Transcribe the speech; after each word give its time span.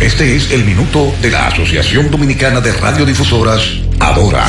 Este 0.00 0.34
es 0.34 0.50
el 0.50 0.64
minuto 0.64 1.12
de 1.20 1.30
la 1.30 1.48
Asociación 1.48 2.10
Dominicana 2.10 2.62
de 2.62 2.72
Radiodifusoras, 2.72 3.60
Adora. 3.98 4.46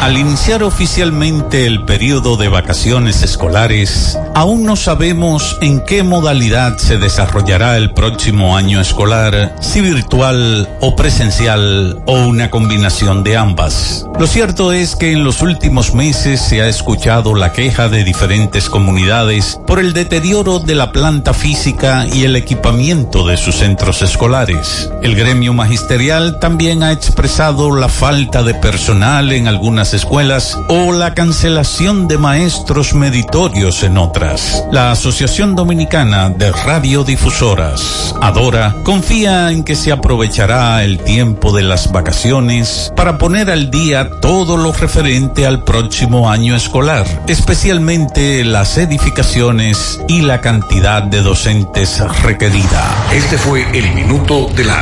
Al 0.00 0.16
iniciar 0.16 0.62
oficialmente 0.62 1.66
el 1.66 1.84
periodo 1.84 2.36
de 2.36 2.48
vacaciones 2.48 3.24
escolares, 3.24 4.16
aún 4.36 4.64
no 4.64 4.76
sabemos 4.76 5.58
en 5.60 5.80
qué 5.84 6.04
modalidad 6.04 6.78
se 6.78 6.98
desarrollará 6.98 7.76
el 7.76 7.92
próximo 7.94 8.56
año 8.56 8.80
escolar, 8.80 9.56
si 9.60 9.80
virtual 9.80 10.68
o 10.80 10.94
presencial 10.94 12.00
o 12.06 12.26
una 12.26 12.50
combinación 12.50 13.24
de 13.24 13.36
ambas. 13.36 14.06
Lo 14.20 14.28
cierto 14.28 14.72
es 14.72 14.94
que 14.94 15.10
en 15.10 15.24
los 15.24 15.42
últimos 15.42 15.94
meses 15.94 16.40
se 16.40 16.62
ha 16.62 16.68
escuchado 16.68 17.34
la 17.34 17.52
queja 17.52 17.88
de 17.88 18.04
diferentes 18.04 18.70
comunidades 18.70 19.58
por 19.66 19.80
el 19.80 19.94
deterioro 19.94 20.60
de 20.60 20.76
la 20.76 20.92
planta 20.92 21.34
física 21.34 22.06
y 22.12 22.22
el 22.22 22.36
equipamiento 22.36 23.26
de 23.26 23.36
sus 23.36 23.56
centros 23.56 24.00
escolares. 24.02 24.91
El 25.00 25.16
gremio 25.16 25.52
magisterial 25.52 26.38
también 26.38 26.82
ha 26.82 26.92
expresado 26.92 27.74
la 27.74 27.88
falta 27.88 28.42
de 28.42 28.54
personal 28.54 29.32
en 29.32 29.48
algunas 29.48 29.94
escuelas 29.94 30.58
o 30.68 30.92
la 30.92 31.14
cancelación 31.14 32.08
de 32.08 32.18
maestros 32.18 32.94
meritorios 32.94 33.82
en 33.82 33.98
otras. 33.98 34.64
La 34.70 34.92
Asociación 34.92 35.54
Dominicana 35.56 36.28
de 36.30 36.52
Radiodifusoras, 36.52 38.14
Adora, 38.20 38.76
confía 38.84 39.50
en 39.50 39.64
que 39.64 39.74
se 39.74 39.92
aprovechará 39.92 40.84
el 40.84 40.98
tiempo 40.98 41.52
de 41.52 41.62
las 41.62 41.90
vacaciones 41.90 42.92
para 42.96 43.18
poner 43.18 43.50
al 43.50 43.70
día 43.70 44.10
todo 44.20 44.56
lo 44.56 44.72
referente 44.72 45.46
al 45.46 45.64
próximo 45.64 46.30
año 46.30 46.54
escolar, 46.54 47.06
especialmente 47.26 48.44
las 48.44 48.78
edificaciones 48.78 50.00
y 50.08 50.22
la 50.22 50.40
cantidad 50.40 51.02
de 51.02 51.22
docentes 51.22 52.00
requerida. 52.22 53.06
Este 53.12 53.38
fue 53.38 53.66
el 53.76 53.94
minuto 53.94 54.48
de 54.54 54.64
la 54.64 54.81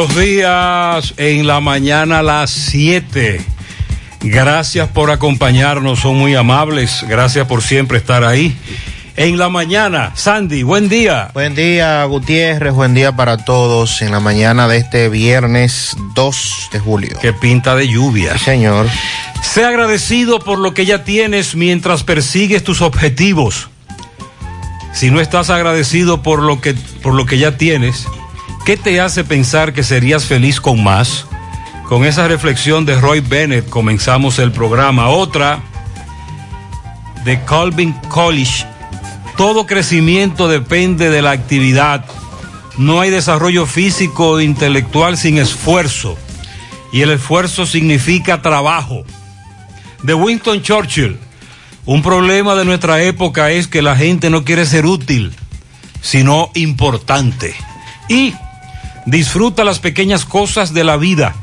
Buenos 0.00 0.16
días, 0.16 1.14
en 1.18 1.46
la 1.46 1.60
mañana 1.60 2.20
a 2.20 2.22
las 2.22 2.48
7. 2.50 3.38
Gracias 4.22 4.88
por 4.88 5.10
acompañarnos, 5.10 6.00
son 6.00 6.16
muy 6.16 6.34
amables. 6.34 7.04
Gracias 7.06 7.46
por 7.46 7.60
siempre 7.60 7.98
estar 7.98 8.24
ahí. 8.24 8.56
En 9.16 9.36
la 9.36 9.50
mañana, 9.50 10.12
Sandy, 10.14 10.62
buen 10.62 10.88
día. 10.88 11.30
Buen 11.34 11.54
día, 11.54 12.02
Gutiérrez, 12.04 12.72
buen 12.72 12.94
día 12.94 13.12
para 13.12 13.44
todos. 13.44 14.00
En 14.00 14.10
la 14.10 14.20
mañana 14.20 14.68
de 14.68 14.78
este 14.78 15.10
viernes 15.10 15.94
2 16.14 16.70
de 16.72 16.80
julio. 16.80 17.18
Que 17.20 17.34
pinta 17.34 17.76
de 17.76 17.86
lluvia. 17.86 18.38
Sí, 18.38 18.44
señor. 18.46 18.86
Sé 19.42 19.66
agradecido 19.66 20.38
por 20.38 20.58
lo 20.58 20.72
que 20.72 20.86
ya 20.86 21.04
tienes 21.04 21.54
mientras 21.56 22.04
persigues 22.04 22.64
tus 22.64 22.80
objetivos. 22.80 23.68
Si 24.94 25.10
no 25.10 25.20
estás 25.20 25.50
agradecido 25.50 26.22
por 26.22 26.40
lo 26.40 26.62
que, 26.62 26.72
por 27.02 27.12
lo 27.12 27.26
que 27.26 27.36
ya 27.36 27.58
tienes, 27.58 28.06
¿Qué 28.70 28.76
te 28.76 29.00
hace 29.00 29.24
pensar 29.24 29.72
que 29.72 29.82
serías 29.82 30.26
feliz 30.26 30.60
con 30.60 30.80
más? 30.80 31.26
Con 31.88 32.04
esa 32.04 32.28
reflexión 32.28 32.86
de 32.86 33.00
Roy 33.00 33.18
Bennett 33.18 33.68
comenzamos 33.68 34.38
el 34.38 34.52
programa. 34.52 35.08
Otra 35.08 35.60
de 37.24 37.44
Calvin 37.44 37.92
College. 38.08 38.64
Todo 39.36 39.66
crecimiento 39.66 40.46
depende 40.46 41.10
de 41.10 41.20
la 41.20 41.32
actividad. 41.32 42.04
No 42.78 43.00
hay 43.00 43.10
desarrollo 43.10 43.66
físico 43.66 44.30
o 44.30 44.40
intelectual 44.40 45.16
sin 45.18 45.38
esfuerzo. 45.38 46.16
Y 46.92 47.00
el 47.00 47.10
esfuerzo 47.10 47.66
significa 47.66 48.40
trabajo. 48.40 49.02
De 50.04 50.14
Winston 50.14 50.62
Churchill. 50.62 51.18
Un 51.86 52.02
problema 52.02 52.54
de 52.54 52.64
nuestra 52.64 53.02
época 53.02 53.50
es 53.50 53.66
que 53.66 53.82
la 53.82 53.96
gente 53.96 54.30
no 54.30 54.44
quiere 54.44 54.64
ser 54.64 54.86
útil, 54.86 55.34
sino 56.00 56.52
importante. 56.54 57.52
Y 58.08 58.32
Disfruta 59.10 59.64
las 59.64 59.80
pequeñas 59.80 60.24
cosas 60.24 60.72
de 60.72 60.84
la 60.84 60.96
vida. 60.96 61.34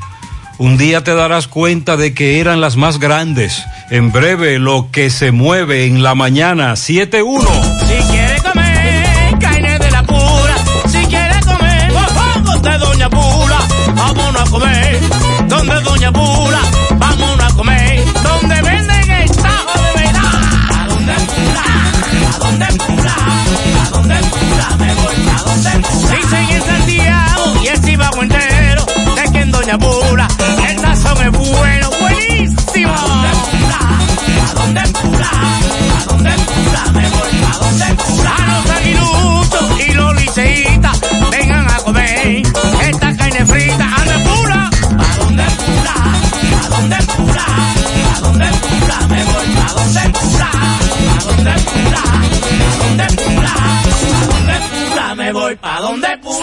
Un 0.58 0.78
día 0.78 1.04
te 1.04 1.14
darás 1.14 1.50
cuenta 1.50 1.98
de 1.98 2.14
que 2.14 2.40
eran 2.40 2.62
las 2.62 2.78
más 2.78 2.98
grandes. 2.98 3.62
En 3.90 4.14
breve, 4.14 4.58
lo 4.58 4.88
que 4.90 5.10
se 5.10 5.32
mueve 5.34 5.86
en 5.86 6.02
la 6.02 6.16
mañana, 6.16 6.72
7-1. 6.76 7.46
Si 7.86 8.08
quiere 8.10 8.42
comer 8.42 9.38
carne 9.40 9.80
de 9.80 9.92
la 9.92 10.02
pura, 10.04 10.56
si 10.88 11.06
quiere 11.08 11.40
comer 11.42 11.92
mofongo 11.92 12.58
de 12.70 12.78
Doña 12.78 13.10
Pula, 13.10 13.60
vámonos 13.96 14.42
a 14.42 14.50
comer. 14.50 15.00
Donde 15.50 15.82
Doña 15.82 16.14
Pula, 16.14 16.62
vámonos 16.96 17.52
a 17.52 17.56
comer. 17.56 18.06
Donde 18.24 18.62
venden 18.62 19.12
el 19.12 19.30
tajo 19.32 19.82
de 19.82 20.04
verdad. 20.04 20.42
¿A 20.74 20.88
dónde 20.88 21.14
Pula? 21.16 21.64
¿A 22.34 22.38
dónde 22.40 22.66
Pula? 22.78 23.16
¿A 23.84 23.90
dónde 23.90 24.16
Pula? 24.16 24.78
Me 24.80 24.94
voy 24.96 25.30
a 25.30 25.38
donde 25.44 25.72
Pula. 25.86 26.16
Dicen 26.16 26.57
Cibago 27.98 28.22
entero 28.22 28.86
de 29.16 29.32
que 29.32 29.40
en 29.42 29.50
Doña 29.52 29.76
Pula 29.80 30.28
el 30.70 30.80
sazón 30.80 31.18
es 31.26 31.32
bueno, 31.32 31.90
buenísimo. 32.00 32.94
¿A 32.94 34.54
dónde 34.54 34.82
Pula? 35.02 35.30
¿A 35.98 36.06
dónde 36.06 36.32
Pula? 36.32 36.84
Me 36.94 37.10
voy 37.10 37.42
a 37.44 37.58
donde 37.58 37.86
Pula. 37.96 38.36
A 38.36 38.40
los 38.54 38.70
aguiluchos 38.70 39.80
y 39.80 39.94
los 39.94 40.16
liceitas 40.16 41.02
vengan 41.32 41.72
a 41.72 41.78
comer 41.78 42.44
esta 42.88 43.18
carne 43.18 43.46
frita. 43.48 43.86
¿A 43.86 44.06
dónde 44.06 44.30
Pula? 44.30 44.70
¿A 44.70 45.18
dónde 45.18 45.46
Pula? 45.66 45.96
¿A 46.62 46.70
dónde 46.70 46.98
Pula? 47.18 47.46
¿A 48.14 48.20
dónde 48.22 48.46
Pula? 48.62 49.08
Me 49.10 49.24
voy 49.24 49.50
a 49.58 49.74
donde 49.74 50.10
Pula. 50.20 50.52
¿A 50.54 51.22
dónde 51.26 51.54
Pula? 51.66 52.04
¿A 52.04 52.78
dónde 52.78 53.06
Pula? 53.16 53.27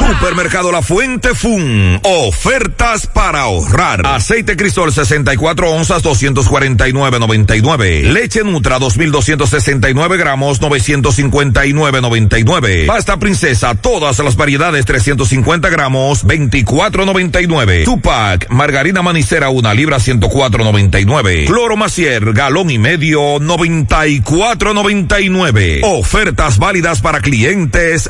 Supermercado 0.09 0.73
La 0.73 0.83
Fuente 0.83 1.35
Fun. 1.35 2.01
Ofertas 2.03 3.07
para 3.07 3.43
ahorrar. 3.43 4.05
Aceite 4.07 4.57
Crisol 4.57 4.93
64 4.93 5.71
onzas 5.71 6.03
249.99. 6.03 8.13
Leche 8.13 8.43
Nutra 8.45 8.79
2269 8.79 10.17
gramos 10.17 10.61
959.99. 10.61 12.87
Pasta 12.87 13.19
Princesa 13.19 13.75
todas 13.75 14.19
las 14.19 14.37
variedades 14.37 14.85
350 14.87 15.69
gramos 15.71 16.27
24.99. 16.27 17.85
Tupac 17.85 18.49
Margarina 18.51 19.03
Manicera 19.03 19.49
una 19.51 19.75
libra 19.75 19.99
104.99. 19.99 21.47
Cloro 21.47 21.77
Macier 21.77 22.33
galón 22.33 22.71
y 22.71 22.79
medio 22.79 23.39
94.99. 23.39 25.81
Ofertas 25.83 26.59
válidas 26.59 27.01
para 27.01 27.21
clientes 27.21 28.09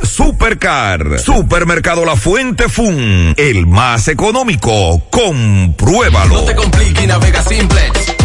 Supermercado 1.19 2.07
La 2.07 2.17
Fuente 2.17 2.71
Fun. 2.71 3.35
El 3.37 3.67
más 3.67 4.09
económico. 4.09 5.03
Compruébalo. 5.11 6.37
No 6.37 6.45
te 6.45 6.55
compliques 6.55 7.07
navega 7.07 7.43
simple. 7.43 7.83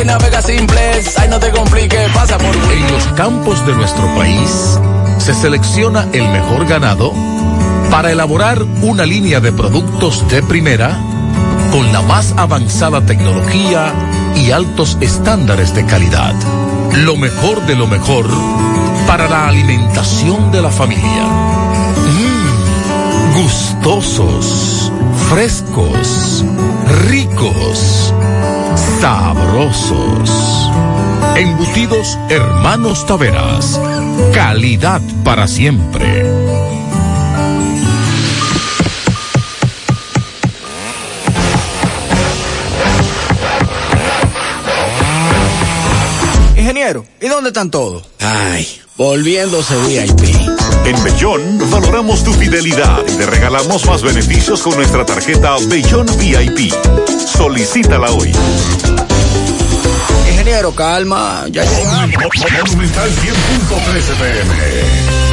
y 0.00 0.04
navega 0.04 0.42
simplex. 0.42 1.18
Ay, 1.18 1.28
no 1.28 1.38
te 1.38 1.50
compliques, 1.50 2.10
pasa 2.12 2.38
por. 2.38 2.54
En 2.54 2.92
los 2.92 3.04
campos 3.16 3.64
de 3.66 3.74
nuestro 3.74 4.06
país 4.14 4.78
se 5.18 5.34
selecciona 5.34 6.08
el 6.12 6.28
mejor 6.28 6.66
ganado 6.66 7.12
para 7.90 8.10
elaborar 8.10 8.62
una 8.82 9.04
línea 9.04 9.40
de 9.40 9.52
productos 9.52 10.26
de 10.28 10.42
primera 10.42 10.98
con 11.72 11.92
la 11.92 12.02
más 12.02 12.34
avanzada 12.36 13.04
tecnología 13.04 13.92
y 14.36 14.50
altos 14.50 14.96
estándares 15.00 15.74
de 15.74 15.84
calidad. 15.84 16.34
Lo 17.04 17.16
mejor 17.16 17.64
de 17.66 17.76
lo 17.76 17.86
mejor 17.86 18.26
para 19.06 19.28
la 19.28 19.48
alimentación 19.48 20.50
de 20.52 20.62
la 20.62 20.70
familia. 20.70 21.24
Mmm, 22.06 23.42
gustosos, 23.42 24.92
frescos, 25.28 26.44
ricos, 27.08 28.14
sabrosos. 29.00 30.70
Embutidos 31.36 32.18
Hermanos 32.28 33.06
Taveras. 33.06 33.80
Calidad 34.34 35.00
para 35.24 35.48
siempre. 35.48 36.24
Ingeniero, 46.56 47.06
¿y 47.20 47.28
dónde 47.28 47.48
están 47.48 47.70
todos? 47.70 48.04
Ay, 48.20 48.68
volviéndose 48.96 49.74
VIP. 49.86 50.69
En 50.90 51.04
Bellón 51.04 51.70
valoramos 51.70 52.24
tu 52.24 52.32
fidelidad 52.32 53.04
y 53.06 53.12
te 53.16 53.24
regalamos 53.24 53.86
más 53.86 54.02
beneficios 54.02 54.60
con 54.60 54.74
nuestra 54.74 55.06
tarjeta 55.06 55.54
Bellón 55.68 56.04
VIP. 56.18 56.72
Solicítala 57.28 58.10
hoy. 58.10 58.32
Ingeniero, 60.28 60.74
calma, 60.74 61.44
ya 61.48 61.62
llegamos. 61.62 62.10
Monumental 62.66 63.08
100.13 63.08 64.16
pm. 64.18 65.30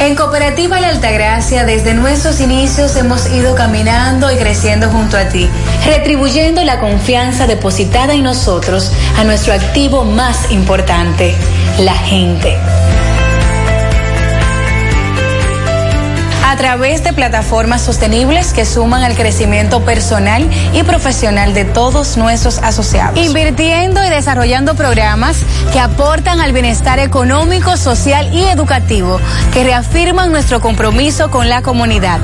En 0.00 0.14
Cooperativa 0.16 0.80
La 0.80 0.88
Altagracia, 0.88 1.64
desde 1.64 1.94
nuestros 1.94 2.40
inicios 2.40 2.96
hemos 2.96 3.30
ido 3.30 3.54
caminando 3.54 4.30
y 4.32 4.36
creciendo 4.36 4.88
junto 4.88 5.16
a 5.16 5.28
ti, 5.28 5.48
retribuyendo 5.84 6.62
la 6.64 6.80
confianza 6.80 7.46
depositada 7.46 8.14
en 8.14 8.22
nosotros 8.22 8.92
a 9.16 9.24
nuestro 9.24 9.52
activo 9.52 10.04
más 10.04 10.50
importante, 10.50 11.34
la 11.78 11.94
gente. 11.94 12.56
a 16.50 16.56
través 16.56 17.04
de 17.04 17.12
plataformas 17.12 17.80
sostenibles 17.80 18.52
que 18.52 18.66
suman 18.66 19.04
al 19.04 19.14
crecimiento 19.14 19.84
personal 19.84 20.50
y 20.74 20.82
profesional 20.82 21.54
de 21.54 21.64
todos 21.64 22.16
nuestros 22.16 22.58
asociados. 22.58 23.24
Invirtiendo 23.24 24.04
y 24.04 24.10
desarrollando 24.10 24.74
programas 24.74 25.44
que 25.72 25.78
aportan 25.78 26.40
al 26.40 26.52
bienestar 26.52 26.98
económico, 26.98 27.76
social 27.76 28.34
y 28.34 28.42
educativo, 28.42 29.20
que 29.54 29.62
reafirman 29.62 30.32
nuestro 30.32 30.60
compromiso 30.60 31.30
con 31.30 31.48
la 31.48 31.62
comunidad 31.62 32.18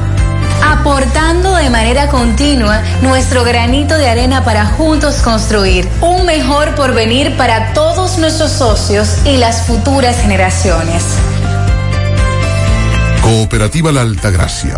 aportando 0.62 1.54
de 1.54 1.70
manera 1.70 2.08
continua 2.08 2.82
nuestro 3.02 3.44
granito 3.44 3.96
de 3.96 4.08
arena 4.08 4.44
para 4.44 4.66
juntos 4.66 5.16
construir 5.16 5.88
un 6.00 6.26
mejor 6.26 6.74
porvenir 6.74 7.36
para 7.36 7.72
todos 7.72 8.18
nuestros 8.18 8.52
socios 8.52 9.18
y 9.24 9.36
las 9.36 9.62
futuras 9.66 10.20
generaciones. 10.20 11.04
Cooperativa 13.22 13.90
La 13.90 14.02
Altagracia. 14.02 14.76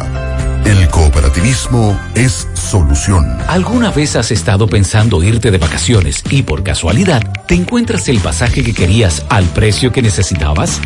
El 0.64 0.88
cooperativismo 0.88 1.98
es 2.14 2.48
solución. 2.54 3.38
¿Alguna 3.48 3.90
vez 3.90 4.16
has 4.16 4.30
estado 4.30 4.66
pensando 4.66 5.22
irte 5.22 5.50
de 5.50 5.58
vacaciones 5.58 6.22
y 6.30 6.42
por 6.42 6.62
casualidad 6.62 7.22
te 7.46 7.54
encuentras 7.54 8.08
el 8.08 8.20
pasaje 8.20 8.62
que 8.62 8.74
querías 8.74 9.24
al 9.28 9.44
precio 9.46 9.92
que 9.92 10.02
necesitabas? 10.02 10.80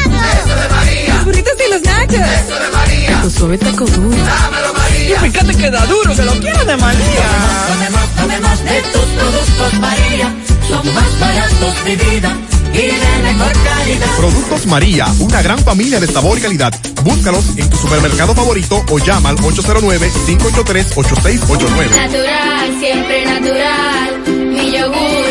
para 0.09 0.39
Eso 0.39 0.55
de 0.55 0.69
María. 0.69 1.13
Los 1.13 1.25
burritos 1.25 1.53
y 1.53 1.69
los 1.71 1.83
nachos. 1.83 2.15
Eso 2.15 2.55
de 2.59 2.69
María. 2.71 3.21
Tu 3.21 3.29
suave 3.29 3.59
taco 3.59 3.85
duro. 3.85 4.09
Dámelo, 4.09 4.73
María. 4.73 5.17
Y 5.17 5.19
fíjate 5.29 5.53
que 5.55 5.69
da 5.69 5.85
duro, 5.85 6.15
que 6.15 6.23
lo 6.23 6.31
quiero 6.39 6.65
de 6.65 6.77
María. 6.77 7.27
Tomemos, 7.67 8.09
tomemos 8.15 8.63
de 8.63 8.81
tus 8.91 9.05
productos, 9.19 9.73
María 9.79 10.33
son 10.67 10.93
más 10.93 11.19
baratos 11.19 11.85
de 11.85 11.95
vida 11.95 12.37
y 12.73 12.77
de 12.77 12.91
mejor 13.23 13.51
calidad. 13.63 14.07
Productos 14.17 14.65
María, 14.65 15.07
una 15.19 15.41
gran 15.41 15.59
familia 15.59 15.99
de 15.99 16.07
sabor 16.07 16.37
y 16.37 16.41
calidad. 16.41 16.73
Búscalos 17.03 17.45
en 17.57 17.69
tu 17.69 17.75
supermercado 17.77 18.33
favorito 18.33 18.83
o 18.89 18.97
llama 18.99 19.29
al 19.29 19.37
809-583-8689. 19.37 21.95
Natural, 21.95 22.79
siempre 22.79 23.25
natural. 23.25 24.23
Mi 24.27 24.71
yogur, 24.71 25.22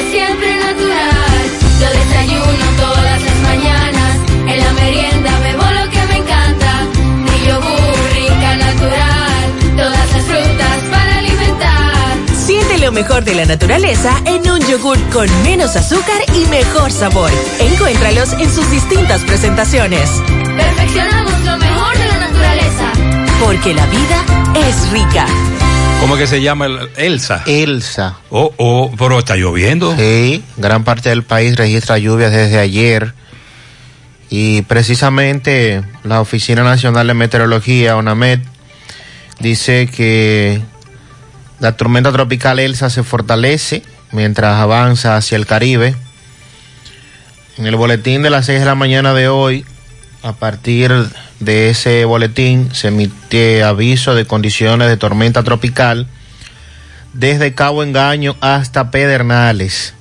lo 12.83 12.91
mejor 12.91 13.23
de 13.23 13.37
la 13.37 13.45
naturaleza 13.45 14.13
en 14.27 14.51
un 14.51 14.59
yogur 14.67 14.99
con 15.11 15.29
menos 15.45 15.77
azúcar 15.77 16.21
y 16.35 16.47
mejor 16.47 16.91
sabor. 16.91 17.31
Encuéntralos 17.61 18.33
en 18.33 18.51
sus 18.53 18.69
distintas 18.73 19.21
presentaciones. 19.23 20.11
Perfeccionamos 20.57 21.33
lo 21.45 21.57
mejor 21.59 21.97
de 21.97 22.09
la 22.09 22.19
naturaleza. 22.29 22.93
Porque 23.45 23.73
la 23.73 23.87
vida 23.87 24.25
es 24.69 24.91
rica. 24.91 25.27
¿Cómo 26.01 26.17
que 26.17 26.27
se 26.27 26.43
llama 26.43 26.67
el- 26.67 26.91
Elsa? 26.97 27.45
Elsa. 27.47 28.17
Oh, 28.31 28.53
oh, 28.57 28.91
pero 28.99 29.21
está 29.21 29.37
lloviendo. 29.37 29.95
Sí, 29.97 30.43
gran 30.57 30.83
parte 30.83 31.11
del 31.11 31.23
país 31.23 31.55
registra 31.55 31.99
lluvias 31.99 32.33
desde 32.33 32.59
ayer. 32.59 33.15
Y 34.29 34.63
precisamente 34.63 35.83
la 36.03 36.21
Oficina 36.21 36.65
Nacional 36.65 37.07
de 37.07 37.15
Meteorología, 37.15 37.97
ONAMED, 37.97 38.41
dice 39.39 39.87
que 39.87 40.61
la 41.63 41.77
tormenta 41.77 42.11
tropical 42.11 42.59
Elsa 42.59 42.91
se 42.91 43.05
fortalece 43.05 43.85
mientras 44.11 44.59
avanza 44.59 45.17
hacia 45.17 45.37
el 45.37 45.47
Caribe. 45.47 45.95
En 47.57 47.67
el 47.67 47.77
boletín 47.77 48.23
de 48.23 48.31
las 48.31 48.47
6 48.47 48.59
de 48.59 48.67
la 48.67 48.75
mañana 48.75 49.15
de 49.15 49.29
hoy, 49.29 49.65
a 50.25 50.33
partir 50.33 50.93
de 51.39 51.71
ese 51.71 52.05
boletín, 52.05 52.75
se 52.75 52.89
emite 52.89 53.63
aviso 53.63 54.17
de 54.17 54.27
condiciones 54.27 54.89
de 54.89 54.97
tormenta 54.97 55.45
tropical 55.45 56.09
desde 57.13 57.55
Cabo 57.55 57.85
Engaño 57.85 58.37
hasta 58.41 58.91
Pedernales. 58.91 59.95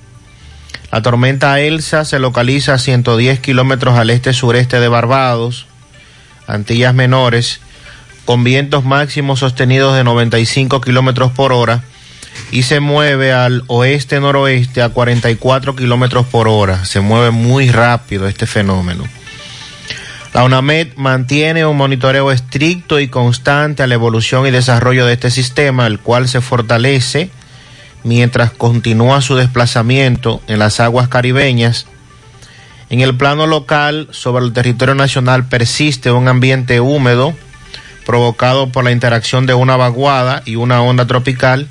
La 0.91 1.03
tormenta 1.03 1.59
Elsa 1.59 2.05
se 2.05 2.17
localiza 2.17 2.73
a 2.73 2.79
110 2.79 3.39
kilómetros 3.39 3.99
al 3.99 4.09
este-sureste 4.09 4.79
de 4.79 4.87
Barbados, 4.87 5.67
Antillas 6.47 6.95
Menores, 6.95 7.61
con 8.31 8.45
vientos 8.45 8.85
máximos 8.85 9.39
sostenidos 9.39 9.93
de 9.93 10.05
95 10.05 10.79
kilómetros 10.79 11.33
por 11.33 11.51
hora 11.51 11.83
y 12.49 12.63
se 12.63 12.79
mueve 12.79 13.33
al 13.33 13.65
oeste-noroeste 13.67 14.81
a 14.81 14.87
44 14.87 15.75
kilómetros 15.75 16.25
por 16.27 16.47
hora. 16.47 16.85
Se 16.85 17.01
mueve 17.01 17.31
muy 17.31 17.69
rápido 17.69 18.29
este 18.29 18.47
fenómeno. 18.47 19.03
La 20.33 20.45
UNAMED 20.45 20.95
mantiene 20.95 21.65
un 21.65 21.75
monitoreo 21.75 22.31
estricto 22.31 23.01
y 23.01 23.09
constante 23.09 23.83
a 23.83 23.87
la 23.87 23.95
evolución 23.95 24.47
y 24.47 24.51
desarrollo 24.51 25.05
de 25.05 25.11
este 25.11 25.29
sistema, 25.29 25.85
el 25.85 25.99
cual 25.99 26.29
se 26.29 26.39
fortalece 26.39 27.29
mientras 28.05 28.51
continúa 28.51 29.19
su 29.19 29.35
desplazamiento 29.35 30.41
en 30.47 30.57
las 30.57 30.79
aguas 30.79 31.09
caribeñas. 31.09 31.85
En 32.89 33.01
el 33.01 33.13
plano 33.17 33.45
local, 33.45 34.07
sobre 34.11 34.45
el 34.45 34.53
territorio 34.53 34.95
nacional, 34.95 35.49
persiste 35.49 36.13
un 36.13 36.29
ambiente 36.29 36.79
húmedo 36.79 37.35
provocado 38.05 38.71
por 38.71 38.83
la 38.83 38.91
interacción 38.91 39.45
de 39.45 39.53
una 39.53 39.77
vaguada 39.77 40.43
y 40.45 40.55
una 40.55 40.81
onda 40.81 41.07
tropical, 41.07 41.67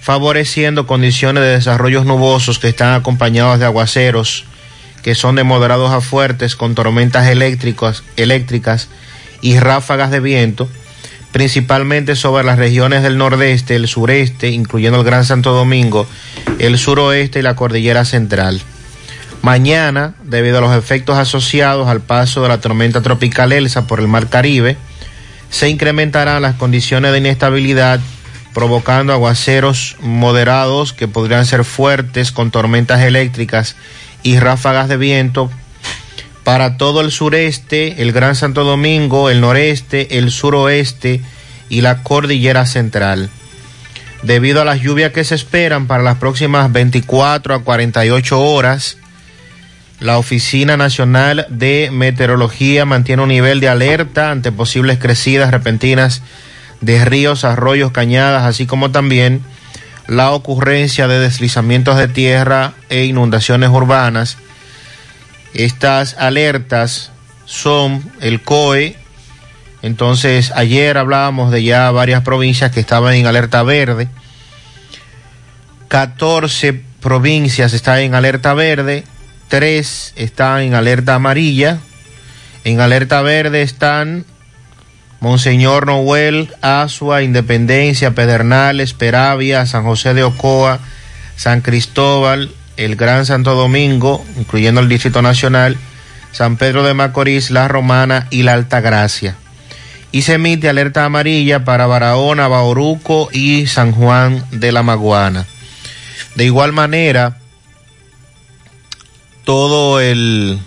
favoreciendo 0.00 0.86
condiciones 0.86 1.42
de 1.42 1.50
desarrollos 1.50 2.06
nubosos 2.06 2.58
que 2.58 2.68
están 2.68 2.94
acompañados 2.94 3.58
de 3.58 3.66
aguaceros 3.66 4.44
que 5.02 5.14
son 5.14 5.36
de 5.36 5.44
moderados 5.44 5.90
a 5.92 6.00
fuertes 6.00 6.56
con 6.56 6.74
tormentas 6.74 7.26
eléctricas, 7.28 8.02
eléctricas 8.16 8.88
y 9.40 9.58
ráfagas 9.58 10.10
de 10.10 10.20
viento, 10.20 10.68
principalmente 11.32 12.16
sobre 12.16 12.44
las 12.44 12.58
regiones 12.58 13.02
del 13.02 13.16
nordeste, 13.16 13.76
el 13.76 13.88
sureste, 13.88 14.50
incluyendo 14.50 14.98
el 14.98 15.04
Gran 15.04 15.24
Santo 15.24 15.52
Domingo, 15.52 16.06
el 16.58 16.78
suroeste 16.78 17.38
y 17.38 17.42
la 17.42 17.56
cordillera 17.56 18.04
central. 18.04 18.60
Mañana, 19.42 20.14
debido 20.22 20.58
a 20.58 20.60
los 20.60 20.76
efectos 20.76 21.16
asociados 21.16 21.88
al 21.88 22.02
paso 22.02 22.42
de 22.42 22.48
la 22.48 22.60
tormenta 22.60 23.00
tropical 23.00 23.52
Elsa 23.52 23.86
por 23.86 24.00
el 24.00 24.08
Mar 24.08 24.28
Caribe, 24.28 24.76
se 25.50 25.68
incrementarán 25.68 26.42
las 26.42 26.54
condiciones 26.54 27.12
de 27.12 27.18
inestabilidad, 27.18 28.00
provocando 28.54 29.12
aguaceros 29.12 29.96
moderados 30.00 30.92
que 30.92 31.08
podrían 31.08 31.46
ser 31.46 31.64
fuertes 31.64 32.32
con 32.32 32.50
tormentas 32.50 33.02
eléctricas 33.02 33.76
y 34.22 34.38
ráfagas 34.38 34.88
de 34.88 34.96
viento 34.96 35.50
para 36.44 36.76
todo 36.76 37.00
el 37.00 37.10
sureste, 37.10 38.02
el 38.02 38.12
Gran 38.12 38.34
Santo 38.34 38.64
Domingo, 38.64 39.30
el 39.30 39.40
noreste, 39.40 40.18
el 40.18 40.30
suroeste 40.30 41.20
y 41.68 41.82
la 41.82 42.02
cordillera 42.02 42.66
central. 42.66 43.30
Debido 44.22 44.60
a 44.60 44.64
las 44.64 44.80
lluvias 44.80 45.12
que 45.12 45.24
se 45.24 45.34
esperan 45.34 45.86
para 45.86 46.02
las 46.02 46.18
próximas 46.18 46.72
24 46.72 47.54
a 47.54 47.62
48 47.62 48.40
horas, 48.40 48.98
la 50.00 50.16
Oficina 50.16 50.78
Nacional 50.78 51.46
de 51.50 51.90
Meteorología 51.92 52.86
mantiene 52.86 53.22
un 53.22 53.28
nivel 53.28 53.60
de 53.60 53.68
alerta 53.68 54.30
ante 54.30 54.50
posibles 54.50 54.98
crecidas 54.98 55.50
repentinas 55.50 56.22
de 56.80 57.04
ríos, 57.04 57.44
arroyos, 57.44 57.92
cañadas, 57.92 58.44
así 58.44 58.66
como 58.66 58.90
también 58.90 59.42
la 60.06 60.30
ocurrencia 60.32 61.06
de 61.06 61.20
deslizamientos 61.20 61.98
de 61.98 62.08
tierra 62.08 62.72
e 62.88 63.04
inundaciones 63.04 63.68
urbanas. 63.68 64.38
Estas 65.52 66.14
alertas 66.14 67.12
son 67.44 68.02
el 68.20 68.40
COE. 68.40 68.96
Entonces, 69.82 70.50
ayer 70.54 70.96
hablábamos 70.96 71.50
de 71.50 71.62
ya 71.62 71.90
varias 71.90 72.22
provincias 72.22 72.70
que 72.72 72.80
estaban 72.80 73.14
en 73.14 73.26
alerta 73.26 73.62
verde. 73.62 74.08
14 75.88 76.72
provincias 77.00 77.72
están 77.74 77.98
en 77.98 78.14
alerta 78.14 78.54
verde, 78.54 79.04
3 79.50 80.14
están 80.16 80.62
en 80.62 80.74
alerta 80.74 81.16
amarilla. 81.16 81.80
En 82.64 82.80
alerta 82.80 83.20
verde 83.20 83.62
están 83.62 84.24
Monseñor 85.18 85.86
Noel, 85.86 86.48
Asua, 86.62 87.22
Independencia, 87.22 88.14
Pedernales, 88.14 88.94
Peravia, 88.94 89.66
San 89.66 89.84
José 89.84 90.14
de 90.14 90.22
Ocoa, 90.22 90.78
San 91.36 91.60
Cristóbal, 91.60 92.50
el 92.78 92.96
Gran 92.96 93.26
Santo 93.26 93.54
Domingo, 93.54 94.24
incluyendo 94.38 94.80
el 94.80 94.88
Distrito 94.88 95.20
Nacional, 95.20 95.76
San 96.32 96.56
Pedro 96.56 96.84
de 96.84 96.94
Macorís, 96.94 97.50
La 97.50 97.66
Romana 97.66 98.28
y 98.30 98.44
La 98.44 98.54
Altagracia. 98.54 99.34
Y 100.12 100.22
se 100.22 100.34
emite 100.34 100.68
alerta 100.68 101.04
amarilla 101.04 101.64
para 101.64 101.86
Barahona, 101.86 102.46
Bauruco 102.46 103.28
y 103.32 103.66
San 103.66 103.92
Juan 103.92 104.44
de 104.52 104.70
la 104.70 104.82
Maguana. 104.84 105.44
De 106.36 106.44
igual 106.44 106.72
manera, 106.72 107.39
todo 109.44 110.00
el, 110.00 110.58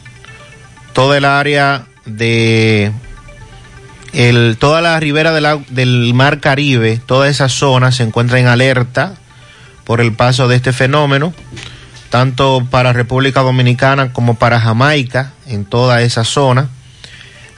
todo 0.93 1.15
el 1.15 1.25
área 1.25 1.85
de 2.05 2.91
el, 4.13 4.57
toda 4.59 4.81
la 4.81 4.99
ribera 4.99 5.33
del 5.33 6.13
Mar 6.13 6.39
Caribe, 6.39 7.01
toda 7.05 7.27
esa 7.27 7.49
zona 7.49 7.91
se 7.91 8.03
encuentra 8.03 8.39
en 8.39 8.47
alerta 8.47 9.15
por 9.83 10.01
el 10.01 10.13
paso 10.13 10.47
de 10.47 10.55
este 10.55 10.71
fenómeno, 10.71 11.33
tanto 12.09 12.65
para 12.69 12.93
República 12.93 13.41
Dominicana 13.41 14.13
como 14.13 14.35
para 14.35 14.59
Jamaica, 14.59 15.33
en 15.47 15.65
toda 15.65 16.01
esa 16.03 16.23
zona, 16.23 16.69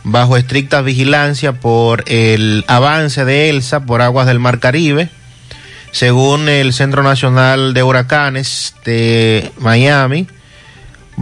bajo 0.03 0.37
estricta 0.37 0.81
vigilancia 0.81 1.59
por 1.59 2.03
el 2.07 2.63
avance 2.67 3.25
de 3.25 3.49
Elsa 3.49 3.85
por 3.85 4.01
aguas 4.01 4.27
del 4.27 4.39
Mar 4.39 4.59
Caribe. 4.59 5.09
Según 5.91 6.49
el 6.49 6.73
Centro 6.73 7.03
Nacional 7.03 7.73
de 7.73 7.83
Huracanes 7.83 8.75
de 8.83 9.51
Miami, 9.59 10.27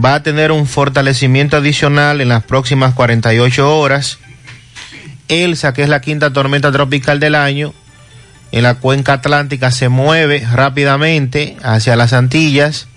va 0.02 0.14
a 0.14 0.22
tener 0.22 0.52
un 0.52 0.66
fortalecimiento 0.66 1.56
adicional 1.56 2.20
en 2.20 2.28
las 2.28 2.42
próximas 2.44 2.94
48 2.94 3.78
horas 3.78 4.18
Elsa, 5.28 5.72
que 5.72 5.82
es 5.82 5.88
la 5.88 6.00
quinta 6.00 6.32
tormenta 6.32 6.70
tropical 6.70 7.20
del 7.20 7.34
año, 7.34 7.72
en 8.52 8.62
la 8.62 8.74
cuenca 8.74 9.14
atlántica 9.14 9.70
se 9.70 9.88
mueve 9.88 10.46
rápidamente 10.52 11.56
hacia 11.62 11.96
las 11.96 12.12
Antillas. 12.12 12.88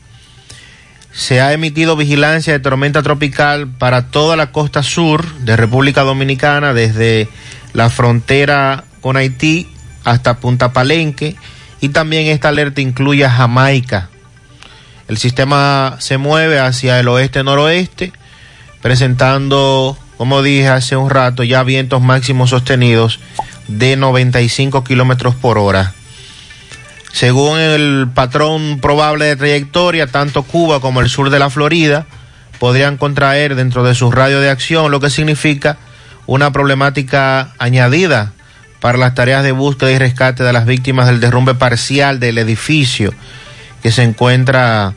Se 1.11 1.41
ha 1.41 1.53
emitido 1.53 1.95
vigilancia 1.95 2.53
de 2.53 2.59
tormenta 2.59 3.01
tropical 3.01 3.67
para 3.67 4.11
toda 4.11 4.35
la 4.35 4.51
costa 4.51 4.83
sur 4.83 5.25
de 5.39 5.55
República 5.55 6.03
Dominicana, 6.03 6.73
desde 6.73 7.27
la 7.73 7.89
frontera 7.89 8.83
con 9.01 9.17
Haití 9.17 9.67
hasta 10.03 10.37
Punta 10.37 10.73
Palenque, 10.73 11.35
y 11.81 11.89
también 11.89 12.27
esta 12.27 12.49
alerta 12.49 12.81
incluye 12.81 13.25
a 13.25 13.31
Jamaica. 13.31 14.09
El 15.07 15.17
sistema 15.17 15.95
se 15.99 16.17
mueve 16.17 16.59
hacia 16.59 16.99
el 16.99 17.07
oeste-noroeste, 17.07 18.11
presentando 18.81 19.97
como 20.17 20.41
dije 20.41 20.67
hace 20.67 20.95
un 20.95 21.11
rato, 21.11 21.43
ya 21.43 21.63
vientos 21.63 22.01
máximos 22.01 22.49
sostenidos 22.49 23.19
de 23.67 23.95
95 23.95 24.83
kilómetros 24.83 25.35
por 25.35 25.59
hora. 25.59 25.93
Según 27.13 27.59
el 27.59 28.07
patrón 28.13 28.79
probable 28.81 29.25
de 29.25 29.35
trayectoria, 29.35 30.07
tanto 30.07 30.43
Cuba 30.43 30.79
como 30.79 31.01
el 31.01 31.09
sur 31.09 31.29
de 31.29 31.39
la 31.39 31.51
Florida 31.51 32.07
podrían 32.59 32.97
contraer 32.97 33.55
dentro 33.55 33.83
de 33.83 33.93
su 33.93 34.11
radio 34.11 34.41
de 34.41 34.49
acción, 34.49 34.91
lo 34.91 34.99
que 34.99 35.11
significa 35.11 35.77
una 36.25 36.51
problemática 36.51 37.53
añadida 37.59 38.33
para 38.79 38.97
las 38.97 39.13
tareas 39.13 39.43
de 39.43 39.51
búsqueda 39.51 39.91
y 39.91 39.99
rescate 39.99 40.43
de 40.43 40.53
las 40.53 40.65
víctimas 40.65 41.05
del 41.07 41.19
derrumbe 41.19 41.53
parcial 41.53 42.19
del 42.19 42.39
edificio 42.39 43.13
se 43.91 44.03
encuentra 44.03 44.95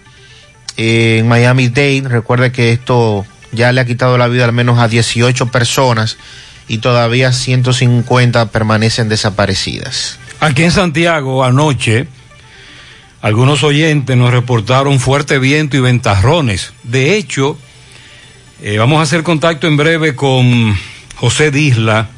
en 0.76 1.28
Miami-Dade. 1.28 2.08
Recuerde 2.08 2.52
que 2.52 2.72
esto 2.72 3.24
ya 3.52 3.72
le 3.72 3.80
ha 3.80 3.84
quitado 3.84 4.18
la 4.18 4.28
vida 4.28 4.44
al 4.44 4.52
menos 4.52 4.78
a 4.78 4.88
18 4.88 5.46
personas 5.46 6.16
y 6.68 6.78
todavía 6.78 7.32
150 7.32 8.46
permanecen 8.46 9.08
desaparecidas. 9.08 10.18
Aquí 10.40 10.62
en 10.62 10.70
Santiago 10.70 11.44
anoche 11.44 12.06
algunos 13.20 13.62
oyentes 13.64 14.16
nos 14.16 14.30
reportaron 14.30 14.98
fuerte 14.98 15.38
viento 15.38 15.76
y 15.76 15.80
ventarrones. 15.80 16.72
De 16.84 17.16
hecho, 17.16 17.58
eh, 18.62 18.78
vamos 18.78 19.00
a 19.00 19.02
hacer 19.02 19.22
contacto 19.22 19.66
en 19.66 19.76
breve 19.76 20.14
con 20.14 20.76
José 21.16 21.50
Disla 21.50 22.08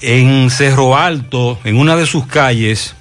en 0.00 0.50
Cerro 0.50 0.96
Alto, 0.96 1.60
en 1.62 1.76
una 1.76 1.94
de 1.94 2.06
sus 2.06 2.26
calles. 2.26 2.96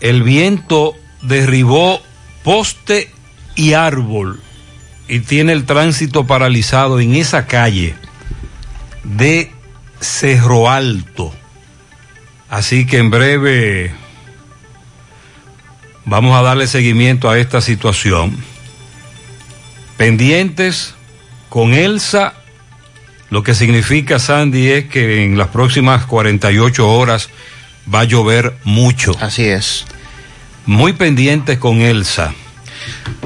El 0.00 0.24
viento 0.24 0.94
derribó 1.22 2.00
poste 2.42 3.10
y 3.54 3.72
árbol 3.72 4.40
y 5.08 5.20
tiene 5.20 5.52
el 5.52 5.64
tránsito 5.64 6.26
paralizado 6.26 7.00
en 7.00 7.14
esa 7.14 7.46
calle 7.46 7.94
de 9.04 9.50
Cerro 10.00 10.70
Alto. 10.70 11.34
Así 12.50 12.86
que 12.86 12.98
en 12.98 13.10
breve 13.10 13.92
vamos 16.04 16.38
a 16.38 16.42
darle 16.42 16.66
seguimiento 16.66 17.28
a 17.28 17.38
esta 17.38 17.60
situación. 17.60 18.36
Pendientes 19.96 20.94
con 21.48 21.74
Elsa, 21.74 22.34
lo 23.30 23.42
que 23.42 23.54
significa 23.54 24.18
Sandy 24.18 24.68
es 24.70 24.84
que 24.86 25.24
en 25.24 25.36
las 25.36 25.48
próximas 25.48 26.06
48 26.06 26.88
horas 26.88 27.28
va 27.92 28.00
a 28.00 28.04
llover 28.04 28.56
mucho. 28.64 29.12
Así 29.20 29.44
es. 29.44 29.84
Muy 30.68 30.92
pendientes 30.92 31.56
con 31.56 31.80
Elsa. 31.80 32.34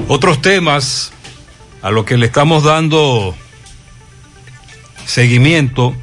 Otros 0.07 0.41
temas 0.41 1.11
a 1.81 1.91
los 1.91 2.05
que 2.05 2.15
le 2.15 2.27
estamos 2.27 2.63
dando 2.63 3.35
seguimiento. 5.05 5.93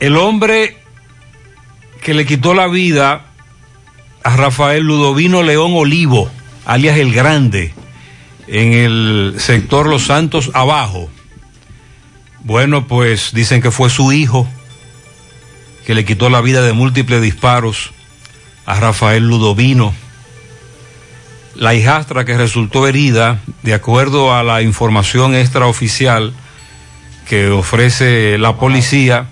El 0.00 0.18
hombre 0.18 0.76
que 2.02 2.12
le 2.12 2.26
quitó 2.26 2.52
la 2.52 2.66
vida 2.66 3.24
a 4.22 4.36
Rafael 4.36 4.84
Ludovino 4.84 5.42
León 5.42 5.72
Olivo, 5.74 6.30
alias 6.66 6.98
El 6.98 7.14
Grande, 7.14 7.72
en 8.48 8.74
el 8.74 9.36
sector 9.38 9.86
Los 9.86 10.04
Santos 10.04 10.50
abajo. 10.52 11.08
Bueno, 12.40 12.86
pues 12.86 13.32
dicen 13.32 13.62
que 13.62 13.70
fue 13.70 13.88
su 13.88 14.12
hijo 14.12 14.46
que 15.86 15.94
le 15.94 16.04
quitó 16.04 16.28
la 16.28 16.42
vida 16.42 16.60
de 16.60 16.74
múltiples 16.74 17.22
disparos 17.22 17.92
a 18.68 18.74
Rafael 18.74 19.26
Ludovino. 19.26 19.94
La 21.54 21.74
hijastra 21.74 22.26
que 22.26 22.36
resultó 22.36 22.86
herida, 22.86 23.40
de 23.62 23.72
acuerdo 23.72 24.34
a 24.34 24.42
la 24.42 24.60
información 24.60 25.34
extraoficial 25.34 26.34
que 27.26 27.48
ofrece 27.48 28.36
la 28.36 28.56
policía, 28.56 29.26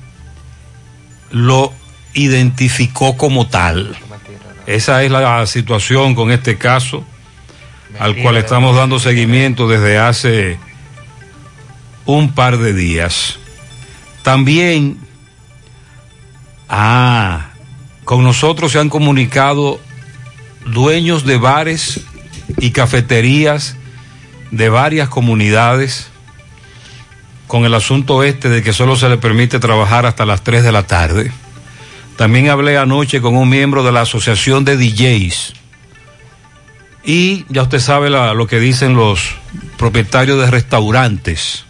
lo 1.30 1.70
identificó 2.14 3.18
como 3.18 3.46
tal. 3.46 3.94
Esa 4.66 5.02
es 5.02 5.10
la 5.10 5.46
situación 5.46 6.14
con 6.14 6.32
este 6.32 6.56
caso, 6.56 7.04
al 7.98 8.16
cual 8.16 8.38
estamos 8.38 8.74
dando 8.74 8.98
seguimiento 8.98 9.68
desde 9.68 9.98
hace 9.98 10.58
un 12.06 12.32
par 12.32 12.56
de 12.56 12.72
días. 12.72 13.38
También, 14.22 14.98
ah, 16.70 17.50
con 18.06 18.22
nosotros 18.22 18.70
se 18.70 18.78
han 18.78 18.88
comunicado 18.88 19.80
dueños 20.64 21.26
de 21.26 21.38
bares 21.38 22.02
y 22.56 22.70
cafeterías 22.70 23.76
de 24.52 24.68
varias 24.68 25.08
comunidades 25.08 26.06
con 27.48 27.64
el 27.64 27.74
asunto 27.74 28.22
este 28.22 28.48
de 28.48 28.62
que 28.62 28.72
solo 28.72 28.94
se 28.94 29.08
le 29.08 29.18
permite 29.18 29.58
trabajar 29.58 30.06
hasta 30.06 30.24
las 30.24 30.42
3 30.44 30.62
de 30.62 30.70
la 30.70 30.84
tarde. 30.84 31.32
También 32.16 32.48
hablé 32.48 32.78
anoche 32.78 33.20
con 33.20 33.36
un 33.36 33.48
miembro 33.48 33.82
de 33.82 33.90
la 33.90 34.02
Asociación 34.02 34.64
de 34.64 34.76
DJs. 34.76 35.54
Y 37.02 37.44
ya 37.48 37.62
usted 37.62 37.80
sabe 37.80 38.08
lo 38.08 38.46
que 38.46 38.60
dicen 38.60 38.94
los 38.94 39.34
propietarios 39.76 40.38
de 40.38 40.48
restaurantes 40.48 41.64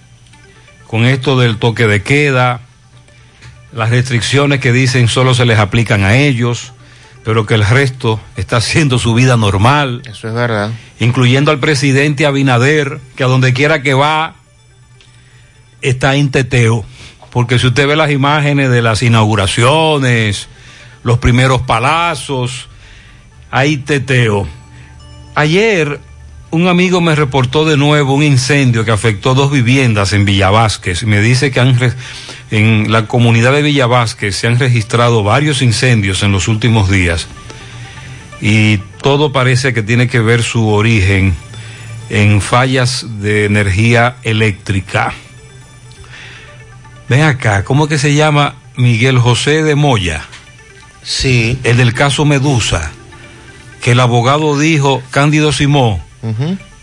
con 0.87 1.07
esto 1.07 1.39
del 1.39 1.57
toque 1.57 1.87
de 1.87 2.03
queda, 2.03 2.61
las 3.77 3.91
restricciones 3.91 4.61
que 4.61 4.73
dicen 4.73 5.07
solo 5.07 5.35
se 5.35 5.45
les 5.45 5.59
aplican 5.59 6.03
a 6.03 6.17
ellos, 6.17 6.73
pero 7.25 7.45
que 7.45 7.53
el 7.53 7.65
resto 7.65 8.19
está 8.37 8.57
haciendo 8.57 8.99
su 8.99 9.13
vida 9.13 9.37
normal. 9.37 10.01
Eso 10.07 10.29
es 10.29 10.35
verdad. 10.35 10.71
Incluyendo 10.99 11.51
al 11.51 11.59
presidente 11.59 12.25
Abinader, 12.25 13.01
que 13.17 13.25
a 13.25 13.27
donde 13.27 13.53
quiera 13.53 13.83
que 13.83 13.93
va 13.93 14.35
está 15.83 16.17
en 16.17 16.31
teteo. 16.31 16.87
Porque 17.31 17.59
si 17.59 17.67
usted 17.67 17.87
ve 17.87 17.97
las 17.97 18.11
imágenes 18.11 18.71
de 18.71 18.81
las 18.81 19.03
inauguraciones, 19.03 20.49
los 21.03 21.19
primeros 21.19 21.61
palazos, 21.61 22.69
hay 23.51 23.77
teteo. 23.77 24.49
Ayer 25.35 26.01
un 26.57 26.69
amigo 26.69 27.03
me 27.03 27.15
reportó 27.15 27.67
de 27.67 27.77
nuevo 27.77 28.15
un 28.15 28.23
incendio 28.23 28.87
que 28.87 28.91
afectó 28.91 29.35
dos 29.35 29.53
viviendas 29.53 30.15
en 30.15 30.25
Villa 30.25 30.49
Vázquez. 30.49 31.03
Me 31.05 31.21
dice 31.21 31.51
que 31.51 31.61
han 31.61 31.79
en 32.51 32.91
la 32.91 33.07
comunidad 33.07 33.53
de 33.53 33.61
Villa 33.61 33.87
Vázquez 33.87 34.37
se 34.37 34.47
han 34.47 34.59
registrado 34.59 35.23
varios 35.23 35.61
incendios 35.61 36.23
en 36.23 36.33
los 36.33 36.49
últimos 36.49 36.89
días 36.89 37.27
y 38.41 38.79
todo 39.03 39.33
parece 39.33 39.75
que 39.75 39.83
tiene 39.83 40.09
que 40.09 40.21
ver 40.21 40.43
su 40.43 40.69
origen 40.69 41.35
en 42.09 42.41
fallas 42.41 43.05
de 43.21 43.45
energía 43.45 44.17
eléctrica. 44.23 45.13
Ven 47.09 47.23
acá, 47.23 47.65
¿cómo 47.65 47.87
que 47.87 47.99
se 47.99 48.15
llama 48.15 48.55
Miguel 48.77 49.19
José 49.19 49.63
de 49.63 49.75
Moya? 49.75 50.25
Sí. 51.03 51.59
El 51.65 51.77
del 51.77 51.93
caso 51.93 52.25
Medusa, 52.25 52.93
que 53.83 53.93
el 53.93 54.01
abogado 54.01 54.59
dijo, 54.59 55.03
Cándido 55.11 55.53
Simón, 55.53 56.06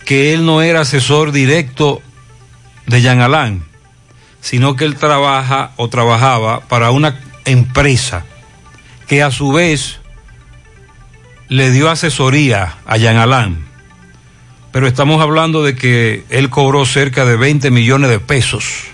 Que 0.06 0.34
él 0.34 0.46
no 0.46 0.62
era 0.62 0.82
asesor 0.82 1.32
directo 1.32 2.02
de 2.88 3.02
Jean 3.02 3.22
Alain, 3.22 3.64
sino 4.42 4.76
que 4.76 4.86
él 4.86 4.96
trabaja 4.96 5.72
o 5.78 5.88
trabajaba 5.88 6.62
para 6.62 6.92
una 6.92 7.20
empresa 7.46 8.26
que 9.08 9.24
a 9.24 9.32
su 9.32 9.52
vez 9.52 10.00
le 11.50 11.72
dio 11.72 11.90
asesoría 11.90 12.78
a 12.86 12.98
Jean 12.98 13.18
Alain. 13.18 13.66
Pero 14.72 14.88
estamos 14.88 15.22
hablando 15.22 15.64
de 15.64 15.76
que 15.76 16.26
él 16.30 16.50
cobró 16.50 16.86
cerca 16.86 17.26
de 17.26 17.36
20 17.38 17.70
millones 17.70 18.10
de 18.10 18.20
pesos. 18.20 18.86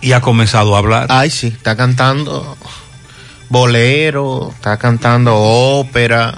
Y 0.00 0.12
ha 0.12 0.20
comenzado 0.20 0.74
a 0.74 0.78
hablar. 0.78 1.06
Ay, 1.10 1.30
sí, 1.30 1.48
está 1.48 1.76
cantando 1.76 2.56
bolero, 3.48 4.50
está 4.54 4.78
cantando 4.78 5.36
ópera, 5.36 6.34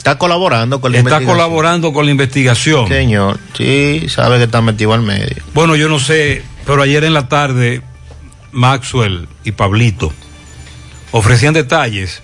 está 0.00 0.16
colaborando 0.16 0.80
con 0.80 0.92
la 0.92 0.98
Está 0.98 1.10
investigación. 1.10 1.36
colaborando 1.36 1.92
con 1.92 2.06
la 2.06 2.10
investigación. 2.10 2.88
Señor, 2.88 3.38
sí, 3.54 4.06
sabe 4.08 4.38
que 4.38 4.44
está 4.44 4.62
metido 4.62 4.94
al 4.94 5.02
medio. 5.02 5.36
Bueno, 5.52 5.76
yo 5.76 5.90
no 5.90 5.98
sé, 5.98 6.42
pero 6.64 6.80
ayer 6.80 7.04
en 7.04 7.12
la 7.12 7.28
tarde 7.28 7.82
Maxwell 8.50 9.28
y 9.44 9.52
Pablito 9.52 10.10
ofrecían 11.12 11.52
detalles 11.52 12.22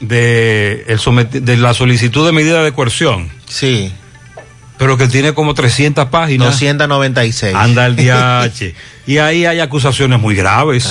de, 0.00 0.84
el 0.88 1.44
de 1.44 1.56
la 1.58 1.74
solicitud 1.74 2.26
de 2.26 2.32
medida 2.32 2.64
de 2.64 2.72
coerción. 2.72 3.30
Sí. 3.46 3.92
Pero 4.76 4.96
que 4.96 5.06
tiene 5.06 5.34
como 5.34 5.54
300 5.54 6.08
páginas. 6.08 6.48
296. 6.50 7.54
Anda 7.54 7.86
el 7.86 7.94
DH. 7.96 8.74
y 9.06 9.18
ahí 9.18 9.46
hay 9.46 9.60
acusaciones 9.60 10.18
muy 10.20 10.34
graves. 10.34 10.86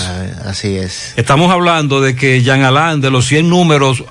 así 0.46 0.78
es. 0.78 1.14
Estamos 1.18 1.52
hablando 1.52 2.00
de 2.00 2.16
que 2.16 2.42
Jean 2.42 2.64
Alain, 2.64 3.02
de 3.02 3.12
los 3.12 3.26
100 3.28 3.50
números, 3.50 4.04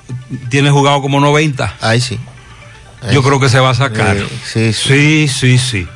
tiene 0.49 0.69
jugado 0.69 1.01
como 1.01 1.19
90. 1.19 1.77
Ay, 1.81 2.01
sí. 2.01 2.19
Yo 3.11 3.21
creo 3.23 3.39
que 3.39 3.49
se 3.49 3.59
va 3.59 3.71
a 3.71 3.75
sacar. 3.75 4.15
Eh, 4.15 4.27
sí, 4.45 4.71
sí, 4.73 5.27
sí, 5.27 5.57
sí. 5.57 5.87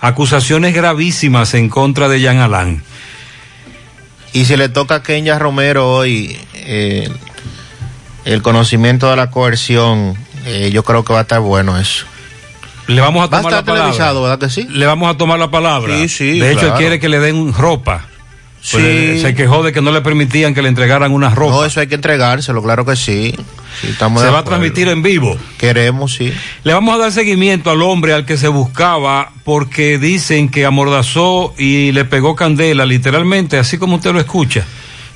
Acusaciones 0.00 0.74
gravísimas 0.74 1.54
en 1.54 1.68
contra 1.68 2.08
de 2.08 2.20
Jean 2.20 2.38
Alain. 2.38 2.82
Y 4.32 4.44
si 4.44 4.56
le 4.56 4.68
toca 4.68 4.96
a 4.96 5.02
Kenya 5.02 5.38
Romero 5.38 5.88
hoy 5.88 6.38
eh, 6.54 7.08
el 8.24 8.42
conocimiento 8.42 9.08
de 9.10 9.16
la 9.16 9.30
coerción, 9.30 10.16
eh, 10.46 10.70
yo 10.72 10.82
creo 10.82 11.04
que 11.04 11.12
va 11.12 11.20
a 11.20 11.22
estar 11.22 11.40
bueno 11.40 11.78
eso. 11.78 12.06
Le 12.88 13.00
vamos 13.00 13.22
a 13.22 13.26
Va 13.26 13.38
a 13.38 13.40
tomar 13.42 13.52
estar 13.52 13.52
la 13.52 13.64
palabra. 13.64 13.82
televisado, 13.92 14.22
¿verdad 14.22 14.38
que 14.38 14.50
sí? 14.50 14.66
Le 14.70 14.86
vamos 14.86 15.08
a 15.14 15.16
tomar 15.16 15.38
la 15.38 15.50
palabra. 15.50 15.94
Sí, 15.96 16.08
sí, 16.08 16.38
De 16.40 16.50
hecho, 16.50 16.60
claro. 16.60 16.74
él 16.74 16.78
quiere 16.80 17.00
que 17.00 17.08
le 17.08 17.18
den 17.20 17.52
ropa. 17.54 18.06
Pues, 18.72 18.82
Sí. 18.84 19.20
se 19.22 19.34
quejó 19.36 19.62
de 19.62 19.72
que 19.72 19.80
no 19.80 19.92
le 19.92 20.00
permitían 20.00 20.52
que 20.52 20.62
le 20.62 20.68
entregaran 20.68 21.12
una 21.12 21.30
ropa. 21.30 21.52
No, 21.54 21.64
eso 21.64 21.78
hay 21.80 21.86
que 21.86 21.94
entregárselo, 21.94 22.60
claro 22.62 22.84
que 22.84 22.96
sí. 22.96 23.32
Sí, 23.80 23.86
estamos 23.90 24.20
se 24.20 24.28
va 24.28 24.40
a 24.40 24.44
transmitir 24.44 24.88
en 24.88 25.00
vivo. 25.02 25.36
Queremos, 25.58 26.14
sí. 26.14 26.32
Le 26.64 26.72
vamos 26.74 26.94
a 26.94 26.98
dar 26.98 27.12
seguimiento 27.12 27.70
al 27.70 27.80
hombre 27.82 28.12
al 28.14 28.26
que 28.26 28.36
se 28.36 28.48
buscaba 28.48 29.30
porque 29.44 29.98
dicen 29.98 30.48
que 30.48 30.66
amordazó 30.66 31.54
y 31.56 31.92
le 31.92 32.04
pegó 32.04 32.34
candela, 32.34 32.84
literalmente, 32.84 33.58
así 33.58 33.78
como 33.78 33.96
usted 33.96 34.12
lo 34.12 34.18
escucha. 34.18 34.64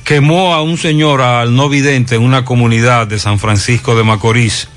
Quemó 0.04 0.54
a 0.54 0.62
un 0.62 0.78
señor, 0.78 1.20
al 1.20 1.54
no 1.56 1.68
vidente, 1.68 2.14
en 2.14 2.22
una 2.22 2.44
comunidad 2.44 3.06
de 3.08 3.18
San 3.18 3.38
Francisco 3.40 3.96
de 3.96 4.04
Macorís. 4.04 4.68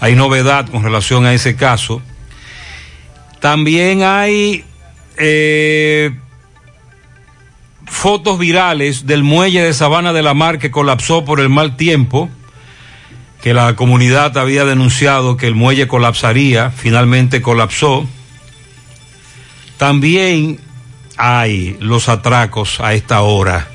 Hay 0.00 0.14
novedad 0.14 0.68
con 0.68 0.82
relación 0.82 1.24
a 1.26 1.32
ese 1.32 1.56
caso. 1.56 2.02
También 3.40 4.02
hay 4.02 4.64
eh, 5.16 6.12
fotos 7.86 8.38
virales 8.38 9.06
del 9.06 9.22
muelle 9.22 9.62
de 9.62 9.74
Sabana 9.74 10.12
de 10.12 10.22
la 10.22 10.34
Mar 10.34 10.58
que 10.58 10.70
colapsó 10.70 11.24
por 11.24 11.40
el 11.40 11.48
mal 11.48 11.76
tiempo 11.76 12.30
que 13.42 13.54
la 13.54 13.74
comunidad 13.74 14.36
había 14.36 14.64
denunciado 14.64 15.36
que 15.36 15.46
el 15.46 15.54
muelle 15.54 15.88
colapsaría, 15.88 16.70
finalmente 16.70 17.40
colapsó. 17.40 18.06
También 19.78 20.60
hay 21.16 21.76
los 21.80 22.08
atracos 22.10 22.80
a 22.80 22.92
esta 22.92 23.22
hora. 23.22 23.68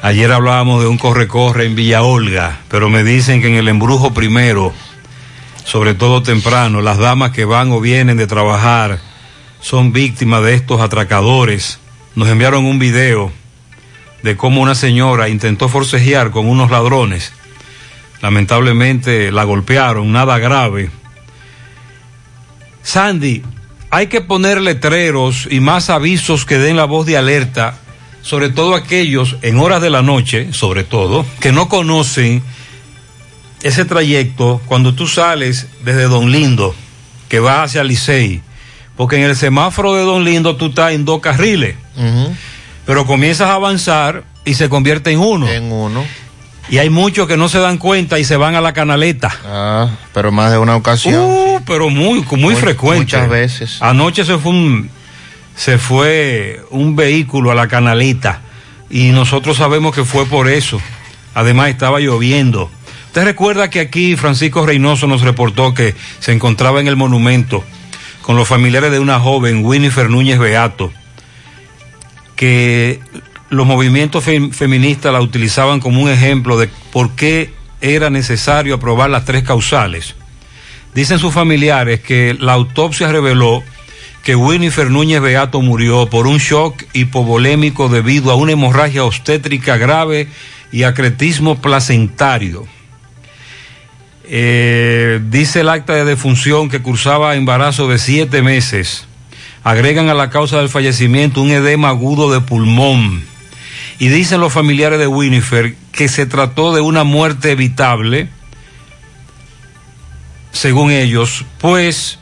Ayer 0.00 0.30
hablábamos 0.30 0.80
de 0.80 0.88
un 0.88 0.96
corre-corre 0.96 1.66
en 1.66 1.74
Villa 1.74 2.02
Olga, 2.02 2.60
pero 2.68 2.88
me 2.88 3.02
dicen 3.02 3.40
que 3.40 3.48
en 3.48 3.54
el 3.54 3.66
embrujo 3.66 4.14
primero, 4.14 4.72
sobre 5.68 5.94
todo 5.94 6.22
temprano, 6.22 6.80
las 6.80 6.98
damas 6.98 7.32
que 7.32 7.44
van 7.44 7.70
o 7.72 7.80
vienen 7.80 8.16
de 8.16 8.26
trabajar 8.26 9.00
son 9.60 9.92
víctimas 9.92 10.42
de 10.42 10.54
estos 10.54 10.80
atracadores. 10.80 11.78
Nos 12.14 12.28
enviaron 12.28 12.64
un 12.64 12.78
video 12.78 13.30
de 14.22 14.36
cómo 14.36 14.60
una 14.62 14.74
señora 14.74 15.28
intentó 15.28 15.68
forcejear 15.68 16.30
con 16.30 16.48
unos 16.48 16.70
ladrones 16.70 17.32
lamentablemente 18.20 19.30
la 19.32 19.44
golpearon, 19.44 20.12
nada 20.12 20.38
grave. 20.38 20.90
Sandy, 22.82 23.42
hay 23.90 24.06
que 24.06 24.20
poner 24.20 24.60
letreros 24.60 25.48
y 25.50 25.60
más 25.60 25.90
avisos 25.90 26.44
que 26.44 26.58
den 26.58 26.76
la 26.76 26.84
voz 26.84 27.06
de 27.06 27.16
alerta, 27.16 27.78
sobre 28.22 28.48
todo 28.50 28.74
aquellos 28.74 29.36
en 29.42 29.58
horas 29.58 29.80
de 29.80 29.90
la 29.90 30.02
noche, 30.02 30.52
sobre 30.52 30.84
todo, 30.84 31.24
que 31.40 31.52
no 31.52 31.68
conocen 31.68 32.42
ese 33.62 33.84
trayecto, 33.84 34.60
cuando 34.66 34.94
tú 34.94 35.06
sales 35.06 35.66
desde 35.84 36.04
Don 36.04 36.30
Lindo, 36.30 36.74
que 37.28 37.40
va 37.40 37.62
hacia 37.62 37.84
Licey, 37.84 38.42
porque 38.96 39.16
en 39.16 39.22
el 39.22 39.36
semáforo 39.36 39.94
de 39.94 40.02
Don 40.02 40.24
Lindo 40.24 40.56
tú 40.56 40.66
estás 40.66 40.92
en 40.92 41.04
dos 41.04 41.20
carriles, 41.20 41.76
pero 42.86 43.06
comienzas 43.06 43.48
a 43.48 43.54
avanzar 43.54 44.24
y 44.44 44.54
se 44.54 44.68
convierte 44.68 45.10
en 45.12 45.18
uno. 45.20 45.48
En 45.48 45.70
uno. 45.72 46.04
Y 46.70 46.78
hay 46.78 46.90
muchos 46.90 47.26
que 47.26 47.36
no 47.38 47.48
se 47.48 47.58
dan 47.58 47.78
cuenta 47.78 48.18
y 48.18 48.24
se 48.24 48.36
van 48.36 48.54
a 48.54 48.60
la 48.60 48.72
canaleta. 48.74 49.34
Ah, 49.46 49.88
pero 50.12 50.30
más 50.32 50.50
de 50.52 50.58
una 50.58 50.76
ocasión. 50.76 51.14
Uh, 51.16 51.60
pero 51.66 51.88
muy, 51.88 52.22
muy, 52.30 52.40
Muy- 52.40 52.56
frecuente. 52.56 53.16
muchas 53.16 53.28
veces. 53.28 53.78
Anoche 53.80 54.24
se 54.24 54.36
fue 54.38 54.52
un, 54.52 54.90
se 55.56 55.78
fue 55.78 56.60
un 56.70 56.94
vehículo 56.94 57.50
a 57.50 57.54
la 57.54 57.68
canaleta 57.68 58.40
y 58.90 59.08
nosotros 59.12 59.56
sabemos 59.56 59.94
que 59.94 60.04
fue 60.04 60.26
por 60.26 60.48
eso. 60.48 60.78
Además 61.34 61.68
estaba 61.70 62.00
lloviendo. 62.00 62.70
Usted 63.08 63.24
recuerda 63.24 63.68
que 63.70 63.80
aquí 63.80 64.16
Francisco 64.16 64.64
Reynoso 64.64 65.06
nos 65.06 65.22
reportó 65.22 65.74
que 65.74 65.94
se 66.20 66.32
encontraba 66.32 66.80
en 66.80 66.88
el 66.88 66.96
monumento 66.96 67.64
con 68.22 68.36
los 68.36 68.46
familiares 68.46 68.92
de 68.92 69.00
una 69.00 69.18
joven, 69.18 69.64
Winifred 69.64 70.08
Núñez 70.08 70.38
Beato, 70.38 70.92
que 72.36 73.00
los 73.50 73.66
movimientos 73.66 74.24
fem- 74.26 74.52
feministas 74.52 75.12
la 75.12 75.20
utilizaban 75.22 75.80
como 75.80 76.02
un 76.02 76.10
ejemplo 76.10 76.58
de 76.58 76.68
por 76.92 77.12
qué 77.16 77.52
era 77.80 78.10
necesario 78.10 78.74
aprobar 78.74 79.08
las 79.10 79.24
tres 79.24 79.42
causales. 79.42 80.14
Dicen 80.94 81.18
sus 81.18 81.32
familiares 81.32 82.00
que 82.00 82.36
la 82.38 82.52
autopsia 82.52 83.10
reveló 83.10 83.62
que 84.22 84.36
Winifred 84.36 84.90
Núñez 84.90 85.22
Beato 85.22 85.62
murió 85.62 86.10
por 86.10 86.26
un 86.26 86.38
shock 86.38 86.84
hipovolémico 86.92 87.88
debido 87.88 88.30
a 88.30 88.34
una 88.34 88.52
hemorragia 88.52 89.04
obstétrica 89.04 89.78
grave 89.78 90.28
y 90.70 90.82
acretismo 90.82 91.56
placentario. 91.60 92.66
Eh, 94.30 95.20
dice 95.30 95.60
el 95.60 95.70
acta 95.70 95.94
de 95.94 96.04
defunción 96.04 96.68
que 96.68 96.82
cursaba 96.82 97.34
embarazo 97.34 97.88
de 97.88 97.98
siete 97.98 98.42
meses. 98.42 99.06
Agregan 99.64 100.10
a 100.10 100.14
la 100.14 100.28
causa 100.28 100.58
del 100.58 100.68
fallecimiento 100.68 101.40
un 101.40 101.50
edema 101.50 101.88
agudo 101.88 102.30
de 102.30 102.40
pulmón. 102.40 103.24
Y 103.98 104.08
dicen 104.08 104.40
los 104.40 104.52
familiares 104.52 104.98
de 104.98 105.06
Winifred 105.06 105.74
que 105.92 106.08
se 106.08 106.26
trató 106.26 106.74
de 106.74 106.82
una 106.82 107.04
muerte 107.04 107.52
evitable, 107.52 108.28
según 110.52 110.90
ellos, 110.90 111.44
pues 111.58 112.18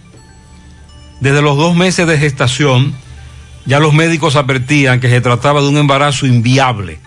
desde 1.21 1.42
los 1.42 1.57
dos 1.57 1.75
meses 1.75 2.07
de 2.07 2.19
gestación 2.19 2.95
ya 3.64 3.81
los 3.81 3.95
médicos 3.95 4.37
advertían 4.37 5.01
que 5.01 5.11
se 5.11 5.21
trataba 5.21 5.61
de 5.61 5.69
un 5.69 5.77
embarazo 5.77 6.27
inviable, 6.27 7.01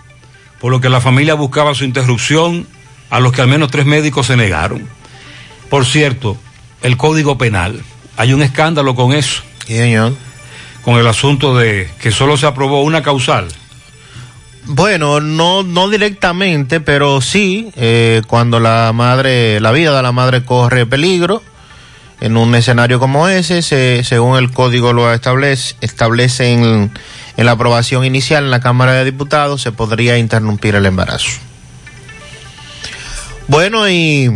por 0.60 0.70
lo 0.70 0.80
que 0.80 0.90
la 0.90 1.00
familia 1.00 1.34
buscaba 1.34 1.74
su 1.74 1.84
interrupción, 1.84 2.66
a 3.10 3.20
los 3.20 3.32
que 3.32 3.42
al 3.42 3.48
menos 3.48 3.70
tres 3.70 3.86
médicos 3.86 4.26
se 4.26 4.36
negaron. 4.36 4.88
Por 5.68 5.84
cierto, 5.84 6.36
el 6.82 6.96
Código 6.96 7.36
Penal, 7.38 7.82
hay 8.16 8.32
un 8.32 8.42
escándalo 8.42 8.94
con 8.94 9.12
eso. 9.12 9.42
Con 10.82 10.96
el 10.98 11.06
asunto 11.06 11.56
de 11.56 11.90
que 12.00 12.10
solo 12.10 12.36
se 12.36 12.46
aprobó 12.46 12.82
una 12.82 13.02
causal. 13.02 13.48
Bueno, 14.64 15.20
no, 15.20 15.62
no 15.62 15.88
directamente, 15.88 16.80
pero 16.80 17.20
sí, 17.20 17.70
eh, 17.76 18.22
cuando 18.26 18.60
la 18.60 18.92
madre, 18.94 19.60
la 19.60 19.72
vida 19.72 19.94
de 19.96 20.02
la 20.02 20.12
madre 20.12 20.44
corre 20.44 20.86
peligro, 20.86 21.42
en 22.20 22.36
un 22.36 22.54
escenario 22.54 23.00
como 23.00 23.28
ese, 23.28 23.62
se- 23.62 24.04
según 24.04 24.36
el 24.36 24.50
código 24.52 24.92
lo 24.92 25.12
establece, 25.12 25.74
establece 25.80 26.52
en, 26.52 26.90
en 27.36 27.46
la 27.46 27.52
aprobación 27.52 28.04
inicial 28.04 28.44
en 28.44 28.50
la 28.50 28.60
Cámara 28.60 28.92
de 28.92 29.04
Diputados, 29.06 29.62
se 29.62 29.72
podría 29.72 30.18
interrumpir 30.18 30.74
el 30.74 30.84
embarazo. 30.86 31.30
Bueno, 33.50 33.86
y 33.88 34.30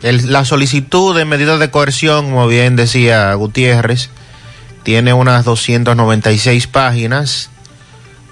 la 0.00 0.44
solicitud 0.46 1.14
de 1.14 1.26
medidas 1.26 1.60
de 1.60 1.70
coerción, 1.70 2.30
como 2.30 2.46
bien 2.48 2.76
decía 2.76 3.34
Gutiérrez, 3.34 4.08
tiene 4.82 5.12
unas 5.12 5.44
296 5.44 6.66
páginas 6.68 7.50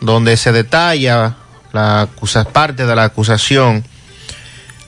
donde 0.00 0.38
se 0.38 0.53
detalla 0.53 1.37
la 1.74 2.09
acusa- 2.09 2.46
parte 2.48 2.87
de 2.87 2.96
la 2.96 3.05
acusación 3.05 3.85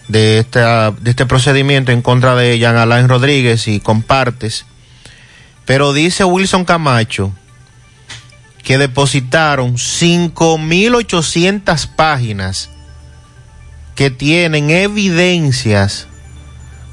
de, 0.08 0.38
esta, 0.38 0.92
de 0.92 1.10
este 1.10 1.26
procedimiento 1.26 1.92
en 1.92 2.00
contra 2.00 2.34
de 2.34 2.58
Jean 2.58 2.76
Alain 2.76 3.06
Rodríguez 3.06 3.68
y 3.68 3.80
compartes. 3.80 4.64
Pero 5.66 5.92
dice 5.92 6.24
Wilson 6.24 6.64
Camacho 6.64 7.34
que 8.64 8.78
depositaron 8.78 9.74
5.800 9.76 11.86
páginas 11.94 12.70
que 13.94 14.10
tienen 14.10 14.70
evidencias 14.70 16.06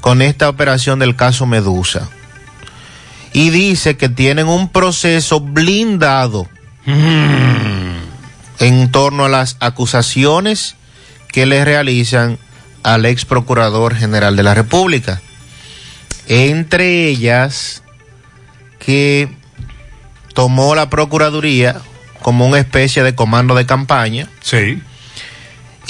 con 0.00 0.22
esta 0.22 0.48
operación 0.48 0.98
del 0.98 1.16
caso 1.16 1.46
Medusa. 1.46 2.08
Y 3.32 3.50
dice 3.50 3.96
que 3.96 4.08
tienen 4.08 4.48
un 4.48 4.68
proceso 4.68 5.40
blindado 5.40 6.48
en 8.58 8.90
torno 8.90 9.26
a 9.26 9.28
las 9.28 9.56
acusaciones 9.60 10.76
que 11.28 11.46
le 11.46 11.64
realizan 11.64 12.38
al 12.82 13.06
ex 13.06 13.24
procurador 13.24 13.94
general 13.94 14.36
de 14.36 14.42
la 14.42 14.54
República. 14.54 15.20
Entre 16.26 17.06
ellas, 17.08 17.82
que 18.78 19.28
tomó 20.34 20.74
la 20.74 20.90
Procuraduría 20.90 21.80
como 22.22 22.46
una 22.46 22.58
especie 22.58 23.02
de 23.02 23.14
comando 23.14 23.54
de 23.54 23.66
campaña. 23.66 24.28
Sí. 24.40 24.82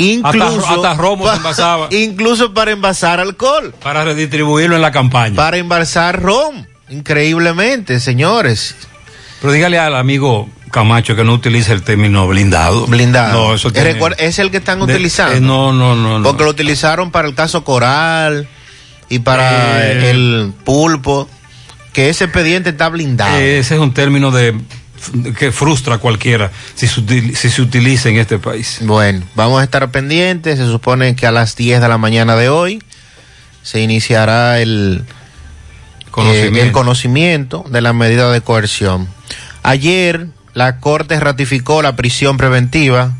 Incluso, 0.03 0.61
Hasta- 0.61 0.75
hasta 0.75 0.95
romo 0.95 1.29
se 1.31 1.37
envasaba. 1.37 1.89
incluso 1.93 2.55
para 2.55 2.71
envasar 2.71 3.21
alcohol. 3.21 3.75
Para 3.83 4.05
redistribuirlo 4.05 4.77
en 4.77 4.83
la 4.83 4.93
campaña. 4.93 5.37
Para 5.37 5.57
envasar 5.59 6.23
rom. 6.23 6.65
Increíblemente, 6.89 8.01
señores. 8.01 8.75
Pero 9.41 9.53
dígale 9.53 9.79
al 9.79 9.95
amigo 9.97 10.49
Camacho 10.71 11.17
que 11.17 11.25
no 11.25 11.33
utilice 11.35 11.73
el 11.73 11.83
término 11.83 12.27
blindado. 12.29 12.87
Blindado. 12.87 13.49
No, 13.49 13.55
eso 13.55 13.73
tiene- 13.73 13.99
es 14.19 14.39
el 14.39 14.51
que 14.51 14.59
están 14.59 14.79
de- 14.79 14.85
utilizando. 14.95 15.35
eh, 15.35 15.41
no, 15.41 15.73
no, 15.73 15.97
no, 15.97 16.19
no. 16.19 16.23
Porque 16.25 16.45
lo 16.45 16.51
utilizaron 16.51 17.11
para 17.11 17.27
el 17.29 17.35
caso 17.35 17.65
Coral 17.65 18.49
y 19.09 19.19
para 19.19 19.85
Eh. 19.91 20.11
el 20.11 20.53
pulpo. 20.65 21.29
Que 21.93 22.09
ese 22.09 22.25
expediente 22.25 22.71
está 22.71 22.89
blindado. 22.89 23.37
Ese 23.37 23.75
es 23.75 23.81
un 23.81 23.93
término 23.93 24.31
de 24.31 24.55
que 25.39 25.53
frustra 25.53 25.97
a 25.97 25.99
cualquiera 25.99 26.51
si 26.75 26.87
se, 26.87 27.35
si 27.35 27.51
se 27.51 27.63
utiliza 27.63 28.09
en 28.09 28.17
este 28.17 28.39
país. 28.39 28.79
Bueno, 28.83 29.25
vamos 29.35 29.61
a 29.61 29.65
estar 29.65 29.91
pendientes. 29.91 30.59
Se 30.59 30.67
supone 30.67 31.17
que 31.17 31.27
a 31.27 31.33
las 31.33 31.57
10 31.57 31.81
de 31.81 31.89
la 31.89 31.99
mañana 31.99 32.37
de 32.37 32.49
hoy 32.49 32.83
se 33.63 33.81
iniciará 33.81 34.61
el 34.61 35.05
Conocimiento. 36.11 36.59
eh, 36.59 36.63
el 36.63 36.73
conocimiento 36.73 37.65
de 37.71 37.81
la 37.81 37.93
medida 37.93 38.33
de 38.33 38.41
coerción. 38.41 39.09
Ayer 39.63 40.27
la 40.55 40.79
Corte 40.81 41.19
ratificó 41.21 41.83
la 41.83 41.97
prisión 41.97 42.37
preventiva 42.37 43.13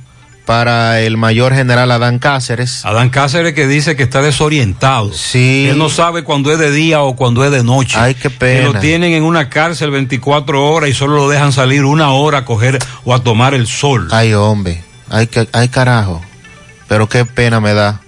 para 0.44 1.00
el 1.00 1.16
mayor 1.16 1.55
general 1.55 1.90
Adán 1.92 2.18
Cáceres. 2.18 2.85
Adán 2.85 3.11
Cáceres 3.11 3.55
que 3.55 3.66
dice 3.68 3.94
que 3.96 4.03
está 4.03 4.20
desorientado. 4.22 5.12
Sí. 5.12 5.68
Él 5.70 5.79
no 5.79 5.88
sabe 5.88 6.24
cuándo 6.24 6.50
es 6.53 6.59
de 6.59 6.72
día 6.72 7.03
o 7.03 7.14
cuando 7.14 7.44
es 7.44 7.50
de 7.53 7.62
noche. 7.62 7.96
Ay, 8.00 8.14
qué 8.14 8.29
Que 8.31 8.62
lo 8.62 8.68
pena. 8.72 8.81
tienen 8.81 9.12
en 9.12 9.22
una 9.22 9.48
cárcel 9.48 9.90
24 9.90 10.64
horas 10.70 10.90
y 10.90 10.94
solo 10.94 11.14
lo 11.16 11.29
dejan 11.29 11.53
salir 11.53 11.85
una 11.85 12.11
hora 12.11 12.38
a 12.38 12.44
coger 12.44 12.79
o 13.05 13.14
a 13.14 13.22
tomar 13.22 13.55
el 13.55 13.66
sol. 13.66 14.09
Ay, 14.11 14.35
hombre, 14.35 14.83
ay, 15.09 15.26
que- 15.29 15.48
ay 15.53 15.68
carajo. 15.68 16.20
Pero 16.88 17.09
qué 17.09 17.24
pena 17.24 17.61
me 17.61 17.72
da. 17.72 18.00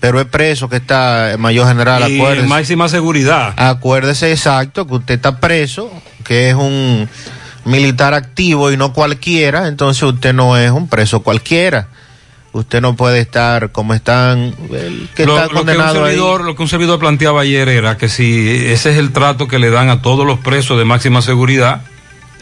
Pero 0.00 0.20
es 0.20 0.26
preso 0.26 0.68
que 0.68 0.76
está 0.76 1.32
el 1.32 1.38
mayor 1.38 1.66
general, 1.66 2.08
y 2.10 2.20
acuérdese. 2.20 2.46
máxima 2.46 2.88
seguridad. 2.88 3.52
Acuérdese 3.56 4.30
exacto 4.30 4.86
que 4.86 4.94
usted 4.94 5.14
está 5.14 5.40
preso, 5.40 5.90
que 6.24 6.50
es 6.50 6.54
un 6.54 7.08
militar 7.68 8.14
activo 8.14 8.72
y 8.72 8.76
no 8.76 8.92
cualquiera, 8.92 9.68
entonces 9.68 10.02
usted 10.02 10.32
no 10.32 10.56
es 10.56 10.70
un 10.70 10.88
preso 10.88 11.20
cualquiera. 11.20 11.88
Usted 12.52 12.80
no 12.80 12.96
puede 12.96 13.20
estar 13.20 13.72
como 13.72 13.92
están 13.92 14.54
el 14.72 15.08
que 15.14 15.26
lo, 15.26 15.34
está 15.34 15.44
lo 15.44 15.50
que 15.50 15.56
un 15.56 15.66
condenado 15.66 16.04
ahí. 16.04 16.12
servidor, 16.12 16.44
lo 16.44 16.56
que 16.56 16.62
un 16.62 16.68
servidor 16.68 16.98
planteaba 16.98 17.42
ayer 17.42 17.68
era 17.68 17.98
que 17.98 18.08
si 18.08 18.48
ese 18.48 18.90
es 18.90 18.96
el 18.96 19.12
trato 19.12 19.46
que 19.46 19.58
le 19.58 19.70
dan 19.70 19.90
a 19.90 20.00
todos 20.00 20.26
los 20.26 20.38
presos 20.38 20.78
de 20.78 20.84
máxima 20.84 21.20
seguridad, 21.20 21.82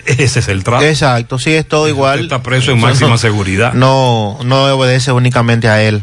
ese 0.07 0.39
es 0.39 0.49
el 0.49 0.63
trato. 0.63 0.85
Exacto, 0.85 1.39
sí 1.39 1.53
es 1.53 1.67
todo 1.67 1.89
igual. 1.89 2.21
Está 2.21 2.43
preso 2.43 2.71
en 2.71 2.81
máxima 2.81 3.19
seguridad. 3.19 3.75
No, 3.75 4.39
no 4.45 4.65
obedece 4.75 5.11
únicamente 5.11 5.69
a 5.69 5.83
él. 5.83 6.03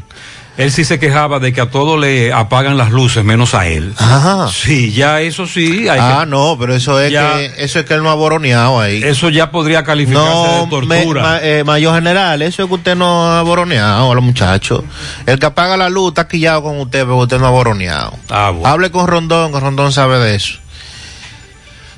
Él 0.56 0.72
sí 0.72 0.86
se 0.86 1.00
quejaba 1.00 1.39
de 1.39 1.52
que 1.52 1.62
a 1.62 1.72
todos 1.72 2.00
le 2.00 2.32
apagan 2.32 2.78
las 2.78 2.92
luces 2.92 3.24
menos 3.24 3.56
a 3.56 3.66
él. 3.68 3.92
Ajá. 3.98 4.48
Sí, 4.54 4.92
ya 4.94 5.20
eso 5.20 5.48
sí. 5.48 5.89
Hay 5.89 5.98
ah, 6.00 6.20
que- 6.22 6.30
no, 6.30 6.56
pero 6.60 6.76
eso 6.76 7.00
es 7.00 7.12
Ya- 7.12 7.34
que 7.34 7.54
eso 7.58 7.80
es 7.80 7.86
que 7.86 7.96
él 7.96 8.04
no 8.04 8.12
ha 8.12 8.13
boroneado 8.13 8.80
ahí. 8.80 9.02
Eso 9.04 9.30
ya 9.30 9.50
podría 9.50 9.84
calificarse 9.84 10.30
No, 10.30 10.62
de 10.66 10.70
tortura. 10.70 10.86
me- 11.22 11.22
ma- 11.22 11.39
eh, 11.42 11.63
mayor 11.63 11.96
general, 11.96 12.44
eso 12.44 12.62
es 12.62 12.68
que 12.70 12.76
usted 12.76 12.96
no 12.96 13.32
ha 13.32 13.42
boroneado 13.42 14.12
a 14.12 14.16
los 14.16 14.24
muchachos. 14.24 14.84
El 15.26 15.39
que 15.39 15.48
apaga 15.48 15.76
la 15.76 15.89
luz 15.89 16.10
está 16.10 16.28
quillado 16.28 16.62
con 16.62 16.80
usted, 16.80 17.00
pero 17.00 17.18
usted 17.18 17.39
no 17.39 17.48
ha 17.48 17.52
boroneado. 17.52 18.13
Ah, 18.30 18.52
bueno. 18.52 18.68
Hable 18.68 18.92
con 18.92 19.08
Rondón, 19.08 19.52
que 19.52 19.60
Rondón 19.60 19.92
sabe 19.92 20.20
de 20.20 20.36
eso. 20.36 20.60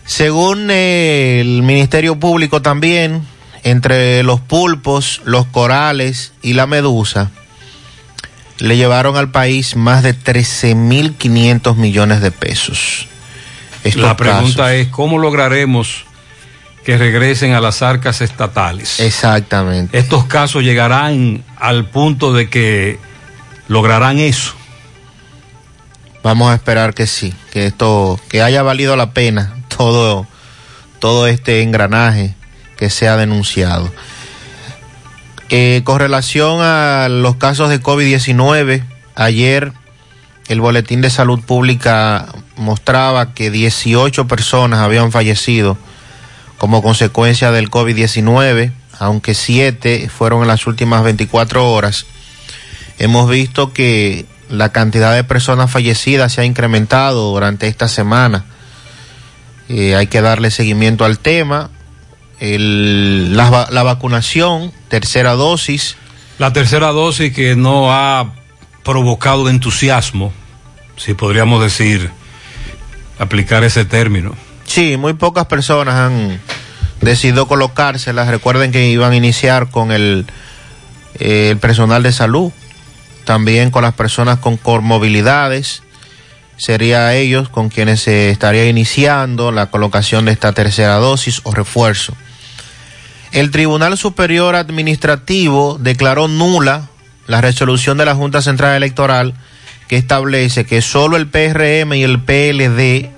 Según 0.06 0.70
el 0.72 1.62
Ministerio 1.64 2.18
Público 2.20 2.62
también, 2.62 3.22
entre 3.64 4.24
los 4.24 4.40
pulpos, 4.40 5.22
los 5.26 5.46
corales 5.48 6.32
y 6.42 6.54
la 6.54 6.68
medusa, 6.68 7.32
le 8.60 8.78
llevaron 8.78 9.18
al 9.18 9.30
país 9.30 9.76
más 9.76 10.04
de 10.04 10.16
13.500 10.16 11.76
millones 11.76 12.22
de 12.22 12.32
pesos. 12.32 13.08
Estos 13.84 14.04
La 14.04 14.16
pregunta 14.18 14.64
casos. 14.64 14.72
es, 14.72 14.88
¿cómo 14.88 15.20
lograremos 15.20 16.06
que 16.84 16.98
regresen 16.98 17.54
a 17.54 17.62
las 17.62 17.82
arcas 17.82 18.22
estatales? 18.22 19.00
Exactamente. 19.00 19.98
Estos 19.98 20.26
casos 20.26 20.64
llegarán 20.64 21.44
al 21.58 21.86
punto 21.90 22.34
de 22.34 22.50
que 22.50 23.00
lograrán 23.68 24.20
eso. 24.20 24.54
Vamos 26.24 26.52
a 26.52 26.56
esperar 26.56 26.94
que 26.94 27.06
sí, 27.06 27.34
que 27.52 27.68
esto, 27.68 28.20
que 28.30 28.42
haya 28.42 28.64
valido 28.64 28.96
la 28.96 29.12
pena 29.12 29.54
todo, 29.76 30.26
todo 31.00 31.28
este 31.28 31.62
engranaje 31.62 32.34
que 32.78 32.90
se 32.90 33.08
ha 33.08 33.18
denunciado. 33.18 33.92
Eh, 35.50 35.82
con 35.84 36.00
relación 36.00 36.62
a 36.62 37.08
los 37.10 37.36
casos 37.36 37.70
de 37.70 37.82
COVID-19, 37.82 38.84
ayer 39.16 39.74
el 40.48 40.60
Boletín 40.60 41.02
de 41.02 41.10
Salud 41.10 41.40
Pública 41.42 42.28
mostraba 42.56 43.34
que 43.34 43.52
18 43.52 44.28
personas 44.28 44.80
habían 44.80 45.12
fallecido 45.12 45.78
como 46.58 46.82
consecuencia 46.82 47.52
del 47.52 47.70
COVID-19, 47.70 48.72
aunque 48.98 49.36
7 49.36 50.10
fueron 50.10 50.42
en 50.42 50.48
las 50.48 50.66
últimas 50.66 51.04
24 51.04 51.72
horas. 51.72 52.06
Hemos 52.98 53.30
visto 53.30 53.74
que 53.74 54.26
la 54.50 54.72
cantidad 54.72 55.14
de 55.14 55.24
personas 55.24 55.70
fallecidas 55.70 56.34
se 56.34 56.42
ha 56.42 56.46
incrementado 56.46 57.32
durante 57.32 57.68
esta 57.68 57.88
semana. 57.88 58.46
Eh, 59.68 59.96
hay 59.96 60.08
que 60.08 60.22
darle 60.22 60.50
seguimiento 60.50 61.06
al 61.06 61.20
tema. 61.20 61.70
El- 62.40 63.36
la, 63.36 63.68
la 63.72 63.84
vacunación, 63.84 64.72
tercera 64.90 65.34
dosis. 65.34 65.98
La 66.38 66.52
tercera 66.54 66.92
dosis 66.92 67.34
que 67.34 67.56
no 67.56 67.94
ha 67.94 68.34
provocado 68.84 69.50
entusiasmo, 69.50 70.34
si 70.98 71.14
podríamos 71.14 71.62
decir, 71.62 72.10
aplicar 73.20 73.64
ese 73.64 73.86
término. 73.86 74.36
Sí, 74.66 74.98
muy 74.98 75.14
pocas 75.14 75.46
personas 75.46 75.96
han 75.96 76.40
decidido 77.02 77.48
colocárselas. 77.48 78.28
Recuerden 78.28 78.72
que 78.72 78.88
iban 78.90 79.14
a 79.14 79.16
iniciar 79.16 79.70
con 79.70 79.92
el, 79.92 80.26
eh, 81.20 81.50
el 81.52 81.58
personal 81.58 82.04
de 82.04 82.12
salud, 82.12 82.52
también 83.24 83.72
con 83.72 83.84
las 83.84 83.94
personas 83.94 84.40
con 84.40 84.58
comorbilidades. 84.58 85.84
Sería 86.58 87.14
ellos 87.16 87.50
con 87.50 87.70
quienes 87.70 88.02
se 88.02 88.30
estaría 88.30 88.68
iniciando 88.68 89.52
la 89.52 89.68
colocación 89.72 90.26
de 90.26 90.32
esta 90.32 90.54
tercera 90.54 90.96
dosis 90.96 91.42
o 91.44 91.52
refuerzo. 91.54 92.14
El 93.36 93.52
Tribunal 93.52 93.98
Superior 93.98 94.56
Administrativo 94.56 95.78
declaró 95.78 96.30
nula 96.30 96.88
la 97.28 97.42
resolución 97.42 97.98
de 97.98 98.06
la 98.06 98.16
Junta 98.16 98.42
Central 98.42 98.78
Electoral 98.78 99.34
que 99.90 99.98
establece 99.98 100.66
que 100.66 100.82
solo 100.82 101.18
el 101.18 101.28
PRM 101.28 101.96
y 101.96 102.04
el 102.04 102.22
PLD 102.22 103.10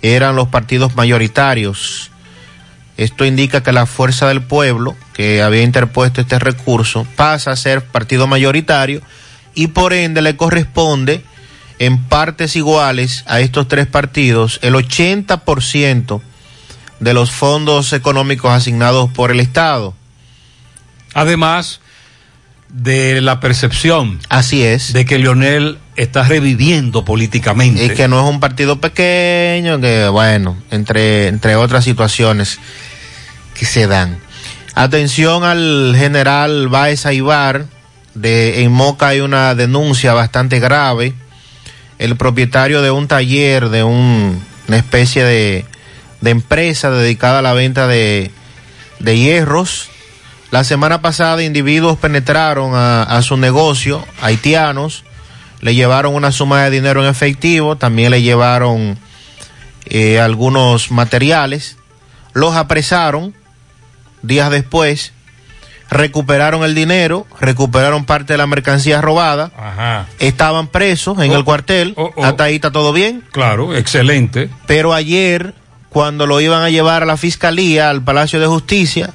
eran 0.00 0.36
los 0.36 0.48
partidos 0.48 0.96
mayoritarios. 0.96 2.10
Esto 2.96 3.26
indica 3.26 3.62
que 3.62 3.72
la 3.72 3.84
Fuerza 3.84 4.26
del 4.28 4.40
Pueblo, 4.40 4.96
que 5.12 5.42
había 5.42 5.60
interpuesto 5.60 6.22
este 6.22 6.38
recurso, 6.38 7.06
pasa 7.14 7.50
a 7.50 7.56
ser 7.56 7.84
partido 7.84 8.26
mayoritario 8.26 9.02
y 9.54 9.66
por 9.66 9.92
ende 9.92 10.22
le 10.22 10.34
corresponde 10.34 11.22
en 11.78 12.04
partes 12.04 12.56
iguales 12.56 13.22
a 13.26 13.40
estos 13.40 13.68
tres 13.68 13.86
partidos 13.86 14.60
el 14.62 14.72
80% 14.72 16.22
de 17.00 17.14
los 17.14 17.30
fondos 17.30 17.92
económicos 17.92 18.52
asignados 18.52 19.10
por 19.12 19.30
el 19.30 19.40
Estado. 19.40 19.94
Además 21.14 21.80
de 22.68 23.20
la 23.20 23.40
percepción. 23.40 24.20
Así 24.28 24.62
es. 24.62 24.92
De 24.92 25.06
que 25.06 25.18
Leonel 25.18 25.78
está 25.96 26.22
reviviendo 26.24 27.04
políticamente. 27.04 27.84
Y 27.86 27.90
que 27.90 28.08
no 28.08 28.22
es 28.22 28.30
un 28.30 28.40
partido 28.40 28.80
pequeño, 28.80 29.80
que 29.80 30.08
bueno, 30.08 30.56
entre, 30.70 31.28
entre 31.28 31.56
otras 31.56 31.84
situaciones 31.84 32.58
que 33.54 33.64
se 33.64 33.86
dan. 33.86 34.18
Atención 34.74 35.44
al 35.44 35.94
general 35.96 36.68
Baez 36.68 37.06
Aibar, 37.06 37.66
de, 38.14 38.62
en 38.62 38.72
Moca 38.72 39.08
hay 39.08 39.20
una 39.20 39.54
denuncia 39.54 40.12
bastante 40.12 40.60
grave. 40.60 41.14
El 41.98 42.16
propietario 42.16 42.82
de 42.82 42.90
un 42.90 43.08
taller, 43.08 43.70
de 43.70 43.82
un- 43.82 44.40
una 44.68 44.76
especie 44.76 45.24
de, 45.24 45.64
de 46.20 46.30
empresa 46.30 46.90
dedicada 46.90 47.38
a 47.40 47.42
la 47.42 47.52
venta 47.52 47.86
de, 47.86 48.30
de 48.98 49.18
hierros, 49.18 49.88
la 50.50 50.64
semana 50.64 51.02
pasada 51.02 51.42
individuos 51.42 51.98
penetraron 51.98 52.74
a, 52.74 53.02
a 53.02 53.22
su 53.22 53.36
negocio, 53.36 54.04
haitianos, 54.22 55.04
le 55.60 55.74
llevaron 55.74 56.14
una 56.14 56.32
suma 56.32 56.62
de 56.64 56.70
dinero 56.70 57.02
en 57.02 57.10
efectivo, 57.10 57.76
también 57.76 58.10
le 58.10 58.22
llevaron 58.22 58.98
eh, 59.86 60.20
algunos 60.20 60.90
materiales, 60.90 61.76
los 62.32 62.54
apresaron 62.56 63.34
días 64.22 64.50
después, 64.50 65.12
recuperaron 65.90 66.64
el 66.64 66.74
dinero, 66.74 67.26
recuperaron 67.40 68.04
parte 68.04 68.34
de 68.34 68.38
la 68.38 68.46
mercancía 68.46 69.00
robada, 69.00 69.50
Ajá. 69.56 70.06
estaban 70.18 70.68
presos 70.68 71.18
en 71.20 71.30
Oh, 71.32 71.36
el 71.36 71.44
cuartel, 71.44 71.94
oh, 71.96 72.12
oh. 72.14 72.24
hasta 72.24 72.44
ahí 72.44 72.56
está 72.56 72.70
todo 72.70 72.92
bien. 72.92 73.22
Claro, 73.32 73.74
excelente. 73.74 74.50
Pero 74.66 74.92
ayer, 74.92 75.54
cuando 75.98 76.28
lo 76.28 76.40
iban 76.40 76.62
a 76.62 76.70
llevar 76.70 77.02
a 77.02 77.06
la 77.06 77.16
fiscalía, 77.16 77.90
al 77.90 78.02
Palacio 78.04 78.38
de 78.38 78.46
Justicia, 78.46 79.10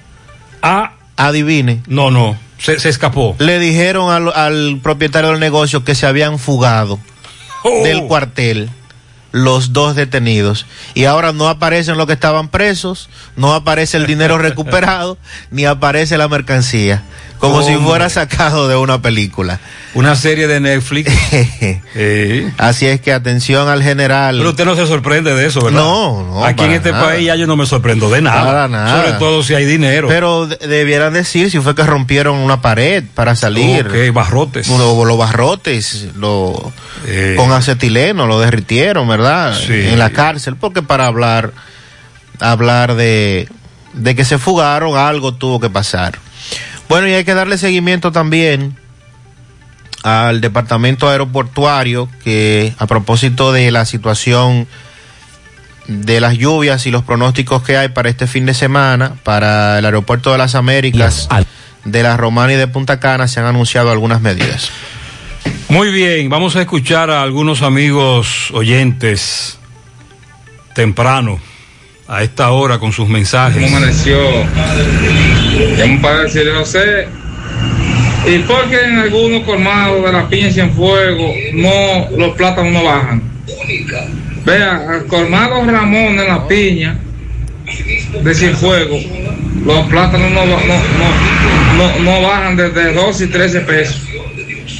Ah, 0.62 0.92
adivine. 1.16 1.82
no, 1.88 2.12
no, 2.12 2.38
se, 2.58 2.78
se 2.78 2.90
escapó. 2.90 3.38
Le 3.40 3.58
dijeron 3.58 4.12
al, 4.12 4.34
al 4.34 4.80
propietario 4.84 5.30
del 5.30 5.40
negocio 5.40 5.86
que 5.86 5.96
se 5.96 6.06
habían 6.08 6.40
fugado 6.40 7.00
Oh. 7.64 7.86
del 7.86 8.04
cuartel 8.04 8.70
los 9.32 9.72
dos 9.72 9.96
detenidos. 9.96 10.66
Y 10.94 11.06
ahora 11.06 11.32
no 11.32 11.48
aparecen 11.48 11.98
los 11.98 12.06
que 12.06 12.12
estaban 12.14 12.50
presos, 12.50 13.08
no 13.38 13.54
aparece 13.54 13.96
el 13.96 14.06
dinero 14.06 14.38
recuperado, 14.50 15.18
ni 15.52 15.64
aparece 15.64 16.18
la 16.18 16.28
mercancía. 16.28 17.02
Como 17.44 17.62
si 17.62 17.76
fuera 17.76 18.10
sacado 18.10 18.68
de 18.70 18.76
una 18.78 19.02
película. 19.02 19.60
Una 19.96 20.16
serie 20.16 20.48
de 20.48 20.60
Netflix. 20.62 21.12
Así 22.58 22.86
es 22.88 23.02
que 23.02 23.12
atención 23.14 23.68
al 23.68 23.84
general. 23.84 24.38
Pero 24.38 24.50
usted 24.52 24.66
no 24.66 24.76
se 24.76 24.88
sorprende 24.88 25.36
de 25.36 25.46
eso, 25.46 25.62
¿verdad? 25.62 25.82
No, 25.82 26.24
no, 26.24 26.46
Aquí 26.46 26.64
en 26.64 26.72
este 26.72 26.92
nada. 26.92 27.04
país 27.04 27.26
ya 27.26 27.36
yo 27.36 27.46
no 27.46 27.56
me 27.56 27.66
sorprendo 27.66 28.10
de 28.10 28.22
nada. 28.22 28.46
Para 28.46 28.68
nada. 28.68 28.98
Sobre 29.04 29.20
todo 29.20 29.44
si 29.44 29.54
hay 29.56 29.66
dinero. 29.66 30.08
Pero 30.08 30.48
de- 30.48 30.56
debieran 30.68 31.14
decir 31.14 31.52
si 31.52 31.60
fue 31.60 31.76
que 31.76 31.84
rompieron 31.84 32.38
una 32.38 32.62
pared 32.62 33.04
para 33.14 33.36
salir. 33.36 33.88
Ok, 33.88 34.14
barrotes. 34.14 34.68
Lo- 34.70 35.04
los 35.06 35.18
barrotes, 35.18 36.08
lo, 36.18 36.72
Eh. 37.06 37.36
con 37.38 37.52
acetileno, 37.52 38.26
lo 38.26 38.40
derritieron, 38.40 39.08
¿verdad? 39.08 39.54
Sí. 39.56 39.74
En 39.74 40.00
la 40.00 40.12
cárcel, 40.12 40.56
porque 40.56 40.82
para 40.82 41.06
hablar, 41.08 41.52
hablar 42.40 42.96
de, 42.96 43.48
de 43.94 44.16
que 44.16 44.24
se 44.26 44.38
fugaron, 44.38 44.98
algo 44.98 45.34
tuvo 45.34 45.60
que 45.60 45.70
pasar. 45.70 46.18
Bueno, 46.90 47.08
y 47.08 47.14
hay 47.14 47.24
que 47.24 47.34
darle 47.34 47.58
seguimiento 47.58 48.12
también 48.12 48.78
al 50.04 50.42
departamento 50.42 51.10
aeroportuario 51.10 52.10
que 52.24 52.74
a 52.78 52.88
propósito 52.88 53.54
de 53.54 53.72
la 53.72 53.86
situación 53.86 54.68
de 55.88 56.20
las 56.22 56.38
lluvias 56.38 56.86
y 56.86 56.92
los 56.92 57.04
pronósticos 57.04 57.64
que 57.64 57.78
hay 57.78 57.90
para 57.90 58.10
este 58.10 58.28
fin 58.28 58.46
de 58.46 58.54
semana 58.54 59.16
para 59.24 59.80
el 59.80 59.86
aeropuerto 59.86 60.32
de 60.32 60.38
las 60.38 60.56
Américas 60.56 61.28
de 61.86 62.04
la 62.04 62.16
Romana 62.16 62.54
y 62.54 62.56
de 62.56 62.68
Punta 62.68 63.00
Cana 63.00 63.28
se 63.28 63.40
han 63.40 63.46
anunciado 63.46 63.92
algunas 63.92 64.22
medidas. 64.22 64.70
Muy 65.68 65.92
bien, 65.92 66.30
vamos 66.30 66.56
a 66.56 66.62
escuchar 66.62 67.10
a 67.10 67.24
algunos 67.24 67.62
amigos 67.62 68.52
oyentes 68.52 69.58
temprano, 70.74 71.40
a 72.08 72.24
esta 72.24 72.52
hora, 72.52 72.80
con 72.80 72.92
sus 72.92 73.08
mensajes. 73.08 73.64
¿Cómo 73.64 73.78
amaneció? 73.78 74.18
Llamo 75.54 76.02
para 76.02 76.24
decirle, 76.24 76.52
José, 76.54 77.08
¿y 78.28 78.40
por 78.40 78.70
qué 78.70 78.82
en 78.86 79.00
algunos 79.00 79.44
colmados 79.44 80.04
de 80.04 80.12
la 80.12 80.28
piña 80.28 80.64
en 80.64 80.74
fuego 80.74 81.34
no, 81.54 82.18
los 82.18 82.36
plátanos 82.36 82.72
no 82.74 82.84
bajan? 82.84 83.22
Vea, 84.46 84.86
al 84.90 85.06
colmado 85.08 85.64
Ramón 85.66 86.20
en 86.20 86.28
la 86.28 86.48
piña 86.48 86.98
de 88.22 88.36
Cienfuegos, 88.36 89.04
los 89.66 89.88
plátanos 89.88 90.32
no, 90.32 90.46
no, 90.46 90.58
no, 91.78 92.00
no, 92.00 92.22
bajan 92.22 92.56
desde 92.56 92.94
12 92.94 93.24
y 93.24 93.28
13 93.28 93.62
pesos. 93.62 94.02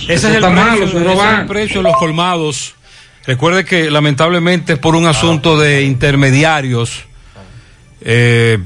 Ese 0.04 0.14
Eso 0.14 0.28
es 0.30 0.36
el 0.36 0.42
precio, 0.42 0.52
malo, 0.52 0.84
ese 0.84 0.92
se 0.92 1.14
es 1.14 1.40
el 1.40 1.46
precio 1.46 1.78
de 1.78 1.84
los 1.84 1.98
colmados. 1.98 2.76
Recuerde 3.26 3.64
que 3.64 3.90
lamentablemente 3.90 4.74
es 4.74 4.80
por 4.80 4.96
un 4.96 5.06
asunto 5.06 5.58
de 5.58 5.84
intermediarios. 5.84 7.06
Eh, 8.02 8.60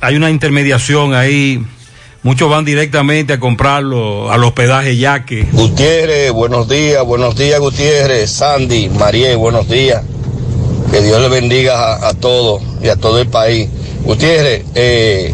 hay 0.00 0.16
una 0.16 0.30
intermediación 0.30 1.14
ahí. 1.14 1.64
Muchos 2.22 2.50
van 2.50 2.64
directamente 2.64 3.34
a 3.34 3.40
comprarlo 3.40 4.32
al 4.32 4.42
hospedaje 4.42 4.96
Yaque. 4.96 5.46
Gutiérrez, 5.52 6.32
buenos 6.32 6.68
días, 6.68 7.04
buenos 7.04 7.36
días 7.36 7.60
Gutiérrez, 7.60 8.30
Sandy, 8.30 8.88
María, 8.88 9.36
buenos 9.36 9.68
días. 9.68 10.02
Que 10.90 11.02
Dios 11.02 11.20
le 11.20 11.28
bendiga 11.28 12.06
a, 12.06 12.14
todos 12.14 12.62
y 12.82 12.88
a 12.88 12.96
todo 12.96 13.20
el 13.20 13.28
país. 13.28 13.68
Gutiérrez, 14.02 14.64
eh, 14.74 15.32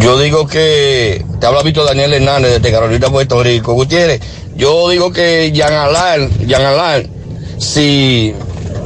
yo 0.00 0.18
digo 0.20 0.46
que 0.46 1.24
te 1.40 1.46
habla 1.46 1.62
Víctor 1.62 1.86
Daniel 1.86 2.14
Hernández 2.14 2.52
desde 2.52 2.70
Carolina, 2.70 3.10
Puerto 3.10 3.42
Rico. 3.42 3.72
Gutiérrez, 3.72 4.20
yo 4.56 4.88
digo 4.90 5.12
que 5.12 5.50
Jean 5.52 5.72
Alain, 5.72 6.30
Jean 6.46 6.62
Alain, 6.62 7.10
si, 7.58 8.32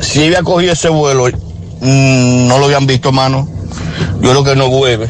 si 0.01 0.25
había 0.25 0.43
cogido 0.43 0.73
ese 0.73 0.89
vuelo, 0.89 1.27
mm, 1.27 2.47
no 2.47 2.59
lo 2.59 2.65
habían 2.65 2.87
visto, 2.87 3.09
hermano. 3.09 3.47
Yo 4.21 4.31
creo 4.31 4.45
que 4.45 4.57
no 4.57 4.69
vuelve. 4.69 5.09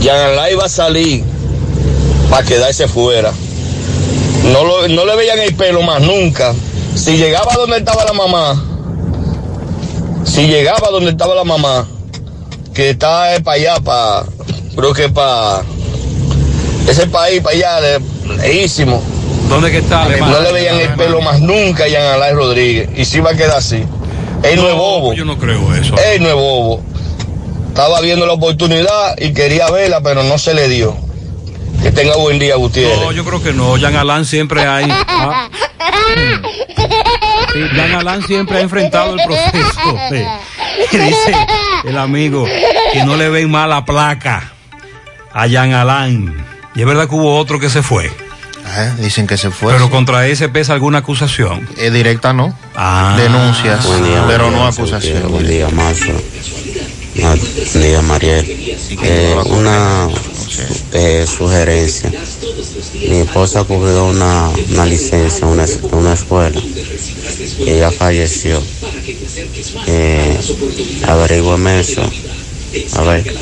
Jean 0.00 0.16
Alain 0.16 0.54
iba 0.54 0.64
a 0.64 0.68
salir 0.68 1.22
para 2.30 2.46
quedarse 2.46 2.88
fuera. 2.88 3.32
No, 4.52 4.64
lo- 4.64 4.88
no 4.88 5.04
le 5.04 5.16
veían 5.16 5.38
el 5.38 5.54
pelo 5.54 5.82
más 5.82 6.00
nunca. 6.00 6.52
Si 6.94 7.16
llegaba 7.16 7.54
donde 7.54 7.78
estaba 7.78 8.04
la 8.04 8.12
mamá, 8.12 8.62
si 10.24 10.46
llegaba 10.46 10.90
donde 10.90 11.10
estaba 11.10 11.34
la 11.34 11.44
mamá, 11.44 11.86
que 12.74 12.90
está 12.90 13.28
para 13.44 13.56
allá, 13.56 13.80
para, 13.80 14.24
creo 14.76 14.92
que 14.92 15.08
para 15.08 15.62
ese 16.88 17.06
país, 17.06 17.40
para 17.42 17.56
allá, 17.56 17.98
lejísimo. 18.38 19.02
¿Dónde 19.48 19.70
que 19.70 19.78
está? 19.78 20.08
No 20.08 20.40
le 20.40 20.52
veían 20.52 20.80
el 20.80 20.94
pelo 20.94 21.20
más 21.20 21.40
nunca 21.40 21.84
a 21.84 21.88
Jean 21.88 22.02
Alain 22.14 22.34
Rodríguez. 22.36 22.88
Y 22.96 23.04
si 23.04 23.20
va 23.20 23.30
a 23.30 23.34
quedar 23.34 23.58
así. 23.58 23.84
Él 24.42 24.56
no, 24.56 24.68
es 24.68 24.74
bobo. 24.74 25.12
Yo 25.14 25.24
no 25.24 25.38
creo 25.38 25.74
eso. 25.74 25.94
Él 26.12 26.22
no 26.22 26.28
es 26.28 26.34
bobo. 26.34 26.82
Estaba 27.72 28.02
viendo 28.02 28.26
la 28.26 28.34
oportunidad 28.34 29.16
y 29.18 29.32
quería 29.32 29.70
verla, 29.70 30.02
pero 30.02 30.22
no 30.22 30.36
se 30.36 30.52
le 30.52 30.68
dio. 30.68 30.94
Que 31.82 31.90
tenga 31.90 32.14
buen 32.18 32.38
día, 32.38 32.56
Gutiérrez. 32.56 33.00
No, 33.00 33.12
yo 33.12 33.24
creo 33.24 33.42
que 33.42 33.54
no. 33.54 33.78
Jean 33.78 33.96
Alain 33.96 34.26
siempre 34.26 34.62
ha. 34.66 34.76
ha- 35.08 35.48
Sí, 37.54 38.26
siempre 38.26 38.58
ha 38.58 38.60
enfrentado 38.60 39.14
el 39.14 39.20
proceso. 39.24 39.98
Sí. 40.10 40.22
Y 40.92 40.96
dice 40.98 41.34
el 41.84 41.96
amigo 41.96 42.44
que 42.92 43.04
no 43.06 43.16
le 43.16 43.30
ven 43.30 43.50
mala 43.50 43.86
placa 43.86 44.52
a 45.32 45.46
Jean 45.46 45.72
Alain. 45.72 46.34
Y 46.74 46.80
es 46.80 46.86
verdad 46.86 47.08
que 47.08 47.14
hubo 47.14 47.38
otro 47.38 47.58
que 47.58 47.70
se 47.70 47.82
fue. 47.82 48.12
Ah, 48.66 48.90
dicen 48.98 49.26
que 49.26 49.38
se 49.38 49.50
fue. 49.50 49.72
Pero 49.72 49.88
contra 49.88 50.26
ese 50.26 50.50
pesa 50.50 50.74
alguna 50.74 50.98
acusación. 50.98 51.66
Eh, 51.78 51.90
directa 51.90 52.34
no. 52.34 52.54
Ah. 52.76 53.14
Denuncias, 53.16 53.86
Buen 53.86 54.04
día, 54.04 54.24
pero 54.26 54.44
buen 54.44 54.56
no 54.56 54.60
día, 54.60 54.68
acusaciones. 54.68 55.24
Buen 55.28 55.46
día, 55.46 55.68
Marzo. 55.70 56.12
Ah, 57.22 57.34
día, 57.74 58.00
Mariel. 58.02 58.44
Eh, 59.02 59.36
una 59.46 60.08
eh, 60.92 61.26
sugerencia. 61.26 62.10
Mi 63.08 63.18
esposa 63.18 63.64
cubrió 63.64 64.06
una, 64.06 64.50
una 64.70 64.86
licencia 64.86 65.46
en 65.46 65.52
una, 65.52 65.66
una 65.92 66.14
escuela 66.14 66.58
y 67.58 67.68
ella 67.70 67.90
falleció. 67.90 68.62
Eh, 69.86 70.38
averigüeme 71.06 71.80
eso. 71.80 72.02
A 72.94 73.02
ver. 73.02 73.34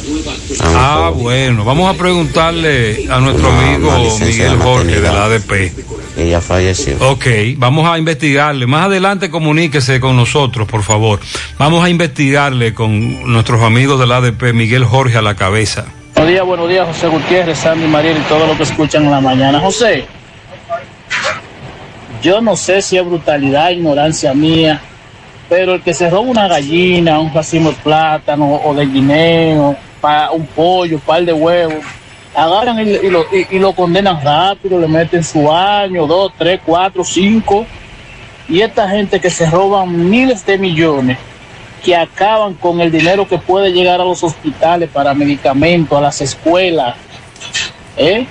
Ah, 0.61 1.13
bueno. 1.15 1.65
Vamos 1.65 1.95
a 1.95 1.97
preguntarle 1.97 3.07
a 3.09 3.21
nuestro 3.21 3.49
Una- 3.49 3.75
amigo 3.75 3.89
una 3.89 4.25
Miguel 4.27 4.57
Jorge 4.59 5.01
de 5.01 5.01
la. 5.03 5.25
ADP. 5.27 5.73
Ella 6.21 6.41
falleció. 6.41 6.97
Ok, 7.01 7.27
vamos 7.57 7.89
a 7.89 7.99
investigarle. 7.99 8.67
Más 8.67 8.87
adelante 8.87 9.31
comuníquese 9.31 10.01
con 10.01 10.17
nosotros, 10.17 10.69
por 10.69 10.83
favor. 10.83 11.19
Vamos 11.59 11.83
a 11.85 11.89
investigarle 11.89 12.75
con 12.75 13.33
nuestros 13.33 13.63
amigos 13.63 13.99
del 13.99 14.13
ADP, 14.13 14.53
Miguel 14.53 14.85
Jorge 14.85 15.17
a 15.17 15.23
la 15.23 15.35
cabeza. 15.35 15.87
Buenos 16.15 16.31
días, 16.33 16.45
buenos 16.45 16.69
días, 16.69 16.87
José 16.87 17.09
Gutiérrez, 17.09 17.59
Sandy 17.59 17.87
Mariel 17.87 18.19
y 18.19 18.29
todo 18.29 18.47
lo 18.47 18.55
que 18.57 18.65
escuchan 18.65 19.05
en 19.05 19.11
la 19.13 19.21
mañana. 19.23 19.61
José, 19.61 20.05
yo 22.23 22.41
no 22.43 22.57
sé 22.57 22.83
si 22.83 22.99
es 22.99 23.05
brutalidad, 23.05 23.71
ignorancia 23.71 24.35
mía, 24.35 24.81
pero 25.49 25.75
el 25.75 25.81
que 25.83 25.95
se 25.95 26.11
roba 26.11 26.21
una 26.29 26.49
gallina, 26.49 27.19
un 27.19 27.33
racimo 27.33 27.71
de 27.71 27.77
plátano 27.77 28.57
o 28.63 28.75
de 28.75 28.85
guineo, 28.87 29.75
pa- 30.01 30.31
un 30.33 30.47
pollo, 30.47 30.97
un 30.97 31.01
par 31.03 31.25
de 31.25 31.33
huevos, 31.33 31.83
agarran 32.35 32.79
y, 32.81 33.59
lo 33.59 33.73
condenan 33.73 34.23
rápido, 34.23 34.79
le 34.79 34.89
meten 34.89 35.25
su 35.25 35.51
año, 35.51 36.07
dos, 36.07 36.33
tres, 36.39 36.61
cuatro, 36.65 37.05
cinco. 37.05 37.67
Y 38.49 38.61
esta 38.61 38.89
gente 38.89 39.21
que 39.21 39.31
se 39.31 39.49
roban 39.49 40.11
miles 40.11 40.45
de 40.45 40.59
millones, 40.59 41.19
que 41.85 41.97
acaban 41.97 42.55
con 42.55 42.81
el 42.81 42.91
dinero 42.91 43.27
que 43.27 43.39
puede 43.39 43.73
llegar 43.73 44.01
a 44.01 44.05
los 44.05 44.23
hospitales 44.23 44.91
para 44.91 45.15
medicamentos, 45.15 45.97
a 45.97 46.01
las 46.01 46.21
escuelas, 46.21 46.97
¿eh? 47.97 48.27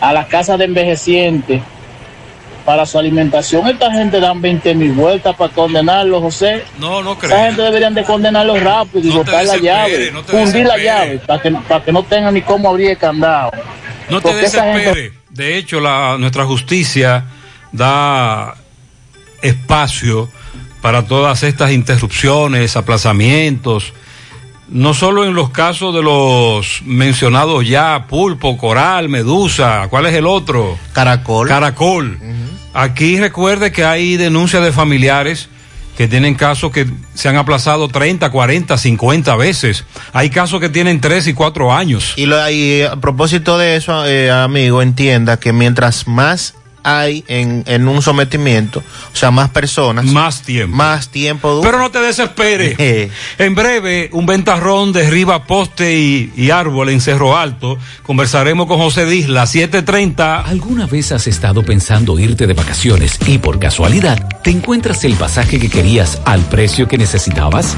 a 0.00 0.12
las 0.12 0.26
casas 0.26 0.58
de 0.58 0.64
envejecientes, 0.64 1.62
para 2.64 2.84
su 2.86 2.98
alimentación. 2.98 3.66
Esta 3.68 3.90
gente 3.92 4.20
dan 4.20 4.40
20 4.42 4.74
mil 4.74 4.92
vueltas 4.92 5.34
para 5.36 5.52
condenarlos, 5.52 6.20
José. 6.22 6.64
No, 6.78 7.02
no 7.02 7.12
Esta 7.12 7.26
creo. 7.26 7.38
gente 7.46 7.62
deberían 7.62 7.94
de 7.94 8.04
condenarlos 8.04 8.62
rápido 8.62 9.08
y 9.08 9.12
No 9.14 9.24
te 9.24 9.30
botar 9.30 9.44
la 9.44 9.56
llave, 9.56 10.10
no 10.12 10.22
te 10.22 10.32
fundir 10.32 10.66
la 10.66 10.76
llave, 10.78 11.18
para 11.26 11.42
que, 11.42 11.50
para 11.50 11.84
que 11.84 11.92
no 11.92 12.02
tengan 12.02 12.34
ni 12.34 12.42
cómo 12.42 12.68
abrir 12.68 12.90
el 12.90 12.98
candado. 12.98 13.50
No 14.10 14.20
te 14.20 14.28
Porque 14.30 14.48
gente- 14.48 14.60
desesperes. 14.60 15.12
De 15.30 15.56
hecho, 15.56 15.80
la, 15.80 16.16
nuestra 16.18 16.44
justicia 16.44 17.24
da 17.72 18.54
espacio 19.42 20.28
para 20.80 21.02
todas 21.06 21.42
estas 21.42 21.70
interrupciones, 21.72 22.76
aplazamientos, 22.76 23.92
no 24.68 24.94
solo 24.94 25.24
en 25.24 25.34
los 25.34 25.50
casos 25.50 25.94
de 25.94 26.02
los 26.02 26.82
mencionados 26.84 27.66
ya, 27.66 28.06
pulpo, 28.08 28.56
coral, 28.56 29.08
medusa, 29.08 29.86
¿cuál 29.88 30.06
es 30.06 30.14
el 30.14 30.26
otro? 30.26 30.78
Caracol. 30.92 31.48
Caracol. 31.48 32.18
Aquí 32.74 33.18
recuerde 33.18 33.72
que 33.72 33.84
hay 33.84 34.16
denuncias 34.16 34.62
de 34.62 34.72
familiares 34.72 35.48
que 35.96 36.06
tienen 36.06 36.36
casos 36.36 36.70
que 36.70 36.86
se 37.14 37.28
han 37.28 37.36
aplazado 37.36 37.88
30, 37.88 38.30
40, 38.30 38.78
50 38.78 39.34
veces. 39.34 39.84
Hay 40.12 40.30
casos 40.30 40.60
que 40.60 40.68
tienen 40.68 41.00
3 41.00 41.26
y 41.26 41.34
4 41.34 41.74
años. 41.74 42.14
Y, 42.16 42.26
lo, 42.26 42.48
y 42.48 42.82
a 42.82 42.94
propósito 42.96 43.58
de 43.58 43.74
eso, 43.74 44.06
eh, 44.06 44.30
amigo, 44.30 44.80
entienda 44.80 45.40
que 45.40 45.52
mientras 45.52 46.06
más 46.06 46.54
hay 46.82 47.24
en, 47.28 47.64
en 47.66 47.88
un 47.88 48.02
sometimiento, 48.02 48.80
o 49.12 49.16
sea, 49.16 49.30
más 49.30 49.50
personas, 49.50 50.04
más 50.06 50.42
tiempo, 50.42 50.76
más 50.76 51.08
tiempo 51.08 51.52
dura. 51.52 51.70
Pero 51.70 51.82
no 51.82 51.90
te 51.90 52.00
desesperes. 52.00 52.76
en 53.38 53.54
breve, 53.54 54.10
un 54.12 54.26
ventarrón 54.26 54.92
derriba 54.92 55.44
poste 55.44 55.98
y, 55.98 56.32
y 56.36 56.50
árbol 56.50 56.88
en 56.90 57.00
Cerro 57.00 57.36
Alto. 57.36 57.78
Conversaremos 58.02 58.66
con 58.66 58.78
José 58.78 59.06
Disla, 59.06 59.44
7:30. 59.44 60.44
¿Alguna 60.46 60.86
vez 60.86 61.12
has 61.12 61.26
estado 61.26 61.62
pensando 61.62 62.18
irte 62.18 62.46
de 62.46 62.54
vacaciones 62.54 63.18
y 63.26 63.38
por 63.38 63.58
casualidad 63.58 64.18
te 64.42 64.50
encuentras 64.50 65.04
el 65.04 65.14
pasaje 65.14 65.58
que 65.58 65.68
querías 65.68 66.20
al 66.24 66.42
precio 66.42 66.88
que 66.88 66.98
necesitabas? 66.98 67.76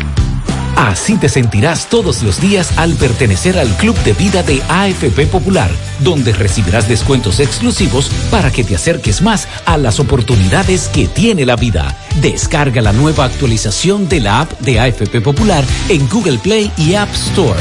Así 0.81 1.19
te 1.19 1.29
sentirás 1.29 1.90
todos 1.90 2.23
los 2.23 2.40
días 2.40 2.79
al 2.79 2.95
pertenecer 2.95 3.59
al 3.59 3.69
Club 3.77 3.95
de 4.03 4.14
Vida 4.14 4.43
de 4.43 4.62
AFP 4.66 5.27
Popular, 5.27 5.71
donde 5.99 6.33
recibirás 6.33 6.88
descuentos 6.88 7.38
exclusivos 7.38 8.11
para 8.31 8.51
que 8.51 8.64
te 8.64 8.77
acerques 8.77 9.21
más 9.21 9.47
a 9.66 9.77
las 9.77 10.01
oportunidades 10.01 10.88
que 10.88 11.07
tiene 11.07 11.45
la 11.45 11.57
vida. 11.57 11.95
Descarga 12.23 12.81
la 12.81 12.95
nueva 12.95 13.27
actualización 13.27 14.09
de 14.09 14.21
la 14.21 14.40
app 14.40 14.59
de 14.61 14.81
AFP 14.81 15.21
Popular 15.21 15.62
en 15.90 16.09
Google 16.09 16.38
Play 16.38 16.73
y 16.79 16.95
App 16.95 17.12
Store. 17.12 17.61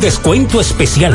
descuento 0.00 0.60
especial. 0.60 1.14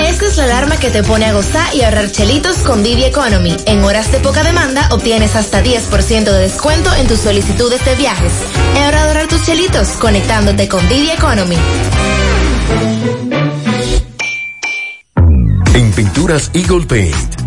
Esta 0.00 0.26
es 0.26 0.36
la 0.36 0.44
alarma 0.44 0.76
que 0.76 0.90
te 0.90 1.02
pone 1.02 1.24
a 1.26 1.32
gozar 1.32 1.74
y 1.74 1.82
ahorrar 1.82 2.10
chelitos 2.10 2.58
con 2.58 2.82
Didi 2.82 3.04
Economy. 3.04 3.56
En 3.66 3.82
horas 3.82 4.12
de 4.12 4.20
poca 4.20 4.42
demanda 4.42 4.88
obtienes 4.92 5.34
hasta 5.36 5.62
10% 5.62 6.24
de 6.24 6.40
descuento 6.40 6.92
en 6.94 7.06
tus 7.06 7.20
solicitudes 7.20 7.84
de 7.84 7.94
viajes. 7.96 8.32
Es 8.74 8.86
hora 8.86 9.02
de 9.02 9.08
ahorrar 9.08 9.28
tus 9.28 9.44
chelitos 9.44 9.88
conectándote 10.00 10.68
con 10.68 10.86
Didi 10.88 11.10
Economy. 11.10 11.56
Pinturas 15.94 16.50
Eagle 16.54 16.86
Paint 16.86 17.43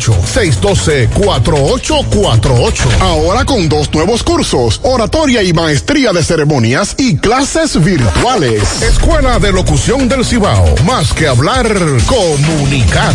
612-4848. 0.00 3.00
Ahora 3.00 3.44
con 3.44 3.68
dos 3.68 3.92
nuevos 3.92 4.22
cursos, 4.22 4.80
oratoria 4.82 5.42
y 5.42 5.52
maestría 5.52 6.12
de 6.12 6.22
ceremonias 6.22 6.94
y 6.98 7.16
clases 7.16 7.82
virtuales. 7.82 8.82
Escuela 8.82 9.38
de 9.38 9.52
Locución 9.52 10.08
del 10.08 10.24
Cibao. 10.24 10.74
Más 10.84 11.12
que 11.12 11.28
hablar, 11.28 11.66
comunicar. 12.06 13.14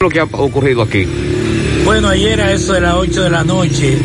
Lo 0.00 0.08
que 0.08 0.20
ha 0.20 0.24
ocurrido 0.24 0.82
aquí. 0.82 1.06
Bueno, 1.84 2.08
ayer 2.08 2.40
a 2.40 2.52
eso 2.52 2.74
de 2.74 2.80
las 2.80 2.94
8 2.94 3.24
de 3.24 3.30
la 3.30 3.44
noche 3.44 3.96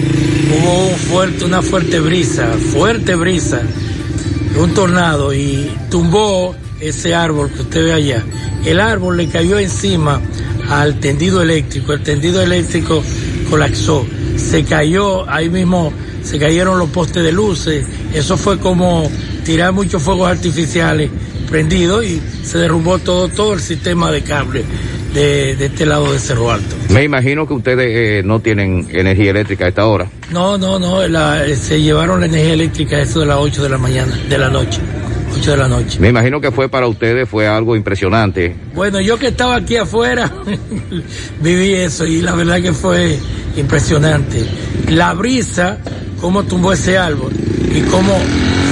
hubo 0.54 0.88
un 0.88 0.96
fuerte, 0.96 1.46
una 1.46 1.62
fuerte 1.62 2.00
brisa, 2.00 2.48
fuerte 2.72 3.16
brisa, 3.16 3.62
un 4.58 4.74
tornado 4.74 5.34
y 5.34 5.72
tumbó 5.90 6.56
ese 6.80 7.16
árbol 7.16 7.50
que 7.52 7.62
usted 7.62 7.84
ve 7.84 7.94
allá. 7.94 8.24
El 8.66 8.80
árbol 8.80 9.18
le 9.18 9.28
cayó 9.28 9.60
encima 9.60 10.22
al 10.70 11.00
tendido 11.00 11.42
eléctrico, 11.42 11.94
el 11.94 12.04
tendido 12.04 12.42
eléctrico 12.42 13.04
colapsó, 13.50 14.06
se 14.38 14.64
cayó, 14.64 15.30
ahí 15.30 15.50
mismo 15.50 15.92
se 16.24 16.40
cayeron 16.40 16.80
los 16.80 16.90
postes 16.90 17.24
de 17.24 17.32
luces, 17.32 17.86
eso 18.14 18.38
fue 18.38 18.60
como 18.60 19.10
tirar 19.44 19.74
muchos 19.74 20.02
fuegos 20.02 20.30
artificiales 20.30 21.10
prendidos 21.50 22.06
y 22.06 22.22
se 22.44 22.58
derrumbó 22.58 23.00
todo, 23.00 23.28
todo 23.28 23.54
el 23.54 23.60
sistema 23.60 24.12
de 24.12 24.22
cable 24.24 24.64
de, 25.14 25.56
de 25.56 25.66
este 25.68 25.86
lado 25.86 26.12
de 26.12 26.20
Cerro 26.20 26.52
Alto. 26.52 26.76
Me 26.90 27.04
imagino 27.04 27.48
que 27.48 27.54
ustedes 27.54 27.88
eh, 27.90 28.22
no 28.26 28.40
tienen 28.40 28.88
energía 28.92 29.32
eléctrica 29.32 29.66
a 29.66 29.68
esta 29.70 29.86
hora. 29.86 30.08
No, 30.32 30.58
no, 30.58 30.80
no, 30.80 31.08
la- 31.08 31.44
se 31.56 31.82
llevaron 31.82 32.20
la 32.20 32.26
energía 32.26 32.54
eléctrica 32.54 32.98
a 32.98 33.02
eso 33.02 33.20
de 33.20 33.26
las 33.28 33.38
8 33.40 33.64
de 33.64 33.70
la 33.70 33.78
mañana, 33.78 34.18
de 34.28 34.38
la 34.38 34.50
noche, 34.50 34.80
8 35.38 35.52
de 35.52 35.58
la 35.58 35.68
noche. 35.68 36.00
Me 36.00 36.10
imagino 36.10 36.42
que 36.42 36.52
fue 36.52 36.70
para 36.70 36.88
ustedes, 36.88 37.28
fue 37.30 37.48
algo 37.48 37.76
impresionante. 37.76 38.56
Bueno, 38.74 39.00
yo 39.02 39.18
que 39.18 39.28
estaba 39.28 39.56
aquí 39.58 39.78
afuera, 39.78 40.32
viví 41.42 41.74
eso 41.74 42.06
y 42.06 42.22
la 42.22 42.34
verdad 42.36 42.62
que 42.62 42.74
fue 42.74 43.18
impresionante. 43.56 44.46
La 44.90 45.14
brisa, 45.14 45.78
cómo 46.20 46.44
tumbó 46.44 46.74
ese 46.74 46.98
árbol 46.98 47.32
y 47.76 47.82
cómo 47.82 48.18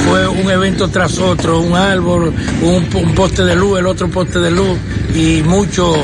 fue 0.07 0.27
un 0.27 0.49
evento 0.49 0.87
tras 0.89 1.17
otro, 1.19 1.59
un 1.59 1.75
árbol, 1.75 2.33
un, 2.61 2.87
un 3.01 3.15
poste 3.15 3.43
de 3.43 3.55
luz, 3.55 3.79
el 3.79 3.85
otro 3.87 4.07
poste 4.09 4.39
de 4.39 4.51
luz 4.51 4.77
y 5.15 5.41
muchos 5.43 5.97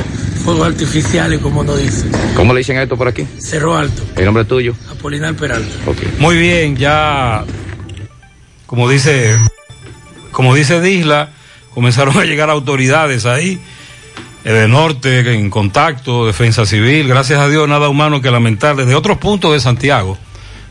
fuegos 0.47 0.65
artificiales, 0.65 1.41
como 1.41 1.61
nos 1.61 1.77
dicen. 1.77 2.09
¿Cómo 2.33 2.53
le 2.53 2.59
dicen 2.59 2.77
a 2.77 2.83
esto 2.83 2.95
por 2.95 3.09
aquí? 3.09 3.27
Cerro 3.37 3.75
Alto, 3.75 4.01
El 4.15 4.23
nombre 4.23 4.43
es 4.43 4.47
tuyo. 4.47 4.73
Apolinar 4.89 5.35
Peralta. 5.35 5.75
Muy 6.19 6.37
bien, 6.37 6.77
ya, 6.77 7.43
como 8.65 8.87
dice, 8.87 9.37
como 10.31 10.55
dice 10.55 10.79
Disla, 10.79 11.31
comenzaron 11.73 12.17
a 12.17 12.23
llegar 12.23 12.49
autoridades 12.49 13.25
ahí, 13.25 13.59
eh, 14.45 14.53
de 14.53 14.69
norte, 14.69 15.33
en 15.33 15.49
contacto, 15.49 16.25
defensa 16.25 16.65
civil, 16.65 17.09
gracias 17.09 17.41
a 17.41 17.49
Dios, 17.49 17.67
nada 17.67 17.89
humano 17.89 18.21
que 18.21 18.31
lamentar. 18.31 18.77
Desde 18.77 18.95
otros 18.95 19.17
puntos 19.17 19.51
de 19.51 19.59
Santiago, 19.59 20.17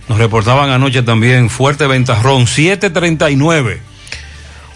nos 0.08 0.16
reportaban 0.16 0.70
anoche 0.70 1.02
también 1.02 1.50
fuerte 1.50 1.86
ventarrón, 1.86 2.46
739. 2.46 3.82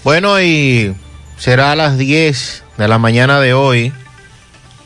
Bueno, 0.05 0.38
y 0.42 0.94
será 1.38 1.72
a 1.72 1.76
las 1.76 1.96
10 1.96 2.64
de 2.76 2.86
la 2.86 2.98
mañana 2.98 3.40
de 3.40 3.55
hoy 3.55 3.94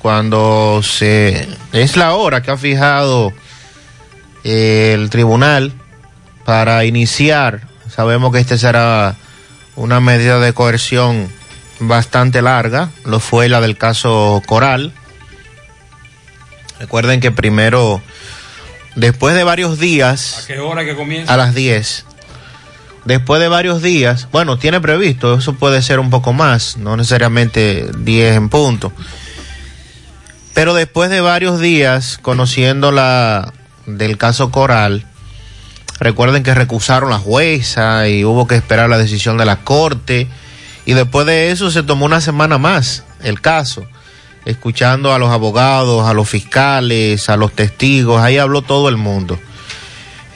cuando 0.04 0.82
se 0.82 1.48
es 1.72 1.96
la 1.96 2.12
hora 2.12 2.42
que 2.42 2.50
ha 2.50 2.58
fijado 2.58 3.32
eh, 4.44 4.92
el 4.92 5.08
tribunal 5.08 5.72
para 6.44 6.84
iniciar. 6.84 7.62
Sabemos 7.88 8.30
que 8.30 8.38
este 8.40 8.58
será 8.58 9.16
una 9.76 10.00
medida 10.00 10.40
de 10.40 10.52
coerción 10.52 11.32
bastante 11.80 12.42
larga, 12.42 12.90
lo 13.06 13.18
fue 13.18 13.48
la 13.48 13.62
del 13.62 13.78
caso 13.78 14.42
Coral. 14.44 14.92
Recuerden 16.78 17.20
que 17.20 17.30
primero, 17.30 18.02
después 18.96 19.34
de 19.34 19.42
varios 19.42 19.78
días, 19.78 20.40
¿A 20.44 20.46
qué 20.48 20.58
hora 20.58 20.84
que 20.84 20.94
comienza? 20.96 21.32
a 21.32 21.38
las 21.38 21.54
10. 21.54 22.04
Después 23.06 23.40
de 23.40 23.48
varios 23.48 23.80
días, 23.80 24.28
bueno, 24.30 24.58
tiene 24.58 24.82
previsto, 24.82 25.38
eso 25.38 25.54
puede 25.54 25.80
ser 25.80 25.98
un 25.98 26.10
poco 26.10 26.34
más, 26.34 26.76
no 26.76 26.94
necesariamente 26.94 27.88
10 27.96 28.36
en 28.36 28.48
punto. 28.50 28.92
Pero 30.54 30.72
después 30.72 31.10
de 31.10 31.20
varios 31.20 31.60
días, 31.60 32.18
conociendo 32.22 32.92
la 32.92 33.52
del 33.86 34.16
caso 34.16 34.50
Coral, 34.50 35.04
recuerden 35.98 36.44
que 36.44 36.54
recusaron 36.54 37.10
la 37.10 37.18
jueza 37.18 38.08
y 38.08 38.24
hubo 38.24 38.46
que 38.46 38.54
esperar 38.54 38.88
la 38.88 38.98
decisión 38.98 39.36
de 39.36 39.44
la 39.44 39.56
corte. 39.56 40.28
Y 40.86 40.92
después 40.92 41.26
de 41.26 41.50
eso 41.50 41.70
se 41.72 41.82
tomó 41.82 42.06
una 42.06 42.20
semana 42.20 42.58
más 42.58 43.04
el 43.22 43.40
caso, 43.40 43.84
escuchando 44.44 45.12
a 45.12 45.18
los 45.18 45.30
abogados, 45.30 46.06
a 46.06 46.14
los 46.14 46.28
fiscales, 46.28 47.28
a 47.28 47.36
los 47.36 47.52
testigos, 47.52 48.22
ahí 48.22 48.38
habló 48.38 48.62
todo 48.62 48.88
el 48.88 48.96
mundo. 48.96 49.40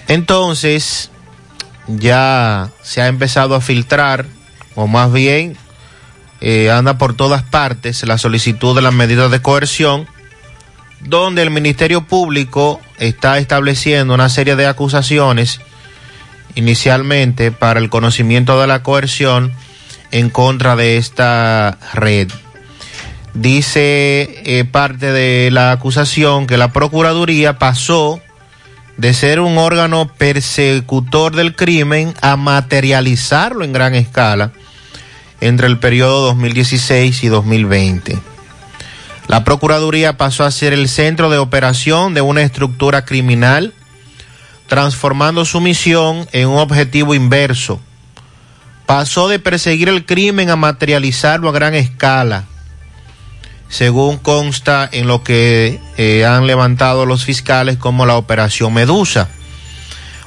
Entonces, 0.09 1.11
ya 1.87 2.71
se 2.83 3.03
ha 3.03 3.07
empezado 3.07 3.55
a 3.55 3.61
filtrar, 3.61 4.27
o 4.75 4.87
más 4.87 5.13
bien 5.13 5.57
eh, 6.41 6.71
anda 6.71 6.99
por 6.99 7.15
todas 7.15 7.43
partes 7.43 8.07
la 8.07 8.19
solicitud 8.19 8.75
de 8.75 8.83
las 8.83 8.95
medidas 8.95 9.31
de 9.31 9.43
coerción, 9.43 10.07
donde 11.01 11.43
el 11.43 11.51
Ministerio 11.51 12.03
Público 12.03 12.81
está 12.99 13.39
estableciendo 13.39 14.15
una 14.15 14.29
serie 14.29 14.57
de 14.57 14.67
acusaciones 14.67 15.61
inicialmente 16.55 17.51
para 17.51 17.81
el 17.81 17.91
conocimiento 17.91 18.61
de 18.61 18.67
la 18.67 18.83
coerción 18.83 19.53
en 20.11 20.31
contra 20.31 20.77
de 20.77 20.97
esta 20.97 21.79
red. 21.95 22.29
Dice 23.35 24.43
eh, 24.45 24.65
parte 24.65 25.13
de 25.13 25.51
la 25.51 25.73
acusación 25.73 26.47
que 26.47 26.57
la 26.57 26.73
Procuraduría 26.73 27.59
pasó 27.59 28.21
de 28.97 29.15
ser 29.15 29.39
un 29.39 29.59
órgano 29.59 30.11
persecutor 30.19 31.37
del 31.37 31.55
crimen 31.55 32.15
a 32.21 32.37
materializarlo 32.37 33.65
en 33.65 33.73
gran 33.73 33.95
escala 33.95 34.53
entre 35.41 35.67
el 35.67 35.79
periodo 35.79 36.27
2016 36.27 37.23
y 37.25 37.29
2020. 37.29 38.19
La 39.29 39.45
Procuraduría 39.45 40.17
pasó 40.17 40.45
a 40.45 40.51
ser 40.51 40.73
el 40.73 40.89
centro 40.89 41.29
de 41.31 41.39
operación 41.39 42.15
de 42.15 42.23
una 42.23 42.43
estructura 42.43 43.05
criminal, 43.05 43.75
transformando 44.67 45.45
su 45.45 45.61
misión 45.61 46.27
en 46.33 46.49
un 46.49 46.59
objetivo 46.59 47.15
inverso. 47.15 47.79
Pasó 48.87 49.29
de 49.29 49.39
perseguir 49.39 49.91
el 49.91 50.07
crimen 50.07 50.49
a 50.49 50.57
materializarlo 50.57 51.51
a 51.51 51.53
gran 51.53 51.75
escala, 51.75 52.45
según 53.69 54.17
consta 54.17 54.89
en 54.91 55.07
lo 55.07 55.23
que 55.23 55.79
eh, 55.99 56.25
han 56.25 56.47
levantado 56.47 57.05
los 57.05 57.27
fiscales 57.27 57.77
como 57.77 58.07
la 58.07 58.17
Operación 58.17 58.73
Medusa. 58.73 59.29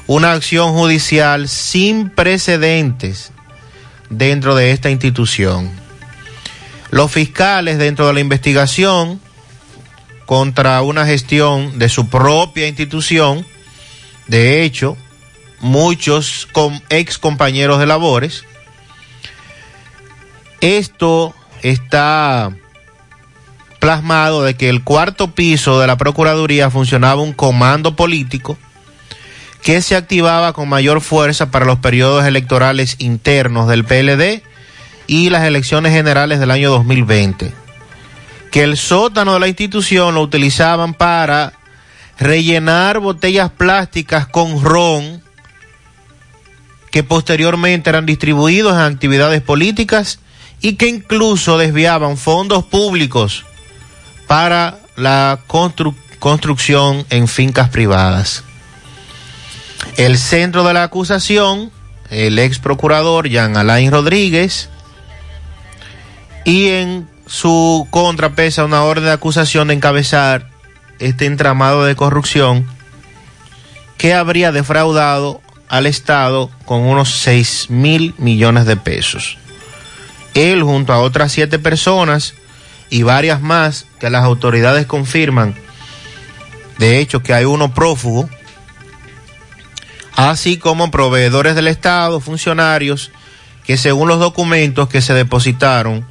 Una 0.05 0.33
acción 0.33 0.73
judicial 0.73 1.47
sin 1.47 2.09
precedentes 2.09 3.31
dentro 4.11 4.55
de 4.55 4.71
esta 4.71 4.91
institución. 4.91 5.71
Los 6.91 7.11
fiscales 7.11 7.79
dentro 7.79 8.05
de 8.07 8.13
la 8.13 8.19
investigación 8.19 9.19
contra 10.25 10.81
una 10.81 11.05
gestión 11.05 11.79
de 11.79 11.89
su 11.89 12.07
propia 12.09 12.67
institución, 12.67 13.45
de 14.27 14.63
hecho, 14.63 14.97
muchos 15.59 16.47
ex 16.89 17.17
compañeros 17.17 17.79
de 17.79 17.85
labores, 17.87 18.43
esto 20.59 21.33
está 21.63 22.51
plasmado 23.79 24.43
de 24.43 24.55
que 24.55 24.69
el 24.69 24.83
cuarto 24.83 25.31
piso 25.31 25.79
de 25.79 25.87
la 25.87 25.97
Procuraduría 25.97 26.69
funcionaba 26.69 27.21
un 27.21 27.33
comando 27.33 27.95
político 27.95 28.57
que 29.63 29.81
se 29.81 29.95
activaba 29.95 30.53
con 30.53 30.69
mayor 30.69 31.01
fuerza 31.01 31.51
para 31.51 31.65
los 31.65 31.79
periodos 31.79 32.25
electorales 32.25 32.95
internos 32.99 33.67
del 33.67 33.85
PLD 33.85 34.41
y 35.07 35.29
las 35.29 35.43
elecciones 35.43 35.93
generales 35.93 36.39
del 36.39 36.51
año 36.51 36.71
2020. 36.71 37.53
Que 38.51 38.63
el 38.63 38.77
sótano 38.77 39.33
de 39.35 39.39
la 39.39 39.47
institución 39.47 40.15
lo 40.15 40.21
utilizaban 40.21 40.93
para 40.93 41.53
rellenar 42.19 42.99
botellas 42.99 43.51
plásticas 43.51 44.27
con 44.27 44.63
ron 44.63 45.21
que 46.91 47.03
posteriormente 47.03 47.89
eran 47.89 48.05
distribuidos 48.05 48.73
en 48.73 48.81
actividades 48.81 49.41
políticas 49.41 50.19
y 50.59 50.73
que 50.73 50.87
incluso 50.87 51.57
desviaban 51.57 52.17
fondos 52.17 52.65
públicos 52.65 53.45
para 54.27 54.79
la 54.97 55.39
constru- 55.47 55.95
construcción 56.19 57.05
en 57.09 57.27
fincas 57.29 57.69
privadas. 57.69 58.43
El 59.97 60.17
centro 60.17 60.63
de 60.63 60.73
la 60.73 60.83
acusación, 60.83 61.71
el 62.09 62.39
ex 62.39 62.59
procurador 62.59 63.27
Jean 63.27 63.57
Alain 63.57 63.91
Rodríguez, 63.91 64.69
y 66.45 66.69
en 66.69 67.09
su 67.25 67.87
contra 67.91 68.35
pesa 68.35 68.65
una 68.65 68.83
orden 68.83 69.05
de 69.05 69.11
acusación 69.11 69.67
de 69.67 69.75
encabezar 69.75 70.49
este 70.99 71.25
entramado 71.25 71.85
de 71.85 71.95
corrupción 71.95 72.65
que 73.97 74.13
habría 74.13 74.51
defraudado 74.51 75.41
al 75.69 75.85
Estado 75.85 76.49
con 76.65 76.81
unos 76.81 77.09
6 77.21 77.69
mil 77.69 78.13
millones 78.17 78.65
de 78.65 78.75
pesos. 78.75 79.37
Él 80.33 80.63
junto 80.63 80.93
a 80.93 80.99
otras 80.99 81.31
siete 81.31 81.59
personas 81.59 82.33
y 82.89 83.03
varias 83.03 83.41
más 83.41 83.85
que 83.99 84.09
las 84.09 84.23
autoridades 84.23 84.85
confirman, 84.85 85.55
de 86.77 86.99
hecho 86.99 87.21
que 87.21 87.33
hay 87.33 87.45
uno 87.45 87.73
prófugo, 87.73 88.29
así 90.15 90.57
como 90.57 90.91
proveedores 90.91 91.55
del 91.55 91.67
Estado, 91.67 92.19
funcionarios, 92.19 93.11
que 93.65 93.77
según 93.77 94.07
los 94.07 94.19
documentos 94.19 94.89
que 94.89 95.01
se 95.01 95.13
depositaron, 95.13 96.05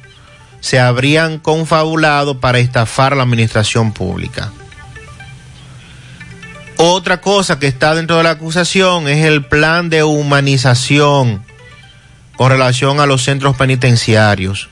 se 0.59 0.79
habrían 0.79 1.39
confabulado 1.39 2.39
para 2.39 2.59
estafar 2.59 3.15
la 3.15 3.23
administración 3.23 3.93
pública. 3.93 4.51
Otra 6.77 7.21
cosa 7.21 7.59
que 7.59 7.67
está 7.67 7.93
dentro 7.93 8.17
de 8.17 8.23
la 8.23 8.31
acusación 8.31 9.07
es 9.07 9.25
el 9.25 9.45
plan 9.45 9.89
de 9.89 10.03
humanización 10.03 11.43
con 12.35 12.49
relación 12.49 12.99
a 12.99 13.05
los 13.05 13.23
centros 13.23 13.55
penitenciarios. 13.55 14.69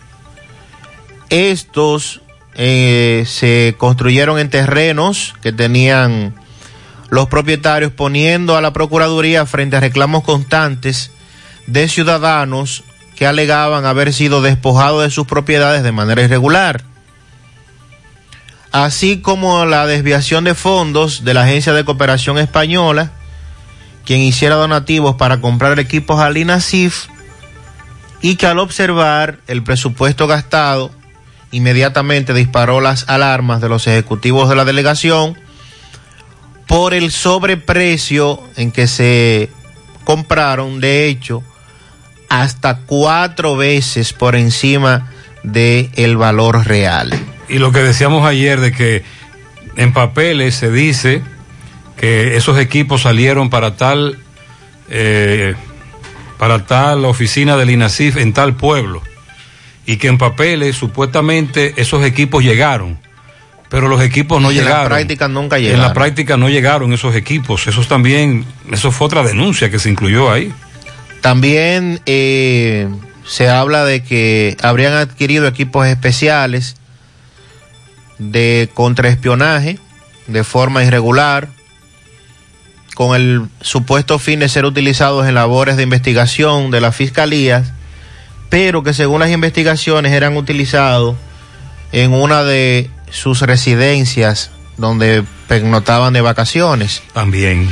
Estos 1.30 2.22
eh, 2.56 3.26
se 3.28 3.76
construyeron 3.78 4.40
en 4.40 4.50
terrenos 4.50 5.36
que 5.44 5.52
tenían 5.52 6.34
los 7.10 7.28
propietarios 7.28 7.92
poniendo 7.92 8.56
a 8.56 8.62
la 8.62 8.74
Procuraduría 8.74 9.46
frente 9.46 9.78
a 9.78 9.80
reclamos 9.80 10.24
constantes 10.24 11.12
de 11.68 11.88
ciudadanos 11.88 12.84
que 13.16 13.28
alegaban 13.28 13.86
haber 13.86 14.14
sido 14.14 14.42
despojados 14.42 15.04
de 15.04 15.10
sus 15.10 15.28
propiedades 15.28 15.84
de 15.84 15.92
manera 15.92 16.22
irregular, 16.22 16.84
así 18.72 19.20
como 19.20 19.66
la 19.66 19.86
desviación 19.86 20.44
de 20.46 20.56
fondos 20.56 21.26
de 21.26 21.34
la 21.34 21.44
Agencia 21.44 21.74
de 21.74 21.84
Cooperación 21.84 22.38
Española, 22.38 23.12
quien 24.06 24.22
hiciera 24.22 24.56
donativos 24.56 25.16
para 25.16 25.42
comprar 25.42 25.80
equipos 25.80 26.20
al 26.20 26.38
INASIF 26.38 27.08
y 28.22 28.36
que 28.36 28.48
al 28.48 28.60
observar 28.60 29.40
el 29.48 29.64
presupuesto 29.64 30.28
gastado, 30.28 30.92
inmediatamente 31.52 32.34
disparó 32.34 32.82
las 32.82 33.08
alarmas 33.10 33.62
de 33.62 33.70
los 33.70 33.88
ejecutivos 33.88 34.50
de 34.50 34.56
la 34.56 34.66
delegación 34.66 35.38
por 36.70 36.94
el 36.94 37.12
sobreprecio 37.12 38.40
en 38.56 38.72
que 38.72 38.86
se 38.86 39.50
compraron, 40.04 40.80
de 40.80 41.08
hecho, 41.08 41.44
hasta 42.30 42.82
cuatro 42.86 43.58
veces 43.58 44.14
por 44.14 44.36
encima 44.36 45.12
del 45.42 45.90
el 45.96 46.16
valor 46.16 46.68
real. 46.68 47.12
Y 47.50 47.58
lo 47.58 47.72
que 47.72 47.80
decíamos 47.80 48.24
ayer 48.24 48.60
de 48.60 48.72
que 48.72 49.04
en 49.78 49.94
papeles 49.94 50.54
se 50.54 50.72
dice 50.72 51.24
que 51.98 52.38
esos 52.38 52.60
equipos 52.60 53.02
salieron 53.02 53.50
para 53.50 53.76
tal 53.76 54.20
eh, 54.92 55.56
para 56.38 56.68
tal 56.68 57.04
oficina 57.06 57.58
del 57.58 57.72
INASIF 57.72 58.18
en 58.18 58.32
tal 58.32 58.56
pueblo 58.56 59.02
y 59.88 59.98
que 59.98 60.08
en 60.08 60.20
papeles 60.20 60.76
supuestamente 60.76 61.74
esos 61.78 62.06
equipos 62.06 62.44
llegaron, 62.44 63.00
pero 63.70 63.88
los 63.88 64.02
equipos 64.02 64.42
no 64.42 64.50
En 64.50 64.58
la 64.58 64.62
llegaron. 64.64 64.88
práctica 64.90 65.28
nunca 65.28 65.58
En 65.58 65.64
llegaron. 65.64 65.82
la 65.88 65.94
práctica 65.94 66.38
no 66.38 66.50
llegaron 66.50 66.92
esos 66.94 67.16
equipos. 67.16 67.68
Eso 67.68 67.82
también, 67.84 68.46
eso 68.72 68.92
fue 68.92 69.06
otra 69.08 69.24
denuncia 69.24 69.70
que 69.70 69.80
se 69.80 69.90
incluyó 69.90 70.32
ahí. 70.32 70.52
También 71.22 72.02
eh, 72.06 72.88
se 73.26 73.50
habla 73.50 73.86
de 73.86 74.02
que 74.04 74.58
habrían 74.62 74.94
adquirido 74.94 75.48
equipos 75.48 75.86
especiales 75.88 76.76
de 78.18 78.70
contraespionaje 78.74 79.78
de 80.28 80.44
forma 80.44 80.84
irregular, 80.84 81.48
con 82.96 83.16
el 83.16 83.48
supuesto 83.62 84.20
fin 84.20 84.40
de 84.40 84.50
ser 84.50 84.66
utilizados 84.66 85.26
en 85.28 85.34
labores 85.36 85.78
de 85.78 85.84
investigación 85.84 86.70
de 86.70 86.82
las 86.82 86.96
fiscalías, 86.96 87.72
pero 88.50 88.84
que 88.84 88.94
según 88.94 89.22
las 89.22 89.30
investigaciones 89.32 90.12
eran 90.12 90.36
utilizados 90.38 91.16
en 91.92 92.14
una 92.14 92.44
de 92.44 92.90
sus 93.12 93.42
residencias 93.42 94.52
donde 94.78 95.24
pernoctaban 95.48 96.14
de 96.14 96.22
vacaciones. 96.22 97.04
También. 97.14 97.70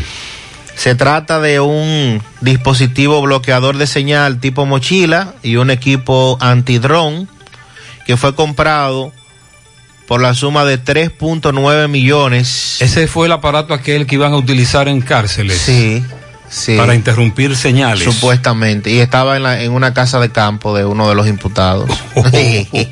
Se 0.76 0.94
trata 0.94 1.40
de 1.40 1.60
un 1.60 2.22
dispositivo 2.42 3.22
bloqueador 3.22 3.78
de 3.78 3.88
señal 3.88 4.40
tipo 4.40 4.66
mochila 4.66 5.34
y 5.42 5.56
un 5.56 5.72
equipo 5.72 6.38
antidrón 6.40 7.28
que 8.06 8.16
fue 8.16 8.36
comprado 8.36 9.12
por 10.08 10.22
la 10.22 10.34
suma 10.34 10.66
de 10.66 10.82
3.9 10.82 11.88
millones. 11.90 12.78
Ese 12.80 13.08
fue 13.08 13.26
el 13.26 13.34
aparato 13.34 13.74
aquel 13.74 14.06
que 14.06 14.16
iban 14.16 14.34
a 14.34 14.38
utilizar 14.38 14.88
en 14.88 15.02
cárceles. 15.02 15.60
Sí, 15.60 16.04
sí. 16.50 16.76
Para 16.78 16.96
interrumpir 16.96 17.56
señales. 17.56 18.04
Supuestamente. 18.04 18.90
Y 18.92 19.00
estaba 19.00 19.38
en, 19.38 19.44
la- 19.44 19.62
en 19.62 19.72
una 19.72 19.94
casa 19.94 20.20
de 20.20 20.30
campo 20.32 20.76
de 20.76 20.86
uno 20.86 21.08
de 21.10 21.16
los 21.16 21.28
imputados. 21.28 21.90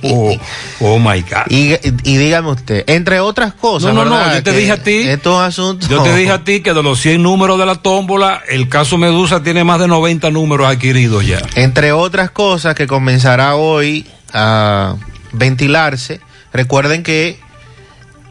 oh, 0.04 0.38
oh 0.82 1.00
my 1.00 1.22
God. 1.22 1.50
Y, 1.50 1.74
y 2.04 2.18
dígame 2.18 2.50
usted, 2.52 2.84
entre 2.88 3.20
otras 3.20 3.54
cosas. 3.54 3.94
No, 3.94 4.06
no, 4.06 4.12
no, 4.18 4.34
yo 4.34 4.44
te 4.44 4.52
dije 4.54 4.72
a 4.72 4.82
ti. 4.84 4.98
Estos 5.08 5.40
asuntos. 5.42 5.90
Yo 5.90 6.02
te 6.04 6.16
dije 6.16 6.32
a 6.32 6.44
ti 6.44 6.62
que 6.62 6.74
de 6.74 6.84
los 6.84 7.00
100 7.00 7.22
números 7.22 7.58
de 7.60 7.66
la 7.66 7.76
tómbola, 7.76 8.42
el 8.50 8.70
caso 8.70 8.98
Medusa 8.98 9.42
tiene 9.44 9.64
más 9.64 9.80
de 9.80 9.88
90 9.88 10.30
números 10.32 10.68
adquiridos 10.68 11.26
ya. 11.26 11.42
Entre 11.56 11.92
otras 11.92 12.32
cosas 12.32 12.76
que 12.76 12.88
comenzará 12.88 13.56
hoy 13.56 14.06
a 14.34 14.96
ventilarse, 15.32 16.20
recuerden 16.54 17.04
que 17.04 17.40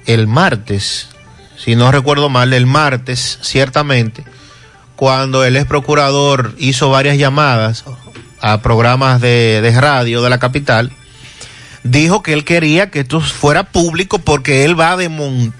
el 0.06 0.26
martes, 0.26 1.08
si 1.56 1.76
no 1.76 1.90
recuerdo 1.90 2.28
mal, 2.28 2.52
el 2.52 2.66
martes, 2.66 3.38
ciertamente, 3.42 4.22
cuando 4.96 5.44
el 5.44 5.56
ex 5.56 5.66
procurador 5.66 6.54
hizo 6.58 6.90
varias 6.90 7.18
llamadas 7.18 7.84
a 8.40 8.60
programas 8.62 9.20
de, 9.20 9.60
de 9.62 9.80
radio 9.80 10.22
de 10.22 10.30
la 10.30 10.38
capital, 10.38 10.92
dijo 11.82 12.22
que 12.22 12.32
él 12.32 12.44
quería 12.44 12.90
que 12.90 13.00
esto 13.00 13.20
fuera 13.20 13.64
público 13.64 14.18
porque 14.18 14.64
él 14.64 14.78
va 14.78 14.92
a 14.92 14.96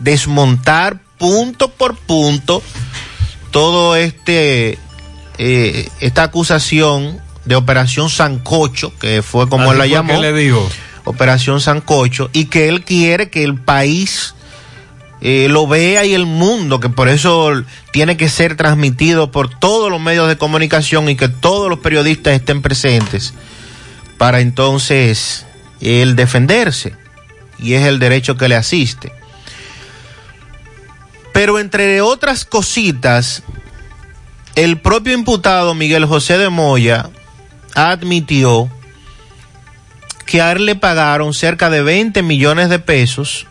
desmontar 0.01 0.99
punto 1.19 1.71
por 1.71 1.97
punto 1.97 2.63
todo 3.51 3.95
este 3.95 4.79
eh, 5.39 5.89
esta 6.01 6.25
acusación 6.25 7.21
de 7.45 7.57
Operación 7.57 8.09
Sancocho, 8.09 8.93
que 8.99 9.23
fue 9.23 9.49
como 9.49 9.65
Así 9.65 9.73
él 9.73 9.79
la 9.79 9.87
llamó, 9.87 10.21
le 10.21 10.33
dijo. 10.33 10.69
Operación 11.05 11.61
Sancocho, 11.61 12.31
y 12.33 12.47
que 12.47 12.69
él 12.69 12.85
quiere 12.85 13.29
que 13.29 13.45
el 13.45 13.57
país 13.57 14.35
eh, 15.27 15.49
lo 15.49 15.67
vea 15.67 16.05
y 16.05 16.13
el 16.13 16.27
mundo, 16.27 16.81
que 16.81 16.91
por 16.91 17.09
eso 17.09 17.51
tiene 17.93 18.19
que 18.19 18.29
ser 18.29 18.57
transmitido 18.57 19.31
por 19.31 19.49
todos 19.49 19.91
los 19.91 19.99
medios 19.99 20.29
de 20.29 20.37
comunicación 20.37 21.09
y 21.09 21.17
que 21.17 21.31
todos 21.31 21.71
los 21.71 21.79
periodistas 21.79 22.35
estén 22.35 22.61
presentes 22.61 23.33
para 24.19 24.41
entonces 24.41 25.47
él 25.81 26.15
defenderse, 26.15 26.95
y 27.59 27.73
es 27.73 27.87
el 27.87 27.99
derecho 28.01 28.37
que 28.37 28.49
le 28.49 28.55
asiste. 28.55 29.13
Pero 31.33 31.59
entre 31.59 32.03
otras 32.03 32.45
cositas, 32.45 33.45
el 34.57 34.79
propio 34.79 35.15
imputado 35.15 35.75
Miguel 35.75 36.05
José 36.05 36.37
de 36.37 36.51
Moya 36.51 37.09
admitió 37.75 38.69
que 40.27 40.43
a 40.43 40.53
él 40.53 40.67
le 40.67 40.75
pagaron 40.75 41.33
cerca 41.33 41.71
de 41.71 41.81
20 41.81 42.23
millones 42.23 42.69
de 42.69 42.79
pesos 42.79 43.47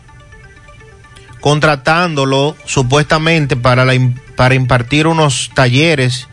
contratándolo 1.44 2.56
supuestamente 2.64 3.54
para, 3.54 3.84
la 3.84 3.92
para 4.34 4.54
impartir 4.54 5.06
unos 5.06 5.50
talleres 5.52 6.26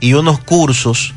y 0.00 0.14
unos 0.14 0.38
cursos, 0.38 1.12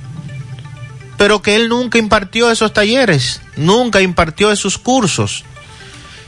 pero 1.15 1.41
que 1.41 1.55
él 1.55 1.69
nunca 1.69 1.97
impartió 1.97 2.51
esos 2.51 2.73
talleres, 2.73 3.39
nunca 3.55 4.01
impartió 4.01 4.51
esos 4.51 4.77
cursos. 4.77 5.45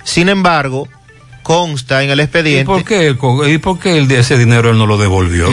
Sin 0.05 0.29
embargo, 0.29 0.87
consta 1.43 2.03
en 2.03 2.11
el 2.11 2.19
¿Y 2.19 2.23
expediente. 2.23 2.63
por 2.63 2.85
qué, 2.85 3.13
¿Y 3.53 3.57
por 3.57 3.79
qué 3.79 3.97
el 3.97 4.07
de 4.07 4.19
ese 4.19 4.37
dinero 4.37 4.69
él 4.71 4.77
no 4.77 4.87
lo 4.87 4.97
devolvió? 4.97 5.49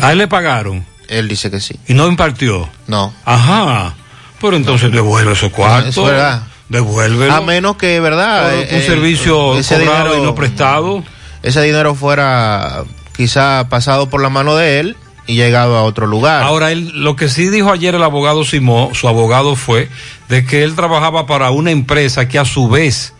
¿A 0.00 0.12
él 0.12 0.18
le 0.18 0.28
pagaron? 0.28 0.78
Mm, 0.78 0.84
Él 1.08 1.26
dice 1.26 1.50
que 1.50 1.58
sí. 1.58 1.74
¿Y 1.88 1.94
no 1.94 2.06
impartió? 2.06 2.68
No. 2.86 3.12
Ajá. 3.24 3.96
Pero 4.40 4.54
entonces 4.54 4.92
devuelve 4.92 5.32
esos 5.32 5.50
cuartos. 5.50 5.96
Es 5.96 6.04
verdad. 6.04 6.44
Devuélvelo. 6.68 7.32
A 7.32 7.40
menos 7.40 7.76
que, 7.76 8.00
¿verdad? 8.00 8.54
Eh, 8.54 8.68
un 8.72 8.78
eh, 8.78 8.82
servicio 8.86 9.56
ese 9.58 9.76
cobrado 9.78 10.04
dinero- 10.04 10.22
y 10.22 10.26
no 10.26 10.34
prestado. 10.34 11.04
Ese 11.42 11.62
dinero 11.62 11.94
fuera 11.94 12.82
quizá 13.16 13.68
pasado 13.68 14.08
por 14.10 14.20
la 14.20 14.28
mano 14.30 14.56
de 14.56 14.80
él 14.80 14.96
y 15.26 15.36
llegado 15.36 15.76
a 15.76 15.82
otro 15.84 16.06
lugar. 16.06 16.42
Ahora, 16.42 16.72
él, 16.72 16.90
lo 16.94 17.14
que 17.16 17.28
sí 17.28 17.48
dijo 17.48 17.70
ayer 17.70 17.94
el 17.94 18.02
abogado 18.02 18.44
Simó, 18.44 18.90
su 18.94 19.08
abogado 19.08 19.54
fue 19.56 19.88
de 20.28 20.44
que 20.44 20.62
él 20.64 20.74
trabajaba 20.74 21.26
para 21.26 21.50
una 21.50 21.70
empresa 21.70 22.28
que 22.28 22.38
a 22.38 22.44
su 22.44 22.68
vez 22.68 23.12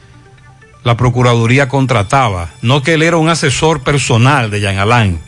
la 0.83 0.97
Procuraduría 0.97 1.69
contrataba. 1.69 2.51
No 2.63 2.83
que 2.83 2.95
él 2.95 3.03
era 3.03 3.17
un 3.17 3.29
asesor 3.29 3.83
personal 3.83 4.51
de 4.51 4.61
Jean 4.61 4.79
Alain, 4.79 5.21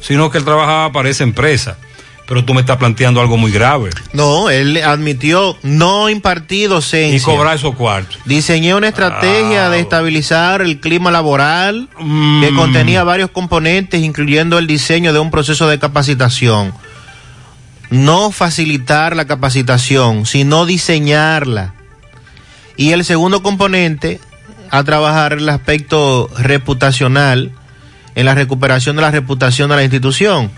sino 0.00 0.30
que 0.30 0.38
él 0.38 0.44
trabajaba 0.44 0.92
para 0.92 1.08
esa 1.08 1.22
empresa. 1.24 1.78
Pero 2.26 2.44
tú 2.44 2.54
me 2.54 2.60
estás 2.60 2.78
planteando 2.78 3.20
algo 3.20 3.36
muy 3.36 3.52
grave. 3.52 3.90
No, 4.14 4.48
él 4.48 4.78
admitió 4.78 5.58
no 5.62 6.08
impartir 6.08 6.70
docencia. 6.70 7.16
Y 7.16 7.20
cobrar 7.20 7.56
esos 7.56 7.74
cuartos. 7.74 8.18
Diseñé 8.24 8.74
una 8.74 8.88
estrategia 8.88 9.68
de 9.68 9.80
estabilizar 9.80 10.62
el 10.62 10.80
clima 10.80 11.10
laboral 11.10 11.88
que 12.40 12.54
contenía 12.54 13.04
varios 13.04 13.30
componentes, 13.30 14.02
incluyendo 14.02 14.58
el 14.58 14.66
diseño 14.66 15.12
de 15.12 15.18
un 15.18 15.30
proceso 15.30 15.68
de 15.68 15.78
capacitación. 15.78 16.72
No 17.90 18.30
facilitar 18.30 19.14
la 19.14 19.26
capacitación, 19.26 20.24
sino 20.24 20.64
diseñarla. 20.64 21.74
Y 22.78 22.92
el 22.92 23.04
segundo 23.04 23.42
componente, 23.42 24.18
a 24.70 24.82
trabajar 24.82 25.34
el 25.34 25.48
aspecto 25.50 26.30
reputacional, 26.38 27.52
en 28.14 28.26
la 28.26 28.34
recuperación 28.34 28.96
de 28.96 29.02
la 29.02 29.10
reputación 29.10 29.70
de 29.70 29.76
la 29.76 29.82
institución. 29.82 30.50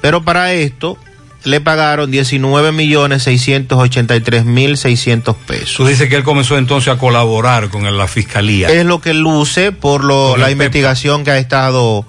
Pero 0.00 0.24
para 0.24 0.52
esto 0.52 0.98
le 1.46 1.60
pagaron 1.60 2.10
19 2.10 2.72
millones 2.72 3.22
683 3.22 4.44
mil 4.44 4.76
600 4.76 5.36
pesos. 5.36 5.76
Tú 5.76 5.86
dices 5.86 6.08
que 6.08 6.16
él 6.16 6.24
comenzó 6.24 6.58
entonces 6.58 6.92
a 6.92 6.98
colaborar 6.98 7.68
con 7.68 7.84
la 7.96 8.08
fiscalía. 8.08 8.68
Es 8.68 8.84
lo 8.84 9.00
que 9.00 9.14
luce 9.14 9.70
por 9.70 10.02
lo, 10.02 10.36
la 10.36 10.50
investigación 10.50 11.22
que 11.22 11.30
ha 11.30 11.38
estado, 11.38 12.04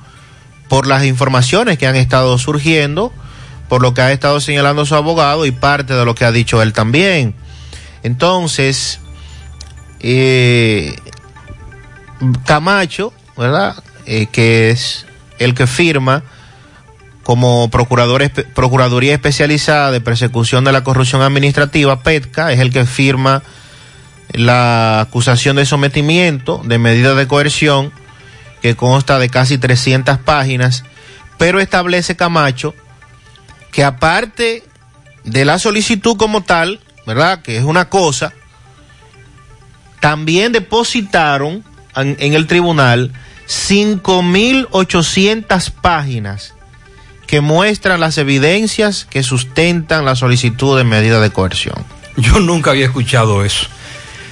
por 0.67 0.87
las 0.87 1.05
informaciones 1.05 1.77
que 1.77 1.85
han 1.85 1.95
estado 1.95 2.37
surgiendo, 2.39 3.13
por 3.69 3.83
lo 3.83 3.93
que 3.93 4.01
ha 4.01 4.11
estado 4.11 4.39
señalando 4.39 4.85
su 4.87 4.95
abogado 4.95 5.45
y 5.45 5.51
parte 5.51 5.93
de 5.93 6.03
lo 6.03 6.15
que 6.15 6.25
ha 6.25 6.31
dicho 6.31 6.61
él 6.63 6.73
también. 6.73 7.35
Entonces, 8.01 8.99
eh, 9.99 10.95
Camacho, 12.45 13.13
¿verdad? 13.37 13.83
Eh, 14.07 14.27
que 14.31 14.71
es 14.71 15.05
el 15.37 15.53
que 15.53 15.67
firma 15.67 16.23
como 17.27 17.69
procurador, 17.69 18.31
Procuraduría 18.55 19.13
Especializada 19.13 19.91
de 19.91 19.99
Persecución 19.99 20.63
de 20.63 20.71
la 20.71 20.85
Corrupción 20.85 21.21
Administrativa, 21.21 22.01
PETCA, 22.01 22.53
es 22.53 22.61
el 22.61 22.71
que 22.71 22.85
firma 22.85 23.43
la 24.31 25.01
acusación 25.01 25.57
de 25.57 25.65
sometimiento 25.65 26.61
de 26.63 26.77
medida 26.77 27.15
de 27.15 27.27
coerción 27.27 27.91
que 28.61 28.77
consta 28.77 29.19
de 29.19 29.27
casi 29.27 29.57
300 29.57 30.19
páginas, 30.19 30.85
pero 31.37 31.59
establece 31.59 32.15
Camacho 32.15 32.73
que 33.73 33.83
aparte 33.83 34.63
de 35.25 35.43
la 35.43 35.59
solicitud 35.59 36.15
como 36.15 36.43
tal, 36.43 36.79
¿verdad? 37.05 37.41
Que 37.41 37.57
es 37.57 37.65
una 37.65 37.89
cosa, 37.89 38.31
también 39.99 40.53
depositaron 40.53 41.65
en, 41.93 42.15
en 42.21 42.35
el 42.35 42.47
tribunal 42.47 43.11
5.800 43.49 45.71
páginas 45.71 46.53
que 47.27 47.41
muestran 47.41 47.99
las 47.99 48.17
evidencias 48.17 49.05
que 49.09 49.21
sustentan 49.21 50.05
la 50.05 50.15
solicitud 50.15 50.77
de 50.77 50.85
medida 50.85 51.19
de 51.19 51.29
coerción. 51.29 51.85
Yo 52.15 52.39
nunca 52.39 52.71
había 52.71 52.85
escuchado 52.85 53.43
eso, 53.43 53.67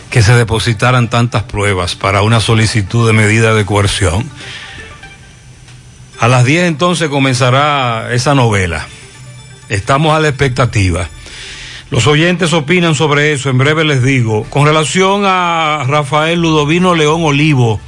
que 0.09 0.23
se 0.23 0.33
depositaran 0.33 1.09
tantas 1.09 1.43
pruebas 1.43 1.95
para 1.95 2.21
una 2.21 2.39
solicitud 2.39 3.05
de 3.05 3.13
medida 3.13 3.53
de 3.53 3.65
coerción. 3.65 4.27
A 6.19 6.29
las 6.29 6.45
10 6.45 6.63
entonces 6.63 7.09
comenzará 7.09 8.13
esa 8.13 8.33
novela. 8.33 8.87
Estamos 9.67 10.15
a 10.15 10.19
la 10.21 10.29
expectativa. 10.29 11.09
Los 11.91 12.07
oyentes 12.07 12.53
opinan 12.53 12.95
sobre 12.95 13.33
eso, 13.33 13.49
en 13.49 13.57
breve 13.57 13.83
les 13.83 14.01
digo. 14.01 14.45
Con 14.49 14.65
relación 14.65 15.23
a 15.25 15.83
Rafael 15.85 16.39
Ludovino 16.39 16.95
León 16.95 17.23
Olivo, 17.23 17.79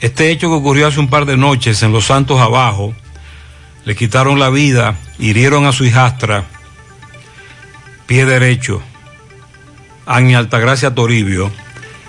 este 0.00 0.30
hecho 0.30 0.48
que 0.48 0.54
ocurrió 0.54 0.86
hace 0.86 1.00
un 1.00 1.08
par 1.08 1.24
de 1.24 1.36
noches 1.36 1.82
en 1.82 1.92
Los 1.92 2.06
Santos 2.06 2.38
Abajo, 2.38 2.94
le 3.86 3.94
quitaron 3.94 4.40
la 4.40 4.50
vida, 4.50 4.96
hirieron 5.20 5.64
a 5.64 5.72
su 5.72 5.84
hijastra, 5.84 6.44
pie 8.06 8.26
derecho, 8.26 8.82
Ani 10.06 10.34
Altagracia 10.34 10.92
Toribio. 10.92 11.52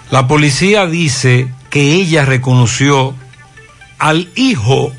La 0.09 0.27
policía 0.27 0.87
dice 0.87 1.47
que 1.69 1.93
ella 1.93 2.25
reconoció 2.25 3.13
al 3.99 4.27
hijo, 4.33 4.91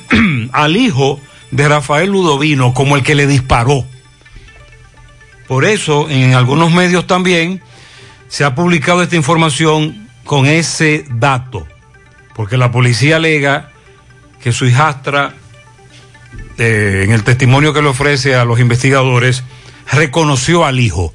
al 0.52 0.76
hijo 0.76 1.18
de 1.50 1.66
Rafael 1.66 2.10
Ludovino 2.10 2.74
como 2.74 2.96
el 2.96 3.02
que 3.02 3.14
le 3.14 3.26
disparó. 3.26 3.86
Por 5.46 5.64
eso, 5.64 6.10
en 6.10 6.34
algunos 6.34 6.70
medios 6.72 7.06
también 7.06 7.62
se 8.28 8.44
ha 8.44 8.54
publicado 8.54 9.02
esta 9.02 9.16
información 9.16 10.08
con 10.24 10.44
ese 10.44 11.06
dato, 11.10 11.66
porque 12.34 12.58
la 12.58 12.70
policía 12.70 13.16
alega 13.16 13.70
que 14.42 14.52
su 14.52 14.66
hijastra, 14.66 15.34
eh, 16.58 17.02
en 17.04 17.12
el 17.12 17.24
testimonio 17.24 17.72
que 17.72 17.82
le 17.82 17.88
ofrece 17.88 18.34
a 18.34 18.44
los 18.44 18.60
investigadores, 18.60 19.44
reconoció 19.92 20.64
al 20.64 20.80
hijo. 20.80 21.14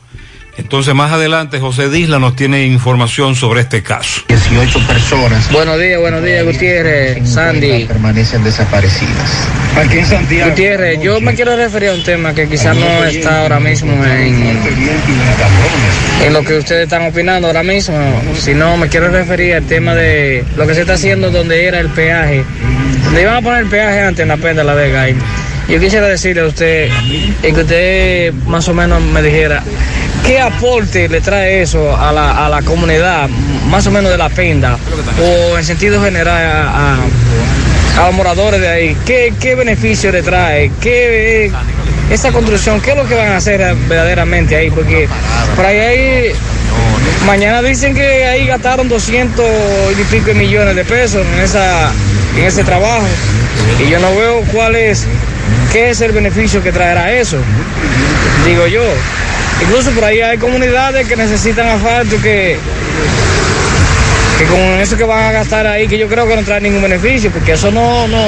Entonces, 0.56 0.94
más 0.94 1.12
adelante, 1.12 1.60
José 1.60 1.90
Disla 1.90 2.20
nos 2.20 2.36
tiene 2.36 2.66
información 2.68 3.36
sobre 3.36 3.62
este 3.62 3.82
caso. 3.82 4.22
18 4.28 4.88
personas 4.88 5.52
Buenos 5.52 5.80
días, 5.80 6.00
buenos 6.00 6.24
días, 6.24 6.46
Gutiérrez, 6.46 7.28
Sandy. 7.28 7.86
permanecen 7.86 8.44
desaparecidas. 8.44 9.48
Aquí 9.76 9.98
en 9.98 10.06
Santiago. 10.06 10.52
Gutiérrez, 10.52 11.02
yo 11.02 11.20
me 11.22 11.34
quiero 11.34 11.56
referir 11.56 11.90
a 11.90 11.94
un 11.94 12.04
tema 12.04 12.36
que 12.36 12.48
quizás 12.48 12.76
no 12.78 13.04
está 13.04 13.42
ahora 13.42 13.60
mismo 13.60 13.94
en, 14.06 14.60
en 16.24 16.34
lo 16.34 16.44
que 16.44 16.60
ustedes 16.60 16.84
están 16.84 17.08
opinando 17.08 17.48
ahora 17.48 17.64
mismo, 17.64 17.98
sino 18.38 18.78
me 18.78 18.90
quiero 18.90 19.10
referir 19.10 19.56
al 19.56 19.66
tema 19.66 19.96
de 19.96 20.46
lo 20.56 20.68
que 20.68 20.76
se 20.76 20.82
está 20.82 20.94
haciendo 20.94 21.32
donde 21.32 21.66
era 21.66 21.80
el 21.80 21.90
peaje. 21.90 22.44
Donde 23.14 23.22
iban 23.22 23.36
a 23.36 23.42
poner 23.44 23.68
peaje 23.68 24.00
antes 24.02 24.24
en 24.24 24.30
la 24.30 24.38
penda 24.38 24.64
La 24.64 24.74
Vega. 24.74 25.08
Y 25.08 25.16
Yo 25.70 25.80
quisiera 25.80 26.08
decirle 26.08 26.42
a 26.42 26.46
usted, 26.48 26.90
y 27.44 27.54
que 27.54 27.62
usted 27.62 28.34
más 28.48 28.68
o 28.68 28.74
menos 28.74 29.04
me 29.04 29.22
dijera, 29.22 29.62
¿qué 30.26 30.40
aporte 30.40 31.08
le 31.08 31.22
trae 31.22 31.62
eso 31.62 31.96
a 31.96 32.12
la, 32.12 32.44
a 32.44 32.50
la 32.50 32.64
comunidad, 32.64 33.30
más 33.70 33.86
o 33.86 33.92
menos 33.92 34.10
de 34.12 34.18
la 34.18 34.30
penda, 34.30 34.80
o 35.22 35.60
en 35.60 35.64
sentido 35.64 36.02
general 36.04 36.36
a, 36.44 36.96
a- 36.96 38.02
a 38.02 38.06
los 38.08 38.16
moradores 38.16 38.60
de 38.60 38.68
ahí? 38.68 38.98
¿Qué, 39.06 39.32
qué 39.40 39.54
beneficio 39.54 40.12
le 40.12 40.24
trae? 40.24 40.72
¿Qué, 40.82 41.52
esa 42.10 42.32
construcción, 42.32 42.82
qué 42.82 42.92
es 42.92 42.98
lo 42.98 43.08
que 43.08 43.16
van 43.16 43.30
a 43.30 43.38
hacer 43.38 43.76
verdaderamente 43.88 44.56
ahí? 44.56 44.70
Porque 44.70 45.08
por 45.56 45.66
ahí 45.66 45.80
hay 45.80 46.34
Mañana 47.26 47.62
dicen 47.62 47.96
que 47.96 48.26
ahí 48.26 48.46
gastaron 48.46 48.90
200 48.90 49.46
y 49.98 50.04
pico 50.06 50.34
millones 50.34 50.76
de 50.76 50.84
pesos 50.84 51.26
en, 51.26 51.40
esa, 51.40 51.92
en 52.38 52.44
ese 52.44 52.64
trabajo. 52.66 53.08
Y 53.80 53.90
yo 53.90 54.00
no 54.00 54.14
veo 54.16 54.42
cuál 54.52 54.76
es, 54.76 55.06
qué 55.72 55.90
es 55.90 56.02
el 56.02 56.12
beneficio 56.12 56.62
que 56.62 56.72
traerá 56.72 57.14
eso. 57.14 57.38
Digo 58.46 58.68
yo. 58.68 58.84
Incluso 59.62 59.92
por 59.92 60.04
ahí 60.04 60.20
hay 60.20 60.38
comunidades 60.38 61.08
que 61.08 61.16
necesitan 61.16 61.68
asfalto 61.68 62.22
que, 62.22 62.58
que 64.38 64.46
con 64.46 64.60
eso 64.82 64.98
que 64.98 65.06
van 65.06 65.24
a 65.24 65.32
gastar 65.32 65.66
ahí, 65.66 65.88
que 65.88 65.98
yo 65.98 66.10
creo 66.10 66.28
que 66.28 66.36
no 66.36 66.44
trae 66.44 66.60
ningún 66.60 66.82
beneficio, 66.82 67.32
porque 67.32 67.54
eso 67.54 67.72
no, 67.72 68.06
no, 68.10 68.22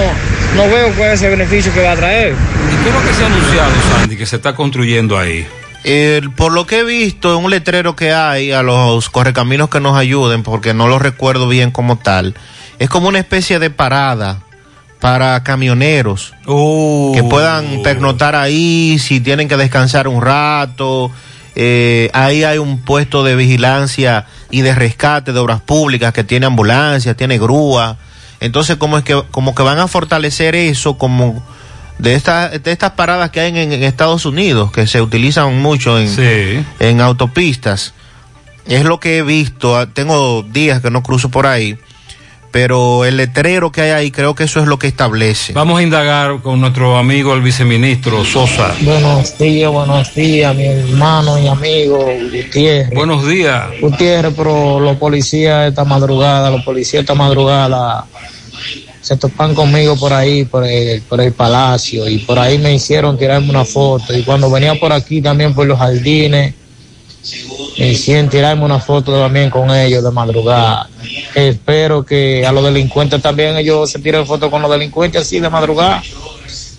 no 0.55 0.67
veo 0.69 0.93
cuál 0.95 1.11
es 1.11 1.21
el 1.21 1.31
beneficio 1.31 1.73
que 1.73 1.81
va 1.81 1.91
a 1.91 1.95
traer. 1.95 2.33
¿Y 2.33 2.83
qué 2.83 2.89
es 2.89 2.95
lo 2.95 3.01
que 3.01 3.13
se 3.13 3.23
ha 3.23 3.27
anunciado, 3.27 3.71
Sandy, 3.91 4.17
que 4.17 4.25
se 4.25 4.35
está 4.37 4.55
construyendo 4.55 5.17
ahí? 5.17 5.45
Eh, 5.83 6.21
por 6.35 6.51
lo 6.51 6.65
que 6.65 6.79
he 6.79 6.83
visto 6.83 7.37
en 7.37 7.45
un 7.45 7.51
letrero 7.51 7.95
que 7.95 8.11
hay 8.11 8.51
a 8.51 8.63
los 8.63 9.09
correcaminos 9.09 9.69
que 9.69 9.79
nos 9.79 9.97
ayuden, 9.97 10.43
porque 10.43 10.73
no 10.73 10.87
lo 10.87 10.97
recuerdo 10.97 11.47
bien 11.47 11.71
como 11.71 11.97
tal, 11.97 12.33
es 12.79 12.89
como 12.89 13.07
una 13.07 13.19
especie 13.19 13.59
de 13.59 13.69
parada 13.69 14.39
para 14.99 15.43
camioneros 15.43 16.33
que 16.45 17.23
puedan 17.29 17.83
pernoctar 17.83 18.35
ahí, 18.35 18.97
si 18.97 19.19
tienen 19.19 19.47
que 19.47 19.57
descansar 19.57 20.07
un 20.07 20.21
rato. 20.21 21.11
Eh, 21.55 22.09
ahí 22.13 22.43
hay 22.43 22.57
un 22.57 22.81
puesto 22.81 23.23
de 23.23 23.35
vigilancia 23.35 24.25
y 24.49 24.61
de 24.61 24.73
rescate 24.73 25.31
de 25.31 25.39
obras 25.39 25.61
públicas 25.61 26.11
que 26.11 26.23
tiene 26.23 26.47
ambulancia, 26.47 27.13
tiene 27.13 27.37
grúa. 27.37 27.97
Entonces, 28.45 28.77
como 28.77 28.97
es 28.97 29.03
que 29.03 29.21
como 29.31 29.53
que 29.55 29.63
van 29.63 29.79
a 29.79 29.87
fortalecer 29.87 30.55
eso 30.55 30.97
como 30.97 31.43
de 31.97 32.15
estas 32.15 32.61
de 32.63 32.71
estas 32.71 32.91
paradas 32.91 33.29
que 33.31 33.39
hay 33.39 33.49
en, 33.57 33.71
en 33.71 33.83
Estados 33.83 34.25
Unidos 34.25 34.71
que 34.71 34.85
se 34.87 35.01
utilizan 35.01 35.61
mucho 35.61 35.97
en, 35.99 36.65
en 36.79 37.01
autopistas. 37.01 37.93
Es 38.67 38.83
lo 38.83 38.99
que 38.99 39.17
he 39.17 39.21
visto. 39.23 39.77
ah, 39.77 39.87
Tengo 39.91 40.43
días 40.43 40.81
que 40.81 40.89
no 40.89 41.03
cruzo 41.03 41.29
por 41.29 41.45
ahí, 41.45 41.77
pero 42.51 43.05
el 43.05 43.15
letrero 43.17 43.71
que 43.71 43.81
hay 43.81 43.91
ahí 43.91 44.11
creo 44.11 44.33
que 44.33 44.45
eso 44.45 44.59
es 44.59 44.65
lo 44.67 44.79
que 44.79 44.87
establece. 44.87 45.53
Vamos 45.53 45.79
a 45.79 45.83
indagar 45.83 46.41
con 46.41 46.59
nuestro 46.61 46.97
amigo 46.97 47.33
el 47.35 47.41
viceministro 47.41 48.25
Sosa. 48.25 48.73
Buenos 48.81 49.37
días, 49.37 49.69
buenos 49.71 50.13
días, 50.15 50.55
mi 50.55 50.65
hermano 50.65 51.37
y 51.37 51.47
amigo 51.47 52.07
Gutiérrez. 52.31 52.89
Buenos 52.95 53.27
días. 53.27 53.65
Gutiérrez, 53.81 54.33
pero 54.35 54.79
los 54.79 54.97
policías 54.97 55.69
esta 55.69 55.83
madrugada, 55.85 56.49
los 56.49 56.63
policías 56.63 57.01
esta 57.01 57.13
madrugada 57.13 58.05
se 59.05 59.17
topan 59.17 59.53
conmigo 59.53 59.95
por 59.95 60.11
ahí, 60.11 60.45
por 60.45 60.65
el, 60.65 60.99
por 61.03 61.21
el 61.21 61.31
palacio, 61.31 62.09
y 62.09 62.17
por 62.17 62.39
ahí 62.39 62.57
me 62.57 62.73
hicieron 62.73 63.15
tirarme 63.19 63.51
una 63.51 63.63
foto. 63.63 64.17
Y 64.17 64.23
cuando 64.23 64.49
venía 64.49 64.73
por 64.79 64.91
aquí 64.91 65.21
también 65.21 65.53
por 65.53 65.67
los 65.67 65.77
jardines, 65.77 66.55
me 67.77 67.91
hicieron 67.91 68.31
tirarme 68.31 68.65
una 68.65 68.79
foto 68.79 69.11
también 69.11 69.51
con 69.51 69.69
ellos 69.69 70.03
de 70.03 70.09
madrugada. 70.09 70.89
Espero 71.35 72.03
que 72.03 72.43
a 72.47 72.51
los 72.51 72.63
delincuentes 72.63 73.21
también 73.21 73.55
ellos 73.57 73.91
se 73.91 73.99
tiren 73.99 74.25
fotos 74.25 74.49
con 74.49 74.59
los 74.63 74.71
delincuentes 74.71 75.21
así 75.21 75.39
de 75.39 75.51
madrugada, 75.51 76.01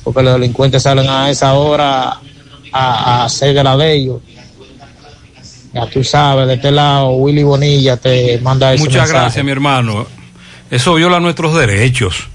porque 0.03 0.25
los 0.25 0.33
delincuentes 0.35 0.83
salen 0.83 1.09
a 1.09 1.31
esa 1.31 1.55
hora 1.55 2.19
a, 2.73 3.21
a 3.21 3.25
hacer 3.27 3.55
de 3.55 3.63
la 3.63 3.77
de 3.77 3.95
ellos. 3.95 4.21
Ya 5.73 5.87
tú 5.87 6.03
sabes, 6.03 6.49
de 6.49 6.55
este 6.55 6.73
lado, 6.73 7.11
Willy 7.11 7.45
Bonilla 7.45 7.97
te 7.97 8.41
manda 8.43 8.75
ese 8.75 8.83
Muchas 8.83 9.03
mensaje. 9.03 9.21
gracias, 9.21 9.45
mi 9.45 9.53
hermano. 9.53 10.16
Eso 10.71 10.95
viola 10.95 11.21
nuestros 11.21 11.55
derechos. 11.55 12.29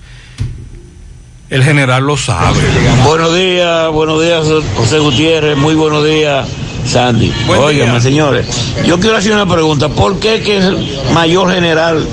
El 1.50 1.64
general 1.64 2.04
lo 2.04 2.16
sabe. 2.16 2.60
Buenos 3.06 3.36
días, 3.36 3.92
buenos 3.92 4.22
días, 4.22 4.46
José 4.78 5.00
Gutiérrez, 5.00 5.58
muy 5.58 5.76
buenos 5.76 6.06
días, 6.06 6.48
Sandy. 6.88 7.34
Buen 7.46 7.60
Óigame, 7.60 7.92
día. 7.92 8.02
señores, 8.02 8.46
yo 8.86 9.00
quiero 9.02 9.18
hacer 9.18 9.34
una 9.34 9.46
pregunta. 9.46 9.90
¿Por 9.90 10.18
qué 10.20 10.42
que 10.42 10.58
el 10.60 10.78
mayor 11.14 11.52
general 11.52 12.08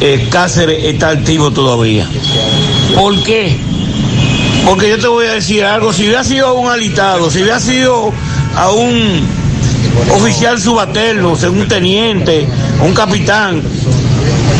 eh, 0.00 0.28
Cáceres 0.30 0.84
está 0.84 1.08
activo 1.08 1.50
todavía? 1.52 2.06
¿Por 2.94 3.22
qué? 3.22 3.56
Porque 4.66 4.90
yo 4.90 4.98
te 4.98 5.06
voy 5.06 5.26
a 5.26 5.32
decir 5.32 5.64
algo, 5.64 5.94
si 5.94 6.02
hubiera 6.02 6.22
sido 6.22 6.48
a 6.48 6.52
un 6.52 6.68
alitado, 6.70 7.30
si 7.30 7.40
hubiera 7.40 7.60
sido 7.60 8.12
a 8.56 8.70
un 8.72 9.26
oficial 10.12 10.60
subalterno, 10.60 11.32
un 11.32 11.68
teniente, 11.68 12.46
un 12.82 12.92
capitán, 12.92 13.62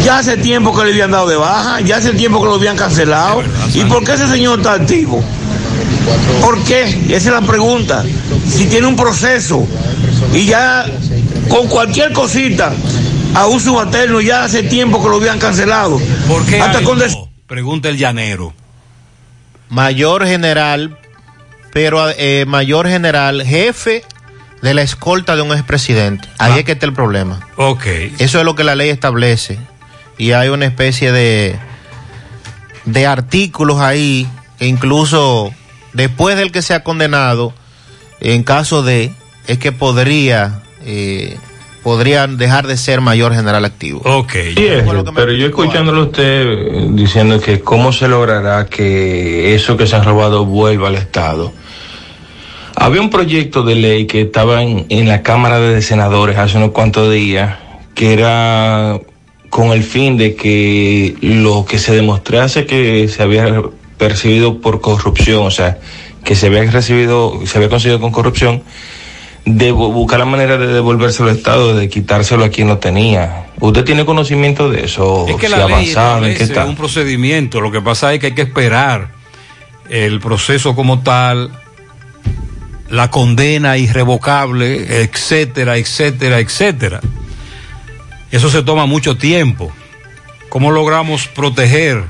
ya 0.06 0.18
hace 0.18 0.36
tiempo 0.36 0.72
que 0.72 0.84
le 0.84 0.92
habían 0.92 1.10
dado 1.10 1.26
de 1.26 1.34
baja, 1.34 1.80
ya 1.80 1.96
hace 1.96 2.12
tiempo 2.12 2.40
que 2.40 2.46
lo 2.46 2.54
habían 2.54 2.76
cancelado. 2.76 3.42
¿Y 3.74 3.82
por 3.86 4.04
qué 4.04 4.12
ese 4.12 4.28
señor 4.28 4.60
está 4.60 4.74
activo? 4.74 5.20
¿Por 6.40 6.62
qué? 6.62 6.84
Esa 7.08 7.16
es 7.16 7.26
la 7.26 7.40
pregunta. 7.40 8.04
Si 8.48 8.66
tiene 8.66 8.86
un 8.86 8.94
proceso 8.94 9.66
y 10.32 10.46
ya 10.46 10.86
con 11.48 11.66
cualquier 11.66 12.12
cosita 12.12 12.72
a 13.34 13.48
un 13.48 13.58
subalterno 13.58 14.20
ya 14.20 14.44
hace 14.44 14.62
tiempo 14.62 15.02
que 15.02 15.08
lo 15.08 15.16
habían 15.16 15.40
cancelado. 15.40 16.00
¿Por 16.28 16.46
qué 16.46 16.60
Hasta 16.60 16.82
con 16.82 17.00
Pregunta 17.48 17.88
el 17.88 17.98
llanero. 17.98 18.54
Mayor 19.70 20.24
general, 20.24 20.96
pero 21.72 22.08
eh, 22.10 22.44
mayor 22.46 22.86
general, 22.86 23.42
jefe 23.44 24.04
de 24.62 24.72
la 24.72 24.82
escolta 24.82 25.34
de 25.34 25.42
un 25.42 25.50
expresidente. 25.50 26.28
Ahí 26.38 26.60
es 26.60 26.64
que 26.64 26.72
está 26.72 26.86
el 26.86 26.92
problema. 26.92 27.40
Ok. 27.56 27.86
Eso 28.20 28.38
es 28.38 28.44
lo 28.44 28.54
que 28.54 28.62
la 28.62 28.76
ley 28.76 28.90
establece. 28.90 29.58
Y 30.18 30.32
hay 30.32 30.48
una 30.48 30.64
especie 30.64 31.12
de, 31.12 31.56
de 32.84 33.06
artículos 33.06 33.80
ahí, 33.80 34.26
que 34.58 34.66
incluso 34.66 35.52
después 35.92 36.36
del 36.36 36.52
que 36.52 36.62
sea 36.62 36.82
condenado, 36.82 37.52
en 38.20 38.42
caso 38.42 38.82
de, 38.82 39.12
es 39.46 39.58
que 39.58 39.72
podría, 39.72 40.62
eh, 40.84 41.36
podrían 41.82 42.38
dejar 42.38 42.66
de 42.66 42.76
ser 42.76 43.00
mayor 43.00 43.34
general 43.34 43.64
activo. 43.64 44.00
Ok. 44.04 44.32
Sí, 44.32 44.66
es, 44.66 44.84
pero 45.14 45.32
yo 45.32 45.46
escuchándolo 45.46 46.02
a 46.02 46.04
usted 46.04 46.88
diciendo 46.90 47.40
que 47.40 47.60
cómo 47.60 47.92
se 47.92 48.08
logrará 48.08 48.66
que 48.66 49.54
eso 49.54 49.76
que 49.76 49.86
se 49.86 49.96
han 49.96 50.04
robado 50.04 50.46
vuelva 50.46 50.88
al 50.88 50.96
Estado. 50.96 51.52
Había 52.74 53.00
un 53.00 53.08
proyecto 53.08 53.62
de 53.62 53.74
ley 53.74 54.06
que 54.06 54.22
estaba 54.22 54.62
en, 54.62 54.86
en 54.90 55.08
la 55.08 55.22
Cámara 55.22 55.58
de 55.58 55.80
Senadores 55.80 56.36
hace 56.36 56.58
unos 56.58 56.72
cuantos 56.72 57.10
días, 57.10 57.56
que 57.94 58.12
era 58.12 59.00
con 59.50 59.70
el 59.72 59.82
fin 59.82 60.16
de 60.16 60.34
que 60.34 61.14
lo 61.20 61.64
que 61.64 61.78
se 61.78 61.94
demostrase 61.94 62.66
que 62.66 63.08
se 63.08 63.22
había 63.22 63.62
percibido 63.98 64.60
por 64.60 64.80
corrupción, 64.80 65.44
o 65.46 65.50
sea, 65.50 65.78
que 66.24 66.34
se 66.36 66.46
había 66.48 66.62
recibido, 66.70 67.40
se 67.46 67.56
había 67.58 67.68
conseguido 67.70 68.00
con 68.00 68.10
corrupción, 68.12 68.62
de 69.44 69.72
bu- 69.72 69.92
buscar 69.92 70.18
la 70.18 70.24
manera 70.24 70.58
de 70.58 70.66
devolvérselo 70.66 71.30
al 71.30 71.36
Estado, 71.36 71.76
de 71.76 71.88
quitárselo 71.88 72.44
a 72.44 72.48
quien 72.48 72.66
lo 72.68 72.78
tenía. 72.78 73.46
¿Usted 73.60 73.84
tiene 73.84 74.04
conocimiento 74.04 74.68
de 74.68 74.84
eso? 74.84 75.24
Es 75.28 75.36
que 75.36 75.48
¿Se 75.48 75.56
la 75.56 75.66
ley 75.68 76.36
está? 76.38 76.64
un 76.66 76.74
procedimiento. 76.76 77.60
Lo 77.60 77.70
que 77.70 77.80
pasa 77.80 78.12
es 78.12 78.18
que 78.20 78.26
hay 78.26 78.34
que 78.34 78.42
esperar 78.42 79.12
el 79.88 80.18
proceso 80.20 80.74
como 80.74 81.00
tal, 81.04 81.52
la 82.90 83.10
condena 83.10 83.76
irrevocable, 83.78 85.02
etcétera, 85.02 85.76
etcétera, 85.76 86.40
etcétera. 86.40 87.00
Eso 88.30 88.50
se 88.50 88.62
toma 88.62 88.86
mucho 88.86 89.16
tiempo. 89.16 89.72
¿Cómo 90.48 90.70
logramos 90.70 91.28
proteger? 91.28 92.04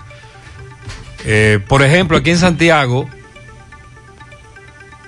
Eh, 1.24 1.60
por 1.66 1.82
ejemplo, 1.82 2.16
aquí 2.16 2.30
en 2.30 2.38
Santiago 2.38 3.08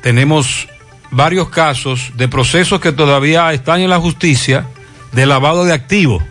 tenemos 0.03 0.69
varios 1.11 1.49
casos 1.49 2.13
de 2.17 2.29
procesos 2.29 2.81
que 2.81 2.93
todavía 2.93 3.53
están 3.53 3.81
en 3.81 3.91
la 3.91 3.99
justicia 3.99 4.67
de 5.13 5.27
lavado 5.27 5.65
de 5.65 5.73
activos. 5.73 6.23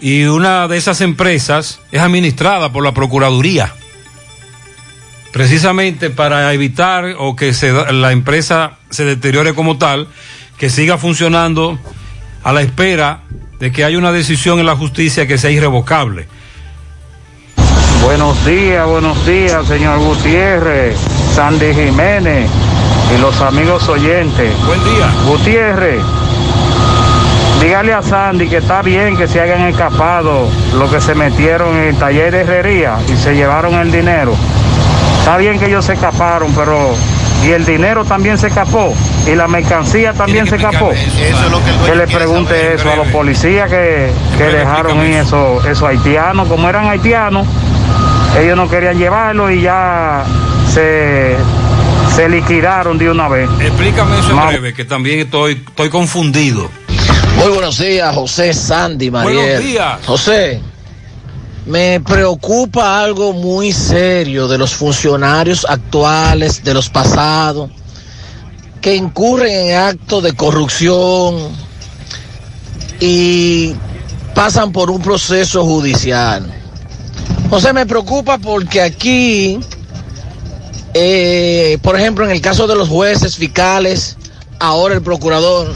Y 0.00 0.24
una 0.24 0.66
de 0.68 0.76
esas 0.76 1.00
empresas 1.00 1.80
es 1.92 2.00
administrada 2.00 2.72
por 2.72 2.84
la 2.84 2.92
Procuraduría. 2.92 3.72
Precisamente 5.32 6.10
para 6.10 6.52
evitar 6.52 7.14
o 7.18 7.36
que 7.36 7.54
se, 7.54 7.72
la 7.72 8.12
empresa 8.12 8.78
se 8.90 9.04
deteriore 9.04 9.54
como 9.54 9.78
tal, 9.78 10.08
que 10.58 10.68
siga 10.70 10.98
funcionando 10.98 11.78
a 12.42 12.52
la 12.52 12.62
espera 12.62 13.20
de 13.58 13.70
que 13.70 13.84
haya 13.84 13.98
una 13.98 14.12
decisión 14.12 14.58
en 14.58 14.66
la 14.66 14.76
justicia 14.76 15.26
que 15.26 15.38
sea 15.38 15.50
irrevocable. 15.50 16.26
Buenos 18.02 18.44
días, 18.44 18.86
buenos 18.86 19.24
días, 19.24 19.64
señor 19.66 20.00
Gutiérrez, 20.00 20.96
Sandy 21.34 21.72
Jiménez 21.72 22.50
y 23.14 23.20
los 23.20 23.40
amigos 23.40 23.88
oyentes. 23.88 24.52
Buen 24.66 24.82
día. 24.82 25.12
Gutiérrez, 25.28 26.02
dígale 27.60 27.92
a 27.92 28.02
Sandy 28.02 28.48
que 28.48 28.56
está 28.56 28.82
bien 28.82 29.16
que 29.16 29.28
se 29.28 29.40
hayan 29.40 29.62
escapado 29.68 30.48
los 30.74 30.90
que 30.90 31.00
se 31.00 31.14
metieron 31.14 31.76
en 31.76 31.94
el 31.94 31.96
taller 31.96 32.32
de 32.32 32.40
herrería 32.40 32.98
y 33.08 33.16
se 33.16 33.34
llevaron 33.34 33.74
el 33.74 33.92
dinero. 33.92 34.34
Está 35.20 35.36
bien 35.36 35.60
que 35.60 35.66
ellos 35.66 35.84
se 35.84 35.92
escaparon, 35.92 36.52
pero 36.56 36.96
y 37.44 37.50
el 37.50 37.64
dinero 37.64 38.04
también 38.04 38.38
se 38.38 38.48
escapó 38.48 38.94
y 39.26 39.34
la 39.34 39.48
mercancía 39.48 40.12
también 40.12 40.46
se 40.46 40.56
escapó. 40.56 40.90
que 41.84 41.94
le 41.94 42.06
pregunte 42.06 42.74
eso 42.74 42.90
a 42.90 42.96
los 42.96 43.08
policías 43.08 43.68
que, 43.68 44.10
que 44.38 44.44
dejaron 44.44 45.00
en 45.00 45.14
esos, 45.14 45.64
esos 45.66 45.82
haitianos. 45.82 46.48
Como 46.48 46.68
eran 46.68 46.88
haitianos, 46.88 47.46
ellos 48.40 48.56
no 48.56 48.68
querían 48.68 48.98
llevarlo 48.98 49.50
y 49.50 49.62
ya 49.62 50.24
se, 50.72 51.36
se 52.14 52.28
liquidaron 52.28 52.98
de 52.98 53.10
una 53.10 53.28
vez. 53.28 53.48
Explícame 53.60 54.18
eso 54.18 54.30
en 54.30 54.48
breve, 54.48 54.74
que 54.74 54.84
también 54.84 55.20
estoy, 55.20 55.62
estoy 55.66 55.88
confundido. 55.90 56.70
Muy 57.36 57.50
buenos 57.50 57.78
días, 57.78 58.14
José 58.14 58.52
Sandy 58.54 59.10
Mariel. 59.10 59.36
Buenos 59.36 59.64
días. 59.64 59.98
José, 60.06 60.60
me 61.66 62.00
preocupa 62.00 63.02
algo 63.02 63.32
muy 63.32 63.72
serio 63.72 64.48
de 64.48 64.58
los 64.58 64.74
funcionarios 64.74 65.64
actuales, 65.68 66.64
de 66.64 66.74
los 66.74 66.88
pasados, 66.88 67.70
que 68.80 68.96
incurren 68.96 69.70
en 69.70 69.76
actos 69.76 70.22
de 70.24 70.32
corrupción 70.34 71.36
y 73.00 73.74
pasan 74.34 74.72
por 74.72 74.90
un 74.90 75.00
proceso 75.00 75.64
judicial. 75.64 76.52
José, 77.48 77.72
me 77.72 77.86
preocupa 77.86 78.38
porque 78.38 78.80
aquí, 78.80 79.60
eh, 80.94 81.78
por 81.82 81.98
ejemplo, 81.98 82.24
en 82.24 82.30
el 82.32 82.40
caso 82.40 82.66
de 82.66 82.74
los 82.74 82.88
jueces, 82.88 83.36
fiscales, 83.36 84.16
ahora 84.58 84.94
el 84.94 85.02
procurador, 85.02 85.72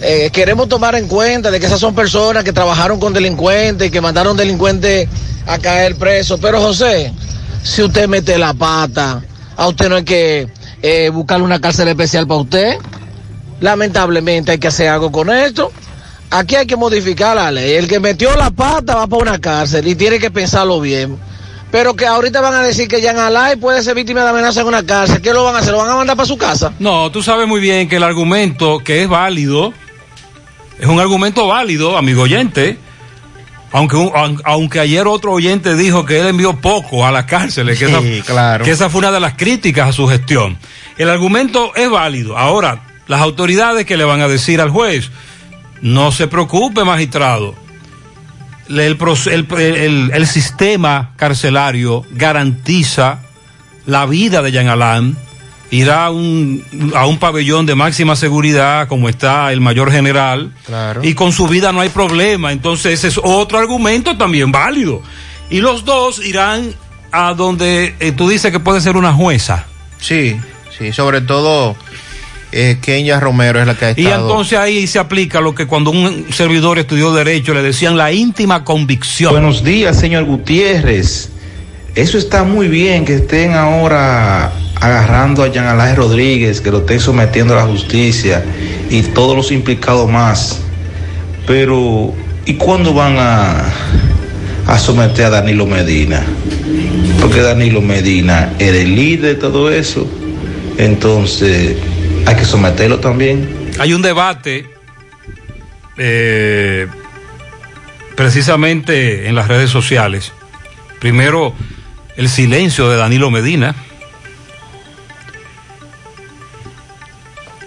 eh, 0.00 0.30
queremos 0.32 0.68
tomar 0.68 0.94
en 0.94 1.08
cuenta 1.08 1.50
de 1.50 1.58
que 1.58 1.66
esas 1.66 1.80
son 1.80 1.94
personas 1.94 2.44
que 2.44 2.52
trabajaron 2.52 3.00
con 3.00 3.12
delincuentes, 3.12 3.90
que 3.90 4.00
mandaron 4.00 4.36
delincuentes 4.36 5.08
a 5.46 5.58
caer 5.58 5.96
presos. 5.96 6.38
Pero 6.40 6.60
José, 6.60 7.12
si 7.62 7.82
usted 7.82 8.08
mete 8.08 8.36
la 8.36 8.52
pata, 8.52 9.22
a 9.56 9.68
usted 9.68 9.88
no 9.88 9.96
hay 9.96 10.04
que 10.04 10.48
eh, 10.82 11.10
buscarle 11.10 11.44
una 11.44 11.60
cárcel 11.60 11.88
especial 11.88 12.26
para 12.26 12.40
usted. 12.40 12.78
Lamentablemente 13.60 14.52
hay 14.52 14.58
que 14.58 14.68
hacer 14.68 14.88
algo 14.88 15.10
con 15.10 15.30
esto. 15.30 15.72
Aquí 16.30 16.56
hay 16.56 16.66
que 16.66 16.76
modificar 16.76 17.36
la 17.36 17.50
ley. 17.50 17.74
El 17.74 17.88
que 17.88 18.00
metió 18.00 18.36
la 18.36 18.50
pata 18.50 18.96
va 18.96 19.06
para 19.06 19.22
una 19.22 19.38
cárcel 19.38 19.86
y 19.86 19.94
tiene 19.94 20.18
que 20.18 20.30
pensarlo 20.30 20.80
bien. 20.80 21.16
Pero 21.70 21.94
que 21.94 22.06
ahorita 22.06 22.40
van 22.40 22.54
a 22.54 22.62
decir 22.62 22.86
que 22.86 23.02
Jan 23.02 23.18
Alay 23.18 23.56
puede 23.56 23.82
ser 23.82 23.94
víctima 23.94 24.22
de 24.22 24.28
amenaza 24.28 24.60
en 24.60 24.66
una 24.66 24.84
cárcel. 24.84 25.20
¿Qué 25.20 25.32
lo 25.32 25.44
van 25.44 25.56
a 25.56 25.58
hacer? 25.58 25.72
¿Lo 25.72 25.78
van 25.78 25.90
a 25.90 25.96
mandar 25.96 26.16
para 26.16 26.26
su 26.26 26.36
casa? 26.36 26.72
No, 26.78 27.10
tú 27.10 27.22
sabes 27.22 27.48
muy 27.48 27.60
bien 27.60 27.88
que 27.88 27.96
el 27.96 28.02
argumento 28.02 28.78
que 28.78 29.02
es 29.02 29.08
válido 29.08 29.72
es 30.78 30.86
un 30.86 31.00
argumento 31.00 31.46
válido, 31.46 31.96
amigo 31.96 32.22
oyente. 32.22 32.78
Aunque, 33.72 33.96
un- 33.96 34.10
aun- 34.14 34.40
aunque 34.44 34.80
ayer 34.80 35.06
otro 35.06 35.32
oyente 35.32 35.74
dijo 35.74 36.04
que 36.06 36.20
él 36.20 36.28
envió 36.28 36.56
poco 36.60 37.04
a 37.06 37.10
las 37.12 37.24
cárceles, 37.24 37.78
que, 37.78 37.86
Sí, 37.88 37.92
esa, 38.18 38.24
claro. 38.24 38.64
que 38.64 38.70
esa 38.70 38.88
fue 38.88 39.00
una 39.00 39.10
de 39.12 39.20
las 39.20 39.34
críticas 39.34 39.88
a 39.88 39.92
su 39.92 40.06
gestión. 40.08 40.56
El 40.96 41.10
argumento 41.10 41.74
es 41.74 41.90
válido. 41.90 42.38
Ahora, 42.38 42.82
las 43.08 43.20
autoridades 43.20 43.84
que 43.84 43.96
le 43.96 44.04
van 44.04 44.20
a 44.20 44.28
decir 44.28 44.60
al 44.60 44.70
juez, 44.70 45.10
no 45.82 46.10
se 46.12 46.26
preocupe, 46.28 46.84
magistrado. 46.84 47.54
el, 48.68 48.98
proce- 48.98 49.32
el- 49.32 49.46
el- 49.76 50.10
el 50.12 50.26
sistema 50.26 51.12
carcelario 51.16 52.04
garantiza 52.12 53.20
la 53.84 54.06
vida 54.06 54.42
de 54.42 54.50
Jean 54.52 54.66
Alain, 54.68 55.16
irá 55.70 56.06
a 56.06 56.10
un, 56.10 56.62
a 56.94 57.06
un 57.06 57.18
pabellón 57.18 57.66
de 57.66 57.74
máxima 57.74 58.14
seguridad 58.16 58.86
como 58.88 59.08
está 59.08 59.52
el 59.52 59.60
mayor 59.60 59.90
general 59.90 60.52
Claro. 60.64 61.00
y 61.04 61.14
con 61.14 61.32
su 61.32 61.48
vida 61.48 61.72
no 61.72 61.80
hay 61.80 61.88
problema. 61.88 62.52
Entonces 62.52 62.94
ese 62.94 63.08
es 63.08 63.20
otro 63.22 63.58
argumento 63.58 64.16
también 64.16 64.52
válido. 64.52 65.02
Y 65.50 65.60
los 65.60 65.84
dos 65.84 66.24
irán 66.24 66.72
a 67.12 67.34
donde 67.34 67.94
eh, 68.00 68.12
tú 68.12 68.28
dices 68.28 68.50
que 68.52 68.60
puede 68.60 68.80
ser 68.80 68.96
una 68.96 69.12
jueza. 69.12 69.66
Sí, 69.98 70.36
sí, 70.76 70.92
sobre 70.92 71.20
todo 71.20 71.74
eh, 72.52 72.78
Kenya 72.80 73.18
Romero 73.20 73.60
es 73.60 73.66
la 73.66 73.74
que 73.74 73.84
ha 73.86 73.90
Y 73.96 74.04
estado. 74.06 74.22
entonces 74.28 74.58
ahí 74.58 74.86
se 74.86 74.98
aplica 74.98 75.40
lo 75.40 75.54
que 75.54 75.66
cuando 75.66 75.90
un 75.90 76.26
servidor 76.32 76.78
estudió 76.78 77.12
derecho 77.12 77.54
le 77.54 77.62
decían 77.62 77.96
la 77.96 78.12
íntima 78.12 78.62
convicción. 78.64 79.32
Buenos 79.32 79.64
días, 79.64 79.98
señor 79.98 80.24
Gutiérrez. 80.24 81.30
Eso 81.94 82.18
está 82.18 82.44
muy 82.44 82.68
bien 82.68 83.04
que 83.04 83.14
estén 83.14 83.54
ahora 83.54 84.52
agarrando 84.80 85.42
a 85.42 85.48
Jean 85.48 85.66
Alain 85.66 85.96
Rodríguez, 85.96 86.60
que 86.60 86.70
lo 86.70 86.78
estén 86.78 87.00
sometiendo 87.00 87.54
a 87.54 87.58
la 87.58 87.66
justicia 87.66 88.44
y 88.90 89.02
todos 89.02 89.36
los 89.36 89.50
implicados 89.52 90.10
más. 90.10 90.60
Pero, 91.46 92.12
¿y 92.44 92.54
cuándo 92.54 92.92
van 92.92 93.16
a, 93.18 94.78
someter 94.78 95.26
a 95.26 95.30
Danilo 95.30 95.66
Medina? 95.66 96.22
Porque 97.20 97.40
Danilo 97.40 97.80
Medina 97.80 98.52
era 98.58 98.76
el 98.76 98.94
líder 98.94 99.34
de 99.36 99.40
todo 99.40 99.70
eso. 99.70 100.06
Entonces, 100.76 101.76
hay 102.26 102.36
que 102.36 102.44
someterlo 102.44 102.98
también. 102.98 103.48
Hay 103.78 103.94
un 103.94 104.02
debate 104.02 104.66
eh, 105.96 106.86
precisamente 108.14 109.28
en 109.28 109.34
las 109.34 109.48
redes 109.48 109.70
sociales. 109.70 110.32
Primero, 111.00 111.54
el 112.16 112.28
silencio 112.28 112.90
de 112.90 112.96
Danilo 112.96 113.30
Medina. 113.30 113.74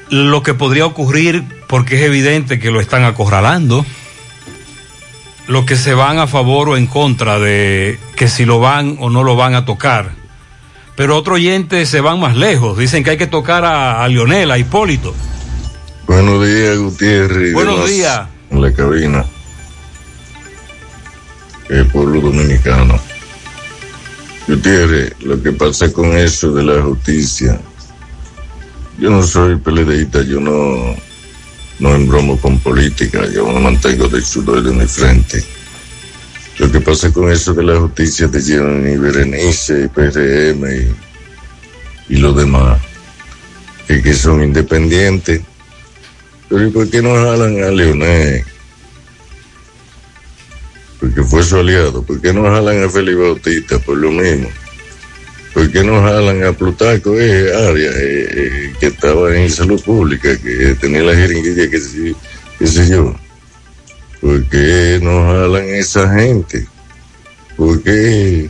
Lo 0.10 0.42
que 0.44 0.54
podría 0.54 0.86
ocurrir, 0.86 1.44
porque 1.68 1.98
es 1.98 2.02
evidente 2.02 2.60
que 2.60 2.72
lo 2.72 2.82
están 2.82 3.04
acorralando. 3.04 3.86
Los 5.48 5.66
que 5.66 5.76
se 5.76 5.94
van 5.94 6.20
a 6.20 6.28
favor 6.28 6.70
o 6.70 6.78
en 6.78 6.88
contra 6.88 7.40
de 7.40 8.00
que 8.16 8.28
si 8.28 8.46
lo 8.46 8.60
van 8.60 8.98
o 9.00 9.10
no 9.10 9.24
lo 9.24 9.36
van 9.36 9.56
a 9.56 9.66
tocar. 9.66 10.12
Pero 10.96 11.16
otros 11.16 11.36
oyentes 11.36 11.90
se 11.90 12.02
van 12.02 12.20
más 12.20 12.36
lejos. 12.36 12.78
Dicen 12.78 13.04
que 13.04 13.12
hay 13.12 13.18
que 13.18 13.28
tocar 13.28 13.66
a, 13.66 14.04
a 14.04 14.08
Lionel, 14.08 14.52
a 14.52 14.58
Hipólito. 14.58 15.16
Buenos 16.06 16.46
días, 16.46 16.78
Gutiérrez. 16.78 17.54
Buenos 17.54 17.88
días. 17.88 18.28
En 18.50 18.62
la 18.62 18.74
cabina. 18.74 19.26
El 21.70 21.86
pueblo 21.88 22.20
dominicano. 22.20 23.00
Gutiérrez, 24.48 25.14
lo 25.22 25.42
que 25.42 25.52
pasa 25.52 25.94
con 25.94 26.18
eso 26.18 26.52
de 26.52 26.64
la 26.64 26.82
justicia. 26.82 27.60
Yo 29.00 29.10
no 29.10 29.24
soy 29.24 29.56
peledeísta, 29.56 30.24
yo 30.24 30.42
no, 30.42 30.96
no 31.80 31.96
embromo 31.96 32.38
con 32.38 32.60
política, 32.60 33.26
yo 33.34 33.48
me 33.48 33.60
mantengo 33.60 34.10
de 34.10 34.22
chulo 34.22 34.62
de 34.62 34.74
mi 34.74 34.86
frente. 34.86 35.44
Lo 36.58 36.70
que 36.70 36.82
pasa 36.82 37.12
con 37.14 37.32
eso 37.32 37.54
de 37.54 37.64
la 37.64 37.80
justicia 37.80 38.28
de 38.28 38.42
Jenny 38.42 38.98
Berenice 38.98 39.86
y 39.86 39.88
PRM 39.88 40.66
y, 42.10 42.14
y 42.14 42.18
los 42.18 42.36
demás, 42.36 42.82
que, 43.88 44.02
que 44.02 44.14
son 44.14 44.44
independientes. 44.44 45.42
Pero 46.50 46.68
¿y 46.68 46.72
por 46.72 46.90
qué 46.90 47.02
no 47.02 47.14
jalan 47.14 47.64
a 47.64 47.72
Leonel? 47.72 48.44
Porque 51.00 51.24
fue 51.24 51.44
su 51.44 51.58
aliado. 51.58 52.04
¿Por 52.04 52.20
qué 52.20 52.34
no 52.34 52.44
jalan 52.44 52.84
a 52.84 52.90
Felipe 52.90 53.22
Bautista 53.22 53.80
por 53.80 53.98
lo 53.98 54.12
mismo? 54.12 54.50
¿Por 55.54 55.72
qué 55.72 55.84
no 55.84 56.02
jalan 56.02 56.44
a 56.44 56.54
Plutarco 56.54 57.20
eh, 57.20 57.52
Arias, 57.56 57.96
eh, 57.96 58.30
eh, 58.32 58.74
que 58.80 58.88
estaba 58.88 59.36
en 59.36 59.50
salud 59.50 59.82
pública, 59.82 60.38
que 60.38 60.76
tenía 60.80 61.02
la 61.02 61.16
jeringuilla, 61.16 61.70
que 61.70 61.80
sí, 61.80 62.16
qué 62.60 62.68
sé 62.68 62.90
yo? 62.90 63.16
¿Por 64.22 64.44
qué 64.46 65.00
no 65.02 65.26
jalan 65.26 65.70
esa 65.70 66.14
gente? 66.14 66.68
¿Por 67.58 67.82
qué 67.82 68.50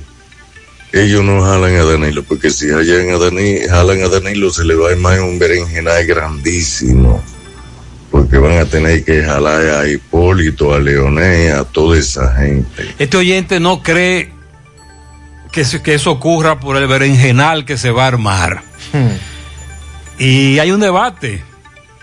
ellos 0.92 1.24
no 1.24 1.42
jalan 1.42 1.76
a 1.76 1.84
Danilo? 1.86 2.24
Porque 2.24 2.50
si 2.50 2.68
jalan 2.68 3.12
a 3.12 3.18
Danilo, 3.18 3.70
jalan 3.70 4.04
a 4.04 4.10
Danilo 4.10 4.52
se 4.52 4.66
le 4.66 4.76
va 4.76 4.90
a 4.90 4.92
armar 4.92 5.22
un 5.22 5.40
berenjenal 5.40 6.06
grandísimo 6.06 7.24
porque 8.12 8.38
van 8.38 8.58
a 8.58 8.66
tener 8.66 9.04
que 9.04 9.24
jalar 9.24 9.62
a 9.62 9.88
Hipólito, 9.88 10.74
a 10.74 10.80
Leonel, 10.80 11.54
a 11.54 11.64
toda 11.64 11.98
esa 11.98 12.34
gente. 12.36 12.96
Este 12.98 13.18
oyente 13.18 13.60
no 13.60 13.84
cree 13.84 14.32
que, 15.52 15.66
que 15.84 15.94
eso 15.94 16.12
ocurra 16.12 16.60
por 16.60 16.78
el 16.78 16.88
berenjenal 16.88 17.66
que 17.66 17.78
se 17.78 17.92
va 17.92 18.06
a 18.06 18.08
armar. 18.08 18.64
Y 20.18 20.60
hay 20.60 20.72
un 20.72 20.80
debate, 20.80 21.44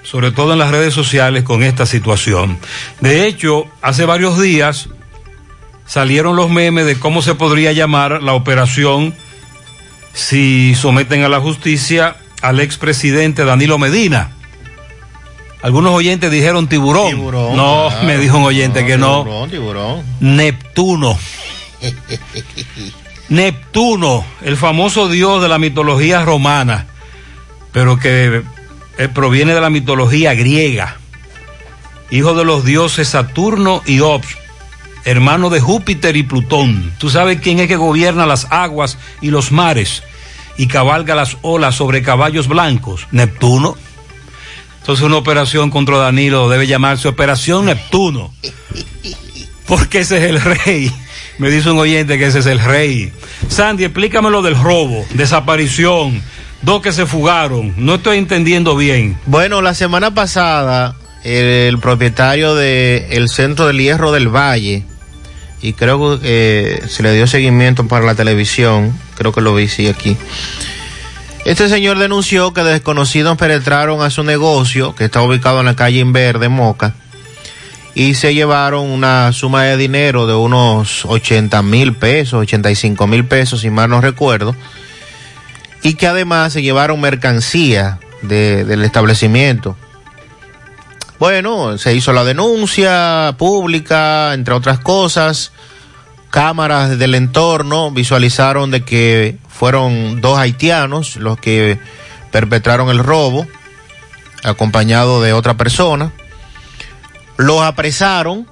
sobre 0.03 0.32
todo 0.32 0.53
en 0.53 0.59
las 0.59 0.70
redes 0.70 0.94
sociales, 0.94 1.44
con 1.44 1.62
esta 1.62 1.86
situación. 1.86 2.59
De 3.01 3.26
hecho, 3.26 3.66
hace 3.82 4.05
varios 4.05 4.40
días 4.40 4.88
salieron 5.86 6.36
los 6.36 6.51
memes 6.51 6.86
de 6.86 6.99
cómo 6.99 7.22
se 7.22 7.34
podría 7.34 7.72
llamar 7.72 8.22
la 8.22 8.32
operación 8.32 9.14
si 10.12 10.74
someten 10.74 11.22
a 11.24 11.28
la 11.28 11.40
justicia 11.40 12.16
al 12.42 12.61
expresidente 12.61 13.44
Danilo 13.44 13.78
Medina. 13.78 14.32
Algunos 15.62 15.92
oyentes 15.92 16.30
dijeron 16.30 16.68
tiburón. 16.68 17.24
no, 17.57 17.88
claro. 17.88 18.07
me 18.07 18.18
dijo 18.18 18.38
un 18.38 18.44
oyente 18.44 18.86
que 18.86 18.97
no. 18.97 19.24
Tiburón, 19.24 19.51
tiburón. 19.51 20.05
Neptuno. 20.20 21.18
Neptuno, 23.29 24.24
el 24.43 24.57
famoso 24.57 25.09
dios 25.09 25.43
de 25.43 25.49
la 25.49 25.59
mitología 25.59 26.24
romana, 26.24 26.87
pero 27.72 27.99
que 27.99 28.43
eh, 28.99 29.09
proviene 29.09 29.55
de 29.55 29.61
la 29.61 29.70
mitología 29.70 30.35
griega. 30.35 30.97
Hijo 32.11 32.35
de 32.35 32.45
los 32.45 32.64
dioses 32.64 33.09
Saturno 33.09 33.83
y 33.85 34.01
Ops, 34.01 34.37
hermano 35.05 35.51
de 35.51 35.61
Júpiter 35.61 36.16
y 36.16 36.22
Plutón. 36.22 36.93
Tú 36.99 37.11
sabes 37.11 37.41
quién 37.41 37.59
es 37.59 37.66
que 37.66 37.77
gobierna 37.77 38.27
las 38.27 38.47
aguas 38.51 38.97
y 39.20 39.31
los 39.31 39.51
mares 39.51 40.05
y 40.57 40.68
cabalga 40.68 41.14
las 41.14 41.37
olas 41.43 41.74
sobre 41.74 42.03
caballos 42.03 42.49
blancos. 42.49 43.07
Neptuno. 43.11 43.77
Entonces 44.81 45.05
una 45.05 45.16
operación 45.16 45.70
contra 45.70 45.99
Danilo 45.99 46.49
debe 46.49 46.66
llamarse 46.66 47.09
Operación 47.09 47.66
Neptuno. 47.66 48.33
Porque 49.66 50.01
ese 50.01 50.18
es 50.18 50.31
el 50.31 50.41
rey. 50.41 50.93
Me 51.39 51.51
dice 51.51 51.70
un 51.70 51.78
oyente 51.78 52.18
que 52.18 52.26
ese 52.26 52.39
es 52.39 52.47
el 52.47 52.61
rey. 52.61 53.12
Sandy, 53.49 53.84
explícame 53.84 54.30
lo 54.30 54.43
del 54.43 54.57
robo, 54.57 55.05
desaparición, 55.14 56.22
dos 56.62 56.80
que 56.80 56.93
se 56.93 57.07
fugaron. 57.07 57.74
No 57.76 57.97
estoy 57.97 58.18
entendiendo 58.18 58.76
bien. 58.76 59.18
Bueno, 59.26 59.61
la 59.61 59.74
semana 59.74 60.14
pasada, 60.14 60.97
el, 61.24 61.78
propietario 61.78 62.55
del 62.55 63.28
Centro 63.28 63.66
del 63.66 63.78
Hierro 63.78 64.12
del 64.12 64.28
Valle, 64.28 64.84
y 65.61 65.72
creo 65.74 66.20
que 66.20 66.20
eh, 66.22 66.89
se 66.89 67.03
le 67.03 67.12
dio 67.12 67.26
seguimiento 67.26 67.87
para 67.87 68.07
la 68.07 68.14
televisión, 68.14 68.99
creo 69.16 69.32
que 69.32 69.41
lo 69.41 69.55
vi, 69.55 69.68
sí, 69.68 69.89
aquí. 69.89 70.16
Este 71.45 71.68
señor 71.68 71.99
denunció 71.99 72.53
que 72.53 72.62
desconocidos 72.64 73.39
penetraron 73.39 74.03
a 74.03 74.11
su 74.11 74.24
negocio, 74.24 74.95
que 74.95 75.05
está 75.05 75.22
ubicado 75.22 75.61
en 75.61 75.66
la 75.66 75.76
calle 75.76 76.01
Inverde, 76.01 76.49
Moca, 76.49 76.95
y 77.99 78.12
se 78.12 78.34
llevaron 78.34 78.90
una 78.90 79.32
suma 79.32 79.62
de 79.64 79.78
dinero 79.78 80.26
de 80.26 80.34
unos 80.34 81.07
80 81.07 81.62
mil 81.62 81.94
pesos, 81.94 82.34
85 82.42 83.07
mil 83.07 83.24
pesos, 83.24 83.62
si 83.62 83.70
mal 83.70 83.88
no 83.88 84.03
recuerdo, 84.03 84.55
y 85.82 85.94
que 85.94 86.07
además 86.07 86.53
se 86.53 86.61
llevaron 86.61 87.01
mercancía 87.01 87.99
de- 88.20 88.66
del 88.66 88.84
establecimiento. 88.84 89.76
Bueno, 91.18 91.78
se 91.78 91.94
hizo 91.94 92.12
la 92.12 92.24
denuncia 92.24 93.34
pública, 93.38 94.34
entre 94.34 94.53
otras 94.53 94.78
cosas. 94.80 95.53
Cámaras 96.28 96.99
del 96.99 97.14
entorno 97.14 97.90
visualizaron 97.90 98.70
de 98.70 98.82
que 98.84 99.38
fueron 99.49 100.20
dos 100.20 100.38
haitianos 100.38 101.16
los 101.16 101.38
que 101.38 101.78
perpetraron 102.30 102.90
el 102.90 102.99
robo, 102.99 103.47
acompañado 104.44 105.22
de 105.22 105.32
otra 105.32 105.55
persona. 105.57 106.12
Los 107.37 107.62
apresaron. 107.62 108.47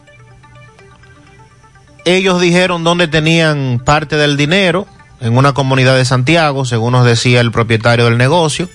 Ellos 2.05 2.41
dijeron 2.41 2.85
dónde 2.85 3.09
tenían 3.09 3.81
parte 3.85 4.17
del 4.17 4.37
dinero, 4.37 4.87
en 5.21 5.37
una 5.39 5.55
comunidad 5.55 5.97
de 5.97 6.05
Santiago, 6.05 6.65
según 6.65 6.93
nos 6.93 7.07
decía 7.07 7.41
el 7.41 7.51
propietario 7.51 8.05
del 8.05 8.19
negocio. 8.19 8.69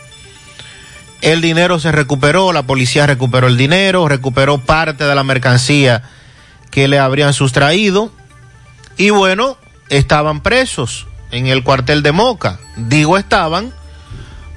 El 1.22 1.42
dinero 1.42 1.80
se 1.80 1.92
recuperó, 1.92 2.54
la 2.54 2.64
policía 2.64 3.06
recuperó 3.06 3.48
el 3.48 3.58
dinero, 3.58 4.08
recuperó 4.08 4.58
parte 4.58 5.04
de 5.04 5.16
la 5.16 5.24
mercancía 5.24 6.04
que 6.72 6.88
le 6.88 6.98
habrían 6.98 7.34
sustraído 7.34 8.12
y 8.98 9.10
bueno, 9.12 9.58
estaban 9.90 10.42
presos 10.42 11.08
en 11.32 11.48
el 11.48 11.64
cuartel 11.64 12.04
de 12.04 12.12
Moca. 12.12 12.60
Digo 12.78 13.18
estaban 13.18 13.74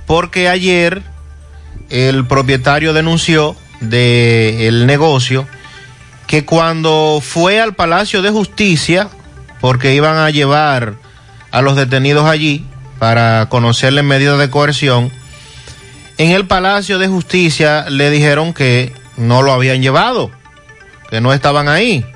porque 0.07 0.48
ayer 0.48 1.03
el 1.90 2.26
propietario 2.26 2.92
denunció 2.92 3.57
del 3.83 4.87
negocio 4.87 5.47
que 6.26 6.45
cuando 6.45 7.20
fue 7.22 7.61
al 7.61 7.74
Palacio 7.74 8.22
de 8.22 8.30
Justicia, 8.30 9.09
porque 9.61 9.95
iban 9.95 10.16
a 10.16 10.30
llevar 10.30 10.95
a 11.51 11.61
los 11.61 11.76
detenidos 11.76 12.24
allí 12.24 12.64
para 12.99 13.49
conocerle 13.51 14.03
medidas 14.03 14.39
de 14.39 14.49
coerción, 14.49 15.12
en 16.18 16.30
el 16.30 16.47
Palacio 16.47 16.99
de 16.99 17.09
Justicia 17.09 17.87
le 17.91 18.11
dijeron 18.11 18.55
que 18.55 18.93
no 19.16 19.43
lo 19.43 19.53
habían 19.53 19.83
llevado, 19.83 20.30
que 21.11 21.20
no 21.20 21.33
estaban 21.33 21.68
ahí. 21.68 22.07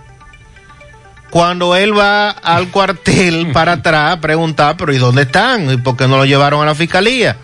Cuando 1.30 1.76
él 1.76 1.98
va 1.98 2.30
al 2.30 2.70
cuartel 2.70 3.50
para 3.52 3.72
atrás 3.72 4.12
a 4.12 4.20
preguntar, 4.20 4.76
pero 4.78 4.94
¿y 4.94 4.98
dónde 4.98 5.22
están? 5.22 5.70
¿Y 5.70 5.76
por 5.76 5.96
qué 5.96 6.08
no 6.08 6.16
lo 6.16 6.24
llevaron 6.24 6.62
a 6.62 6.66
la 6.66 6.74
fiscalía? 6.74 7.36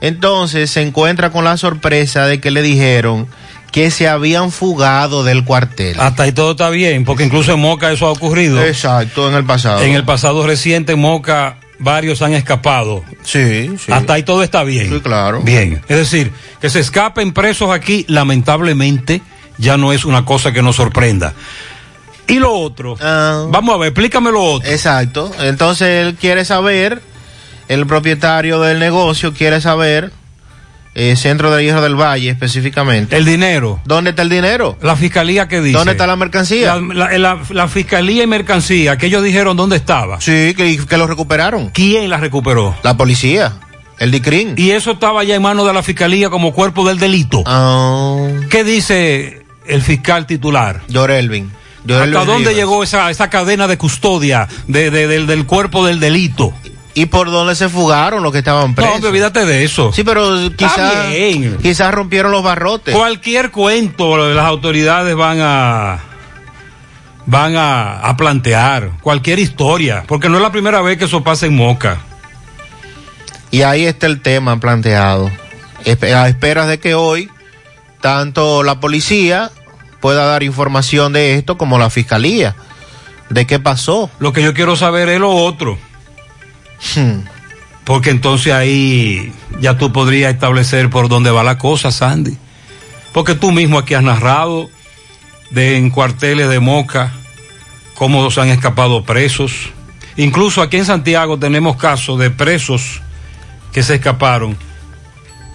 Entonces 0.00 0.70
se 0.70 0.82
encuentra 0.82 1.30
con 1.30 1.44
la 1.44 1.56
sorpresa 1.56 2.26
de 2.26 2.40
que 2.40 2.50
le 2.50 2.62
dijeron 2.62 3.26
que 3.72 3.90
se 3.90 4.08
habían 4.08 4.52
fugado 4.52 5.24
del 5.24 5.44
cuartel. 5.44 5.98
Hasta 6.00 6.22
ahí 6.24 6.32
todo 6.32 6.52
está 6.52 6.70
bien, 6.70 7.04
porque 7.04 7.24
incluso 7.24 7.52
en 7.52 7.60
Moca 7.60 7.92
eso 7.92 8.06
ha 8.06 8.10
ocurrido. 8.10 8.62
Exacto, 8.62 9.28
en 9.28 9.34
el 9.34 9.44
pasado. 9.44 9.82
En 9.82 9.92
el 9.92 10.04
pasado 10.04 10.46
reciente 10.46 10.92
en 10.92 11.00
Moca 11.00 11.58
varios 11.78 12.22
han 12.22 12.32
escapado. 12.32 13.04
Sí, 13.22 13.70
sí. 13.78 13.92
Hasta 13.92 14.14
ahí 14.14 14.22
todo 14.22 14.42
está 14.42 14.64
bien. 14.64 14.88
Sí, 14.88 15.00
claro. 15.00 15.42
Bien. 15.42 15.82
Es 15.88 15.96
decir, 15.96 16.32
que 16.60 16.70
se 16.70 16.80
escapen 16.80 17.32
presos 17.32 17.70
aquí, 17.70 18.06
lamentablemente, 18.08 19.20
ya 19.58 19.76
no 19.76 19.92
es 19.92 20.04
una 20.04 20.24
cosa 20.24 20.52
que 20.52 20.62
nos 20.62 20.76
sorprenda. 20.76 21.34
Y 22.28 22.38
lo 22.38 22.52
otro, 22.52 22.96
vamos 22.96 23.74
a 23.74 23.78
ver, 23.78 23.88
explícame 23.88 24.32
lo 24.32 24.42
otro. 24.42 24.68
Exacto. 24.70 25.30
Entonces 25.38 26.06
él 26.06 26.14
quiere 26.14 26.44
saber, 26.44 27.02
el 27.68 27.86
propietario 27.86 28.60
del 28.60 28.78
negocio 28.78 29.32
quiere 29.32 29.60
saber, 29.60 30.12
eh, 30.94 31.14
Centro 31.16 31.50
de 31.54 31.62
Hierro 31.64 31.82
del 31.82 31.94
Valle 31.94 32.30
específicamente. 32.30 33.16
El 33.16 33.24
dinero. 33.24 33.80
¿Dónde 33.84 34.10
está 34.10 34.22
el 34.22 34.30
dinero? 34.30 34.78
La 34.80 34.96
fiscalía 34.96 35.46
que 35.48 35.60
dice. 35.60 35.76
¿Dónde 35.76 35.92
está 35.92 36.06
la 36.06 36.16
mercancía? 36.16 36.76
La, 36.76 36.94
la- 37.10 37.18
la- 37.18 37.40
la 37.50 37.68
fiscalía 37.68 38.22
y 38.22 38.26
mercancía, 38.26 38.96
que 38.96 39.06
ellos 39.06 39.22
dijeron 39.22 39.56
dónde 39.56 39.76
estaba. 39.76 40.20
Sí, 40.20 40.54
que, 40.56 40.78
que 40.88 40.96
lo 40.96 41.06
recuperaron. 41.06 41.68
¿Quién 41.70 42.08
la 42.08 42.16
recuperó? 42.16 42.74
La 42.82 42.96
policía, 42.96 43.52
el 43.98 44.10
DICRIN. 44.10 44.54
Y 44.56 44.70
eso 44.70 44.92
estaba 44.92 45.22
ya 45.24 45.34
en 45.34 45.42
manos 45.42 45.66
de 45.66 45.74
la 45.74 45.82
fiscalía 45.82 46.30
como 46.30 46.52
cuerpo 46.52 46.88
del 46.88 46.98
delito. 46.98 47.42
Ah. 47.46 48.28
¿Qué 48.48 48.64
dice 48.64 49.44
el 49.66 49.82
fiscal 49.82 50.26
titular? 50.26 50.80
Yorelvin. 50.88 51.50
¿Hasta 51.88 52.24
dónde 52.24 52.54
llegó 52.54 52.82
esa, 52.82 53.10
esa 53.10 53.28
cadena 53.30 53.68
de 53.68 53.76
custodia 53.78 54.48
de- 54.66 54.90
de- 54.90 55.06
del, 55.06 55.26
del 55.26 55.44
cuerpo 55.46 55.84
del 55.86 56.00
delito? 56.00 56.52
¿Y 56.96 57.06
por 57.06 57.30
dónde 57.30 57.54
se 57.54 57.68
fugaron 57.68 58.22
los 58.22 58.32
que 58.32 58.38
estaban 58.38 58.70
No, 58.70 58.74
presos? 58.74 58.94
hombre, 58.94 59.10
olvídate 59.10 59.44
de 59.44 59.64
eso. 59.64 59.92
Sí, 59.92 60.02
pero 60.02 60.50
quizás 60.56 61.08
bien. 61.10 61.58
quizás 61.60 61.92
rompieron 61.92 62.32
los 62.32 62.42
barrotes. 62.42 62.94
Cualquier 62.96 63.50
cuento 63.50 64.16
las 64.16 64.46
autoridades 64.46 65.14
van 65.14 65.38
a 65.42 65.98
van 67.26 67.54
a, 67.56 67.98
a 68.00 68.16
plantear, 68.16 68.92
cualquier 69.02 69.38
historia, 69.40 70.04
porque 70.06 70.28
no 70.30 70.36
es 70.36 70.42
la 70.42 70.52
primera 70.52 70.80
vez 70.80 70.96
que 70.96 71.04
eso 71.04 71.22
pasa 71.22 71.44
en 71.44 71.54
Moca. 71.56 71.98
Y 73.50 73.60
ahí 73.62 73.84
está 73.84 74.06
el 74.06 74.22
tema 74.22 74.58
planteado. 74.58 75.30
A 76.14 76.28
esperas 76.28 76.66
de 76.66 76.78
que 76.80 76.94
hoy 76.94 77.28
tanto 78.00 78.62
la 78.62 78.80
policía 78.80 79.50
pueda 80.00 80.24
dar 80.24 80.42
información 80.42 81.12
de 81.12 81.34
esto 81.34 81.58
como 81.58 81.78
la 81.78 81.90
fiscalía. 81.90 82.56
¿De 83.28 83.46
qué 83.46 83.58
pasó? 83.58 84.08
Lo 84.18 84.32
que 84.32 84.42
yo 84.42 84.54
quiero 84.54 84.76
saber 84.76 85.08
es 85.08 85.18
lo 85.20 85.30
otro, 85.30 85.78
Hmm. 86.94 87.20
porque 87.84 88.10
entonces 88.10 88.52
ahí 88.52 89.32
ya 89.60 89.78
tú 89.78 89.92
podrías 89.92 90.32
establecer 90.32 90.90
por 90.90 91.08
dónde 91.08 91.30
va 91.30 91.42
la 91.42 91.56
cosa, 91.56 91.90
Sandy. 91.90 92.36
Porque 93.12 93.34
tú 93.34 93.50
mismo 93.50 93.78
aquí 93.78 93.94
has 93.94 94.02
narrado 94.02 94.68
de 95.50 95.76
en 95.76 95.90
cuarteles 95.90 96.48
de 96.50 96.60
Moca 96.60 97.12
cómo 97.94 98.30
se 98.30 98.40
han 98.40 98.48
escapado 98.48 99.04
presos. 99.04 99.70
Incluso 100.16 100.62
aquí 100.62 100.76
en 100.76 100.84
Santiago 100.84 101.38
tenemos 101.38 101.76
casos 101.76 102.18
de 102.18 102.30
presos 102.30 103.00
que 103.72 103.82
se 103.82 103.94
escaparon 103.94 104.56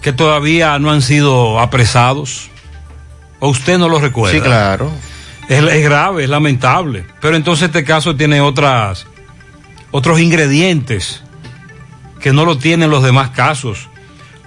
que 0.01 0.13
todavía 0.13 0.77
no 0.79 0.91
han 0.91 1.01
sido 1.01 1.59
apresados. 1.59 2.49
¿O 3.39 3.49
usted 3.49 3.77
no 3.77 3.87
lo 3.87 3.99
recuerda? 3.99 4.37
Sí, 4.37 4.41
claro. 4.41 4.91
Es, 5.47 5.63
es 5.63 5.83
grave, 5.83 6.23
es 6.23 6.29
lamentable. 6.29 7.05
Pero 7.19 7.35
entonces 7.35 7.67
este 7.67 7.83
caso 7.83 8.15
tiene 8.15 8.41
otras, 8.41 9.07
otros 9.91 10.19
ingredientes 10.19 11.21
que 12.19 12.33
no 12.33 12.45
lo 12.45 12.57
tienen 12.57 12.89
los 12.89 13.03
demás 13.03 13.29
casos. 13.31 13.89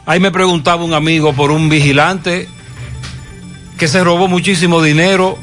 Ahí 0.07 0.21
me 0.21 0.31
preguntaba 0.31 0.85
un 0.85 0.95
amigo 0.95 1.33
por 1.33 1.51
un 1.51 1.69
vigilante 1.69 2.49
que 3.79 3.89
se 3.89 4.03
robó 4.05 4.29
muchísimo 4.29 4.83
dinero, 4.83 5.39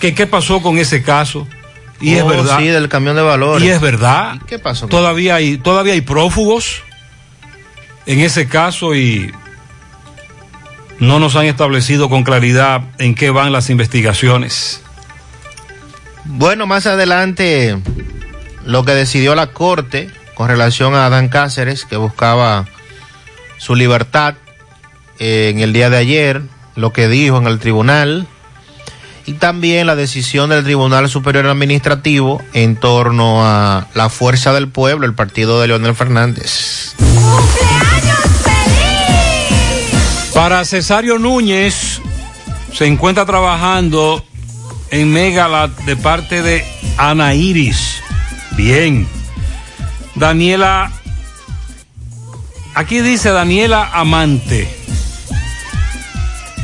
que 0.00 0.14
qué 0.14 0.26
pasó 0.26 0.62
con 0.62 0.78
ese 0.78 1.02
caso. 1.02 1.46
Y 2.00 2.14
es 2.14 2.22
Oh, 2.22 2.28
verdad. 2.28 2.58
Sí, 2.58 2.66
del 2.66 2.88
camión 2.88 3.14
de 3.16 3.22
valores. 3.22 3.66
Y 3.66 3.70
es 3.70 3.80
verdad. 3.80 4.36
¿Y 4.42 4.46
¿Qué 4.46 4.58
pasó? 4.58 4.86
Todavía 4.88 5.36
hay, 5.36 5.58
todavía 5.58 5.92
hay 5.94 6.00
prófugos 6.00 6.82
en 8.06 8.20
ese 8.20 8.48
caso 8.48 8.94
y 8.94 9.32
no 10.98 11.18
nos 11.18 11.36
han 11.36 11.46
establecido 11.46 12.08
con 12.10 12.24
claridad 12.24 12.82
en 12.98 13.14
qué 13.14 13.30
van 13.30 13.52
las 13.52 13.70
investigaciones. 13.70 14.82
Bueno, 16.24 16.66
más 16.66 16.86
adelante 16.86 17.78
lo 18.64 18.84
que 18.84 18.92
decidió 18.92 19.34
la 19.34 19.48
Corte 19.48 20.10
con 20.34 20.48
relación 20.48 20.94
a 20.94 21.06
Adán 21.06 21.28
Cáceres, 21.28 21.84
que 21.84 21.96
buscaba 21.96 22.66
su 23.58 23.74
libertad 23.74 24.34
eh, 25.18 25.50
en 25.52 25.60
el 25.60 25.72
día 25.72 25.90
de 25.90 25.98
ayer, 25.98 26.42
lo 26.76 26.92
que 26.92 27.08
dijo 27.08 27.36
en 27.36 27.46
el 27.46 27.58
tribunal, 27.58 28.26
y 29.26 29.34
también 29.34 29.86
la 29.86 29.96
decisión 29.96 30.50
del 30.50 30.64
Tribunal 30.64 31.08
Superior 31.08 31.46
Administrativo 31.46 32.42
en 32.52 32.76
torno 32.76 33.44
a 33.44 33.86
la 33.94 34.08
fuerza 34.08 34.52
del 34.52 34.68
pueblo, 34.68 35.06
el 35.06 35.14
partido 35.14 35.60
de 35.60 35.68
Leonel 35.68 35.94
Fernández. 35.94 36.94
Para 40.34 40.64
Cesario 40.64 41.18
Núñez, 41.18 42.00
se 42.72 42.86
encuentra 42.86 43.26
trabajando 43.26 44.24
en 44.90 45.12
Megalat 45.12 45.70
de 45.80 45.96
parte 45.96 46.42
de 46.42 46.64
Ana 46.96 47.34
Iris. 47.34 47.89
Bien. 48.62 49.06
Daniela, 50.16 50.92
aquí 52.74 53.00
dice 53.00 53.30
Daniela 53.30 53.88
Amante, 53.94 54.68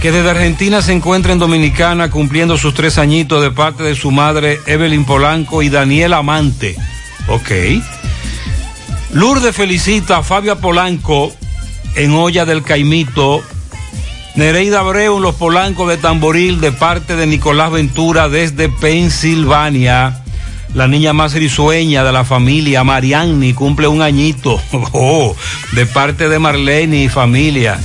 que 0.03 0.13
desde 0.13 0.29
Argentina 0.29 0.83
se 0.83 0.93
encuentra 0.93 1.33
en 1.33 1.39
Dominicana 1.39 2.11
cumpliendo 2.11 2.59
sus 2.59 2.75
tres 2.75 2.99
añitos 2.99 3.43
de 3.43 3.51
parte 3.51 3.83
de 3.83 3.95
su 3.95 4.11
madre 4.11 4.61
Evelyn 4.67 5.07
Polanco 5.07 5.63
y 5.63 5.71
Daniela 5.71 6.19
Amante. 6.19 6.77
Ok. 7.29 7.51
Lourdes 9.13 9.57
felicita 9.57 10.19
a 10.19 10.23
Fabia 10.23 10.57
Polanco 10.57 11.33
en 11.95 12.13
Olla 12.13 12.45
del 12.45 12.63
Caimito. 12.63 13.43
Nereida 14.35 14.81
Abreu 14.81 15.17
en 15.17 15.23
Los 15.23 15.37
Polancos 15.37 15.89
de 15.89 15.97
Tamboril 15.97 16.61
de 16.61 16.73
parte 16.73 17.17
de 17.17 17.27
Nicolás 17.27 17.73
Ventura 17.73 18.29
desde 18.29 18.69
Pensilvania. 18.69 20.26
La 20.75 20.89
niña 20.89 21.13
más 21.13 21.33
risueña 21.33 22.05
de 22.05 22.13
la 22.13 22.25
familia, 22.25 22.85
Marianni, 22.85 23.55
cumple 23.55 23.89
un 23.89 24.03
añito. 24.03 24.61
Oh, 24.93 25.35
de 25.73 25.87
parte 25.87 26.29
de 26.29 26.39
Marlene 26.39 27.05
y 27.05 27.09
familia. 27.09 27.79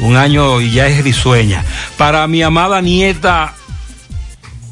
Un 0.00 0.16
año 0.16 0.60
y 0.60 0.72
ya 0.72 0.86
es 0.86 1.02
risueña. 1.02 1.64
Para 1.96 2.26
mi 2.26 2.42
amada 2.42 2.80
nieta 2.82 3.54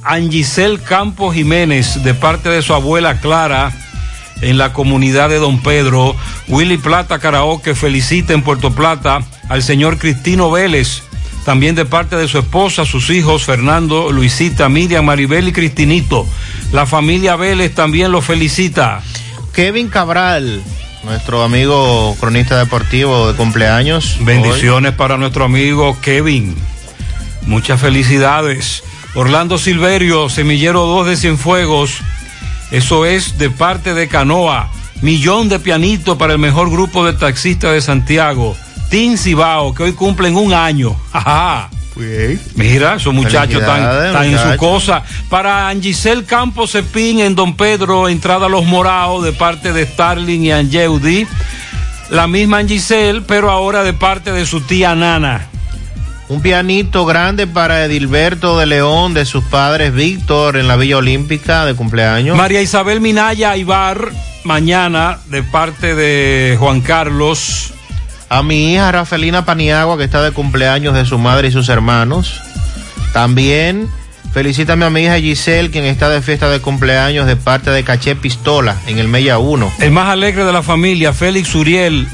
Angisel 0.02 0.82
Campos 0.82 1.34
Jiménez, 1.34 2.02
de 2.02 2.14
parte 2.14 2.48
de 2.50 2.62
su 2.62 2.74
abuela 2.74 3.20
Clara, 3.20 3.72
en 4.42 4.58
la 4.58 4.72
comunidad 4.72 5.30
de 5.30 5.38
Don 5.38 5.60
Pedro. 5.60 6.14
Willy 6.48 6.76
Plata 6.76 7.18
Karaoke 7.18 7.74
felicita 7.74 8.32
en 8.32 8.42
Puerto 8.42 8.70
Plata 8.72 9.24
al 9.48 9.62
señor 9.62 9.98
Cristino 9.98 10.50
Vélez, 10.50 11.02
también 11.44 11.74
de 11.74 11.84
parte 11.84 12.16
de 12.16 12.28
su 12.28 12.38
esposa, 12.38 12.84
sus 12.84 13.10
hijos 13.10 13.44
Fernando, 13.44 14.12
Luisita, 14.12 14.68
Miriam, 14.68 15.04
Maribel 15.04 15.48
y 15.48 15.52
Cristinito. 15.52 16.26
La 16.72 16.86
familia 16.86 17.36
Vélez 17.36 17.74
también 17.74 18.12
lo 18.12 18.20
felicita. 18.20 19.00
Kevin 19.52 19.88
Cabral, 19.88 20.62
nuestro 21.04 21.42
amigo 21.42 22.16
cronista 22.18 22.58
deportivo 22.58 23.28
de 23.30 23.36
cumpleaños. 23.36 24.16
Bendiciones 24.20 24.92
para 24.92 25.16
nuestro 25.16 25.44
amigo 25.44 25.96
Kevin. 26.00 26.56
Muchas 27.46 27.80
felicidades. 27.80 28.82
Orlando 29.14 29.58
Silverio, 29.58 30.28
Semillero 30.28 30.86
2 30.86 31.06
de 31.06 31.16
Cienfuegos. 31.16 31.98
Eso 32.70 33.04
es 33.06 33.38
de 33.38 33.50
parte 33.50 33.94
de 33.94 34.08
Canoa. 34.08 34.70
Millón 35.02 35.48
de 35.48 35.60
pianitos 35.60 36.16
para 36.16 36.32
el 36.32 36.38
mejor 36.38 36.70
grupo 36.70 37.04
de 37.04 37.12
taxistas 37.12 37.72
de 37.72 37.80
Santiago. 37.80 38.56
Team 38.90 39.16
Cibao, 39.16 39.74
que 39.74 39.84
hoy 39.84 39.92
cumplen 39.92 40.36
un 40.36 40.52
año. 40.52 40.96
Ajá. 41.12 41.68
Mira, 42.56 42.96
esos 42.96 43.14
muchachos 43.14 43.60
están, 43.60 44.24
en 44.24 44.38
su 44.38 44.56
cosa. 44.56 45.02
Para 45.28 45.68
Angisel 45.68 46.24
Campos 46.24 46.72
Cepín 46.72 47.20
en 47.20 47.34
Don 47.34 47.56
Pedro, 47.56 48.08
entrada 48.08 48.46
a 48.46 48.48
Los 48.48 48.64
Moraos 48.64 49.24
de 49.24 49.32
parte 49.32 49.72
de 49.72 49.86
Starling 49.86 50.44
y 50.44 50.52
Angeudi. 50.52 51.26
La 52.10 52.26
misma 52.26 52.58
Angisel, 52.58 53.22
pero 53.22 53.50
ahora 53.50 53.82
de 53.82 53.92
parte 53.92 54.32
de 54.32 54.44
su 54.44 54.60
tía 54.60 54.94
Nana. 54.94 55.48
Un 56.28 56.40
pianito 56.40 57.04
grande 57.04 57.46
para 57.46 57.84
Edilberto 57.84 58.58
de 58.58 58.66
León, 58.66 59.14
de 59.14 59.26
sus 59.26 59.44
padres 59.44 59.92
Víctor, 59.92 60.56
en 60.56 60.66
la 60.66 60.76
Villa 60.76 60.96
Olímpica 60.96 61.66
de 61.66 61.74
cumpleaños. 61.74 62.36
María 62.36 62.62
Isabel 62.62 63.00
Minaya 63.00 63.56
Ibar, 63.56 64.10
mañana, 64.42 65.18
de 65.26 65.42
parte 65.42 65.94
de 65.94 66.56
Juan 66.58 66.80
Carlos. 66.80 67.74
A 68.34 68.42
mi 68.42 68.72
hija 68.72 68.90
Rafelina 68.90 69.44
Paniagua, 69.44 69.96
que 69.96 70.02
está 70.02 70.20
de 70.20 70.32
cumpleaños 70.32 70.92
de 70.92 71.04
su 71.04 71.18
madre 71.18 71.46
y 71.46 71.52
sus 71.52 71.68
hermanos. 71.68 72.42
También 73.12 73.88
felicítame 74.32 74.84
a 74.84 74.90
mi 74.90 75.02
hija 75.02 75.20
Giselle, 75.20 75.70
quien 75.70 75.84
está 75.84 76.08
de 76.08 76.20
fiesta 76.20 76.50
de 76.50 76.58
cumpleaños 76.58 77.28
de 77.28 77.36
parte 77.36 77.70
de 77.70 77.84
Caché 77.84 78.16
Pistola, 78.16 78.76
en 78.88 78.98
el 78.98 79.06
Mella 79.06 79.38
1. 79.38 79.74
El 79.78 79.92
más 79.92 80.08
alegre 80.08 80.44
de 80.44 80.52
la 80.52 80.64
familia, 80.64 81.12
Félix 81.12 81.54
Uriel, 81.54 82.08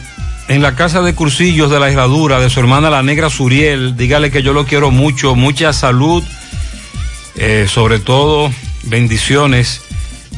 en 0.49 0.61
la 0.61 0.77
casa 0.77 1.01
de 1.01 1.15
cursillos 1.15 1.71
de 1.71 1.81
la 1.81 1.89
herradura 1.89 2.39
de 2.39 2.51
su 2.51 2.61
hermana 2.61 2.91
la 2.91 3.03
negra 3.03 3.31
Suriel. 3.31 3.97
Dígale 3.97 4.31
que 4.31 4.43
yo 4.43 4.53
lo 4.53 4.67
quiero 4.67 4.91
mucho, 4.91 5.35
mucha 5.35 5.73
salud, 5.73 6.23
eh, 7.37 7.65
sobre 7.67 7.99
todo 7.99 8.53
bendiciones 8.83 9.81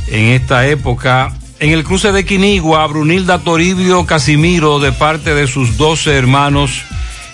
en 0.07 0.27
esta 0.27 0.65
época. 0.69 1.35
En 1.63 1.71
el 1.71 1.85
cruce 1.85 2.11
de 2.11 2.25
Quinigua, 2.25 2.85
Brunilda 2.89 3.39
Toribio 3.39 4.05
Casimiro, 4.05 4.81
de 4.81 4.91
parte 4.91 5.33
de 5.33 5.47
sus 5.47 5.77
doce 5.77 6.11
hermanos, 6.11 6.83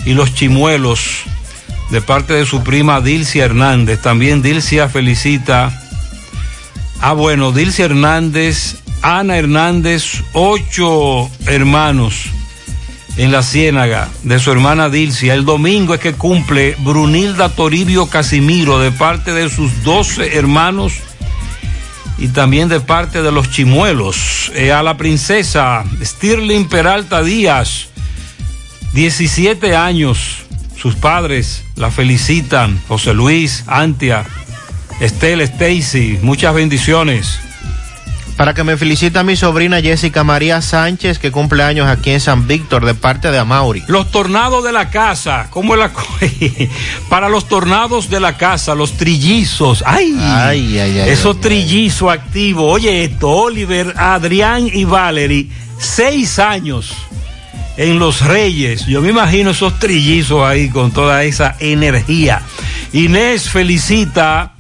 y 0.05 0.13
los 0.13 0.35
chimuelos, 0.35 1.23
de 1.91 2.03
parte 2.03 2.35
de 2.35 2.45
su 2.45 2.63
prima 2.63 3.01
Dilcia 3.01 3.47
Hernández. 3.47 4.03
También 4.03 4.43
Dilcia 4.43 4.91
felicita. 4.91 5.83
Ah, 7.01 7.15
bueno, 7.15 7.53
Dilcia 7.53 7.87
Hernández, 7.87 8.83
Ana 9.01 9.39
Hernández, 9.39 10.23
ocho 10.35 11.31
hermanos 11.47 12.27
en 13.17 13.33
la 13.33 13.43
Ciénaga 13.43 14.11
de 14.25 14.39
su 14.39 14.53
hermana 14.53 14.91
Dilcia. 14.91 15.33
El 15.33 15.47
domingo 15.47 15.95
es 15.95 16.01
que 16.01 16.13
cumple 16.13 16.77
Brunilda 16.81 17.49
Toribio 17.49 18.09
Casimiro 18.09 18.79
de 18.79 18.93
parte 18.93 19.33
de 19.33 19.49
sus 19.49 19.83
doce 19.85 20.37
hermanos 20.37 20.93
y 22.19 22.29
también 22.29 22.69
de 22.69 22.81
parte 22.81 23.23
de 23.23 23.33
los 23.33 23.51
chimuelos. 23.51 24.51
Eh, 24.55 24.73
a 24.73 24.83
la 24.83 24.97
princesa 24.97 25.85
Stirling 26.03 26.69
Peralta 26.69 27.23
Díaz, 27.23 27.89
17 28.93 29.77
años. 29.77 30.45
Sus 30.77 30.95
padres 30.95 31.65
la 31.75 31.91
felicitan. 31.91 32.81
José 32.87 33.13
Luis, 33.13 33.65
Antia, 33.67 34.25
Estela, 35.01 35.45
Stacy, 35.45 36.19
muchas 36.23 36.55
bendiciones. 36.55 37.41
Para 38.39 38.55
que 38.55 38.63
me 38.63 38.77
felicite 38.77 39.19
a 39.19 39.25
mi 39.25 39.35
sobrina 39.35 39.81
Jessica 39.81 40.23
María 40.23 40.63
Sánchez, 40.63 41.19
que 41.19 41.33
cumple 41.33 41.65
años 41.65 41.89
aquí 41.89 42.11
en 42.13 42.21
San 42.21 42.47
Víctor, 42.47 42.87
de 42.87 42.95
parte 42.95 43.33
de 43.33 43.39
Amauri. 43.39 43.83
Los 43.89 44.13
tornados 44.13 44.63
de 44.63 44.71
la 44.71 44.91
casa, 44.91 45.49
¿cómo 45.51 45.75
es 45.75 45.81
la 45.81 45.91
Para 47.09 47.29
los 47.29 47.49
tornados 47.49 48.09
de 48.11 48.21
la 48.21 48.37
casa, 48.37 48.77
los 48.77 48.93
trillizos. 48.93 49.83
¡Ay! 49.85 50.17
Ay, 50.21 50.79
ay, 50.79 51.01
ay, 51.01 51.11
Esos 51.11 51.41
trillizos 51.41 52.13
activos. 52.13 52.75
Oye, 52.75 53.03
esto, 53.03 53.29
Oliver, 53.29 53.93
Adrián 53.97 54.71
y 54.73 54.85
Valerie, 54.85 55.49
seis 55.77 56.39
años 56.39 56.95
en 57.77 57.99
Los 57.99 58.21
Reyes. 58.21 58.87
Yo 58.87 59.01
me 59.01 59.09
imagino 59.09 59.51
esos 59.51 59.81
trillizos 59.81 60.45
ahí 60.45 60.69
con 60.69 60.93
toda 60.93 61.25
esa 61.25 61.57
energía. 61.59 62.43
Inés 62.93 63.51
felicita 63.51 64.53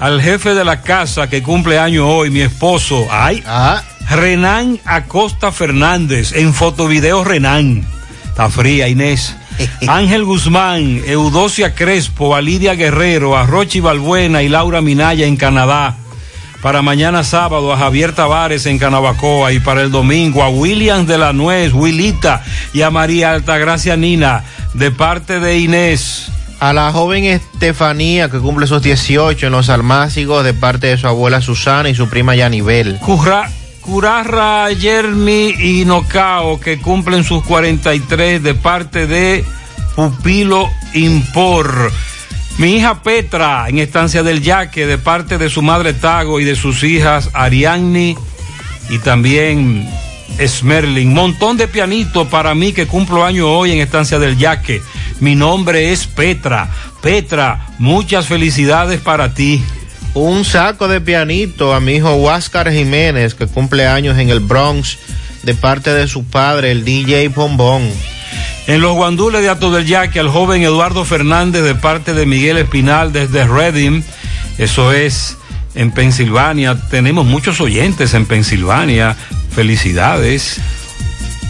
al 0.00 0.22
jefe 0.22 0.54
de 0.54 0.64
la 0.64 0.80
casa 0.80 1.28
que 1.28 1.42
cumple 1.42 1.78
año 1.78 2.08
hoy, 2.08 2.30
mi 2.30 2.40
esposo. 2.40 3.06
Ay, 3.10 3.44
Renan 4.08 4.80
Acosta 4.84 5.52
Fernández, 5.52 6.32
en 6.32 6.54
fotovideo 6.54 7.22
Renan. 7.22 7.86
Está 8.24 8.48
fría, 8.48 8.88
Inés. 8.88 9.36
Ángel 9.86 10.24
Guzmán, 10.24 11.02
Eudocia 11.06 11.74
Crespo, 11.74 12.34
a 12.34 12.40
Lidia 12.40 12.74
Guerrero, 12.74 13.36
a 13.36 13.44
Rochi 13.44 13.80
Balbuena 13.80 14.42
y 14.42 14.48
Laura 14.48 14.80
Minaya 14.80 15.26
en 15.26 15.36
Canadá. 15.36 15.96
Para 16.62 16.82
mañana 16.82 17.22
sábado 17.24 17.72
a 17.72 17.78
Javier 17.78 18.14
Tavares 18.14 18.66
en 18.66 18.78
Canabacoa 18.78 19.52
y 19.52 19.60
para 19.60 19.82
el 19.82 19.90
domingo 19.90 20.42
a 20.42 20.48
Williams 20.48 21.06
de 21.06 21.16
la 21.16 21.32
Nuez, 21.32 21.72
Wilita 21.72 22.42
y 22.72 22.82
a 22.82 22.90
María 22.90 23.32
Altagracia 23.32 23.96
Nina 23.96 24.44
de 24.74 24.90
parte 24.90 25.40
de 25.40 25.58
Inés. 25.58 26.30
A 26.60 26.74
la 26.74 26.92
joven 26.92 27.24
Estefanía, 27.24 28.28
que 28.30 28.38
cumple 28.38 28.66
sus 28.66 28.82
18 28.82 29.46
en 29.46 29.52
los 29.52 29.70
Almácigos, 29.70 30.44
de 30.44 30.52
parte 30.52 30.88
de 30.88 30.98
su 30.98 31.06
abuela 31.06 31.40
Susana 31.40 31.88
y 31.88 31.94
su 31.94 32.08
prima 32.08 32.36
Yanibel. 32.36 32.98
Curra, 32.98 33.50
Curarra, 33.80 34.70
Yermi 34.70 35.54
y 35.58 35.84
Nocao, 35.86 36.60
que 36.60 36.78
cumplen 36.78 37.24
sus 37.24 37.42
43 37.44 38.42
de 38.42 38.54
parte 38.54 39.06
de 39.06 39.42
Pupilo 39.96 40.68
Impor. 40.92 41.90
Mi 42.58 42.76
hija 42.76 43.02
Petra, 43.02 43.66
en 43.70 43.78
Estancia 43.78 44.22
del 44.22 44.42
Yaque, 44.42 44.86
de 44.86 44.98
parte 44.98 45.38
de 45.38 45.48
su 45.48 45.62
madre 45.62 45.94
Tago 45.94 46.40
y 46.40 46.44
de 46.44 46.56
sus 46.56 46.82
hijas 46.82 47.30
Ariadni 47.32 48.16
y 48.90 48.98
también 48.98 49.88
Smerling. 50.46 51.14
Montón 51.14 51.56
de 51.56 51.68
pianito 51.68 52.28
para 52.28 52.54
mí 52.54 52.72
que 52.72 52.86
cumplo 52.86 53.24
año 53.24 53.50
hoy 53.50 53.72
en 53.72 53.78
Estancia 53.78 54.18
del 54.18 54.36
Yaque. 54.36 54.82
Mi 55.20 55.34
nombre 55.34 55.92
es 55.92 56.06
Petra. 56.06 56.68
Petra, 57.02 57.66
muchas 57.78 58.26
felicidades 58.26 59.00
para 59.00 59.34
ti. 59.34 59.62
Un 60.14 60.44
saco 60.44 60.88
de 60.88 61.00
pianito 61.00 61.74
a 61.74 61.80
mi 61.80 61.92
hijo 61.92 62.14
Huáscar 62.14 62.72
Jiménez, 62.72 63.34
que 63.34 63.46
cumple 63.46 63.86
años 63.86 64.18
en 64.18 64.30
el 64.30 64.40
Bronx, 64.40 64.98
de 65.42 65.54
parte 65.54 65.92
de 65.92 66.08
su 66.08 66.24
padre, 66.24 66.72
el 66.72 66.84
DJ 66.84 67.28
Bombón. 67.28 67.82
En 68.66 68.80
los 68.80 68.94
guandules 68.94 69.42
de 69.42 69.50
Ato 69.50 69.70
del 69.70 69.86
Yaque, 69.86 70.20
al 70.20 70.28
joven 70.28 70.62
Eduardo 70.62 71.04
Fernández 71.04 71.62
de 71.62 71.74
parte 71.74 72.14
de 72.14 72.26
Miguel 72.26 72.56
Espinal 72.56 73.12
desde 73.12 73.46
Reading, 73.46 74.02
eso 74.58 74.92
es 74.92 75.36
en 75.74 75.90
Pensilvania. 75.90 76.80
Tenemos 76.90 77.26
muchos 77.26 77.60
oyentes 77.60 78.14
en 78.14 78.26
Pensilvania. 78.26 79.16
Felicidades. 79.54 80.60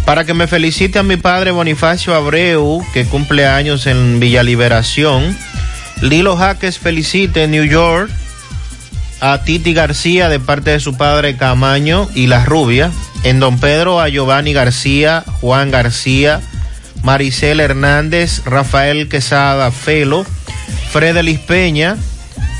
Para 0.04 0.24
que 0.24 0.34
me 0.34 0.46
felicite 0.46 0.98
a 0.98 1.02
mi 1.02 1.16
padre 1.16 1.50
Bonifacio 1.50 2.14
Abreu, 2.14 2.84
que 2.92 3.04
cumple 3.04 3.46
años 3.46 3.86
en 3.86 4.18
Villa 4.18 4.42
Liberación. 4.42 5.36
Lilo 6.00 6.36
Jaques 6.36 6.78
felicite 6.78 7.44
en 7.44 7.50
New 7.52 7.64
York 7.64 8.10
a 9.20 9.42
Titi 9.44 9.74
García 9.74 10.28
de 10.28 10.40
parte 10.40 10.70
de 10.70 10.80
su 10.80 10.96
padre 10.96 11.36
Camaño 11.36 12.08
y 12.14 12.26
La 12.26 12.44
Rubia. 12.44 12.90
En 13.22 13.38
Don 13.38 13.58
Pedro 13.60 14.00
a 14.00 14.08
Giovanni 14.08 14.54
García, 14.54 15.24
Juan 15.40 15.70
García, 15.70 16.40
Maricel 17.02 17.60
Hernández, 17.60 18.42
Rafael 18.46 19.08
Quesada 19.08 19.70
Felo, 19.70 20.24
Fredelis 20.90 21.38
Peña. 21.38 21.96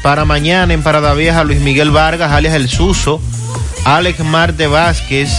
Para 0.02 0.24
mañana 0.24 0.72
en 0.72 0.82
Parada 0.82 1.14
Vieja 1.14 1.44
Luis 1.44 1.60
Miguel 1.60 1.90
Vargas, 1.90 2.32
alias 2.32 2.54
El 2.54 2.68
Suso, 2.68 3.20
Alex 3.84 4.20
Marte 4.20 4.66
Vázquez. 4.66 5.30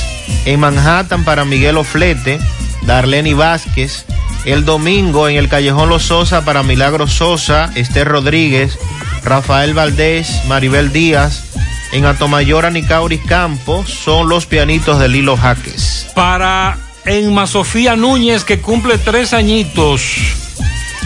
En 0.45 0.60
Manhattan 0.60 1.24
para 1.24 1.45
Miguel 1.45 1.78
Oflete, 1.78 2.40
Darlene 2.84 3.34
Vázquez. 3.34 4.06
El 4.45 4.66
domingo 4.66 5.28
en 5.28 5.38
el 5.38 5.49
Callejón 5.49 5.90
Los 5.90 6.03
Sosa 6.03 6.44
para 6.44 6.64
Milagro 6.64 7.08
Sosa, 7.08 7.72
Esther 7.76 8.08
Rodríguez, 8.08 8.78
Rafael 9.24 9.74
Valdés, 9.74 10.44
Maribel 10.48 10.91
Díaz. 10.91 11.44
En 11.91 12.06
Atomayor, 12.06 12.66
Anicauris 12.66 13.22
Campos 13.28 13.90
son 13.90 14.30
los 14.30 14.45
pianitos 14.45 14.99
de 14.99 15.10
Lilo 15.10 15.38
Jaques. 15.38 16.08
Para 16.16 16.78
Enma 17.06 17.48
Sofía 17.48 17.95
Núñez, 17.95 18.44
que 18.44 18.62
cumple 18.62 18.98
tres 18.98 19.34
añitos. 19.34 20.02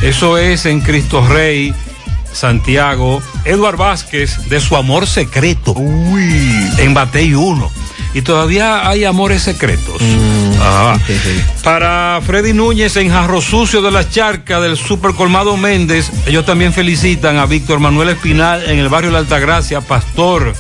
Eso 0.02 0.38
es 0.38 0.66
en 0.66 0.82
Cristo 0.82 1.26
Rey, 1.26 1.74
Santiago. 2.32 3.22
Eduard 3.46 3.78
Vázquez, 3.78 4.50
de 4.50 4.60
su 4.60 4.76
amor 4.76 5.08
secreto. 5.08 5.74
En 5.78 6.94
Batey 6.94 7.34
1. 7.34 7.85
Y 8.16 8.22
todavía 8.22 8.88
hay 8.88 9.04
amores 9.04 9.44
secretos. 9.44 10.02
Ajá. 10.60 10.98
Para 11.64 12.22
Freddy 12.26 12.54
Núñez 12.54 12.96
en 12.96 13.12
Jarro 13.12 13.42
Sucio 13.42 13.82
de 13.82 13.92
las 13.92 14.10
Charcas 14.10 14.62
del 14.62 14.78
Super 14.78 15.14
Colmado 15.14 15.58
Méndez, 15.58 16.10
ellos 16.26 16.46
también 16.46 16.72
felicitan 16.72 17.38
a 17.38 17.46
Víctor 17.46 17.82
Manuel 17.82 18.10
Espinal 18.10 18.64
en 18.70 18.80
el 18.80 18.88
barrio 18.88 19.12
La 19.12 19.20
Altagracia, 19.20 19.82
pastor 19.82 20.56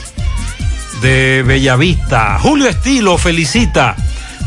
de 1.01 1.43
Bellavista. 1.47 2.37
Julio 2.39 2.67
Estilo 2.67 3.17
felicita 3.17 3.95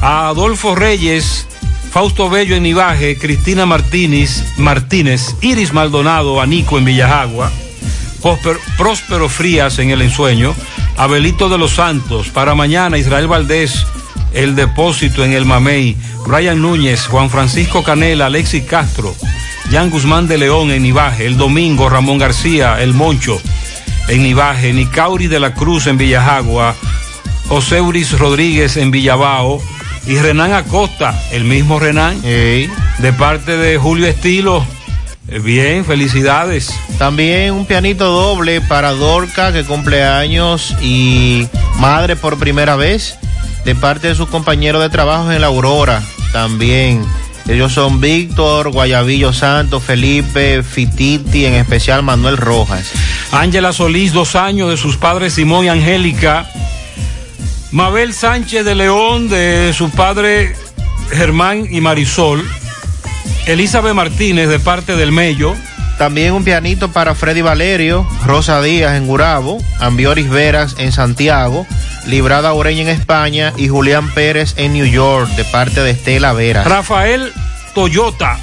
a 0.02 0.28
Adolfo 0.28 0.74
Reyes, 0.74 1.47
Fausto 1.90 2.28
Bello 2.28 2.56
en 2.56 2.66
Ibaje, 2.66 3.16
Cristina 3.16 3.64
Martínez, 3.64 4.44
Martínez, 4.59 5.35
Iris 5.40 5.72
Maldonado, 5.72 6.43
Anico 6.43 6.76
en 6.76 6.85
Villajagua, 6.85 7.51
Próspero, 8.20 9.28
Frías 9.28 9.78
en 9.78 9.90
El 9.90 10.03
Ensueño, 10.03 10.55
Abelito 10.97 11.49
de 11.49 11.59
los 11.59 11.73
Santos, 11.73 12.28
para 12.28 12.55
mañana 12.55 12.99
Israel 12.99 13.28
Valdés, 13.28 13.86
El 14.32 14.57
Depósito 14.57 15.24
en 15.24 15.32
El 15.32 15.45
Mamey, 15.45 15.97
Brian 16.27 16.61
Núñez, 16.61 17.07
Juan 17.07 17.31
Francisco 17.31 17.82
Canela, 17.82 18.27
Alexis 18.27 18.65
Castro, 18.65 19.15
Jan 19.70 19.90
Guzmán 19.90 20.27
de 20.27 20.39
León 20.39 20.70
en 20.70 20.85
Ibaje, 20.85 21.27
el 21.27 21.36
domingo 21.36 21.89
Ramón 21.89 22.19
García, 22.19 22.81
El 22.81 22.95
Moncho 22.95 23.40
en 24.09 24.24
Ibaje, 24.27 24.73
Nicauri 24.73 25.27
de 25.27 25.40
la 25.40 25.55
Cruz 25.55 25.86
en 25.86 25.99
Villajagua, 25.99 26.74
Oseuris 27.51 28.19
Rodríguez 28.19 28.77
en 28.77 28.90
Villabao 28.90 29.62
y 30.07 30.16
Renan 30.16 30.53
Acosta, 30.53 31.23
el 31.31 31.45
mismo 31.45 31.78
Renan, 31.78 32.20
de 32.23 33.12
parte 33.19 33.57
de 33.57 33.77
Julio 33.77 34.07
Estilo, 34.07 34.66
Bien, 35.28 35.84
felicidades. 35.84 36.72
También 36.98 37.52
un 37.52 37.66
pianito 37.66 38.06
doble 38.06 38.62
para 38.62 38.92
Dorca 38.92 39.52
que 39.52 39.62
cumple 39.62 40.02
años 40.02 40.74
y 40.80 41.46
madre 41.76 42.16
por 42.16 42.38
primera 42.38 42.76
vez 42.76 43.18
de 43.64 43.74
parte 43.74 44.09
de 44.09 44.14
sus 44.14 44.28
compañeros 44.28 44.80
de 44.80 44.88
trabajo 44.88 45.30
en 45.30 45.42
la 45.42 45.48
Aurora. 45.48 46.02
También 46.32 47.05
ellos 47.46 47.72
son 47.72 48.00
Víctor, 48.00 48.70
Guayabillo 48.70 49.32
Santos, 49.32 49.82
Felipe, 49.82 50.62
Fititi, 50.62 51.44
en 51.44 51.55
especial 51.55 52.02
Manuel 52.02 52.36
Rojas. 52.36 52.90
Ángela 53.30 53.72
Solís, 53.72 54.12
dos 54.12 54.34
años 54.34 54.70
de 54.70 54.78
sus 54.78 54.96
padres 54.96 55.34
Simón 55.34 55.66
y 55.66 55.68
Angélica. 55.68 56.50
Mabel 57.70 58.14
Sánchez 58.14 58.64
de 58.64 58.74
León, 58.74 59.28
de 59.28 59.74
su 59.76 59.90
padre 59.90 60.56
Germán 61.10 61.66
y 61.70 61.82
Marisol. 61.82 62.44
Elizabeth 63.46 63.94
Martínez, 63.94 64.48
de 64.48 64.59
parte 64.59 64.96
del 64.96 65.12
Mello. 65.12 65.55
También 65.98 66.32
un 66.32 66.44
pianito 66.44 66.92
para 66.92 67.16
Freddy 67.16 67.42
Valerio, 67.42 68.06
Rosa 68.24 68.62
Díaz 68.62 68.96
en 68.96 69.09
Gurabo, 69.09 69.59
Ambioris 69.80 70.30
Veras 70.30 70.76
en 70.78 70.92
Santiago, 70.92 71.66
Librada 72.06 72.55
Ureña 72.55 72.82
en 72.82 72.88
España 72.88 73.52
y 73.56 73.66
Julián 73.66 74.14
Pérez 74.14 74.55
en 74.56 74.74
New 74.74 74.86
York, 74.86 75.28
de 75.30 75.44
parte 75.44 75.82
de 75.82 75.90
Estela 75.90 76.32
Vera. 76.32 76.62
Rafael 76.62 77.32
Toyota, 77.74 78.38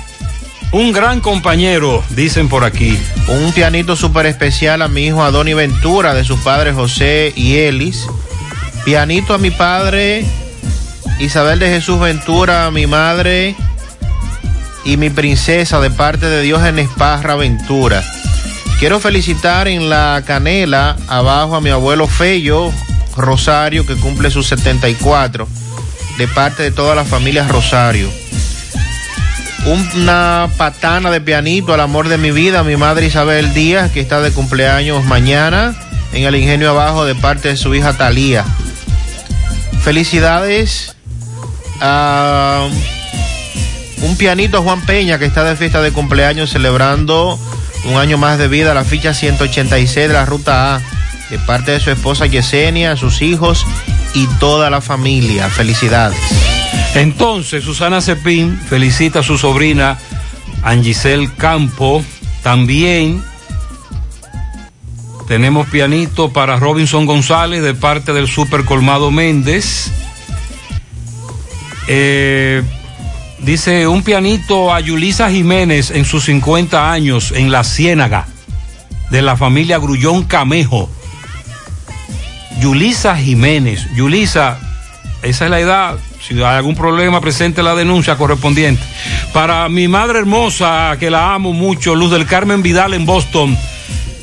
un 0.74 0.92
gran 0.92 1.22
compañero, 1.22 2.04
dicen 2.10 2.50
por 2.50 2.66
aquí. 2.66 3.00
Un 3.30 3.54
pianito 3.54 3.96
súper 3.96 4.26
especial 4.26 4.82
a 4.82 4.90
mi 4.90 5.06
hijo 5.06 5.24
Adoni 5.24 5.54
Ventura, 5.54 6.14
de 6.14 6.26
sus 6.26 6.42
padres 6.42 6.76
José 6.76 7.32
y 7.38 7.56
Elis. 7.56 8.06
Pianito 8.84 9.34
a 9.34 9.38
mi 9.38 9.52
padre 9.52 10.26
Isabel 11.20 11.60
de 11.60 11.70
Jesús 11.70 12.00
Ventura, 12.00 12.66
a 12.66 12.72
mi 12.72 12.88
madre 12.88 13.56
y 14.86 14.98
mi 14.98 15.10
princesa, 15.10 15.82
de 15.82 15.90
parte 15.90 16.28
de 16.28 16.44
Dios 16.44 16.64
en 16.64 16.80
Esparra 16.80 17.36
Ventura. 17.36 18.04
Quiero 18.80 19.00
felicitar 19.00 19.68
en 19.68 19.90
la 19.90 20.22
canela 20.26 20.96
abajo 21.08 21.56
a 21.56 21.62
mi 21.62 21.72
abuelo 21.72 22.08
Fello 22.08 22.72
Rosario, 23.18 23.86
que 23.86 23.96
cumple 23.96 24.30
sus 24.30 24.48
74, 24.48 25.48
de 26.18 26.28
parte 26.28 26.64
de 26.64 26.72
toda 26.72 26.94
la 26.94 27.04
familia 27.04 27.48
Rosario. 27.48 28.10
Una 29.66 30.50
patana 30.58 31.10
de 31.10 31.20
pianito 31.20 31.74
al 31.74 31.80
amor 31.80 32.08
de 32.08 32.20
mi 32.20 32.30
vida, 32.30 32.64
mi 32.64 32.78
madre 32.78 33.08
Isabel 33.08 33.54
Díaz, 33.56 33.92
que 33.92 34.02
está 34.02 34.22
de 34.22 34.32
cumpleaños 34.32 35.04
mañana 35.06 35.76
en 36.14 36.24
el 36.24 36.36
ingenio 36.36 36.70
abajo 36.70 37.06
de 37.06 37.16
parte 37.16 37.50
de 37.50 37.58
su 37.58 37.74
hija 37.74 37.94
Talía. 37.98 38.46
Felicidades 39.82 40.96
a 41.82 42.68
un 44.06 44.18
pianito 44.18 44.62
Juan 44.62 44.82
Peña, 44.86 45.18
que 45.18 45.26
está 45.26 45.44
de 45.44 45.56
fiesta 45.56 45.82
de 45.82 45.92
cumpleaños 45.92 46.52
celebrando 46.52 47.40
un 47.86 47.98
año 47.98 48.18
más 48.18 48.38
de 48.38 48.48
vida, 48.48 48.74
la 48.74 48.84
ficha 48.84 49.14
186 49.14 50.08
de 50.08 50.14
la 50.14 50.26
ruta 50.26 50.76
A, 50.76 50.82
de 51.30 51.40
parte 51.40 51.72
de 51.72 51.80
su 51.80 51.90
esposa 51.92 52.26
Yesenia, 52.28 52.96
sus 52.98 53.22
hijos 53.22 53.66
y 54.14 54.28
toda 54.40 54.70
la 54.70 54.82
familia. 54.82 55.50
Felicidades. 55.50 56.20
Entonces, 56.94 57.64
Susana 57.64 58.00
Cepín 58.00 58.60
felicita 58.70 59.20
a 59.20 59.24
su 59.24 59.38
sobrina 59.38 59.98
Angisel 60.64 61.34
Campo. 61.36 62.04
También 62.44 63.24
tenemos 65.28 65.68
pianito 65.68 66.32
para 66.32 66.58
Robinson 66.58 67.06
González 67.06 67.64
de 67.64 67.74
parte 67.74 68.14
del 68.14 68.28
Super 68.28 68.66
Colmado 68.66 69.10
Méndez. 69.10 69.92
Eh, 71.88 72.64
dice 73.46 73.86
un 73.88 74.02
pianito 74.02 74.74
a 74.74 74.80
Yulisa 74.80 75.30
Jiménez 75.30 75.92
en 75.92 76.04
sus 76.04 76.26
50 76.26 76.92
años 76.92 77.32
en 77.32 77.52
la 77.52 77.64
Ciénaga 77.64 78.26
de 79.12 79.22
la 79.22 79.38
familia 79.38 79.78
Grullón 79.78 80.24
Camejo. 80.24 80.90
Yulisa 82.60 83.16
Jiménez. 83.16 83.88
Yulisa, 83.96 84.58
esa 85.22 85.46
es 85.46 85.52
la 85.52 85.60
edad. 85.60 85.98
Si 86.28 86.34
hay 86.34 86.44
algún 86.44 86.76
problema, 86.76 87.22
presente 87.22 87.62
la 87.62 87.76
denuncia 87.76 88.18
correspondiente. 88.18 88.82
Para 89.32 89.70
mi 89.70 89.88
madre 89.88 90.20
hermosa, 90.20 90.98
que 91.00 91.12
la 91.12 91.36
amo 91.36 91.54
mucho, 91.54 91.94
Luz 91.94 92.12
del 92.12 92.26
Carmen 92.26 92.64
Vidal 92.64 92.96
en 92.96 93.06
Boston, 93.06 93.56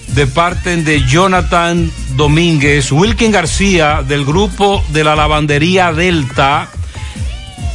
de 0.09 0.27
parte 0.27 0.77
de 0.79 1.07
Jonathan 1.07 1.93
Domínguez, 2.17 2.91
Wilkin 2.91 3.31
García, 3.31 4.03
del 4.03 4.25
grupo 4.25 4.83
de 4.89 5.05
la 5.05 5.15
lavandería 5.15 5.93
Delta, 5.93 6.69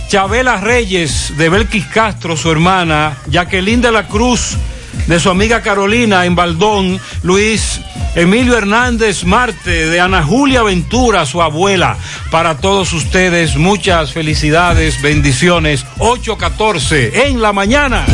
Chabela 0.07 0.57
Reyes, 0.57 1.33
de 1.37 1.49
Belkis 1.49 1.85
Castro, 1.87 2.37
su 2.37 2.49
hermana, 2.49 3.17
Jacqueline 3.27 3.81
de 3.81 3.91
la 3.91 4.07
Cruz, 4.07 4.57
de 5.05 5.19
su 5.19 5.29
amiga 5.29 5.61
Carolina 5.61 6.25
en 6.25 6.35
Baldón, 6.35 6.99
Luis 7.23 7.81
Emilio 8.15 8.57
Hernández 8.57 9.25
Marte, 9.25 9.87
de 9.87 9.99
Ana 9.99 10.23
Julia 10.23 10.63
Ventura, 10.63 11.25
su 11.25 11.41
abuela. 11.41 11.97
Para 12.31 12.57
todos 12.57 12.93
ustedes, 12.93 13.57
muchas 13.57 14.13
felicidades, 14.13 15.01
bendiciones. 15.01 15.85
8.14 15.99 17.11
en 17.27 17.41
la 17.41 17.53
mañana. 17.53 18.05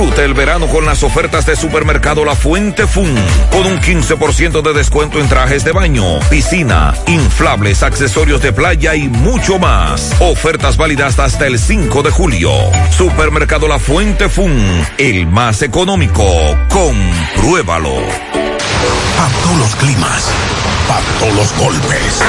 El 0.00 0.32
verano 0.32 0.66
con 0.66 0.86
las 0.86 1.02
ofertas 1.02 1.44
de 1.44 1.54
Supermercado 1.56 2.24
La 2.24 2.34
Fuente 2.34 2.86
Fun, 2.86 3.14
con 3.50 3.66
un 3.66 3.78
15% 3.78 4.62
de 4.62 4.72
descuento 4.72 5.20
en 5.20 5.28
trajes 5.28 5.62
de 5.62 5.72
baño, 5.72 6.20
piscina, 6.30 6.94
inflables, 7.06 7.82
accesorios 7.82 8.40
de 8.40 8.50
playa 8.50 8.94
y 8.94 9.08
mucho 9.08 9.58
más. 9.58 10.14
Ofertas 10.20 10.78
válidas 10.78 11.18
hasta 11.18 11.46
el 11.46 11.58
5 11.58 12.02
de 12.02 12.10
julio. 12.10 12.50
Supermercado 12.96 13.68
La 13.68 13.78
Fuente 13.78 14.30
Fun, 14.30 14.58
el 14.96 15.26
más 15.26 15.60
económico. 15.60 16.24
Compruébalo. 16.70 17.96
Todos 19.42 19.58
los 19.58 19.76
climas, 19.76 20.30
todos 21.18 21.34
los 21.34 21.58
golpes, 21.58 22.22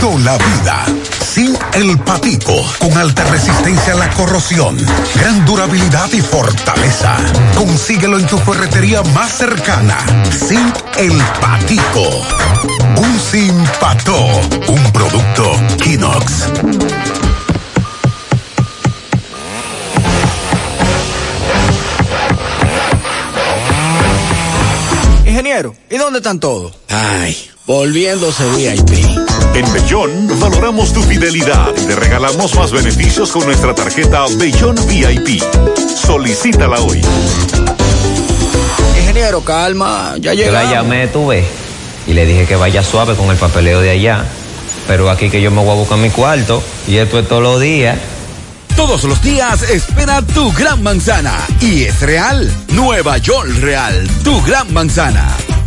toda 0.00 0.18
la 0.18 0.36
vida. 0.36 1.19
Sin 1.40 1.56
el 1.72 1.98
patico, 2.00 2.54
con 2.78 2.94
alta 2.98 3.24
resistencia 3.24 3.94
a 3.94 3.96
la 3.96 4.10
corrosión, 4.10 4.76
gran 5.14 5.42
durabilidad 5.46 6.12
y 6.12 6.20
fortaleza. 6.20 7.16
Consíguelo 7.56 8.18
en 8.18 8.26
tu 8.26 8.36
ferretería 8.36 9.02
más 9.14 9.38
cercana. 9.38 9.96
Sin 10.30 10.70
el 10.98 11.16
patico. 11.40 12.02
Un 12.94 13.18
sin 13.18 13.56
pato, 13.80 14.14
un 14.68 14.92
producto 14.92 15.50
Kinox. 15.82 16.50
Ingeniero, 25.24 25.74
¿y 25.88 25.96
dónde 25.96 26.18
están 26.18 26.38
todos? 26.38 26.76
Ay, 26.90 27.49
volviéndose 27.66 28.44
VIP. 28.56 29.04
En 29.54 29.72
Bellón 29.72 30.40
valoramos 30.40 30.92
tu 30.92 31.02
fidelidad 31.02 31.68
y 31.76 31.86
te 31.86 31.96
regalamos 31.96 32.54
más 32.54 32.72
beneficios 32.72 33.30
con 33.32 33.44
nuestra 33.46 33.74
tarjeta 33.74 34.24
Bellón 34.36 34.76
VIP. 34.86 35.42
Solicítala 35.96 36.80
hoy. 36.80 37.00
Ingeniero, 38.98 39.42
calma, 39.42 40.14
ya 40.18 40.34
Yo 40.34 40.44
llegamos. 40.44 40.64
la 40.64 40.70
llamé, 40.74 41.08
tú 41.08 41.28
ves, 41.28 41.44
y 42.06 42.12
le 42.12 42.26
dije 42.26 42.46
que 42.46 42.56
vaya 42.56 42.82
suave 42.82 43.14
con 43.14 43.30
el 43.30 43.36
papeleo 43.36 43.80
de 43.80 43.90
allá. 43.90 44.24
Pero 44.86 45.10
aquí 45.10 45.30
que 45.30 45.40
yo 45.40 45.50
me 45.50 45.62
voy 45.62 45.70
a 45.70 45.74
buscar 45.74 45.98
mi 45.98 46.10
cuarto, 46.10 46.62
y 46.88 46.96
esto 46.96 47.18
es 47.18 47.28
todos 47.28 47.42
los 47.42 47.60
días. 47.60 47.98
Todos 48.76 49.04
los 49.04 49.20
días 49.22 49.62
espera 49.62 50.22
tu 50.22 50.52
gran 50.52 50.82
manzana. 50.82 51.34
Y 51.60 51.84
es 51.84 52.00
real. 52.00 52.50
Nueva 52.68 53.18
York 53.18 53.50
Real. 53.60 54.08
Tu 54.24 54.40
gran 54.42 54.72
manzana. 54.72 55.28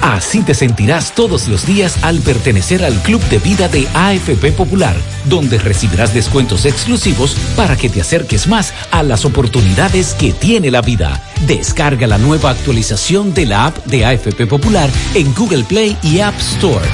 Así 0.05 0.43
te 0.43 0.53
sentirás 0.53 1.13
todos 1.15 1.49
los 1.49 1.65
días 1.65 1.97
al 2.03 2.21
pertenecer 2.21 2.85
al 2.85 2.93
Club 3.01 3.23
de 3.31 3.39
Vida 3.39 3.69
de 3.69 3.89
AFP 3.95 4.53
Popular, 4.53 4.95
donde 5.25 5.57
recibirás 5.57 6.13
descuentos 6.13 6.67
exclusivos 6.67 7.35
para 7.57 7.75
que 7.75 7.89
te 7.89 8.03
acerques 8.03 8.47
más 8.47 8.75
a 8.91 9.03
las 9.03 9.25
oportunidades 9.25 10.13
que 10.13 10.35
tiene 10.35 10.71
la 10.71 10.83
vida. 10.83 11.23
Descarga 11.47 12.07
la 12.07 12.19
nueva 12.19 12.51
actualización 12.51 13.33
de 13.33 13.47
la 13.47 13.65
app 13.65 13.79
de 13.87 14.05
AFP 14.05 14.47
Popular 14.47 14.91
en 15.15 15.33
Google 15.33 15.65
Play 15.65 15.97
y 16.03 16.21
App 16.21 16.39
Store. 16.39 16.87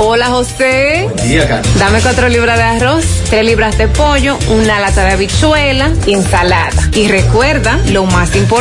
Hola 0.00 0.28
José. 0.28 1.08
Dame 1.76 2.00
cuatro 2.00 2.28
libras 2.28 2.56
de 2.56 2.62
arroz, 2.62 3.04
tres 3.28 3.44
libras 3.44 3.76
de 3.78 3.88
pollo, 3.88 4.38
una 4.48 4.78
lata 4.78 5.04
de 5.04 5.12
habichuela 5.12 5.90
y 6.06 6.14
ensalada. 6.14 6.88
Y 6.94 7.08
recuerda, 7.08 7.80
lo 7.88 8.04
más 8.04 8.36
importante, 8.36 8.57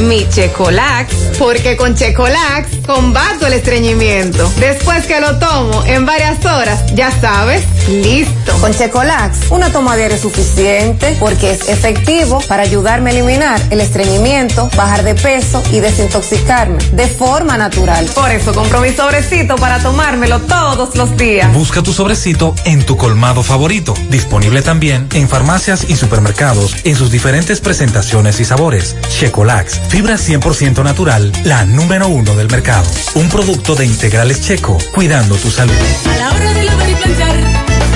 mi 0.00 0.26
Checolax, 0.28 1.12
porque 1.38 1.76
con 1.76 1.94
Checolax 1.94 2.78
combato 2.86 3.46
el 3.46 3.52
estreñimiento. 3.52 4.50
Después 4.58 5.06
que 5.06 5.20
lo 5.20 5.38
tomo 5.38 5.84
en 5.84 6.06
varias 6.06 6.44
horas, 6.46 6.82
ya 6.94 7.10
sabes, 7.20 7.62
listo. 7.88 8.52
Con 8.60 8.72
Checolax, 8.72 9.50
una 9.50 9.70
toma 9.70 9.96
diaria 9.96 10.16
es 10.16 10.22
suficiente 10.22 11.14
porque 11.20 11.52
es 11.52 11.68
efectivo 11.68 12.40
para 12.48 12.62
ayudarme 12.62 13.10
a 13.10 13.12
eliminar 13.12 13.60
el 13.70 13.80
estreñimiento, 13.80 14.70
bajar 14.74 15.04
de 15.04 15.14
peso 15.14 15.62
y 15.70 15.80
desintoxicarme 15.80 16.78
de 16.92 17.06
forma 17.06 17.58
natural. 17.58 18.06
Por 18.14 18.30
eso 18.30 18.54
compro 18.54 18.80
mi 18.80 18.92
sobrecito 18.94 19.56
para 19.56 19.78
tomármelo 19.80 20.40
todos 20.40 20.96
los 20.96 21.16
días. 21.16 21.52
Busca 21.52 21.82
tu 21.82 21.92
sobrecito 21.92 22.54
en 22.64 22.84
tu 22.84 22.96
colmado 22.96 23.42
favorito. 23.42 23.94
Disponible 24.08 24.62
también 24.62 25.06
en 25.12 25.28
farmacias 25.28 25.84
y 25.88 25.96
supermercados 25.96 26.76
en 26.84 26.96
sus 26.96 27.10
diferentes 27.10 27.60
presentaciones 27.60 28.40
y 28.40 28.44
sabores. 28.44 28.96
Checolax, 29.08 29.80
fibra 29.88 30.16
100% 30.16 30.82
natural, 30.84 31.32
la 31.44 31.64
número 31.64 32.08
uno 32.08 32.34
del 32.36 32.48
mercado. 32.48 32.88
Un 33.14 33.28
producto 33.28 33.74
de 33.74 33.86
integrales 33.86 34.40
checo, 34.40 34.78
cuidando 34.94 35.34
tu 35.36 35.50
salud. 35.50 35.74
A 36.04 36.16
la 36.16 36.30
hora 36.30 36.54
de 36.54 36.64
lavar 36.64 36.90
y 36.90 36.94
planchar, 36.94 37.36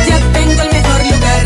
ya 0.08 0.18
tengo 0.32 0.62
el 0.62 0.70
mejor 0.70 1.00
lugar. 1.04 1.44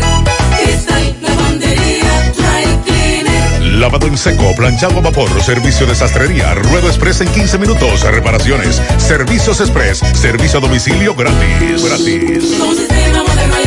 Cristal, 0.63 1.15
lavandería, 1.21 2.33
dry 2.35 2.79
cleaner. 2.85 3.61
Lavado 3.77 4.07
en 4.07 4.17
seco, 4.17 4.55
planchado 4.55 4.97
a 4.97 5.01
vapor, 5.01 5.43
servicio 5.43 5.85
de 5.85 5.95
sastrería, 5.95 6.53
ruedo 6.55 6.87
express 6.87 7.21
en 7.21 7.29
15 7.29 7.57
minutos, 7.59 8.01
reparaciones, 8.01 8.81
servicios 8.97 9.59
express, 9.61 9.99
servicio 10.13 10.59
a 10.59 10.61
domicilio 10.61 11.13
gratis. 11.13 11.83
Gratis. 11.83 12.55
Con 12.59 12.75
sistema 12.75 13.23
moderno 13.23 13.66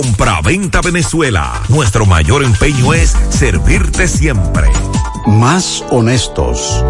Compra-venta 0.01 0.81
Venezuela. 0.81 1.61
Nuestro 1.67 2.07
mayor 2.07 2.43
empeño 2.43 2.91
es 2.91 3.15
servirte 3.29 4.07
siempre. 4.07 4.67
Más 5.27 5.83
honestos. 5.91 6.83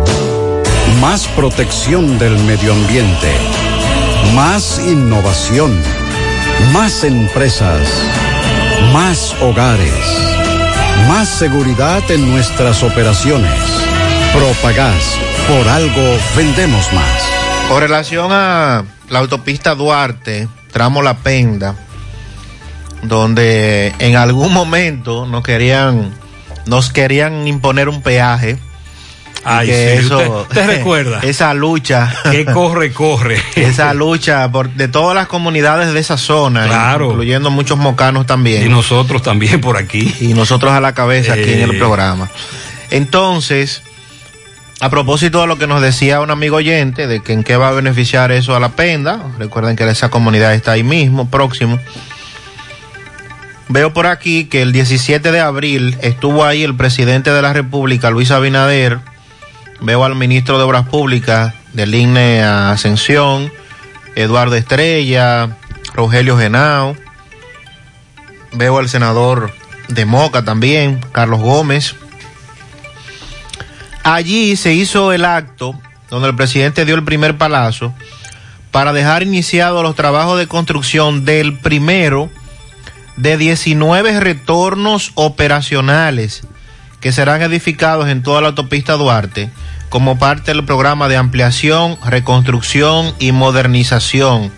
Más 1.01 1.27
protección 1.27 2.17
del 2.17 2.37
medio 2.45 2.71
ambiente. 2.71 3.33
Más 4.33 4.79
innovación. 4.87 5.77
Más 6.71 7.03
empresas. 7.03 7.81
Más 8.93 9.35
hogares. 9.41 9.91
Más 11.09 11.27
seguridad 11.27 12.09
en 12.09 12.31
nuestras 12.31 12.81
operaciones. 12.81 13.59
Propagás. 14.33 15.17
Por 15.49 15.67
algo 15.67 16.17
vendemos 16.37 16.93
más. 16.93 17.67
Con 17.67 17.81
relación 17.81 18.31
a 18.31 18.85
la 19.09 19.19
autopista 19.19 19.75
Duarte, 19.75 20.47
tramo 20.71 21.01
La 21.01 21.17
Penda, 21.17 21.75
donde 23.03 23.93
en 23.99 24.15
algún 24.15 24.53
momento 24.53 25.25
nos 25.25 25.43
querían, 25.43 26.11
nos 26.65 26.91
querían 26.91 27.47
imponer 27.47 27.89
un 27.89 28.01
peaje. 28.01 28.57
Ay, 29.43 29.67
que 29.67 29.97
sí, 29.99 30.05
eso, 30.05 30.17
usted- 30.17 30.29
usted 30.61 30.67
recuerda. 30.77 31.19
esa 31.23 31.53
lucha. 31.55 32.13
Que 32.29 32.45
corre, 32.45 32.91
corre. 32.93 33.41
esa 33.55 33.91
lucha 33.95 34.51
por, 34.51 34.69
de 34.69 34.87
todas 34.87 35.15
las 35.15 35.25
comunidades 35.27 35.93
de 35.93 35.99
esa 35.99 36.17
zona, 36.17 36.67
Claro. 36.67 37.07
incluyendo 37.09 37.49
muchos 37.49 37.79
mocanos 37.79 38.27
también. 38.27 38.63
Y 38.63 38.69
nosotros 38.69 39.23
también 39.23 39.59
por 39.59 39.77
aquí. 39.77 40.13
Y 40.19 40.35
nosotros 40.35 40.71
a 40.71 40.79
la 40.79 40.93
cabeza 40.93 41.33
aquí 41.33 41.53
en 41.53 41.61
el 41.61 41.71
Eh. 41.75 41.79
programa. 41.79 42.29
Entonces, 42.91 43.81
a 44.79 44.89
propósito 44.91 45.41
de 45.41 45.47
lo 45.47 45.57
que 45.57 45.65
nos 45.65 45.81
decía 45.81 46.21
un 46.21 46.29
amigo 46.29 46.57
oyente, 46.57 47.07
de 47.07 47.21
que 47.21 47.33
en 47.33 47.43
qué 47.43 47.55
va 47.57 47.69
a 47.69 47.71
beneficiar 47.71 48.31
eso 48.31 48.55
a 48.55 48.59
la 48.59 48.69
penda, 48.69 49.23
recuerden 49.39 49.75
que 49.75 49.89
esa 49.89 50.09
comunidad 50.09 50.53
está 50.53 50.73
ahí 50.73 50.83
mismo, 50.83 51.29
próximo. 51.31 51.79
Veo 53.71 53.93
por 53.93 54.05
aquí 54.05 54.47
que 54.47 54.61
el 54.61 54.73
17 54.73 55.31
de 55.31 55.39
abril 55.39 55.97
estuvo 56.01 56.43
ahí 56.43 56.61
el 56.61 56.75
presidente 56.75 57.31
de 57.31 57.41
la 57.41 57.53
República, 57.53 58.09
Luis 58.09 58.29
Abinader. 58.29 58.99
Veo 59.79 60.03
al 60.03 60.13
ministro 60.15 60.57
de 60.57 60.65
Obras 60.65 60.89
Públicas 60.89 61.53
del 61.71 61.95
INE 61.95 62.43
Ascensión, 62.43 63.49
Eduardo 64.15 64.57
Estrella, 64.57 65.55
Rogelio 65.93 66.37
Genao. 66.37 66.97
Veo 68.51 68.77
al 68.77 68.89
senador 68.89 69.53
de 69.87 70.03
Moca 70.03 70.43
también, 70.43 70.99
Carlos 71.13 71.39
Gómez. 71.39 71.95
Allí 74.03 74.57
se 74.57 74.73
hizo 74.73 75.13
el 75.13 75.23
acto 75.23 75.79
donde 76.09 76.27
el 76.27 76.35
presidente 76.35 76.83
dio 76.83 76.95
el 76.95 77.05
primer 77.05 77.37
palazo 77.37 77.93
para 78.71 78.91
dejar 78.91 79.23
iniciados 79.23 79.81
los 79.81 79.95
trabajos 79.95 80.37
de 80.37 80.47
construcción 80.47 81.23
del 81.23 81.57
primero 81.57 82.29
de 83.17 83.37
19 83.37 84.19
retornos 84.19 85.11
operacionales 85.15 86.41
que 86.99 87.11
serán 87.11 87.41
edificados 87.41 88.07
en 88.09 88.23
toda 88.23 88.41
la 88.41 88.49
autopista 88.49 88.93
Duarte 88.93 89.49
como 89.89 90.17
parte 90.17 90.53
del 90.53 90.63
programa 90.63 91.09
de 91.09 91.17
ampliación, 91.17 91.97
reconstrucción 92.05 93.13
y 93.19 93.31
modernización 93.31 94.51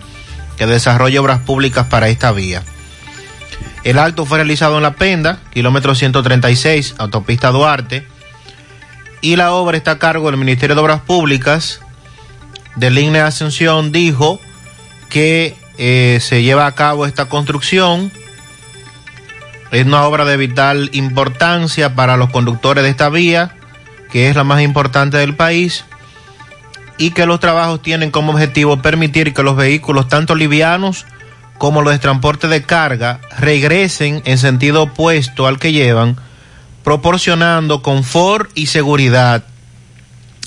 que 0.56 0.66
desarrolla 0.66 1.20
obras 1.20 1.40
públicas 1.40 1.86
para 1.88 2.08
esta 2.08 2.30
vía. 2.32 2.62
El 3.82 3.98
acto 3.98 4.24
fue 4.24 4.38
realizado 4.38 4.76
en 4.76 4.82
La 4.82 4.94
Penda, 4.94 5.40
kilómetro 5.52 5.94
136, 5.94 6.94
autopista 6.98 7.50
Duarte, 7.50 8.06
y 9.20 9.36
la 9.36 9.52
obra 9.52 9.76
está 9.76 9.92
a 9.92 9.98
cargo 9.98 10.30
del 10.30 10.38
Ministerio 10.38 10.76
de 10.76 10.82
Obras 10.82 11.00
Públicas. 11.00 11.80
Del 12.76 12.98
INE 12.98 13.20
Ascensión 13.20 13.90
dijo 13.90 14.40
que 15.08 15.56
eh, 15.78 16.18
se 16.20 16.42
lleva 16.42 16.66
a 16.66 16.74
cabo 16.74 17.06
esta 17.06 17.26
construcción. 17.26 18.12
Es 19.74 19.84
una 19.84 20.04
obra 20.04 20.24
de 20.24 20.36
vital 20.36 20.88
importancia 20.92 21.96
para 21.96 22.16
los 22.16 22.30
conductores 22.30 22.84
de 22.84 22.90
esta 22.90 23.08
vía, 23.08 23.56
que 24.12 24.28
es 24.28 24.36
la 24.36 24.44
más 24.44 24.62
importante 24.62 25.16
del 25.16 25.34
país, 25.34 25.84
y 26.96 27.10
que 27.10 27.26
los 27.26 27.40
trabajos 27.40 27.82
tienen 27.82 28.12
como 28.12 28.30
objetivo 28.30 28.80
permitir 28.80 29.34
que 29.34 29.42
los 29.42 29.56
vehículos, 29.56 30.06
tanto 30.06 30.36
livianos 30.36 31.06
como 31.58 31.82
los 31.82 31.92
de 31.92 31.98
transporte 31.98 32.46
de 32.46 32.62
carga, 32.62 33.18
regresen 33.36 34.22
en 34.26 34.38
sentido 34.38 34.84
opuesto 34.84 35.48
al 35.48 35.58
que 35.58 35.72
llevan, 35.72 36.16
proporcionando 36.84 37.82
confort 37.82 38.52
y 38.54 38.66
seguridad 38.66 39.42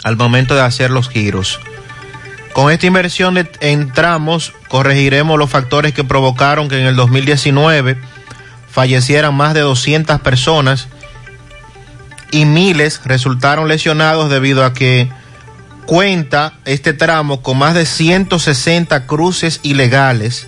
al 0.06 0.16
momento 0.16 0.56
de 0.56 0.62
hacer 0.62 0.90
los 0.90 1.10
giros. 1.10 1.60
Con 2.54 2.72
esta 2.72 2.88
inversión 2.88 3.34
de- 3.34 3.52
en 3.60 3.92
tramos 3.92 4.54
corregiremos 4.70 5.38
los 5.38 5.50
factores 5.50 5.92
que 5.92 6.06
provocaron 6.06 6.70
que 6.70 6.80
en 6.80 6.88
el 6.88 6.96
2019 6.96 7.98
fallecieran 8.78 9.34
más 9.34 9.56
de 9.56 9.62
200 9.62 10.22
personas 10.22 10.88
y 12.30 12.46
miles 12.46 13.02
resultaron 13.06 13.68
lesionados 13.68 14.30
debido 14.30 14.64
a 14.64 14.76
que 14.76 15.10
cuenta 15.88 16.54
este 16.64 16.94
tramo 16.94 17.42
con 17.42 17.58
más 17.58 17.74
de 17.74 17.88
160 17.88 19.08
cruces 19.08 19.62
ilegales, 19.64 20.48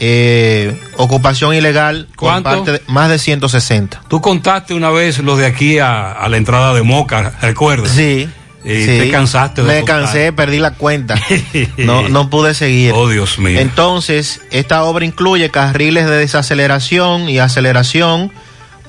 eh, 0.00 0.78
ocupación 0.98 1.54
ilegal 1.54 2.08
¿Cuánto? 2.14 2.50
parte 2.50 2.72
de 2.72 2.82
más 2.88 3.08
de 3.08 3.18
160. 3.18 4.02
Tú 4.06 4.20
contaste 4.20 4.74
una 4.74 4.90
vez 4.90 5.18
los 5.20 5.38
de 5.38 5.46
aquí 5.46 5.78
a, 5.78 6.12
a 6.12 6.28
la 6.28 6.36
entrada 6.36 6.74
de 6.74 6.82
Moca, 6.82 7.38
¿recuerdas? 7.40 7.92
Sí. 7.92 8.28
Sí. 8.64 8.86
te 8.86 9.10
cansaste 9.10 9.62
de 9.62 9.80
Me 9.80 9.84
cansé, 9.84 10.32
perdí 10.32 10.58
la 10.58 10.72
cuenta. 10.72 11.16
No, 11.76 12.08
no 12.08 12.30
pude 12.30 12.54
seguir. 12.54 12.92
Oh, 12.94 13.08
Dios 13.08 13.38
mío. 13.38 13.60
Entonces, 13.60 14.40
esta 14.50 14.84
obra 14.84 15.04
incluye 15.04 15.50
carriles 15.50 16.06
de 16.06 16.16
desaceleración 16.16 17.28
y 17.28 17.38
aceleración 17.38 18.32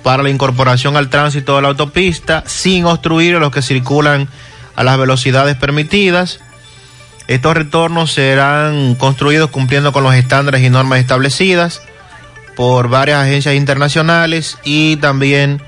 para 0.04 0.24
la 0.24 0.30
incorporación 0.30 0.96
al 0.96 1.10
tránsito 1.10 1.56
de 1.56 1.64
la 1.64 1.70
autopista 1.70 2.44
sin 2.46 2.86
obstruir 2.86 3.36
a 3.36 3.40
los 3.40 3.52
que 3.52 3.62
circulan 3.62 4.30
a 4.76 4.84
las 4.84 4.98
velocidades 4.98 5.58
permitidas. 5.58 6.40
Estos 7.28 7.56
retornos 7.56 8.14
serán 8.14 8.96
construidos 8.96 9.50
cumpliendo 9.50 9.92
con 9.92 10.04
los 10.04 10.14
estándares 10.14 10.62
y 10.62 10.70
normas 10.70 11.00
establecidas 11.00 11.82
por 12.56 12.88
varias 12.88 13.24
agencias 13.24 13.56
internacionales 13.56 14.58
y 14.64 14.98
también 14.98 15.62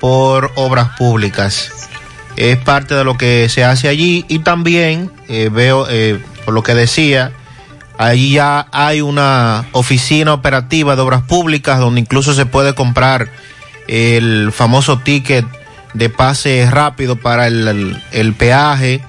por 0.00 0.52
obras 0.54 0.96
públicas. 0.96 1.90
Es 2.36 2.56
parte 2.58 2.94
de 2.94 3.04
lo 3.04 3.16
que 3.16 3.48
se 3.48 3.64
hace 3.64 3.88
allí 3.88 4.24
y 4.28 4.40
también 4.40 5.10
eh, 5.28 5.50
veo, 5.52 5.86
eh, 5.88 6.20
por 6.44 6.52
lo 6.54 6.62
que 6.62 6.74
decía, 6.74 7.32
allí 7.96 8.32
ya 8.34 8.66
hay 8.72 9.00
una 9.00 9.66
oficina 9.72 10.32
operativa 10.34 10.96
de 10.96 11.02
obras 11.02 11.22
públicas 11.22 11.78
donde 11.78 12.00
incluso 12.00 12.34
se 12.34 12.44
puede 12.46 12.74
comprar 12.74 13.28
el 13.86 14.50
famoso 14.52 14.98
ticket 14.98 15.44
de 15.92 16.08
pase 16.08 16.66
rápido 16.70 17.16
para 17.16 17.46
el, 17.46 17.68
el- 17.68 18.02
el 18.10 18.34
peaje. 18.34 19.00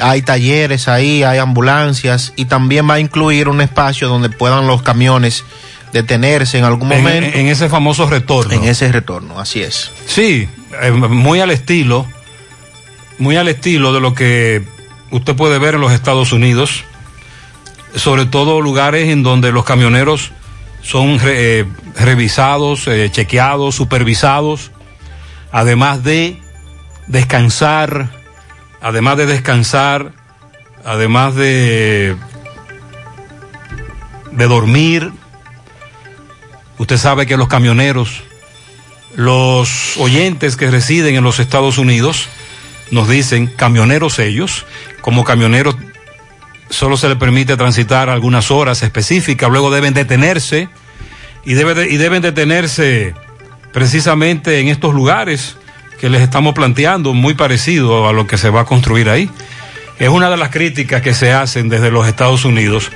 Hay 0.00 0.22
talleres 0.22 0.88
ahí, 0.88 1.22
hay 1.22 1.38
ambulancias 1.38 2.32
y 2.36 2.46
también 2.46 2.88
va 2.88 2.94
a 2.94 3.00
incluir 3.00 3.48
un 3.48 3.60
espacio 3.60 4.08
donde 4.08 4.30
puedan 4.30 4.66
los 4.66 4.82
camiones 4.82 5.44
detenerse 5.92 6.58
en 6.58 6.64
algún 6.64 6.90
En- 6.92 6.98
momento. 7.02 7.38
en 7.38 7.48
ese 7.48 7.68
famoso 7.68 8.08
retorno. 8.08 8.52
En 8.52 8.64
ese 8.64 8.90
retorno, 8.90 9.38
así 9.38 9.62
es. 9.62 9.90
Sí, 10.06 10.48
eh, 10.82 10.90
muy 10.90 11.40
al 11.40 11.50
estilo, 11.50 12.06
muy 13.18 13.36
al 13.36 13.48
estilo 13.48 13.92
de 13.92 14.00
lo 14.00 14.14
que 14.14 14.62
usted 15.10 15.36
puede 15.36 15.58
ver 15.58 15.74
en 15.74 15.80
los 15.82 15.92
Estados 15.92 16.32
Unidos, 16.32 16.84
sobre 17.94 18.24
todo 18.26 18.60
lugares 18.62 19.10
en 19.10 19.22
donde 19.22 19.52
los 19.52 19.64
camioneros 19.64 20.32
son 20.82 21.18
re- 21.20 21.60
eh, 21.60 21.66
revisados, 21.96 22.88
eh, 22.88 23.10
chequeados, 23.12 23.74
supervisados, 23.74 24.70
además 25.52 26.02
de 26.02 26.40
descansar, 27.06 28.08
además 28.80 29.18
de 29.18 29.26
descansar, 29.26 30.12
además 30.84 31.34
de 31.34 32.16
de 34.32 34.46
dormir. 34.46 35.12
Usted 36.82 36.96
sabe 36.98 37.26
que 37.26 37.36
los 37.36 37.46
camioneros 37.46 38.24
los 39.14 39.96
oyentes 39.98 40.56
que 40.56 40.68
residen 40.68 41.14
en 41.14 41.22
los 41.22 41.38
Estados 41.38 41.78
Unidos 41.78 42.28
nos 42.90 43.08
dicen, 43.08 43.46
camioneros 43.46 44.18
ellos, 44.18 44.66
como 45.00 45.22
camioneros 45.22 45.76
solo 46.70 46.96
se 46.96 47.08
les 47.08 47.18
permite 47.18 47.56
transitar 47.56 48.10
algunas 48.10 48.50
horas 48.50 48.82
específicas, 48.82 49.48
luego 49.48 49.70
deben 49.70 49.94
detenerse 49.94 50.68
y, 51.44 51.52
y 51.52 51.96
deben 51.98 52.20
detenerse 52.20 53.14
precisamente 53.72 54.58
en 54.58 54.66
estos 54.66 54.92
lugares 54.92 55.56
que 56.00 56.10
les 56.10 56.20
estamos 56.20 56.52
planteando, 56.52 57.14
muy 57.14 57.34
parecido 57.34 58.08
a 58.08 58.12
lo 58.12 58.26
que 58.26 58.38
se 58.38 58.50
va 58.50 58.62
a 58.62 58.64
construir 58.64 59.08
ahí. 59.08 59.30
Es 60.00 60.08
una 60.08 60.30
de 60.30 60.36
las 60.36 60.50
críticas 60.50 61.00
que 61.00 61.14
se 61.14 61.32
hacen 61.32 61.68
desde 61.68 61.92
los 61.92 62.08
Estados 62.08 62.44
Unidos, 62.44 62.90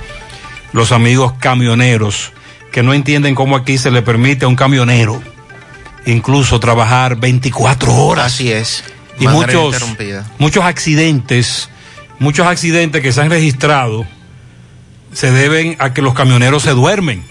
los 0.73 0.91
amigos 0.91 1.35
camioneros, 1.39 2.33
que 2.71 2.83
no 2.83 2.93
entienden 2.93 3.35
cómo 3.35 3.55
aquí 3.55 3.77
se 3.77 3.91
le 3.91 4.01
permite 4.01 4.45
a 4.45 4.47
un 4.47 4.55
camionero 4.55 5.21
incluso 6.07 6.59
trabajar 6.59 7.17
24 7.17 7.93
horas. 7.93 8.25
Así 8.27 8.51
es. 8.51 8.83
Y 9.19 9.27
muchos, 9.27 9.75
accidentes, 10.63 11.69
muchos 12.19 12.45
accidentes 12.47 13.01
que 13.01 13.11
se 13.11 13.21
han 13.21 13.29
registrado 13.29 14.05
se 15.11 15.31
deben 15.31 15.75
a 15.79 15.93
que 15.93 16.01
los 16.01 16.13
camioneros 16.13 16.63
se 16.63 16.71
duermen. 16.71 17.23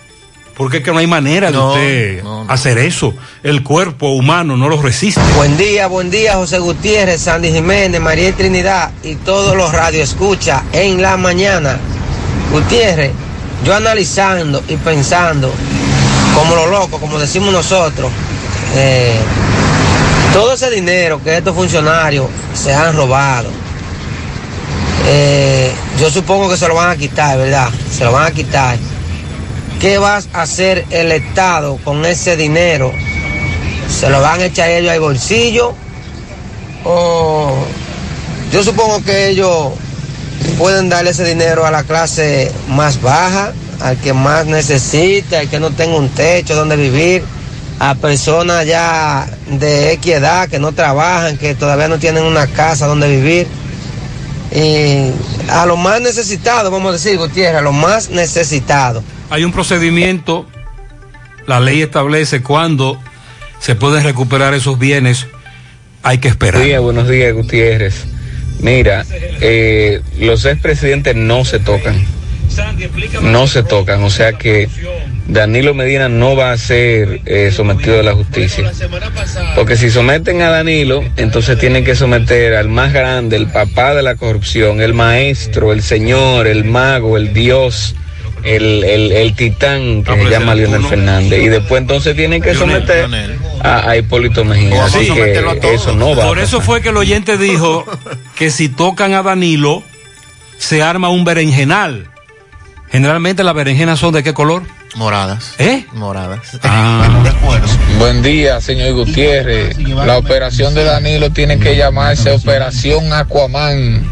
Porque 0.57 0.79
es 0.79 0.83
que 0.83 0.91
no 0.91 0.99
hay 0.99 1.07
manera 1.07 1.51
No, 1.51 1.75
de 1.75 2.23
usted 2.23 2.25
hacer 2.49 2.79
eso. 2.79 3.15
El 3.43 3.63
cuerpo 3.63 4.09
humano 4.13 4.57
no 4.57 4.71
lo 4.71 4.81
resiste. 4.81 5.21
Buen 5.37 5.57
día, 5.59 5.87
buen 5.87 6.11
día, 6.11 6.35
José 6.35 6.59
Gutiérrez, 6.59 7.21
Sandy 7.21 7.53
Jiménez, 7.53 8.01
María 8.01 8.33
Trinidad 8.33 8.91
y 9.03 9.17
todos 9.17 9.55
los 9.55 9.71
radioescuchas 9.73 10.63
en 10.73 11.03
la 11.03 11.19
mañana. 11.19 11.79
Gutiérrez, 12.51 13.13
yo 13.65 13.75
analizando 13.75 14.63
y 14.69 14.77
pensando, 14.77 15.53
como 16.35 16.55
lo 16.55 16.67
loco, 16.67 16.99
como 17.01 17.19
decimos 17.19 17.53
nosotros, 17.53 18.11
eh, 18.75 19.19
todo 20.33 20.53
ese 20.55 20.71
dinero 20.71 21.21
que 21.23 21.37
estos 21.37 21.55
funcionarios 21.55 22.27
se 22.55 22.73
han 22.73 22.97
robado, 22.97 23.49
eh, 25.07 25.73
yo 25.99 26.11
supongo 26.11 26.51
que 26.51 26.57
se 26.57 26.69
lo 26.69 26.75
van 26.75 26.91
a 26.91 26.97
quitar, 26.97 27.39
¿verdad? 27.39 27.71
Se 27.91 28.05
lo 28.05 28.13
van 28.13 28.27
a 28.27 28.31
quitar. 28.31 28.77
¿Qué 29.81 29.99
va 29.99 30.17
a 30.33 30.43
hacer 30.43 30.85
el 30.91 31.13
Estado 31.13 31.79
con 31.85 32.05
ese 32.05 32.37
dinero? 32.37 32.93
¿Se 33.89 34.09
lo 34.11 34.21
van 34.21 34.41
a 34.41 34.47
echar 34.47 34.71
ellos 34.71 34.91
al 34.91 35.01
bolsillo? 35.01 35.75
¿O 36.85 37.57
yo 38.53 38.63
supongo 38.65 39.03
que 39.03 39.29
ellos 39.29 39.73
pueden 40.59 40.89
darle 40.89 41.11
ese 41.11 41.25
dinero 41.25 41.67
a 41.67 41.71
la 41.71 41.85
clase 41.85 42.51
más 42.69 43.01
baja, 43.01 43.53
al 43.81 43.97
que 43.99 44.13
más 44.13 44.47
necesita, 44.47 45.41
al 45.41 45.49
que 45.49 45.61
no 45.61 45.71
tenga 45.71 45.97
un 45.97 46.09
techo 46.09 46.55
donde 46.55 46.77
vivir, 46.77 47.23
a 47.79 47.95
personas 47.95 48.67
ya 48.67 49.29
de 49.47 49.93
equidad 49.93 50.49
que 50.49 50.59
no 50.59 50.73
trabajan, 50.73 51.37
que 51.37 51.55
todavía 51.55 51.89
no 51.89 51.99
tienen 51.99 52.25
una 52.25 52.47
casa 52.47 52.87
donde 52.87 53.09
vivir? 53.09 53.47
Y 54.55 55.11
a 55.51 55.67
los 55.67 55.79
más 55.79 56.01
necesitados, 56.01 56.71
vamos 56.73 56.91
a 56.91 56.93
decir, 56.93 57.19
Gutiérrez, 57.19 57.59
a 57.59 57.63
los 57.63 57.75
más 57.75 58.11
necesitados. 58.11 59.05
Hay 59.29 59.45
un 59.45 59.53
procedimiento, 59.53 60.47
la 61.47 61.61
ley 61.61 61.83
establece 61.83 62.43
cuándo 62.43 62.99
se 63.59 63.75
pueden 63.75 64.05
recuperar 64.05 64.55
esos 64.55 64.79
bienes, 64.79 65.27
hay 66.03 66.19
que 66.19 66.29
esperar. 66.29 66.63
Buenos 66.63 66.69
días, 66.69 66.83
buenos 66.83 67.09
días, 67.09 67.35
Gutiérrez. 67.35 68.16
Mira, 68.61 69.05
eh, 69.41 70.01
los 70.19 70.45
expresidentes 70.45 71.15
no 71.15 71.45
se 71.45 71.59
tocan. 71.59 72.05
No 73.23 73.47
se 73.47 73.63
tocan, 73.63 74.03
o 74.03 74.11
sea 74.11 74.33
que 74.33 74.69
Danilo 75.29 75.75
Medina 75.75 76.09
no 76.09 76.37
va 76.37 76.53
a 76.53 76.57
ser 76.57 77.21
eh, 77.27 77.51
sometido 77.53 78.01
a 78.01 78.03
la 78.03 78.15
justicia. 78.15 78.73
Porque 79.55 79.77
si 79.77 79.91
someten 79.91 80.41
a 80.43 80.51
Danilo, 80.51 81.05
entonces 81.17 81.59
tienen 81.59 81.85
que 81.85 81.95
someter 81.95 82.55
al 82.55 82.69
más 82.69 82.93
grande, 82.93 83.37
el 83.37 83.49
papá 83.49 83.95
de 83.95 84.03
la 84.03 84.15
corrupción, 84.15 84.81
el 84.81 84.95
maestro, 84.95 85.73
el 85.73 85.83
señor, 85.83 86.47
el 86.47 86.65
mago, 86.65 87.17
el 87.17 87.33
dios, 87.33 87.95
el, 88.47 88.85
el, 88.85 89.13
el 89.13 89.35
titán 89.35 90.05
que 90.05 90.17
se 90.17 90.31
llama 90.31 90.55
Leonel 90.55 90.85
Fernández. 90.85 91.43
Y 91.43 91.49
después 91.49 91.83
entonces 91.83 92.15
tienen 92.15 92.41
que 92.41 92.55
someter 92.55 93.09
a, 93.63 93.91
a 93.91 93.97
Hipólito 93.97 94.45
Mejía. 94.45 94.85
Así 94.85 95.11
que 95.13 95.75
eso 95.75 95.95
no 95.95 96.15
va. 96.15 96.25
a 96.25 96.29
Por 96.29 96.39
eso 96.39 96.61
fue 96.61 96.81
que 96.81 96.91
el 96.91 96.97
oyente 96.97 97.37
dijo 97.37 97.85
que 98.37 98.51
si 98.51 98.69
tocan 98.69 99.15
a 99.15 99.23
Danilo, 99.23 99.83
se 100.59 100.83
arma 100.83 101.09
un 101.09 101.25
berenjenal. 101.25 102.09
Generalmente 102.91 103.43
las 103.43 103.55
berenjenas 103.55 103.99
son 103.99 104.15
de 104.15 104.23
qué 104.23 104.33
color? 104.33 104.63
Moradas. 104.95 105.55
¿Eh? 105.59 105.85
Moradas. 105.93 106.59
Buen 107.99 108.23
día, 108.23 108.61
señor 108.61 108.93
Gutiérrez. 108.93 109.77
La 109.79 110.19
operación 110.19 110.75
de 110.75 110.85
Danilo 110.85 111.31
tiene 111.31 111.59
que 111.59 111.77
llamarse 111.77 112.31
Operación 112.31 113.13
Aquaman. 113.13 114.05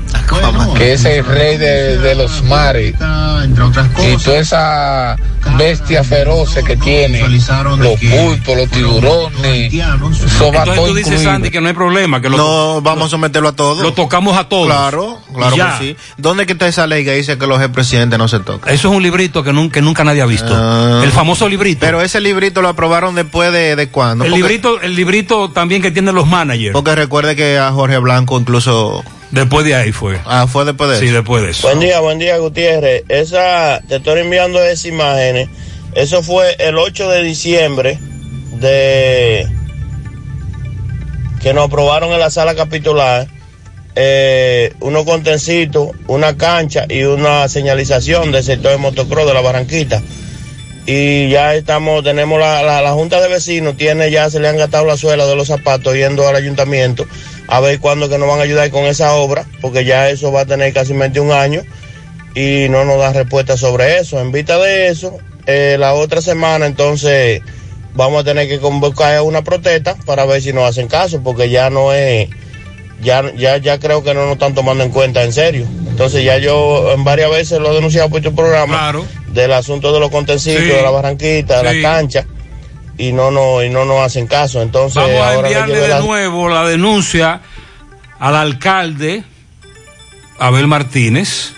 que 0.76 0.94
es 0.94 1.04
el 1.04 1.24
rey 1.24 1.56
de, 1.58 1.98
de 1.98 2.14
los 2.14 2.42
mares, 2.44 2.94
y 2.94 4.16
toda 4.24 4.38
esa 4.38 5.16
bestia 5.58 6.02
feroz 6.02 6.54
que 6.66 6.76
tiene, 6.76 7.20
los 7.28 8.00
pulpos, 8.00 8.56
los 8.56 8.70
tiburones, 8.70 9.72
Entonces 9.72 10.74
tú 10.74 10.94
dices. 10.94 11.22
Sandy, 11.22 11.50
que 11.50 11.60
no 11.60 11.68
hay 11.68 11.74
problema, 11.74 12.20
que 12.20 12.30
lo, 12.30 12.36
No, 12.36 12.80
vamos 12.80 13.06
a 13.06 13.10
someterlo 13.10 13.50
a 13.50 13.52
todos. 13.52 13.82
lo 13.82 13.92
tocamos 13.92 14.36
a 14.38 14.48
todos. 14.48 14.66
Claro, 14.66 15.20
claro 15.34 15.56
Ya. 15.56 15.78
que 15.78 15.84
sí. 15.84 15.96
¿Dónde 16.16 16.46
que 16.46 16.54
está 16.54 16.66
esa 16.66 16.86
ley 16.86 17.04
que 17.04 17.12
dice 17.12 17.36
que 17.38 17.46
los 17.46 17.60
expresidentes 17.60 18.18
no 18.18 18.26
se 18.28 18.40
tocan? 18.40 18.72
Eso 18.72 18.88
es 18.88 18.96
un 18.96 19.02
librito 19.02 19.42
que 19.44 19.52
nunca, 19.52 19.74
que 19.74 19.82
nunca 19.82 20.02
nadie 20.04 20.22
ha 20.22 20.26
visto. 20.26 20.52
Ah. 20.56 21.02
El 21.04 21.10
famoso 21.12 21.48
librito. 21.48 21.80
Pero 21.80 22.00
ese 22.00 22.20
librito 22.20 22.62
lo 22.62 22.68
aprobaron 22.68 23.14
después 23.14 23.52
de, 23.52 23.73
de 23.76 23.88
cuándo? 23.88 24.24
el 24.24 24.30
Porque- 24.30 24.42
librito, 24.42 24.80
el 24.80 24.94
librito 24.96 25.50
también 25.50 25.82
que 25.82 25.90
tienen 25.90 26.14
los 26.14 26.26
managers. 26.26 26.72
Porque 26.72 26.94
recuerde 26.94 27.36
que 27.36 27.58
a 27.58 27.70
Jorge 27.72 27.98
Blanco 27.98 28.38
incluso... 28.38 29.02
Después 29.30 29.64
de 29.66 29.74
ahí 29.74 29.90
fue. 29.90 30.20
Ah, 30.26 30.46
fue 30.46 30.64
después 30.64 30.90
de 30.90 30.98
Sí, 31.00 31.06
eso. 31.06 31.14
después 31.14 31.42
de 31.42 31.50
eso. 31.50 31.66
Buen 31.66 31.80
día, 31.80 31.98
buen 32.00 32.18
día, 32.20 32.36
Gutiérrez. 32.38 33.02
Esa, 33.08 33.80
te 33.88 33.96
estoy 33.96 34.20
enviando 34.20 34.62
esas 34.62 34.84
imágenes. 34.86 35.48
Eso 35.94 36.22
fue 36.22 36.54
el 36.60 36.78
8 36.78 37.08
de 37.10 37.22
diciembre 37.24 37.98
de 38.60 39.48
que 41.42 41.52
nos 41.52 41.66
aprobaron 41.66 42.12
en 42.12 42.20
la 42.20 42.30
sala 42.30 42.54
capitular 42.54 43.26
eh, 43.96 44.72
unos 44.80 45.04
contencitos, 45.04 45.90
una 46.06 46.36
cancha 46.36 46.86
y 46.88 47.02
una 47.02 47.48
señalización 47.48 48.32
del 48.32 48.42
sector 48.42 48.72
de 48.72 48.78
motocross 48.78 49.26
de 49.26 49.34
la 49.34 49.40
Barranquita. 49.40 50.02
Y 50.86 51.30
ya 51.30 51.54
estamos, 51.54 52.04
tenemos 52.04 52.38
la, 52.38 52.62
la, 52.62 52.92
Junta 52.92 53.20
de 53.20 53.28
Vecinos, 53.28 53.76
tiene 53.76 54.10
ya, 54.10 54.28
se 54.28 54.38
le 54.38 54.48
han 54.48 54.58
gastado 54.58 54.84
la 54.84 54.98
suela 54.98 55.24
de 55.24 55.34
los 55.34 55.48
zapatos 55.48 55.94
yendo 55.94 56.28
al 56.28 56.36
ayuntamiento 56.36 57.06
a 57.48 57.60
ver 57.60 57.78
cuándo 57.80 58.08
que 58.08 58.18
nos 58.18 58.28
van 58.28 58.40
a 58.40 58.42
ayudar 58.42 58.70
con 58.70 58.84
esa 58.84 59.14
obra, 59.14 59.46
porque 59.62 59.84
ya 59.84 60.10
eso 60.10 60.30
va 60.30 60.42
a 60.42 60.46
tener 60.46 60.72
casi 60.74 60.92
un 60.92 61.32
año 61.32 61.62
y 62.34 62.66
no 62.68 62.84
nos 62.84 62.98
da 62.98 63.12
respuesta 63.12 63.56
sobre 63.56 63.98
eso. 63.98 64.20
En 64.20 64.30
vista 64.30 64.58
de 64.58 64.88
eso, 64.88 65.16
eh, 65.46 65.76
la 65.78 65.94
otra 65.94 66.20
semana 66.20 66.66
entonces 66.66 67.40
vamos 67.94 68.20
a 68.20 68.24
tener 68.24 68.46
que 68.46 68.58
convocar 68.58 69.22
una 69.22 69.42
protesta 69.42 69.96
para 70.04 70.26
ver 70.26 70.42
si 70.42 70.52
nos 70.52 70.68
hacen 70.68 70.88
caso, 70.88 71.22
porque 71.22 71.48
ya 71.48 71.70
no 71.70 71.94
es, 71.94 72.28
ya, 73.02 73.32
ya, 73.34 73.56
ya 73.56 73.78
creo 73.78 74.02
que 74.02 74.12
no 74.12 74.24
nos 74.24 74.34
están 74.34 74.54
tomando 74.54 74.84
en 74.84 74.90
cuenta 74.90 75.22
en 75.22 75.32
serio. 75.32 75.66
Entonces 75.88 76.24
ya 76.24 76.36
yo 76.36 76.92
en 76.92 77.04
varias 77.04 77.30
veces 77.30 77.58
lo 77.58 77.72
he 77.72 77.74
denunciado 77.74 78.10
por 78.10 78.20
tu 78.20 78.34
programa 78.34 78.92
del 79.34 79.52
asunto 79.52 79.92
de 79.92 80.00
los 80.00 80.10
contencitos, 80.10 80.62
Sí. 80.62 80.68
de 80.68 80.82
la 80.82 80.90
barranquita, 80.90 81.62
de 81.62 81.70
Sí. 81.72 81.80
la 81.80 81.88
cancha, 81.96 82.26
y 82.96 83.12
no, 83.12 83.30
no, 83.30 83.62
y 83.62 83.68
no 83.68 83.84
nos 83.84 84.00
hacen 84.00 84.26
caso. 84.26 84.62
Entonces 84.62 84.94
Vamos 85.02 85.18
a 85.20 85.34
ahora 85.34 85.48
enviarle 85.48 85.78
de 85.80 85.88
la- 85.88 86.00
nuevo 86.00 86.48
la 86.48 86.64
denuncia 86.64 87.40
al 88.20 88.36
alcalde 88.36 89.24
Abel 90.38 90.66
Martínez. 90.66 91.52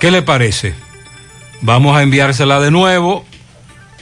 ¿Qué 0.00 0.10
le 0.10 0.22
parece? 0.22 0.74
Vamos 1.60 1.96
a 1.96 2.02
enviársela 2.02 2.60
de 2.60 2.70
nuevo 2.70 3.24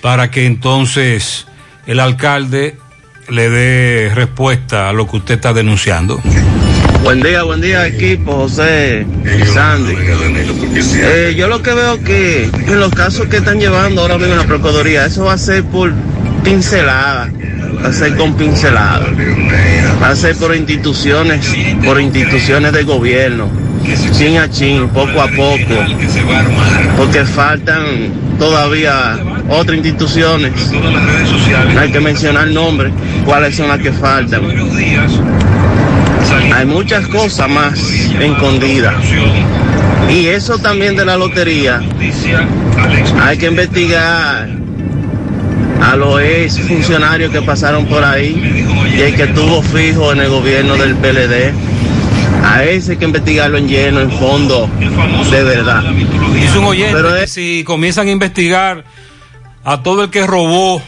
para 0.01 0.31
que 0.31 0.47
entonces 0.47 1.47
el 1.87 2.01
alcalde 2.01 2.77
le 3.29 3.51
dé 3.51 4.11
respuesta 4.15 4.89
a 4.89 4.93
lo 4.93 5.09
que 5.09 5.17
usted 5.19 5.35
está 5.35 5.53
denunciando. 5.53 6.21
Buen 7.03 7.21
día, 7.21 7.43
buen 7.43 7.61
día 7.61 7.87
equipo, 7.87 8.33
José 8.33 9.05
Sandy. 9.53 9.95
Eh, 10.95 11.35
yo 11.37 11.49
lo 11.49 11.61
que 11.61 11.75
veo 11.75 12.03
que 12.03 12.45
en 12.45 12.79
los 12.79 12.91
casos 12.93 13.27
que 13.27 13.39
están 13.39 13.59
llevando 13.59 14.03
ahora 14.03 14.19
mismo 14.19 14.35
en 14.35 14.39
la 14.39 14.45
Procuraduría, 14.47 15.07
eso 15.07 15.25
va 15.25 15.33
a 15.33 15.39
ser 15.39 15.65
por 15.65 15.93
pincelada, 16.45 17.29
va 17.85 17.89
a 17.89 17.93
ser 17.93 18.17
con 18.17 18.35
pincelada, 18.35 19.07
va 20.01 20.11
a 20.11 20.17
ser 20.17 20.37
por 20.37 20.55
instituciones, 20.55 21.45
por 21.85 22.01
instituciones 22.01 22.73
de 22.73 22.85
gobierno, 22.85 23.51
chin 24.13 24.39
a 24.39 24.49
chin, 24.49 24.89
poco 24.91 25.21
a 25.21 25.27
poco, 25.27 25.75
porque 26.97 27.25
faltan 27.25 27.83
todavía 28.39 29.19
otras 29.49 29.77
instituciones, 29.77 30.53
hay 31.77 31.91
que 31.91 32.01
mencionar 32.01 32.47
nombres, 32.47 32.93
cuáles 33.25 33.57
son 33.57 33.69
las 33.69 33.81
que 33.81 33.93
faltan. 33.93 34.43
Hay 36.55 36.67
muchas 36.67 37.07
cosas 37.09 37.49
más 37.49 37.79
escondidas. 38.21 38.95
Y 40.09 40.27
eso 40.27 40.59
también 40.59 40.97
de 40.97 41.05
la 41.05 41.17
lotería. 41.17 41.81
Hay 43.23 43.39
que 43.39 43.47
investigar 43.47 44.49
a 45.83 45.97
los 45.97 46.21
ex 46.21 46.61
funcionarios 46.61 47.33
que 47.33 47.43
pasaron 47.43 47.87
por 47.87 48.05
ahí 48.05 48.65
y 48.97 49.01
el 49.01 49.17
que 49.17 49.25
estuvo 49.25 49.63
fijo 49.63 50.13
en 50.13 50.21
el 50.21 50.29
gobierno 50.29 50.77
del 50.77 50.95
PLD. 50.97 51.53
A 52.45 52.65
ese 52.65 52.93
hay 52.93 52.99
que 52.99 53.05
investigarlo 53.05 53.59
en 53.59 53.69
lleno, 53.69 54.01
en 54.01 54.11
fondo, 54.11 54.69
de 55.31 55.43
verdad. 55.45 55.83
Dice 56.35 56.59
un 56.59 56.65
oyente 56.65 57.03
que 57.21 57.27
si 57.27 57.65
comienzan 57.65 58.09
a 58.09 58.11
investigar 58.11 58.85
a 59.65 59.83
todo 59.83 60.05
el 60.05 60.11
que 60.11 60.27
robó 60.27 60.83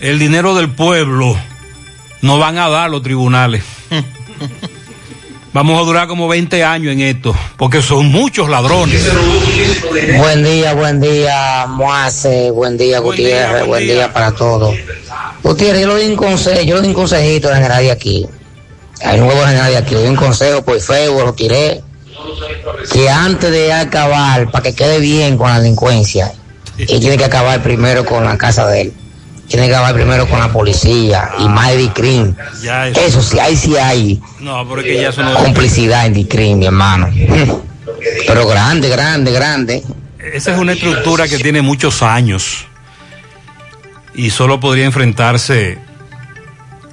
el 0.00 0.18
dinero 0.18 0.54
del 0.54 0.70
pueblo, 0.70 1.36
no 2.22 2.38
van 2.38 2.58
a 2.58 2.68
dar 2.68 2.90
los 2.90 3.02
tribunales. 3.02 3.62
Vamos 5.52 5.80
a 5.80 5.84
durar 5.84 6.06
como 6.08 6.28
20 6.28 6.62
años 6.62 6.92
en 6.92 7.00
esto, 7.00 7.34
porque 7.56 7.80
son 7.80 8.06
muchos 8.12 8.48
ladrones. 8.48 9.02
Buen 10.18 10.44
día, 10.44 10.74
buen 10.74 11.00
día, 11.00 11.66
Moase, 11.66 12.50
buen 12.50 12.76
día, 12.76 13.00
Gutiérrez, 13.00 13.66
buen, 13.66 13.86
día. 13.86 14.12
para 14.12 14.32
todos. 14.32 14.76
Gutiérrez, 15.42 15.82
yo 15.82 15.88
le 15.88 15.94
doy 15.94 16.10
un 16.10 16.16
consejo, 16.16 16.60
yo 16.60 16.74
le 16.74 16.80
doy 16.82 16.88
un 16.90 16.94
consejito 16.94 17.48
al 17.48 17.54
general 17.54 17.82
de 17.82 17.90
aquí, 17.90 18.26
al 19.02 19.20
nuevo 19.20 19.40
general 19.46 19.70
de 19.70 19.78
aquí, 19.78 19.94
le 19.94 20.00
doy 20.02 20.10
un 20.10 20.16
consejo 20.16 20.62
por 20.62 20.78
Facebook, 20.80 21.24
lo 21.24 21.32
tiré, 21.32 21.82
que 22.92 23.08
antes 23.08 23.50
de 23.50 23.72
acabar, 23.72 24.50
para 24.50 24.62
que 24.62 24.74
quede 24.74 25.00
bien 25.00 25.38
con 25.38 25.48
la 25.48 25.60
delincuencia, 25.60 26.32
él 26.76 27.00
tiene 27.00 27.16
que 27.16 27.24
acabar 27.24 27.62
primero 27.62 28.04
con 28.04 28.24
la 28.24 28.36
casa 28.36 28.66
de 28.68 28.82
él, 28.82 28.92
tiene 29.48 29.66
que 29.66 29.74
acabar 29.74 29.94
primero 29.94 30.26
con 30.28 30.38
la 30.38 30.52
policía 30.52 31.30
y 31.38 31.48
más 31.48 31.70
de 31.70 31.76
DICRIM. 31.78 32.34
Eso. 32.62 33.00
Eso 33.00 33.22
sí, 33.22 33.38
ahí 33.38 33.56
sí 33.56 33.76
hay 33.76 34.20
No, 34.40 34.66
pero 34.68 34.80
es 34.80 34.86
que 34.86 35.00
ya 35.00 35.08
eso 35.08 35.22
no. 35.22 35.34
complicidad 35.34 36.06
en 36.06 36.14
DICRIM, 36.14 36.58
mi 36.58 36.66
hermano. 36.66 37.08
Pero 38.26 38.46
grande, 38.46 38.88
grande, 38.88 39.32
grande. 39.32 39.82
Esa 40.32 40.52
es 40.52 40.58
una 40.58 40.72
estructura 40.72 41.26
que 41.26 41.38
tiene 41.38 41.62
muchos 41.62 42.02
años 42.02 42.66
y 44.14 44.30
solo 44.30 44.60
podría 44.60 44.84
enfrentarse 44.84 45.78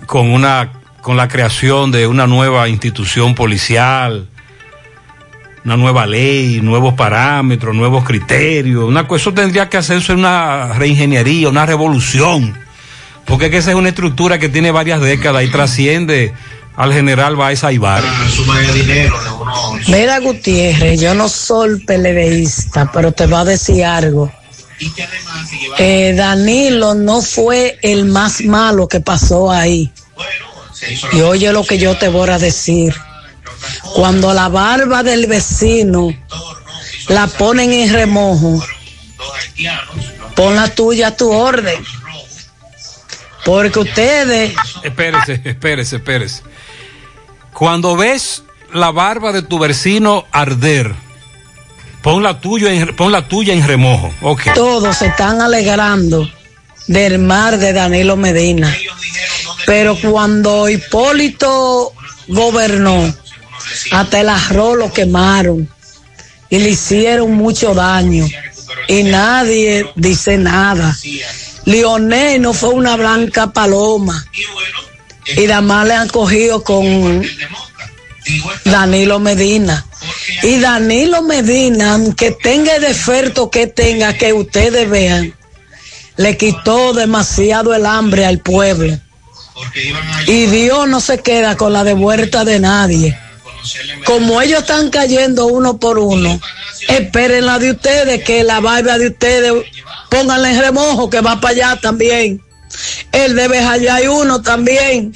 con 0.06 0.32
una 0.32 0.72
con 1.02 1.18
la 1.18 1.27
creación 1.27 1.91
de 1.91 2.07
una 2.07 2.26
nueva 2.26 2.68
institución 2.68 3.36
policial, 3.36 4.27
una 5.65 5.77
nueva 5.77 6.05
ley, 6.05 6.61
nuevos 6.61 6.93
parámetros, 6.93 7.75
nuevos 7.75 8.05
criterios. 8.05 8.83
Una 8.83 9.07
cosa 9.07 9.23
eso 9.23 9.33
tendría 9.33 9.67
que 9.67 9.77
hacerse 9.77 10.13
una 10.13 10.73
reingeniería, 10.73 11.49
una 11.49 11.65
revolución, 11.65 12.55
porque 13.25 13.45
es 13.45 13.51
que 13.51 13.57
esa 13.57 13.71
es 13.71 13.75
una 13.75 13.89
estructura 13.89 14.37
que 14.37 14.47
tiene 14.47 14.69
varias 14.69 15.01
décadas 15.01 15.43
y 15.43 15.47
trasciende 15.47 16.33
al 16.75 16.93
general 16.93 17.35
Baez 17.35 17.63
Aibar. 17.63 18.03
Mira, 19.87 20.19
Gutiérrez, 20.19 21.01
yo 21.01 21.15
no 21.15 21.27
soy 21.27 21.83
peledeísta, 21.83 22.91
pero 22.93 23.11
te 23.11 23.25
voy 23.25 23.39
a 23.39 23.45
decir 23.45 23.83
algo. 23.85 24.31
Eh, 25.79 26.13
Danilo 26.15 26.93
no 26.93 27.21
fue 27.23 27.79
el 27.81 28.05
más 28.05 28.41
malo 28.43 28.87
que 28.87 28.99
pasó 28.99 29.49
ahí. 29.49 29.91
Y 31.13 31.21
oye 31.21 31.51
lo 31.51 31.63
que 31.63 31.79
yo 31.79 31.97
te 31.97 32.07
voy 32.07 32.29
a 32.29 32.37
decir. 32.37 32.93
Cuando 33.94 34.34
la 34.34 34.49
barba 34.49 35.03
del 35.03 35.27
vecino 35.27 36.10
la 37.07 37.27
ponen 37.27 37.72
en 37.72 37.94
remojo, 37.94 38.64
pon 40.36 40.56
la 40.56 40.68
tuya 40.69 41.07
a 41.07 41.18
tu 41.18 41.32
orden. 41.32 41.84
Porque 43.44 43.80
ustedes 43.80 44.53
Espérese, 44.84 45.41
espérese, 45.44 45.98
espérese. 45.98 46.41
Cuando 47.53 47.95
ves 47.95 48.44
la 48.73 48.91
barba 48.91 49.32
de 49.32 49.44
tu 49.44 49.60
vecino 49.60 50.26
arder, 50.32 50.94
pon 52.02 52.23
la 52.23 52.40
tuya 52.40 52.73
en, 52.73 52.95
pon 52.95 53.11
la 53.11 53.27
tuya 53.27 53.53
en 53.53 53.65
remojo. 53.65 54.11
Ok. 54.22 54.53
todos 54.56 54.98
se 54.98 55.07
están 55.07 55.41
alegrando 55.41 56.30
del 56.88 57.19
mar 57.19 57.57
de 57.57 57.73
Danilo 57.73 58.15
Medina. 58.18 58.76
Pero 59.65 59.98
cuando 59.99 60.69
Hipólito 60.69 61.94
gobernó, 62.27 63.14
hasta 63.91 64.19
el 64.21 64.29
arroz 64.29 64.77
lo 64.77 64.93
quemaron 64.93 65.69
y 66.49 66.59
le 66.59 66.69
hicieron 66.69 67.33
mucho 67.33 67.73
daño 67.73 68.27
y 68.87 69.03
nadie 69.03 69.85
dice 69.95 70.37
nada. 70.37 70.95
Leonel 71.65 72.41
no 72.41 72.53
fue 72.53 72.69
una 72.69 72.95
blanca 72.95 73.51
paloma 73.51 74.25
y 75.35 75.45
además 75.45 75.87
le 75.87 75.93
han 75.95 76.09
cogido 76.09 76.63
con 76.63 77.23
Danilo 78.65 79.19
Medina. 79.19 79.85
Y 80.43 80.59
Danilo 80.59 81.23
Medina, 81.23 81.93
aunque 81.93 82.31
tenga 82.31 82.75
el 82.75 82.81
defecto 82.81 83.49
que 83.49 83.67
tenga, 83.67 84.13
que 84.13 84.33
ustedes 84.33 84.89
vean, 84.89 85.33
le 86.17 86.37
quitó 86.37 86.93
demasiado 86.93 87.73
el 87.73 87.85
hambre 87.85 88.25
al 88.25 88.39
pueblo. 88.39 88.97
Y 90.27 90.45
Dios 90.47 90.87
no 90.87 90.99
se 90.99 91.19
queda 91.19 91.55
con 91.57 91.73
la 91.73 91.83
devuelta 91.83 92.45
de 92.45 92.59
nadie. 92.59 93.17
Como 94.05 94.41
ellos 94.41 94.61
están 94.61 94.89
cayendo 94.89 95.47
uno 95.47 95.77
por 95.77 95.99
uno, 95.99 96.39
esperen 96.87 97.45
la 97.45 97.59
de 97.59 97.71
ustedes, 97.71 98.23
que 98.23 98.43
la 98.43 98.59
barba 98.59 98.97
de 98.97 99.07
ustedes, 99.07 99.53
pónganle 100.09 100.51
en 100.51 100.59
remojo 100.59 101.09
que 101.09 101.21
va 101.21 101.39
para 101.39 101.53
allá 101.53 101.79
también. 101.81 102.41
El 103.11 103.35
de 103.35 103.57
allá 103.57 103.95
hay 103.95 104.07
uno 104.07 104.41
también. 104.41 105.13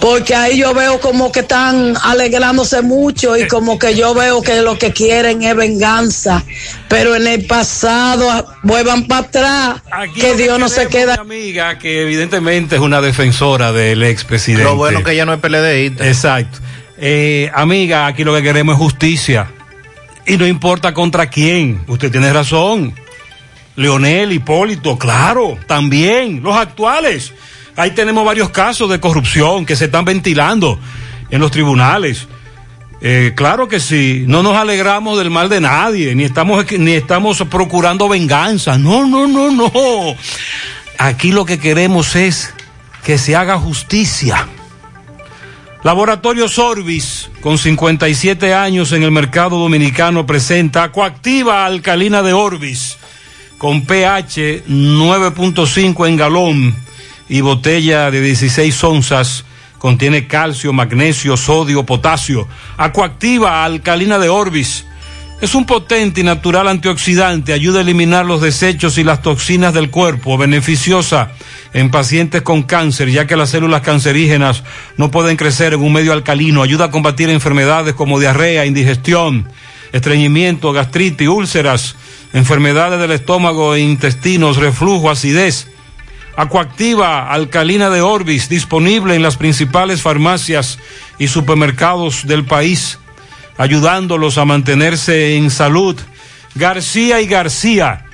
Porque 0.00 0.34
ahí 0.34 0.58
yo 0.58 0.74
veo 0.74 1.00
como 1.00 1.30
que 1.30 1.40
están 1.40 1.94
alegrándose 2.02 2.82
mucho 2.82 3.36
y 3.36 3.46
como 3.46 3.78
que 3.78 3.94
yo 3.94 4.12
veo 4.12 4.42
que 4.42 4.60
lo 4.60 4.76
que 4.78 4.92
quieren 4.92 5.42
es 5.42 5.54
venganza. 5.54 6.44
Pero 6.88 7.14
en 7.14 7.26
el 7.26 7.46
pasado 7.46 8.46
vuelvan 8.62 9.06
para 9.06 9.26
atrás, 9.26 9.82
que 10.14 10.34
Dios 10.34 10.58
no 10.58 10.68
se 10.68 10.88
queda. 10.88 11.14
amiga 11.14 11.78
que 11.78 12.02
evidentemente 12.02 12.76
es 12.76 12.82
una 12.82 13.00
defensora 13.00 13.72
del 13.72 14.02
expresidente. 14.02 14.64
Lo 14.64 14.76
bueno 14.76 15.02
que 15.02 15.12
ella 15.12 15.24
no 15.24 15.32
es 15.32 15.40
PLDista. 15.40 16.06
Exacto. 16.06 16.58
Eh, 17.06 17.50
amiga, 17.52 18.06
aquí 18.06 18.24
lo 18.24 18.34
que 18.34 18.42
queremos 18.42 18.76
es 18.76 18.78
justicia. 18.78 19.50
Y 20.26 20.38
no 20.38 20.46
importa 20.46 20.94
contra 20.94 21.26
quién. 21.26 21.84
Usted 21.86 22.10
tiene 22.10 22.32
razón. 22.32 22.94
Leonel, 23.76 24.32
Hipólito, 24.32 24.96
claro, 24.96 25.58
también. 25.66 26.42
Los 26.42 26.56
actuales. 26.56 27.34
Ahí 27.76 27.90
tenemos 27.90 28.24
varios 28.24 28.48
casos 28.48 28.88
de 28.88 29.00
corrupción 29.00 29.66
que 29.66 29.76
se 29.76 29.84
están 29.84 30.06
ventilando 30.06 30.80
en 31.28 31.42
los 31.42 31.50
tribunales. 31.50 32.26
Eh, 33.02 33.32
claro 33.36 33.68
que 33.68 33.80
sí, 33.80 34.24
no 34.26 34.42
nos 34.42 34.56
alegramos 34.56 35.18
del 35.18 35.28
mal 35.28 35.50
de 35.50 35.60
nadie, 35.60 36.14
ni 36.14 36.24
estamos, 36.24 36.64
ni 36.72 36.92
estamos 36.92 37.44
procurando 37.50 38.08
venganza. 38.08 38.78
No, 38.78 39.06
no, 39.06 39.26
no, 39.26 39.50
no. 39.50 39.70
Aquí 40.96 41.32
lo 41.32 41.44
que 41.44 41.58
queremos 41.58 42.16
es 42.16 42.54
que 43.04 43.18
se 43.18 43.36
haga 43.36 43.58
justicia. 43.58 44.48
Laboratorio 45.84 46.48
Sorbis, 46.48 47.28
con 47.42 47.58
57 47.58 48.54
años 48.54 48.92
en 48.92 49.02
el 49.02 49.10
mercado 49.10 49.58
dominicano, 49.58 50.24
presenta 50.24 50.90
coactiva 50.90 51.66
alcalina 51.66 52.22
de 52.22 52.32
Orbis, 52.32 52.96
con 53.58 53.82
pH 53.84 54.64
9.5 54.66 56.08
en 56.08 56.16
galón 56.16 56.74
y 57.28 57.42
botella 57.42 58.10
de 58.10 58.22
16 58.22 58.82
onzas. 58.82 59.44
Contiene 59.76 60.26
calcio, 60.26 60.72
magnesio, 60.72 61.36
sodio, 61.36 61.84
potasio. 61.84 62.48
Acuactiva 62.78 63.62
alcalina 63.62 64.18
de 64.18 64.30
Orbis. 64.30 64.86
Es 65.40 65.54
un 65.54 65.66
potente 65.66 66.20
y 66.20 66.24
natural 66.24 66.68
antioxidante. 66.68 67.52
Ayuda 67.52 67.78
a 67.78 67.82
eliminar 67.82 68.24
los 68.24 68.40
desechos 68.40 68.96
y 68.98 69.04
las 69.04 69.20
toxinas 69.20 69.74
del 69.74 69.90
cuerpo. 69.90 70.38
Beneficiosa 70.38 71.32
en 71.72 71.90
pacientes 71.90 72.42
con 72.42 72.62
cáncer, 72.62 73.10
ya 73.10 73.26
que 73.26 73.36
las 73.36 73.50
células 73.50 73.82
cancerígenas 73.82 74.62
no 74.96 75.10
pueden 75.10 75.36
crecer 75.36 75.74
en 75.74 75.82
un 75.82 75.92
medio 75.92 76.12
alcalino. 76.12 76.62
Ayuda 76.62 76.86
a 76.86 76.90
combatir 76.90 77.28
enfermedades 77.30 77.94
como 77.94 78.20
diarrea, 78.20 78.64
indigestión, 78.64 79.48
estreñimiento, 79.92 80.72
gastritis, 80.72 81.28
úlceras, 81.28 81.96
enfermedades 82.32 83.00
del 83.00 83.10
estómago 83.10 83.74
e 83.74 83.80
intestinos, 83.80 84.56
reflujo, 84.56 85.10
acidez 85.10 85.68
Acuactiva 86.36 87.30
alcalina 87.30 87.90
de 87.90 88.00
Orbis, 88.00 88.48
disponible 88.48 89.14
en 89.14 89.22
las 89.22 89.36
principales 89.36 90.02
farmacias 90.02 90.80
y 91.16 91.28
supermercados 91.28 92.26
del 92.26 92.44
país, 92.44 92.98
ayudándolos 93.58 94.38
a 94.38 94.44
mantenerse 94.44 95.36
en 95.36 95.50
salud. 95.50 95.96
García 96.54 97.20
y 97.20 97.26
García, 97.26 98.04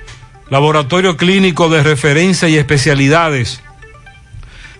laboratorio 0.49 1.17
clínico 1.17 1.69
de 1.69 1.83
referencia 1.83 2.49
y 2.49 2.57
especialidades. 2.57 3.61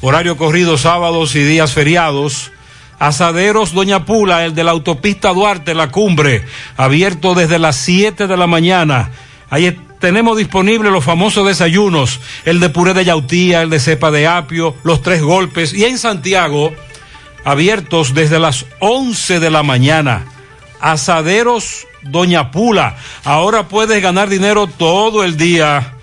horario 0.02 0.36
corrido 0.36 0.76
sábados 0.78 1.36
y 1.36 1.42
días 1.42 1.72
feriados. 1.72 2.52
Asaderos 2.98 3.72
Doña 3.72 4.04
Pula, 4.04 4.44
el 4.44 4.54
de 4.54 4.62
la 4.62 4.72
autopista 4.72 5.32
Duarte, 5.32 5.74
la 5.74 5.90
cumbre, 5.90 6.44
abierto 6.76 7.34
desde 7.34 7.58
las 7.58 7.76
7 7.76 8.26
de 8.26 8.36
la 8.36 8.46
mañana. 8.46 9.08
Ahí 9.48 9.74
tenemos 10.00 10.36
disponibles 10.36 10.90
los 10.90 11.04
famosos 11.04 11.46
desayunos, 11.46 12.20
el 12.44 12.58
de 12.58 12.70
puré 12.70 12.94
de 12.94 13.04
yautía, 13.04 13.62
el 13.62 13.70
de 13.70 13.78
cepa 13.78 14.10
de 14.10 14.26
apio, 14.26 14.74
los 14.82 15.02
tres 15.02 15.22
golpes. 15.22 15.74
Y 15.74 15.84
en 15.84 15.98
Santiago, 15.98 16.72
abiertos 17.44 18.14
desde 18.14 18.38
las 18.38 18.66
11 18.80 19.40
de 19.40 19.50
la 19.50 19.62
mañana. 19.62 20.24
Asaderos 20.80 21.86
Doña 22.02 22.50
Pula. 22.50 22.96
Ahora 23.24 23.68
puedes 23.68 24.02
ganar 24.02 24.30
dinero 24.30 24.66
todo 24.66 25.22
el 25.22 25.36
día 25.36 25.94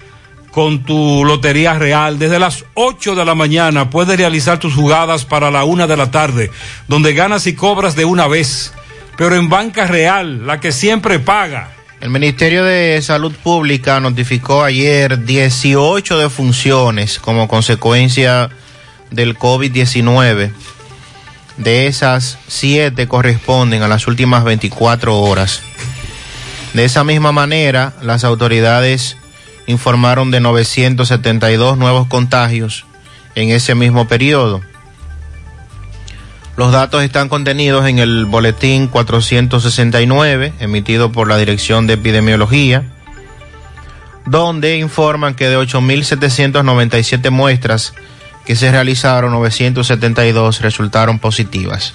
con 0.52 0.84
tu 0.84 1.26
Lotería 1.26 1.74
Real. 1.74 2.20
Desde 2.20 2.38
las 2.38 2.66
8 2.76 3.16
de 3.16 3.26
la 3.26 3.34
mañana 3.34 3.90
puedes 3.90 4.16
realizar 4.18 4.60
tus 4.60 4.76
jugadas 4.76 5.26
para 5.26 5.50
la 5.50 5.64
una 5.64 5.88
de 5.88 5.98
la 5.98 6.12
tarde, 6.12 6.52
donde 6.88 7.14
ganas 7.14 7.48
y 7.48 7.56
cobras 7.56 7.96
de 7.96 8.06
una 8.06 8.28
vez. 8.28 8.74
Pero 9.18 9.36
en 9.36 9.50
Banca 9.50 9.88
Real, 9.88 10.46
la 10.46 10.60
que 10.60 10.72
siempre 10.72 11.18
paga. 11.18 11.77
El 12.00 12.12
Ministerio 12.12 12.64
de 12.64 13.02
Salud 13.02 13.34
Pública 13.34 14.00
notificó 14.00 14.64
ayer 14.64 15.26
18 15.26 16.20
defunciones 16.20 17.18
como 17.18 17.48
consecuencia 17.48 18.50
del 19.10 19.36
COVID-19. 19.38 20.52
De 21.58 21.88
esas, 21.88 22.38
7 22.48 23.08
corresponden 23.08 23.82
a 23.82 23.88
las 23.88 24.08
últimas 24.08 24.44
24 24.44 25.18
horas. 25.20 25.62
De 26.74 26.86
esa 26.86 27.04
misma 27.04 27.32
manera, 27.32 27.94
las 28.04 28.24
autoridades 28.24 29.18
informaron 29.66 30.30
de 30.30 30.40
972 30.40 31.80
nuevos 31.80 32.08
contagios 32.08 32.86
en 33.34 33.50
ese 33.50 33.74
mismo 33.74 34.08
periodo. 34.08 34.62
Los 36.58 36.72
datos 36.72 37.04
están 37.04 37.30
contenidos 37.30 37.88
en 37.88 38.00
el 38.00 38.26
boletín 38.26 38.88
469 38.88 40.54
emitido 40.60 41.12
por 41.12 41.28
la 41.28 41.38
Dirección 41.38 41.86
de 41.86 41.94
Epidemiología, 41.94 42.82
donde 44.26 44.80
informan 44.80 45.36
que 45.36 45.50
de 45.50 45.60
8.797 45.60 47.30
muestras 47.30 47.94
que 48.44 48.56
se 48.56 48.72
realizaron, 48.72 49.34
972 49.34 50.62
resultaron 50.62 51.20
positivas. 51.20 51.94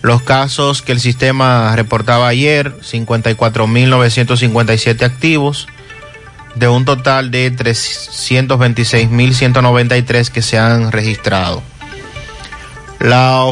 Los 0.00 0.22
casos 0.22 0.82
que 0.82 0.92
el 0.92 1.00
sistema 1.00 1.74
reportaba 1.74 2.28
ayer, 2.28 2.78
54.957 2.82 5.02
activos, 5.02 5.66
de 6.54 6.68
un 6.68 6.84
total 6.84 7.32
de 7.32 7.52
326.193 7.52 10.28
que 10.28 10.40
se 10.40 10.56
han 10.56 10.92
registrado. 10.92 11.64
La, 13.00 13.44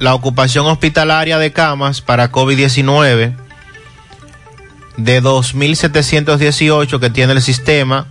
la 0.00 0.14
ocupación 0.14 0.66
hospitalaria 0.66 1.38
de 1.38 1.52
camas 1.52 2.00
para 2.00 2.30
COVID-19 2.30 3.34
de 4.96 5.22
2.718 5.22 7.00
que 7.00 7.10
tiene 7.10 7.32
el 7.32 7.42
sistema, 7.42 8.06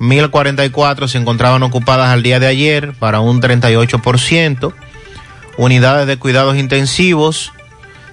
1.044 0.00 1.08
se 1.08 1.18
encontraban 1.18 1.62
ocupadas 1.62 2.08
al 2.08 2.22
día 2.22 2.40
de 2.40 2.46
ayer 2.46 2.94
para 2.98 3.20
un 3.20 3.40
38%. 3.40 4.74
Unidades 5.56 6.06
de 6.06 6.16
cuidados 6.16 6.56
intensivos, 6.56 7.52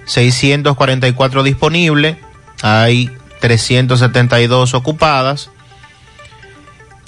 644 0.04 1.42
disponibles, 1.42 2.16
hay 2.62 3.10
372 3.40 4.74
ocupadas 4.74 5.50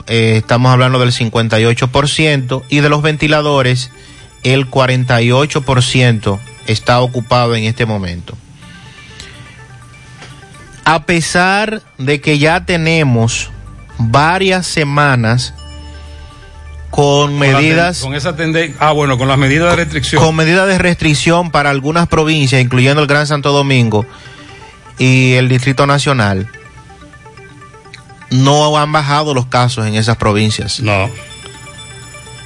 eh, 0.07 0.37
estamos 0.39 0.71
hablando 0.71 0.99
del 0.99 1.13
58%, 1.13 2.63
y 2.69 2.81
de 2.81 2.89
los 2.89 3.03
ventiladores, 3.03 3.91
el 4.45 4.71
48% 4.71 6.39
está 6.67 7.01
ocupado 7.01 7.57
en 7.57 7.65
este 7.65 7.87
momento. 7.87 8.37
A 10.85 11.05
pesar 11.05 11.83
de 11.99 12.21
que 12.21 12.39
ya 12.39 12.65
tenemos 12.65 13.51
varias 13.99 14.67
semanas 14.67 15.55
con 16.91 17.39
medidas 17.39 18.01
con, 18.01 18.15
esa 18.15 18.37
tendencia 18.37 18.77
ah 18.79 18.93
bueno 18.93 19.19
con 19.19 19.27
las 19.27 19.37
medidas 19.37 19.71
de 19.71 19.77
restricción 19.77 20.23
con 20.23 20.37
medidas 20.37 20.69
de 20.69 20.79
restricción 20.79 21.51
para 21.51 21.71
algunas 21.71 22.07
provincias 22.07 22.63
incluyendo 22.63 23.03
el 23.03 23.09
Gran 23.09 23.27
Santo 23.27 23.51
Domingo 23.51 24.07
y 24.99 25.33
el 25.33 25.49
Distrito 25.49 25.87
Nacional 25.87 26.49
no 28.31 28.77
han 28.77 28.93
bajado 28.93 29.35
los 29.35 29.47
casos 29.47 29.87
en 29.87 29.95
esas 29.95 30.17
provincias. 30.17 30.81
No. 30.81 31.11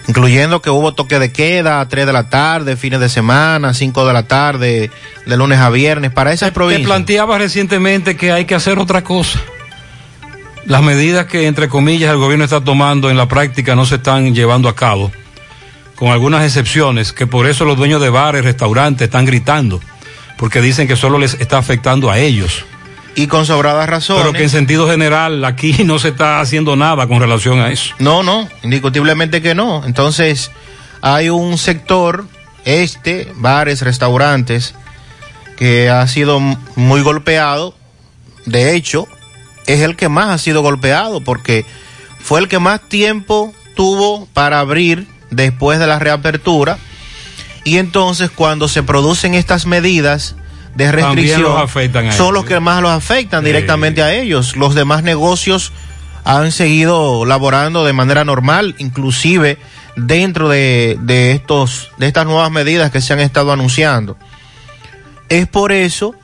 Incluyendo 0.08 0.62
que 0.62 0.70
hubo 0.70 0.94
toque 0.94 1.18
de 1.18 1.30
queda 1.30 1.80
a 1.80 1.88
3 1.88 2.06
de 2.06 2.12
la 2.12 2.30
tarde, 2.30 2.76
fines 2.76 2.98
de 2.98 3.10
semana, 3.10 3.74
5 3.74 4.06
de 4.06 4.12
la 4.12 4.22
tarde, 4.24 4.90
de 5.26 5.36
lunes 5.36 5.58
a 5.58 5.68
viernes, 5.70 6.10
para 6.10 6.32
esas 6.32 6.48
Te 6.48 6.54
provincias. 6.54 6.86
planteaba 6.86 7.36
recientemente 7.38 8.16
que 8.16 8.32
hay 8.32 8.46
que 8.46 8.54
hacer 8.54 8.78
otra 8.78 9.04
cosa. 9.04 9.40
Las 10.64 10.82
medidas 10.82 11.26
que, 11.26 11.46
entre 11.46 11.68
comillas, 11.68 12.10
el 12.10 12.18
gobierno 12.18 12.44
está 12.44 12.62
tomando 12.62 13.10
en 13.10 13.16
la 13.16 13.28
práctica 13.28 13.74
no 13.74 13.84
se 13.84 13.96
están 13.96 14.34
llevando 14.34 14.68
a 14.68 14.74
cabo, 14.74 15.12
con 15.94 16.08
algunas 16.08 16.44
excepciones, 16.44 17.12
que 17.12 17.26
por 17.26 17.46
eso 17.46 17.64
los 17.66 17.76
dueños 17.76 18.00
de 18.00 18.08
bares, 18.08 18.44
restaurantes 18.44 19.06
están 19.06 19.26
gritando, 19.26 19.80
porque 20.38 20.62
dicen 20.62 20.88
que 20.88 20.96
solo 20.96 21.18
les 21.18 21.34
está 21.34 21.58
afectando 21.58 22.10
a 22.10 22.18
ellos. 22.18 22.64
Y 23.14 23.26
con 23.26 23.46
sobradas 23.46 23.88
razones. 23.88 24.22
Pero 24.22 24.32
que 24.32 24.44
en 24.44 24.50
sentido 24.50 24.88
general 24.88 25.44
aquí 25.44 25.72
no 25.84 25.98
se 25.98 26.08
está 26.08 26.40
haciendo 26.40 26.76
nada 26.76 27.06
con 27.06 27.20
relación 27.20 27.60
a 27.60 27.70
eso. 27.70 27.94
No, 27.98 28.22
no, 28.22 28.48
indiscutiblemente 28.62 29.42
que 29.42 29.54
no. 29.54 29.84
Entonces, 29.84 30.50
hay 31.00 31.28
un 31.30 31.58
sector, 31.58 32.26
este, 32.64 33.32
bares, 33.36 33.82
restaurantes, 33.82 34.74
que 35.56 35.90
ha 35.90 36.06
sido 36.06 36.38
muy 36.76 37.00
golpeado. 37.02 37.74
De 38.46 38.74
hecho, 38.74 39.08
es 39.66 39.80
el 39.80 39.96
que 39.96 40.08
más 40.08 40.30
ha 40.30 40.38
sido 40.38 40.62
golpeado 40.62 41.20
porque 41.20 41.66
fue 42.20 42.40
el 42.40 42.48
que 42.48 42.58
más 42.58 42.80
tiempo 42.88 43.52
tuvo 43.74 44.26
para 44.32 44.60
abrir 44.60 45.06
después 45.30 45.78
de 45.78 45.86
la 45.86 45.98
reapertura. 45.98 46.78
Y 47.64 47.78
entonces, 47.78 48.30
cuando 48.30 48.68
se 48.68 48.82
producen 48.82 49.34
estas 49.34 49.66
medidas 49.66 50.36
de 50.78 50.84
También 50.84 51.06
restricción, 51.06 51.42
los 51.42 51.60
afectan 51.60 52.06
a 52.06 52.12
son 52.12 52.26
ellos. 52.26 52.34
los 52.34 52.44
que 52.44 52.60
más 52.60 52.80
los 52.80 52.92
afectan 52.92 53.42
directamente 53.42 54.00
a 54.00 54.14
ellos. 54.14 54.56
Los 54.56 54.76
demás 54.76 55.02
negocios 55.02 55.72
han 56.22 56.52
seguido 56.52 57.24
laborando 57.24 57.84
de 57.84 57.92
manera 57.92 58.24
normal, 58.24 58.76
inclusive 58.78 59.58
dentro 59.96 60.48
de, 60.48 60.96
de 61.00 61.32
estos, 61.32 61.90
de 61.98 62.06
estas 62.06 62.26
nuevas 62.26 62.52
medidas 62.52 62.92
que 62.92 63.00
se 63.00 63.12
han 63.12 63.18
estado 63.18 63.50
anunciando. 63.50 64.16
Es 65.28 65.48
por 65.48 65.72
eso 65.72 66.14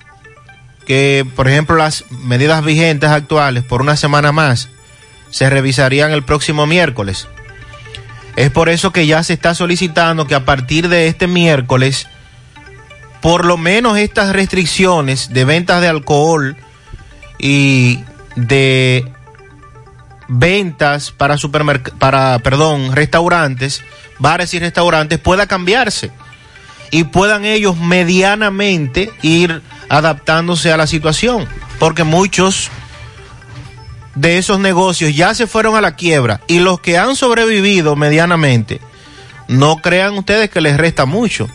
que, 0.86 1.26
por 1.34 1.48
ejemplo, 1.48 1.74
las 1.74 2.04
medidas 2.10 2.64
vigentes 2.64 3.10
actuales 3.10 3.64
por 3.64 3.82
una 3.82 3.96
semana 3.96 4.30
más 4.30 4.68
se 5.30 5.50
revisarían 5.50 6.12
el 6.12 6.22
próximo 6.22 6.64
miércoles. 6.64 7.26
Es 8.36 8.50
por 8.50 8.68
eso 8.68 8.92
que 8.92 9.08
ya 9.08 9.20
se 9.24 9.32
está 9.32 9.52
solicitando 9.56 10.28
que 10.28 10.36
a 10.36 10.44
partir 10.44 10.88
de 10.88 11.08
este 11.08 11.26
miércoles, 11.26 12.06
por 13.24 13.46
lo 13.46 13.56
menos 13.56 13.96
estas 13.96 14.34
restricciones 14.34 15.32
de 15.32 15.46
ventas 15.46 15.80
de 15.80 15.88
alcohol 15.88 16.58
y 17.38 18.00
de 18.36 19.10
ventas 20.28 21.10
para 21.10 21.38
supermerc 21.38 21.94
para 21.94 22.38
perdón, 22.40 22.94
restaurantes, 22.94 23.82
bares 24.18 24.52
y 24.52 24.58
restaurantes 24.58 25.18
pueda 25.20 25.46
cambiarse 25.46 26.10
y 26.90 27.04
puedan 27.04 27.46
ellos 27.46 27.78
medianamente 27.78 29.10
ir 29.22 29.62
adaptándose 29.88 30.70
a 30.70 30.76
la 30.76 30.86
situación, 30.86 31.48
porque 31.78 32.04
muchos 32.04 32.70
de 34.16 34.36
esos 34.36 34.60
negocios 34.60 35.16
ya 35.16 35.34
se 35.34 35.46
fueron 35.46 35.76
a 35.76 35.80
la 35.80 35.96
quiebra 35.96 36.42
y 36.46 36.58
los 36.58 36.78
que 36.78 36.98
han 36.98 37.16
sobrevivido 37.16 37.96
medianamente, 37.96 38.82
no 39.48 39.78
crean 39.78 40.12
ustedes 40.12 40.50
que 40.50 40.60
les 40.60 40.76
resta 40.76 41.06
mucho. 41.06 41.48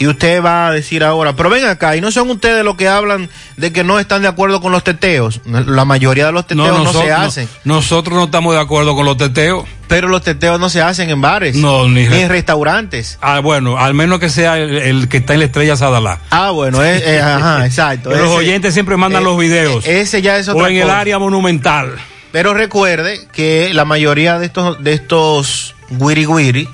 Y 0.00 0.06
usted 0.06 0.42
va 0.44 0.68
a 0.68 0.72
decir 0.72 1.02
ahora, 1.02 1.34
pero 1.34 1.50
ven 1.50 1.64
acá, 1.66 1.96
y 1.96 2.00
no 2.00 2.12
son 2.12 2.30
ustedes 2.30 2.64
los 2.64 2.76
que 2.76 2.86
hablan 2.88 3.28
de 3.56 3.72
que 3.72 3.82
no 3.82 3.98
están 3.98 4.22
de 4.22 4.28
acuerdo 4.28 4.60
con 4.60 4.70
los 4.70 4.84
teteos. 4.84 5.40
La 5.44 5.84
mayoría 5.84 6.26
de 6.26 6.32
los 6.32 6.46
teteos 6.46 6.68
no, 6.68 6.78
se 6.78 6.84
nosotros- 6.84 7.10
hacen. 7.18 7.48
Nosotros 7.64 8.16
no 8.16 8.24
estamos 8.24 8.54
de 8.54 8.60
acuerdo 8.60 8.94
con 8.94 9.04
los 9.04 9.16
teteos. 9.16 9.64
Pero 9.88 10.08
los 10.08 10.22
teteos 10.22 10.60
no 10.60 10.68
se 10.68 10.82
hacen 10.82 11.08
en 11.10 11.20
bares. 11.20 11.56
No, 11.56 11.88
ni, 11.88 12.02
en 12.04 12.28
restaurantes. 12.28 13.18
Ah, 13.22 13.40
bueno, 13.40 13.78
al 13.78 13.94
menos 13.94 14.20
que 14.20 14.28
sea 14.28 14.58
el, 14.58 14.76
el 14.76 15.08
que 15.08 15.16
está 15.16 15.32
en 15.32 15.40
la 15.40 15.46
estrella 15.46 15.76
Sadalá. 15.76 16.20
Ah, 16.30 16.50
bueno, 16.50 16.82
es, 16.84 17.02
es- 17.02 17.22
ajá, 17.22 17.64
exacto. 17.66 18.10
Que 18.10 18.16
los 18.16 18.28
oyentes 18.30 18.74
siempre 18.74 18.96
mandan 18.96 19.22
eh, 19.22 19.24
los 19.24 19.38
videos. 19.38 19.86
Ese 19.86 20.22
ya 20.22 20.36
es 20.36 20.48
o 20.48 20.56
otra 20.56 20.68
en 20.68 20.76
el 20.76 20.90
área 20.90 21.18
monumental. 21.18 21.94
Pero 22.30 22.52
recuerde 22.54 23.26
que 23.32 23.72
la 23.72 23.84
mayoría 23.86 24.38
de 24.38 24.46
estos, 24.46 24.84
de 24.84 24.92
estos 24.92 25.74
wiri 25.90 26.26
wiri 26.26 26.68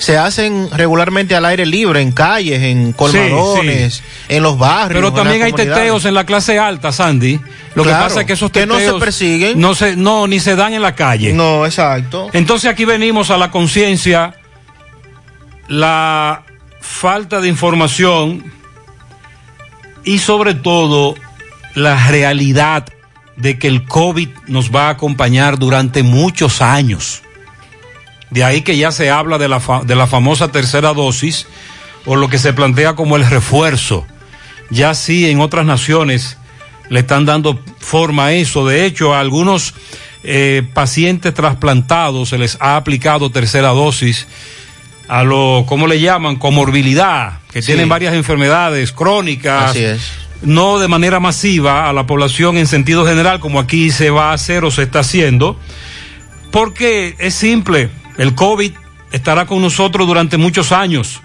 se 0.00 0.16
hacen 0.16 0.70
regularmente 0.72 1.36
al 1.36 1.44
aire 1.44 1.66
libre, 1.66 2.00
en 2.00 2.12
calles, 2.12 2.62
en 2.62 2.94
colmadones, 2.94 4.02
en 4.30 4.42
los 4.42 4.56
barrios. 4.56 4.98
Pero 4.98 5.12
también 5.12 5.42
hay 5.42 5.52
teteos 5.52 6.06
en 6.06 6.14
la 6.14 6.24
clase 6.24 6.58
alta, 6.58 6.90
Sandy. 6.90 7.38
Lo 7.74 7.84
que 7.84 7.90
pasa 7.90 8.20
es 8.20 8.26
que 8.26 8.32
esos 8.32 8.50
que 8.50 8.64
no 8.64 8.76
teteos 8.76 8.94
se 8.94 8.98
persiguen. 8.98 9.60
No, 9.60 9.74
se, 9.74 9.96
no, 9.96 10.26
ni 10.26 10.40
se 10.40 10.56
dan 10.56 10.72
en 10.72 10.80
la 10.80 10.94
calle. 10.94 11.34
No, 11.34 11.66
exacto. 11.66 12.30
Entonces 12.32 12.70
aquí 12.70 12.86
venimos 12.86 13.30
a 13.30 13.36
la 13.36 13.50
conciencia, 13.50 14.36
la 15.68 16.44
falta 16.80 17.42
de 17.42 17.48
información 17.48 18.50
y 20.04 20.18
sobre 20.18 20.54
todo 20.54 21.14
la 21.74 22.08
realidad 22.08 22.86
de 23.36 23.58
que 23.58 23.68
el 23.68 23.84
COVID 23.84 24.30
nos 24.46 24.74
va 24.74 24.86
a 24.86 24.90
acompañar 24.92 25.58
durante 25.58 26.02
muchos 26.02 26.62
años. 26.62 27.20
De 28.30 28.44
ahí 28.44 28.62
que 28.62 28.76
ya 28.76 28.92
se 28.92 29.10
habla 29.10 29.38
de 29.38 29.48
la, 29.48 29.60
fa- 29.60 29.82
de 29.84 29.94
la 29.96 30.06
famosa 30.06 30.48
tercera 30.52 30.92
dosis 30.94 31.46
o 32.06 32.16
lo 32.16 32.28
que 32.28 32.38
se 32.38 32.52
plantea 32.52 32.94
como 32.94 33.16
el 33.16 33.28
refuerzo. 33.28 34.06
Ya 34.70 34.94
sí 34.94 35.28
en 35.28 35.40
otras 35.40 35.66
naciones 35.66 36.36
le 36.88 37.00
están 37.00 37.26
dando 37.26 37.58
forma 37.78 38.26
a 38.26 38.32
eso. 38.32 38.66
De 38.66 38.84
hecho, 38.86 39.14
a 39.14 39.20
algunos 39.20 39.74
eh, 40.22 40.62
pacientes 40.74 41.34
trasplantados 41.34 42.28
se 42.28 42.38
les 42.38 42.56
ha 42.60 42.76
aplicado 42.76 43.30
tercera 43.30 43.68
dosis 43.70 44.26
a 45.08 45.24
lo, 45.24 45.64
¿cómo 45.66 45.88
le 45.88 45.98
llaman? 46.00 46.36
Comorbilidad, 46.36 47.40
que 47.52 47.62
Sí. 47.62 47.66
tienen 47.66 47.88
varias 47.88 48.14
enfermedades 48.14 48.92
crónicas. 48.92 49.70
Así 49.70 49.82
es. 49.84 50.00
No 50.42 50.78
de 50.78 50.86
manera 50.88 51.18
masiva 51.20 51.88
a 51.90 51.92
la 51.92 52.06
población 52.06 52.56
en 52.58 52.66
sentido 52.68 53.04
general, 53.04 53.40
como 53.40 53.58
aquí 53.58 53.90
se 53.90 54.10
va 54.10 54.30
a 54.30 54.34
hacer 54.34 54.64
o 54.64 54.70
se 54.70 54.82
está 54.84 55.00
haciendo, 55.00 55.58
porque 56.50 57.14
es 57.18 57.34
simple, 57.34 57.90
el 58.20 58.34
COVID 58.34 58.72
estará 59.12 59.46
con 59.46 59.62
nosotros 59.62 60.06
durante 60.06 60.36
muchos 60.36 60.72
años 60.72 61.22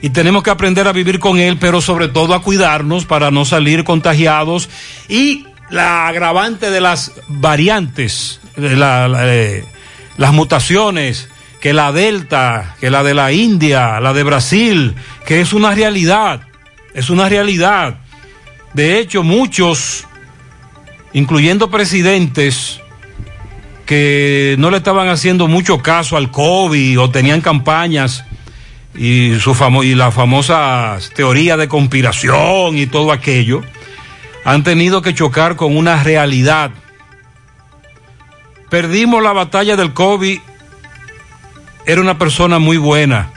y 0.00 0.10
tenemos 0.10 0.44
que 0.44 0.50
aprender 0.50 0.86
a 0.86 0.92
vivir 0.92 1.18
con 1.18 1.38
él, 1.38 1.56
pero 1.58 1.80
sobre 1.80 2.06
todo 2.06 2.34
a 2.34 2.42
cuidarnos 2.42 3.04
para 3.04 3.32
no 3.32 3.44
salir 3.44 3.82
contagiados 3.82 4.68
y 5.08 5.44
la 5.70 6.06
agravante 6.06 6.70
de 6.70 6.80
las 6.80 7.10
variantes, 7.26 8.40
de 8.56 8.76
eh, 8.78 9.64
las 10.16 10.32
mutaciones, 10.32 11.28
que 11.60 11.72
la 11.72 11.90
Delta, 11.90 12.76
que 12.78 12.90
la 12.90 13.02
de 13.02 13.14
la 13.14 13.32
India, 13.32 13.98
la 13.98 14.12
de 14.12 14.22
Brasil, 14.22 14.94
que 15.26 15.40
es 15.40 15.52
una 15.52 15.74
realidad, 15.74 16.42
es 16.94 17.10
una 17.10 17.28
realidad. 17.28 17.96
De 18.72 19.00
hecho, 19.00 19.24
muchos, 19.24 20.06
incluyendo 21.12 21.70
presidentes, 21.72 22.80
que 23.86 24.56
no 24.58 24.70
le 24.70 24.78
estaban 24.78 25.08
haciendo 25.08 25.46
mucho 25.46 25.78
caso 25.78 26.16
al 26.16 26.30
COVID 26.30 27.00
o 27.00 27.10
tenían 27.10 27.40
campañas 27.40 28.24
y, 28.94 29.38
su 29.40 29.54
famo 29.54 29.82
y 29.82 29.94
la 29.94 30.10
famosa 30.10 30.98
teoría 31.14 31.56
de 31.56 31.68
conspiración 31.68 32.78
y 32.78 32.86
todo 32.86 33.12
aquello, 33.12 33.62
han 34.44 34.62
tenido 34.62 35.02
que 35.02 35.14
chocar 35.14 35.56
con 35.56 35.76
una 35.76 36.02
realidad. 36.02 36.70
Perdimos 38.70 39.22
la 39.22 39.32
batalla 39.32 39.76
del 39.76 39.92
COVID, 39.92 40.38
era 41.86 42.00
una 42.00 42.18
persona 42.18 42.58
muy 42.58 42.76
buena. 42.76 43.30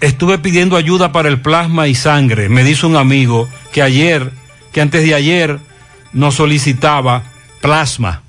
Estuve 0.00 0.38
pidiendo 0.38 0.76
ayuda 0.76 1.12
para 1.12 1.28
el 1.28 1.40
plasma 1.40 1.88
y 1.88 1.94
sangre. 1.94 2.48
Me 2.48 2.64
dice 2.64 2.86
un 2.86 2.96
amigo 2.96 3.48
que 3.72 3.82
ayer, 3.82 4.32
que 4.72 4.80
antes 4.80 5.04
de 5.04 5.14
ayer, 5.14 5.58
nos 6.12 6.36
solicitaba 6.36 7.24
plasma. 7.60 8.22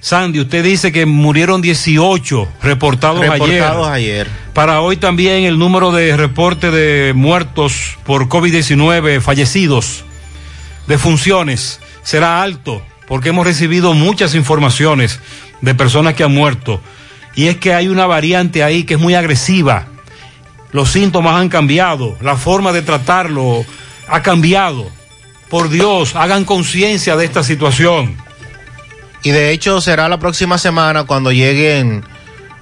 Sandy, 0.00 0.40
usted 0.40 0.62
dice 0.62 0.92
que 0.92 1.06
murieron 1.06 1.60
18 1.62 2.48
reportados, 2.62 3.20
Reportados 3.20 3.88
ayer. 3.88 4.20
ayer. 4.20 4.30
Para 4.52 4.80
hoy 4.80 4.96
también 4.96 5.44
el 5.44 5.58
número 5.58 5.90
de 5.92 6.16
reporte 6.16 6.70
de 6.70 7.12
muertos 7.14 7.98
por 8.04 8.28
COVID-19, 8.28 9.20
fallecidos, 9.20 10.04
de 10.86 10.98
funciones, 10.98 11.80
será 12.02 12.42
alto, 12.42 12.82
porque 13.08 13.30
hemos 13.30 13.46
recibido 13.46 13.94
muchas 13.94 14.34
informaciones 14.34 15.20
de 15.60 15.74
personas 15.74 16.14
que 16.14 16.24
han 16.24 16.32
muerto. 16.32 16.80
Y 17.34 17.48
es 17.48 17.56
que 17.56 17.74
hay 17.74 17.88
una 17.88 18.06
variante 18.06 18.62
ahí 18.62 18.84
que 18.84 18.94
es 18.94 19.00
muy 19.00 19.14
agresiva. 19.14 19.86
Los 20.72 20.90
síntomas 20.90 21.40
han 21.40 21.48
cambiado, 21.48 22.16
la 22.20 22.36
forma 22.36 22.72
de 22.72 22.82
tratarlo 22.82 23.64
ha 24.08 24.22
cambiado. 24.22 24.90
Por 25.48 25.68
Dios, 25.68 26.16
hagan 26.16 26.44
conciencia 26.44 27.16
de 27.16 27.24
esta 27.24 27.42
situación. 27.42 28.16
Y 29.26 29.32
de 29.32 29.50
hecho 29.50 29.80
será 29.80 30.08
la 30.08 30.20
próxima 30.20 30.56
semana 30.56 31.02
cuando 31.02 31.32
lleguen 31.32 32.04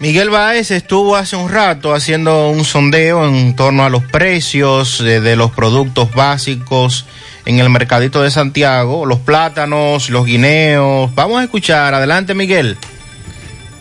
Miguel 0.00 0.30
Baez 0.30 0.70
estuvo 0.70 1.16
hace 1.16 1.34
un 1.34 1.50
rato 1.50 1.92
haciendo 1.92 2.50
un 2.50 2.64
sondeo 2.64 3.26
en 3.26 3.56
torno 3.56 3.84
a 3.84 3.90
los 3.90 4.04
precios 4.04 5.02
de, 5.02 5.20
de 5.20 5.34
los 5.34 5.50
productos 5.50 6.12
básicos 6.14 7.04
en 7.46 7.58
el 7.58 7.68
mercadito 7.68 8.22
de 8.22 8.30
Santiago, 8.30 9.06
los 9.06 9.18
plátanos, 9.18 10.08
los 10.10 10.24
guineos. 10.24 11.12
Vamos 11.16 11.40
a 11.40 11.44
escuchar. 11.44 11.94
Adelante, 11.94 12.34
Miguel. 12.34 12.76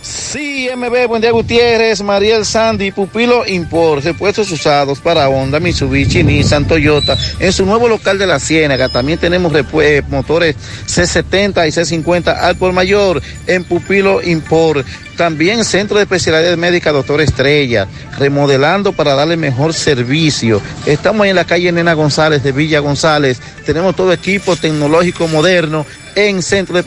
Sí, 0.01 0.69
MB, 0.73 1.07
buen 1.07 1.21
día 1.21 1.31
Gutiérrez, 1.31 2.01
Mariel 2.01 2.45
Sandy, 2.45 2.91
Pupilo 2.91 3.45
Import, 3.45 4.03
repuestos 4.03 4.49
usados 4.51 4.99
para 4.99 5.27
Honda, 5.27 5.59
Mitsubishi, 5.59 6.23
Nissan, 6.23 6.65
Toyota, 6.65 7.17
en 7.39 7.51
su 7.51 7.65
nuevo 7.65 7.89
local 7.89 8.17
de 8.17 8.27
la 8.27 8.39
Ciénaga. 8.39 8.87
También 8.87 9.19
tenemos 9.19 9.51
repue- 9.51 10.03
motores 10.07 10.55
C70 10.87 11.67
y 11.67 11.71
C50 11.71 12.37
al 12.39 12.55
por 12.55 12.71
mayor 12.71 13.21
en 13.47 13.63
Pupilo 13.65 14.21
Import. 14.23 14.85
También 15.17 15.65
Centro 15.65 15.97
de 15.97 16.03
Especialidades 16.03 16.57
Médicas 16.57 16.93
Doctor 16.93 17.19
Estrella, 17.21 17.87
remodelando 18.19 18.93
para 18.93 19.15
darle 19.15 19.35
mejor 19.35 19.73
servicio. 19.73 20.61
Estamos 20.85 21.25
en 21.25 21.35
la 21.35 21.43
calle 21.43 21.71
Nena 21.71 21.93
González 21.95 22.43
de 22.43 22.51
Villa 22.51 22.79
González. 22.79 23.39
Tenemos 23.65 23.95
todo 23.95 24.13
equipo 24.13 24.55
tecnológico 24.55 25.27
moderno 25.27 25.85
en 26.17 26.41
Centro 26.41 26.73
de 26.73 26.79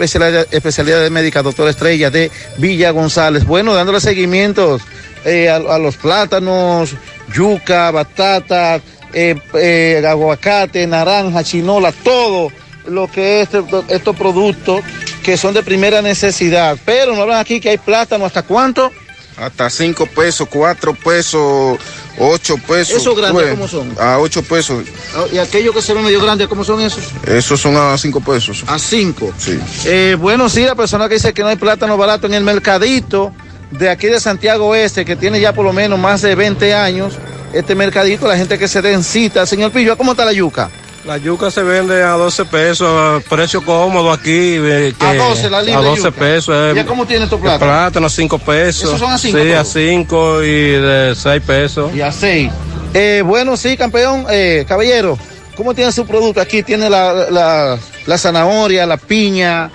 Especialidades, 0.50 1.10
Médicas 1.12 1.44
Doctor 1.44 1.68
Estrella 1.68 2.10
de 2.10 2.32
Villa 2.58 2.90
González. 2.90 3.44
Bueno, 3.46 3.74
dándole 3.74 4.00
seguimientos 4.00 4.82
eh, 5.24 5.48
a, 5.48 5.56
a 5.56 5.78
los 5.78 5.96
plátanos, 5.96 6.90
yuca, 7.32 7.92
batata, 7.92 8.80
eh, 9.12 9.36
eh, 9.54 10.02
aguacate, 10.06 10.84
naranja, 10.88 11.44
chinola, 11.44 11.92
todo 11.92 12.50
lo 12.86 13.08
que 13.08 13.42
es 13.42 13.48
este- 13.54 13.94
estos 13.94 14.16
productos 14.16 14.82
que 15.22 15.36
son 15.36 15.54
de 15.54 15.62
primera 15.62 16.02
necesidad. 16.02 16.76
Pero 16.84 17.14
no 17.14 17.22
hablan 17.22 17.38
aquí 17.38 17.60
que 17.60 17.70
hay 17.70 17.78
plátano 17.78 18.24
hasta 18.24 18.42
cuánto. 18.42 18.90
Hasta 19.36 19.70
5 19.70 20.06
pesos, 20.06 20.48
4 20.50 20.92
pesos, 20.94 21.78
8 22.18 22.56
pesos. 22.66 22.96
¿Esos 22.96 23.16
grandes 23.16 23.42
Pues, 23.42 23.54
cómo 23.54 23.68
son? 23.68 23.94
A 23.98 24.18
8 24.18 24.42
pesos. 24.42 24.84
Ah, 25.14 25.24
Y 25.32 25.38
aquellos 25.38 25.74
que 25.74 25.82
se 25.82 25.94
ven 25.94 26.04
medio 26.04 26.20
grandes, 26.20 26.48
¿cómo 26.48 26.64
son 26.64 26.80
esos? 26.80 27.04
Esos 27.26 27.60
son 27.60 27.76
a 27.76 27.96
5 27.96 28.20
pesos. 28.20 28.64
A 28.66 28.78
5. 28.78 29.32
Sí. 29.38 29.58
Eh, 29.86 30.16
bueno, 30.18 30.48
sí, 30.48 30.62
la 30.64 30.74
persona 30.74 31.08
que 31.08 31.14
dice 31.14 31.32
que 31.32 31.42
no 31.42 31.48
hay 31.48 31.56
plátano 31.56 31.96
barato 31.96 32.26
en 32.26 32.34
el 32.34 32.44
mercadito 32.44 33.32
de 33.70 33.88
aquí 33.88 34.08
de 34.08 34.20
Santiago 34.20 34.66
Oeste, 34.68 35.04
que 35.04 35.16
tiene 35.16 35.40
ya 35.40 35.52
por 35.52 35.64
lo 35.64 35.72
menos 35.72 35.98
más 35.98 36.22
de 36.22 36.34
20 36.34 36.74
años, 36.74 37.14
este 37.52 37.74
mercadito, 37.74 38.26
la 38.26 38.36
gente 38.36 38.58
que 38.58 38.68
se 38.68 38.82
den 38.82 39.02
cita. 39.04 39.46
Señor 39.46 39.70
Pillo, 39.70 39.96
¿cómo 39.96 40.12
está 40.12 40.24
la 40.24 40.32
yuca? 40.32 40.70
La 41.10 41.16
yuca 41.16 41.50
se 41.50 41.64
vende 41.64 42.04
a 42.04 42.10
12 42.12 42.44
pesos, 42.44 42.86
a 42.88 43.18
precio 43.28 43.64
cómodo 43.64 44.12
aquí. 44.12 44.30
eh, 44.30 44.94
que- 44.96 45.04
A 45.04 45.14
12 45.14 45.50
la 45.50 45.60
libra 45.60 45.80
A 45.80 45.82
12 45.82 46.02
yuca. 46.04 46.10
pesos. 46.12 46.54
eh, 46.56 46.72
¿Ya 46.76 46.86
cómo 46.86 47.04
tiene 47.04 47.24
estos 47.24 47.38
el 47.38 47.42
plátanos? 47.42 47.74
Plátano 47.74 48.06
a 48.06 48.10
5 48.10 48.38
pesos. 48.38 48.84
¿Esos 48.84 49.00
son 49.00 49.10
a 49.10 49.18
cinco 49.18 49.38
Sí, 49.40 49.50
a 49.50 49.54
todos? 49.62 49.72
5 49.72 50.42
y 50.44 50.70
de 50.70 51.14
6 51.16 51.42
pesos. 51.44 51.92
Y 51.92 52.00
a 52.00 52.12
6. 52.12 52.52
Eh, 52.94 53.24
bueno, 53.26 53.56
sí, 53.56 53.76
campeón, 53.76 54.24
eh, 54.30 54.64
caballero, 54.68 55.18
¿cómo 55.56 55.74
tiene 55.74 55.90
su 55.90 56.06
producto? 56.06 56.40
Aquí 56.40 56.62
tiene 56.62 56.88
la, 56.88 57.12
la, 57.28 57.76
la 58.06 58.16
zanahoria, 58.18 58.86
la 58.86 58.96
piña. 58.96 59.68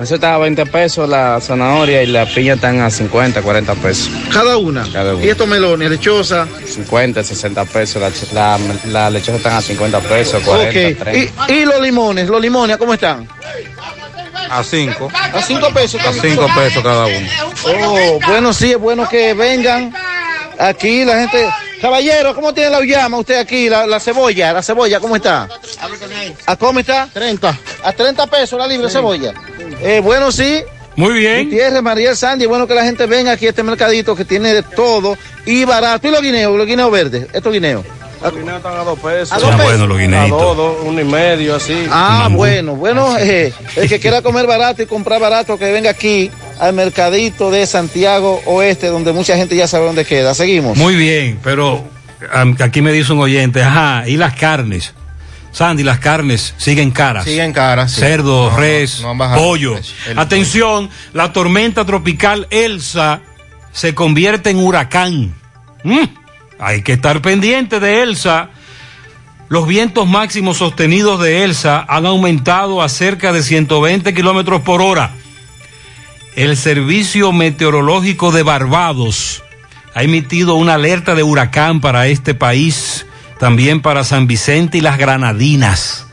Eso 0.00 0.14
está 0.14 0.34
a 0.34 0.38
20 0.38 0.64
pesos 0.66 1.08
la 1.08 1.40
zanahoria 1.40 2.02
y 2.02 2.06
la 2.06 2.24
piña 2.24 2.54
están 2.54 2.80
a 2.80 2.88
50, 2.90 3.42
40 3.42 3.74
pesos. 3.74 4.10
Cada 4.32 4.56
una. 4.56 4.86
Cada 4.92 5.14
una. 5.16 5.24
Y 5.24 5.28
estos 5.28 5.48
melones, 5.48 5.90
lechosa. 5.90 6.46
50, 6.66 7.24
60 7.24 7.64
pesos. 7.64 8.00
La, 8.32 8.58
la, 8.58 8.58
la 8.86 9.10
lechosa 9.10 9.36
están 9.38 9.54
a 9.54 9.60
50 9.60 10.00
pesos, 10.00 10.42
40, 10.44 10.68
Ok. 10.68 10.98
30. 11.12 11.52
Y, 11.52 11.52
y 11.52 11.64
los 11.64 11.80
limones, 11.80 12.28
los 12.28 12.40
limones, 12.40 12.76
¿cómo 12.76 12.94
están? 12.94 13.26
A 14.50 14.62
5. 14.62 15.10
A 15.12 15.42
5 15.42 15.68
pesos. 15.74 16.00
A 16.06 16.12
5 16.12 16.46
pesos 16.54 16.82
cada 16.82 17.06
uno. 17.06 17.28
Oh, 17.84 18.18
bueno, 18.28 18.52
sí, 18.52 18.70
es 18.70 18.78
bueno 18.78 19.08
que 19.08 19.34
vengan 19.34 19.92
aquí 20.58 21.04
la 21.04 21.18
gente. 21.20 21.48
Caballero, 21.80 22.34
¿cómo 22.34 22.52
tiene 22.52 22.70
la 22.70 22.80
llama 22.80 23.18
usted 23.18 23.38
aquí? 23.38 23.68
La, 23.68 23.86
la 23.86 24.00
cebolla, 24.00 24.52
la 24.52 24.62
cebolla, 24.62 24.98
¿cómo 24.98 25.14
está? 25.14 25.48
¿A 26.46 26.56
cómo 26.56 26.80
está? 26.80 27.08
30. 27.12 27.58
A 27.84 27.92
30 27.92 28.26
pesos 28.26 28.58
la 28.58 28.66
libre 28.66 28.90
cebolla. 28.90 29.32
Eh, 29.82 30.00
bueno, 30.02 30.32
sí. 30.32 30.62
Muy 30.96 31.14
bien. 31.14 31.44
Gutiérrez, 31.44 31.80
Mariel 31.80 32.16
Sandy, 32.16 32.46
bueno 32.46 32.66
que 32.66 32.74
la 32.74 32.82
gente 32.82 33.06
venga 33.06 33.32
aquí 33.32 33.46
a 33.46 33.50
este 33.50 33.62
mercadito 33.62 34.16
que 34.16 34.24
tiene 34.24 34.52
de 34.52 34.62
todo 34.64 35.16
y 35.46 35.64
barato. 35.64 36.08
¿Y 36.08 36.10
los 36.10 36.20
guineos? 36.20 36.56
Los 36.56 36.66
guineos 36.66 36.90
verdes, 36.90 37.28
estos 37.32 37.52
guineos. 37.52 37.84
Los 38.20 38.34
guineos 38.34 38.56
están 38.56 38.76
a 38.76 38.82
2 38.82 38.98
pesos. 38.98 39.32
¿A 39.32 39.38
dos 39.38 39.50
pesos? 39.50 39.64
bueno 39.64 39.86
los 39.86 39.96
A 39.96 40.00
guineitos. 40.00 40.40
2, 40.40 40.56
2, 40.56 40.76
1 40.86 41.00
y 41.00 41.04
medio, 41.04 41.54
así. 41.54 41.86
Ah, 41.88 42.28
bueno, 42.32 42.74
bueno, 42.74 43.16
eh, 43.16 43.52
el 43.76 43.88
que 43.88 44.00
quiera 44.00 44.22
comer 44.22 44.48
barato 44.48 44.82
y 44.82 44.86
comprar 44.86 45.20
barato, 45.20 45.56
que 45.56 45.70
venga 45.70 45.90
aquí 45.90 46.32
al 46.58 46.72
mercadito 46.72 47.52
de 47.52 47.64
Santiago 47.66 48.42
Oeste, 48.46 48.88
donde 48.88 49.12
mucha 49.12 49.36
gente 49.36 49.54
ya 49.54 49.68
sabe 49.68 49.86
dónde 49.86 50.04
queda. 50.04 50.34
Seguimos. 50.34 50.76
Muy 50.76 50.96
bien, 50.96 51.38
pero 51.44 51.84
aquí 52.58 52.82
me 52.82 52.90
dice 52.90 53.12
un 53.12 53.20
oyente, 53.20 53.62
ajá, 53.62 54.02
y 54.08 54.16
las 54.16 54.34
carnes. 54.34 54.94
Sandy, 55.58 55.82
las 55.82 55.98
carnes 55.98 56.54
siguen 56.56 56.92
caras. 56.92 57.24
Siguen 57.24 57.52
caras. 57.52 57.90
sí. 57.90 58.00
Cerdo, 58.00 58.48
No, 58.48 58.56
res, 58.56 59.00
no 59.00 59.18
pollo. 59.34 59.76
el 60.06 60.16
Atención, 60.16 60.88
la 61.12 61.32
tormenta 61.32 61.84
tropical 61.84 62.46
Elsa 62.50 63.22
se 63.72 63.92
convierte 63.92 64.50
en 64.50 64.58
huracán. 64.58 65.34
Mm, 65.82 66.04
hay 66.60 66.82
que 66.82 66.92
estar 66.92 67.20
pendiente 67.22 67.80
de 67.80 68.04
Elsa. 68.04 68.50
Los 69.48 69.66
vientos 69.66 70.06
máximos 70.06 70.58
sostenidos 70.58 71.20
de 71.20 71.42
Elsa 71.42 71.84
han 71.88 72.06
aumentado 72.06 72.80
a 72.80 72.88
cerca 72.88 73.32
de 73.32 73.42
120 73.42 74.14
kilómetros 74.14 74.60
por 74.60 74.80
hora. 74.80 75.10
El 76.36 76.56
Servicio 76.56 77.32
Meteorológico 77.32 78.30
de 78.30 78.44
Barbados 78.44 79.42
ha 79.92 80.04
emitido 80.04 80.54
una 80.54 80.74
alerta 80.74 81.16
de 81.16 81.24
huracán 81.24 81.80
para 81.80 82.06
este 82.06 82.32
país, 82.36 83.06
también 83.38 83.80
para 83.80 84.04
San 84.04 84.26
Vicente 84.26 84.78
y 84.78 84.80
las 84.80 84.98
Granadinas. 84.98 86.04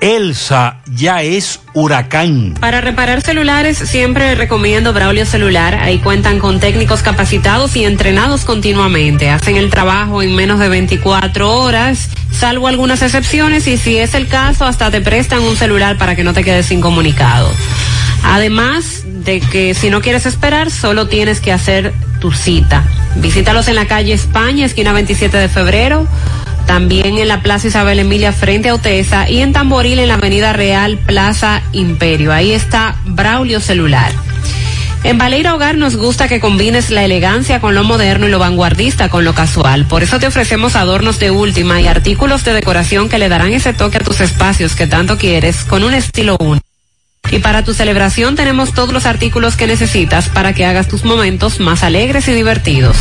Elsa 0.00 0.78
ya 0.86 1.22
es 1.22 1.60
huracán. 1.72 2.54
Para 2.60 2.80
reparar 2.80 3.22
celulares 3.22 3.78
siempre 3.78 4.34
recomiendo 4.34 4.92
Braulio 4.92 5.24
Celular. 5.24 5.74
Ahí 5.74 5.98
cuentan 5.98 6.38
con 6.38 6.60
técnicos 6.60 7.02
capacitados 7.02 7.74
y 7.76 7.84
entrenados 7.84 8.44
continuamente. 8.44 9.30
Hacen 9.30 9.56
el 9.56 9.70
trabajo 9.70 10.22
en 10.22 10.34
menos 10.34 10.58
de 10.58 10.68
24 10.68 11.50
horas, 11.50 12.10
salvo 12.30 12.68
algunas 12.68 13.00
excepciones 13.02 13.66
y 13.68 13.78
si 13.78 13.96
es 13.96 14.14
el 14.14 14.28
caso 14.28 14.66
hasta 14.66 14.90
te 14.90 15.00
prestan 15.00 15.40
un 15.42 15.56
celular 15.56 15.96
para 15.96 16.14
que 16.14 16.24
no 16.24 16.34
te 16.34 16.44
quedes 16.44 16.70
incomunicado. 16.70 17.50
Además 18.22 19.04
de 19.06 19.40
que 19.40 19.74
si 19.74 19.88
no 19.88 20.02
quieres 20.02 20.26
esperar, 20.26 20.70
solo 20.70 21.08
tienes 21.08 21.40
que 21.40 21.52
hacer 21.52 21.94
tu 22.20 22.32
cita. 22.32 22.84
Visítalos 23.16 23.68
en 23.68 23.76
la 23.76 23.86
calle 23.86 24.12
España, 24.12 24.66
esquina 24.66 24.92
27 24.92 25.36
de 25.36 25.48
febrero, 25.48 26.06
también 26.66 27.18
en 27.18 27.28
la 27.28 27.40
Plaza 27.40 27.68
Isabel 27.68 27.98
Emilia 27.98 28.32
frente 28.32 28.68
a 28.68 28.74
Otesa 28.74 29.28
y 29.28 29.40
en 29.40 29.52
Tamboril 29.52 29.98
en 29.98 30.08
la 30.08 30.14
Avenida 30.14 30.52
Real 30.52 30.98
Plaza 30.98 31.62
Imperio. 31.72 32.32
Ahí 32.32 32.52
está 32.52 32.96
Braulio 33.04 33.60
Celular. 33.60 34.12
En 35.04 35.18
Baleira 35.18 35.54
Hogar 35.54 35.76
nos 35.76 35.96
gusta 35.96 36.26
que 36.26 36.40
combines 36.40 36.90
la 36.90 37.04
elegancia 37.04 37.60
con 37.60 37.76
lo 37.76 37.84
moderno 37.84 38.26
y 38.26 38.30
lo 38.30 38.40
vanguardista 38.40 39.08
con 39.08 39.24
lo 39.24 39.34
casual. 39.34 39.86
Por 39.86 40.02
eso 40.02 40.18
te 40.18 40.26
ofrecemos 40.26 40.74
adornos 40.74 41.20
de 41.20 41.30
última 41.30 41.80
y 41.80 41.86
artículos 41.86 42.44
de 42.44 42.54
decoración 42.54 43.08
que 43.08 43.18
le 43.18 43.28
darán 43.28 43.52
ese 43.52 43.72
toque 43.72 43.98
a 43.98 44.04
tus 44.04 44.20
espacios 44.20 44.74
que 44.74 44.88
tanto 44.88 45.16
quieres 45.16 45.62
con 45.64 45.84
un 45.84 45.94
estilo 45.94 46.36
único. 46.40 46.65
Y 47.30 47.40
para 47.40 47.64
tu 47.64 47.74
celebración 47.74 48.36
tenemos 48.36 48.72
todos 48.72 48.92
los 48.92 49.06
artículos 49.06 49.56
que 49.56 49.66
necesitas 49.66 50.28
para 50.28 50.52
que 50.52 50.64
hagas 50.64 50.88
tus 50.88 51.04
momentos 51.04 51.60
más 51.60 51.82
alegres 51.82 52.28
y 52.28 52.32
divertidos. 52.32 52.96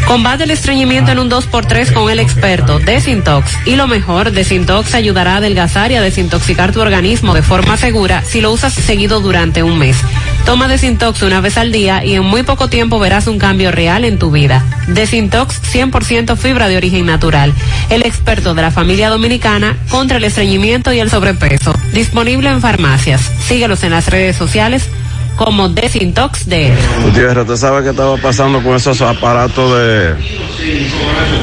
Combate 0.07 0.45
el 0.45 0.51
estreñimiento 0.51 1.12
en 1.12 1.19
un 1.19 1.31
2x3 1.31 1.93
con 1.93 2.11
el 2.11 2.19
experto 2.19 2.79
Desintox. 2.79 3.57
Y 3.65 3.77
lo 3.77 3.87
mejor, 3.87 4.33
Desintox 4.33 4.95
ayudará 4.95 5.35
a 5.35 5.37
adelgazar 5.37 5.93
y 5.93 5.97
a 5.97 6.03
desintoxicar 6.03 6.73
tu 6.73 6.81
organismo 6.81 7.35
de 7.35 7.43
forma 7.43 7.77
segura 7.77 8.23
si 8.24 8.41
lo 8.41 8.53
usas 8.53 8.74
seguido 8.74 9.20
durante 9.20 9.62
un 9.62 9.79
mes. 9.79 9.97
Toma 10.44 10.69
Desintox 10.69 11.23
una 11.23 11.40
vez 11.40 11.56
al 11.56 11.73
día 11.73 12.05
y 12.05 12.14
en 12.14 12.24
muy 12.24 12.43
poco 12.43 12.69
tiempo 12.69 12.98
verás 12.98 13.27
un 13.27 13.39
cambio 13.39 13.70
real 13.70 14.05
en 14.05 14.19
tu 14.19 14.31
vida. 14.31 14.64
Desintox 14.89 15.62
100% 15.73 16.36
fibra 16.36 16.69
de 16.69 16.77
origen 16.77 17.06
natural. 17.06 17.55
El 17.90 18.02
experto 18.02 18.55
de 18.55 18.62
la 18.62 18.70
familia 18.70 19.09
dominicana 19.09 19.77
contra 19.89 20.16
el 20.16 20.24
estreñimiento 20.24 20.93
y 20.93 20.98
el 20.98 21.10
sobrepeso. 21.10 21.73
Disponible 21.93 22.51
en 22.51 22.60
farmacias. 22.60 23.31
Síguelos 23.47 23.85
en 23.85 23.93
las 23.93 24.09
redes 24.09 24.36
sociales 24.36 24.89
como 25.36 25.69
Desintox 25.69 26.48
DR. 26.48 26.77
Gutiérrez, 27.05 27.44
¿usted 27.44 27.56
sabe 27.56 27.82
qué 27.82 27.90
estaba 27.90 28.16
pasando 28.16 28.62
con 28.62 28.77
esos 28.77 29.01
aparatos 29.01 29.73
de 29.78 30.14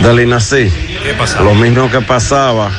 del 0.04 0.20
INACI? 0.20 0.72
¿Qué 1.04 1.14
pasaba? 1.18 1.46
Lo 1.46 1.56
mismo 1.56 1.90
que 1.90 2.02
pasaba 2.02 2.70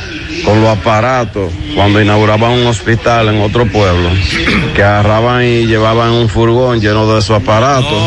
con 0.44 0.60
los 0.60 0.70
aparatos 0.70 1.52
cuando 1.74 2.00
inauguraban 2.00 2.52
un 2.52 2.66
hospital 2.66 3.28
en 3.28 3.40
otro 3.40 3.66
pueblo, 3.66 4.10
que 4.74 4.82
agarraban 4.82 5.44
y 5.44 5.66
llevaban 5.66 6.10
un 6.10 6.28
furgón 6.28 6.80
lleno 6.80 7.12
de 7.12 7.18
esos 7.18 7.40
aparatos. 7.40 8.02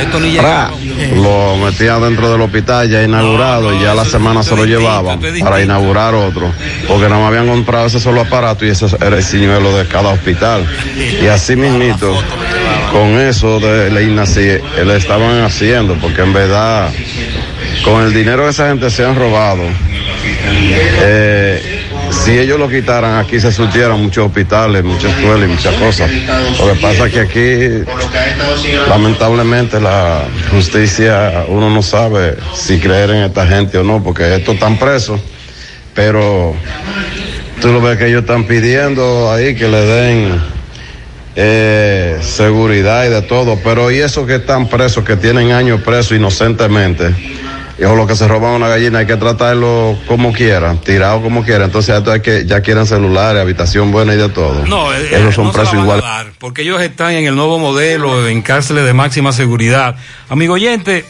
Esto 0.00 0.20
ni 0.20 0.36
Pra, 0.36 0.70
Lo 1.14 1.56
metían 1.56 2.00
dentro 2.02 2.30
del 2.30 2.40
hospital 2.40 2.88
ya 2.88 3.02
inaugurado 3.02 3.74
y 3.74 3.80
ya 3.80 3.94
la 3.94 4.04
semana 4.04 4.42
se 4.42 4.54
lo 4.54 4.64
llevaban 4.64 5.20
para 5.42 5.62
inaugurar 5.62 6.14
otro, 6.14 6.52
porque 6.86 7.08
no 7.08 7.20
me 7.20 7.26
habían 7.26 7.48
comprado 7.48 7.86
ese 7.86 8.00
solo 8.00 8.20
aparato 8.20 8.64
y 8.64 8.70
ese 8.70 8.86
era 9.00 9.16
el 9.16 9.24
señuelo 9.24 9.76
de 9.76 9.86
cada 9.86 10.10
hospital. 10.10 10.66
Y 11.22 11.26
así 11.26 11.56
mismito, 11.56 12.14
con 12.92 13.18
eso 13.18 13.60
de 13.60 13.90
la 13.90 14.00
INACI, 14.02 14.58
le 14.84 14.96
estaban 14.96 15.42
haciendo, 15.42 15.94
porque 15.94 16.22
en 16.22 16.32
verdad, 16.32 16.90
con 17.84 18.02
el 18.02 18.12
dinero 18.12 18.44
que 18.44 18.50
esa 18.50 18.68
gente 18.68 18.90
se 18.90 19.04
han 19.04 19.16
robado, 19.16 19.62
eh, 20.24 21.88
si 22.10 22.38
ellos 22.38 22.58
lo 22.58 22.68
quitaran, 22.68 23.16
aquí 23.18 23.40
se 23.40 23.52
surtieran 23.52 24.00
muchos 24.02 24.26
hospitales, 24.26 24.84
muchas 24.84 25.16
escuelas 25.16 25.48
y 25.48 25.52
muchas 25.52 25.74
cosas. 25.76 26.10
Lo 26.58 26.72
que 26.72 26.80
pasa 26.80 27.06
es 27.06 27.12
que 27.12 27.20
aquí, 27.20 27.92
lamentablemente, 28.88 29.80
la 29.80 30.24
justicia, 30.50 31.44
uno 31.48 31.70
no 31.70 31.82
sabe 31.82 32.36
si 32.54 32.78
creer 32.78 33.10
en 33.10 33.22
esta 33.24 33.46
gente 33.46 33.78
o 33.78 33.84
no, 33.84 34.02
porque 34.02 34.34
estos 34.34 34.54
están 34.54 34.78
presos, 34.78 35.20
pero 35.94 36.54
tú 37.60 37.72
lo 37.72 37.80
ves 37.80 37.98
que 37.98 38.06
ellos 38.06 38.22
están 38.22 38.44
pidiendo 38.44 39.30
ahí 39.32 39.54
que 39.54 39.68
le 39.68 39.80
den 39.80 40.40
eh, 41.40 42.18
seguridad 42.20 43.06
y 43.06 43.10
de 43.10 43.22
todo, 43.22 43.58
pero 43.62 43.90
y 43.90 43.98
esos 43.98 44.26
que 44.26 44.36
están 44.36 44.68
presos, 44.68 45.04
que 45.04 45.16
tienen 45.16 45.52
años 45.52 45.80
presos 45.82 46.16
inocentemente, 46.16 47.14
o 47.84 47.94
los 47.94 48.08
que 48.08 48.16
se 48.16 48.26
roban 48.26 48.52
una 48.52 48.66
gallina 48.66 49.00
hay 49.00 49.06
que 49.06 49.16
tratarlo 49.16 49.96
como 50.06 50.32
quieran, 50.32 50.78
tirado 50.78 51.22
como 51.22 51.44
quieran, 51.44 51.64
entonces 51.64 51.96
esto 51.96 52.10
hay 52.10 52.20
que, 52.20 52.44
ya 52.44 52.60
quieren 52.60 52.86
celulares, 52.86 53.40
habitación 53.40 53.92
buena 53.92 54.14
y 54.14 54.16
de 54.16 54.28
todo. 54.28 54.66
No, 54.66 54.92
eh, 54.92 55.08
Esos 55.12 55.34
son 55.34 55.46
no 55.46 55.52
presos 55.52 55.76
porque 56.38 56.62
ellos 56.62 56.80
están 56.82 57.12
en 57.12 57.26
el 57.26 57.36
nuevo 57.36 57.58
modelo 57.58 58.26
en 58.26 58.42
cárceles 58.42 58.84
de 58.84 58.94
máxima 58.94 59.32
seguridad. 59.32 59.96
Amigo 60.28 60.54
oyente, 60.54 61.04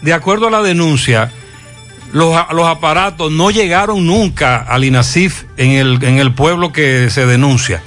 de 0.00 0.12
acuerdo 0.14 0.48
a 0.48 0.50
la 0.50 0.62
denuncia, 0.62 1.30
los, 2.12 2.34
los 2.52 2.66
aparatos 2.66 3.30
no 3.30 3.50
llegaron 3.50 4.06
nunca 4.06 4.56
al 4.56 4.84
INASIF 4.84 5.44
en 5.58 5.72
el, 5.72 6.02
en 6.02 6.18
el 6.18 6.32
pueblo 6.32 6.72
que 6.72 7.10
se 7.10 7.26
denuncia, 7.26 7.82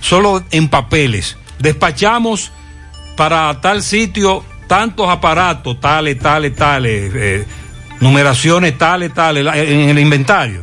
solo 0.00 0.42
en 0.50 0.68
papeles. 0.68 1.36
Despachamos 1.60 2.50
para 3.16 3.60
tal 3.60 3.82
sitio 3.82 4.44
tantos 4.66 5.08
aparatos, 5.08 5.80
tales, 5.80 6.18
tales, 6.18 6.54
tales, 6.54 7.12
eh, 7.14 7.44
numeraciones 8.00 8.76
tales, 8.78 9.12
tales, 9.14 9.46
en 9.54 9.88
el 9.90 9.98
inventario. 9.98 10.62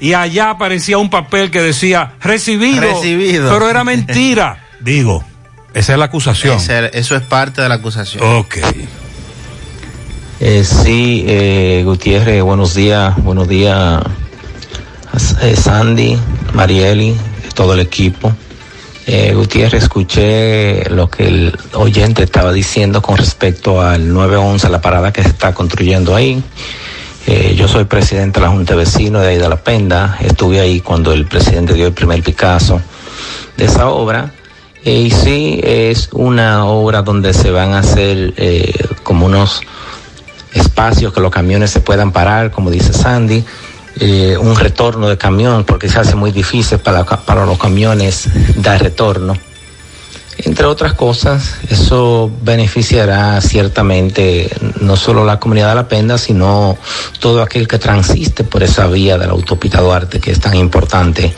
Y 0.00 0.12
allá 0.14 0.50
aparecía 0.50 0.96
un 0.98 1.10
papel 1.10 1.50
que 1.50 1.60
decía 1.60 2.12
recibido, 2.20 2.80
Recibido. 2.80 3.50
pero 3.52 3.68
era 3.68 3.82
mentira. 3.84 4.64
Digo, 4.80 5.24
esa 5.74 5.92
es 5.94 5.98
la 5.98 6.04
acusación. 6.06 6.56
Ese- 6.56 6.90
eso 6.96 7.16
es 7.16 7.22
parte 7.22 7.60
de 7.62 7.68
la 7.68 7.74
acusación. 7.76 8.22
Ok. 8.36 8.56
Eh, 10.40 10.62
sí, 10.64 11.24
eh, 11.26 11.82
Gutiérrez, 11.84 12.42
buenos 12.44 12.74
días, 12.74 13.16
buenos 13.24 13.48
días 13.48 14.00
eh, 15.42 15.56
Sandy, 15.56 16.16
Marieli, 16.54 17.16
todo 17.54 17.74
el 17.74 17.80
equipo. 17.80 18.32
Eh, 19.10 19.32
Gutiérrez, 19.32 19.84
escuché 19.84 20.90
lo 20.90 21.08
que 21.08 21.26
el 21.26 21.58
oyente 21.72 22.22
estaba 22.22 22.52
diciendo 22.52 23.00
con 23.00 23.16
respecto 23.16 23.80
al 23.80 24.12
911, 24.12 24.68
la 24.68 24.82
parada 24.82 25.14
que 25.14 25.22
se 25.22 25.30
está 25.30 25.54
construyendo 25.54 26.14
ahí. 26.14 26.42
Eh, 27.26 27.54
yo 27.56 27.68
soy 27.68 27.84
presidente 27.84 28.38
de 28.38 28.44
la 28.44 28.52
Junta 28.52 28.74
de 28.74 28.80
Vecinos 28.80 29.22
de 29.22 29.28
ahí 29.28 29.38
de 29.38 29.48
La 29.48 29.56
Penda. 29.56 30.18
Estuve 30.20 30.60
ahí 30.60 30.82
cuando 30.82 31.14
el 31.14 31.24
presidente 31.24 31.72
dio 31.72 31.86
el 31.86 31.94
primer 31.94 32.22
Picasso 32.22 32.82
de 33.56 33.64
esa 33.64 33.88
obra. 33.88 34.34
Eh, 34.84 35.00
y 35.00 35.10
sí, 35.10 35.58
es 35.62 36.10
una 36.12 36.66
obra 36.66 37.00
donde 37.00 37.32
se 37.32 37.50
van 37.50 37.72
a 37.72 37.78
hacer 37.78 38.34
eh, 38.36 38.74
como 39.04 39.24
unos 39.24 39.62
espacios 40.52 41.14
que 41.14 41.20
los 41.22 41.30
camiones 41.30 41.70
se 41.70 41.80
puedan 41.80 42.12
parar, 42.12 42.50
como 42.50 42.70
dice 42.70 42.92
Sandy. 42.92 43.42
Eh, 44.00 44.36
un 44.38 44.56
retorno 44.56 45.08
de 45.08 45.18
camión, 45.18 45.64
porque 45.64 45.88
se 45.88 45.98
hace 45.98 46.14
muy 46.14 46.30
difícil 46.30 46.78
para, 46.78 47.04
para 47.04 47.44
los 47.44 47.58
camiones 47.58 48.28
dar 48.56 48.82
retorno. 48.82 49.36
Entre 50.38 50.66
otras 50.66 50.92
cosas, 50.92 51.56
eso 51.68 52.30
beneficiará 52.42 53.40
ciertamente 53.40 54.48
no 54.80 54.96
solo 54.96 55.24
la 55.24 55.40
comunidad 55.40 55.70
de 55.70 55.74
La 55.74 55.88
Penda, 55.88 56.16
sino 56.16 56.78
todo 57.18 57.42
aquel 57.42 57.66
que 57.66 57.78
transiste 57.78 58.44
por 58.44 58.62
esa 58.62 58.86
vía 58.86 59.18
de 59.18 59.26
la 59.26 59.32
autopista 59.32 59.80
Duarte, 59.80 60.20
que 60.20 60.30
es 60.30 60.38
tan 60.38 60.54
importante 60.54 61.34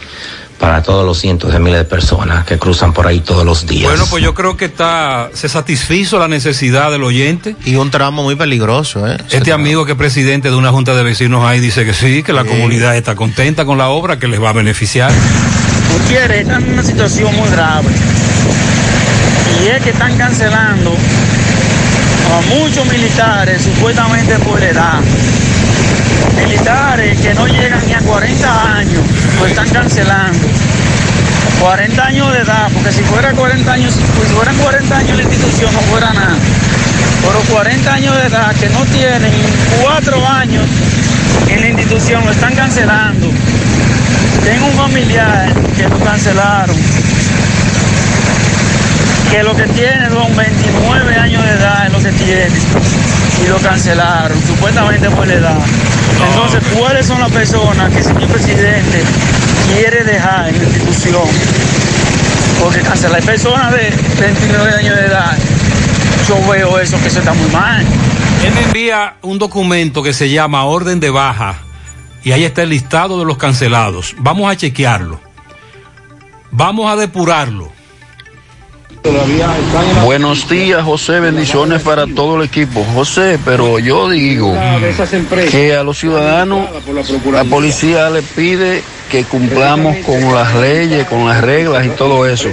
para 0.60 0.82
todos 0.82 1.06
los 1.06 1.18
cientos 1.18 1.52
de 1.52 1.58
miles 1.58 1.78
de 1.78 1.84
personas 1.86 2.44
que 2.44 2.58
cruzan 2.58 2.92
por 2.92 3.06
ahí 3.06 3.20
todos 3.20 3.46
los 3.46 3.66
días. 3.66 3.90
Bueno, 3.90 4.04
pues 4.10 4.22
yo 4.22 4.34
creo 4.34 4.58
que 4.58 4.66
está, 4.66 5.30
se 5.32 5.48
satisfizo 5.48 6.18
la 6.18 6.28
necesidad 6.28 6.90
del 6.90 7.02
oyente. 7.02 7.56
Y 7.64 7.76
un 7.76 7.90
tramo 7.90 8.22
muy 8.22 8.36
peligroso, 8.36 9.10
¿eh? 9.10 9.16
Este 9.30 9.52
amigo 9.52 9.86
que 9.86 9.92
es 9.92 9.98
presidente 9.98 10.50
de 10.50 10.56
una 10.56 10.70
junta 10.70 10.94
de 10.94 11.02
vecinos 11.02 11.44
ahí 11.44 11.60
dice 11.60 11.86
que 11.86 11.94
sí, 11.94 12.22
que 12.22 12.34
la 12.34 12.44
comunidad 12.44 12.94
está 12.94 13.14
contenta 13.16 13.64
con 13.64 13.78
la 13.78 13.88
obra, 13.88 14.18
que 14.18 14.28
les 14.28 14.40
va 14.40 14.50
a 14.50 14.52
beneficiar. 14.52 15.10
Gutiérrez, 15.92 16.42
están 16.42 16.62
en 16.62 16.74
una 16.74 16.82
situación 16.82 17.34
muy 17.34 17.48
grave. 17.48 17.88
Y 19.62 19.68
es 19.68 19.82
que 19.82 19.90
están 19.90 20.16
cancelando 20.18 20.92
a 20.92 22.54
muchos 22.54 22.86
militares, 22.86 23.62
supuestamente 23.62 24.38
por 24.40 24.62
edad. 24.62 25.00
Militares 26.36 27.20
que 27.20 27.34
no 27.34 27.46
llegan 27.46 27.86
ni 27.86 27.94
a 27.94 28.00
40 28.00 28.76
años, 28.76 29.02
lo 29.38 29.46
están 29.46 29.68
cancelando. 29.70 30.48
40 31.60 32.06
años 32.06 32.32
de 32.32 32.38
edad, 32.38 32.68
porque 32.72 32.90
si 32.92 33.02
fuera 33.02 33.32
40 33.32 33.72
años, 33.72 33.94
si 33.94 34.34
fueran 34.34 34.56
40 34.56 34.96
años 34.96 35.16
la 35.16 35.22
institución 35.22 35.72
no 35.74 35.80
fuera 35.80 36.12
nada. 36.12 36.36
Pero 37.22 37.40
40 37.54 37.92
años 37.92 38.16
de 38.16 38.26
edad 38.28 38.54
que 38.54 38.68
no 38.70 38.84
tienen 38.86 39.32
4 39.82 40.28
años 40.28 40.64
en 41.48 41.60
la 41.60 41.68
institución 41.68 42.24
lo 42.24 42.30
están 42.30 42.54
cancelando. 42.54 43.28
Tengo 44.44 44.66
un 44.66 44.72
familiar 44.72 45.52
que 45.76 45.88
lo 45.88 45.98
cancelaron, 46.00 46.76
que 49.30 49.42
lo 49.42 49.54
que 49.54 49.66
tiene 49.68 50.08
son 50.08 50.34
29 50.34 51.16
años 51.16 51.44
de 51.44 51.50
edad 51.50 51.86
es 51.86 51.92
lo 51.92 51.98
que 51.98 52.12
tiene, 52.12 52.58
y 53.44 53.48
lo 53.48 53.58
cancelaron, 53.58 54.40
supuestamente 54.46 55.10
por 55.10 55.26
la 55.26 55.34
edad. 55.34 55.58
Entonces, 56.28 56.62
¿cuáles 56.76 57.06
son 57.06 57.20
las 57.20 57.30
personas 57.30 57.90
que 57.92 57.98
el 57.98 58.04
señor 58.04 58.28
presidente 58.28 59.02
quiere 59.72 60.04
dejar 60.04 60.48
en 60.48 60.58
la 60.58 60.64
institución? 60.64 61.28
Porque 62.60 62.80
cancelar 62.80 63.22
personas 63.22 63.72
de 63.72 63.92
29 64.20 64.74
años 64.74 64.96
de 64.96 65.06
edad, 65.06 65.38
yo 66.28 66.50
veo 66.50 66.78
eso 66.78 67.00
que 67.00 67.08
eso 67.08 67.20
está 67.20 67.32
muy 67.32 67.50
mal. 67.50 67.84
Él 68.44 68.54
me 68.54 68.62
envía 68.62 69.14
un 69.22 69.38
documento 69.38 70.02
que 70.02 70.12
se 70.12 70.30
llama 70.30 70.64
Orden 70.64 71.00
de 71.00 71.10
Baja 71.10 71.56
y 72.22 72.32
ahí 72.32 72.44
está 72.44 72.62
el 72.62 72.70
listado 72.70 73.18
de 73.18 73.24
los 73.24 73.38
cancelados. 73.38 74.14
Vamos 74.18 74.50
a 74.50 74.56
chequearlo. 74.56 75.20
Vamos 76.50 76.90
a 76.90 76.96
depurarlo. 76.96 77.79
Buenos 80.04 80.48
días, 80.48 80.82
José. 80.84 81.20
Bendiciones 81.20 81.82
para 81.82 82.06
todo 82.06 82.36
el 82.36 82.42
equipo. 82.42 82.84
José, 82.94 83.38
pero 83.44 83.78
yo 83.78 84.10
digo 84.10 84.54
que 85.50 85.74
a 85.74 85.82
los 85.82 85.98
ciudadanos 85.98 86.68
la 87.32 87.44
policía 87.44 88.10
le 88.10 88.22
pide 88.22 88.82
que 89.10 89.24
cumplamos 89.24 89.96
con 89.98 90.34
las 90.34 90.54
leyes, 90.54 91.06
con 91.06 91.26
las 91.26 91.40
reglas 91.40 91.86
y 91.86 91.90
todo 91.90 92.26
eso. 92.26 92.48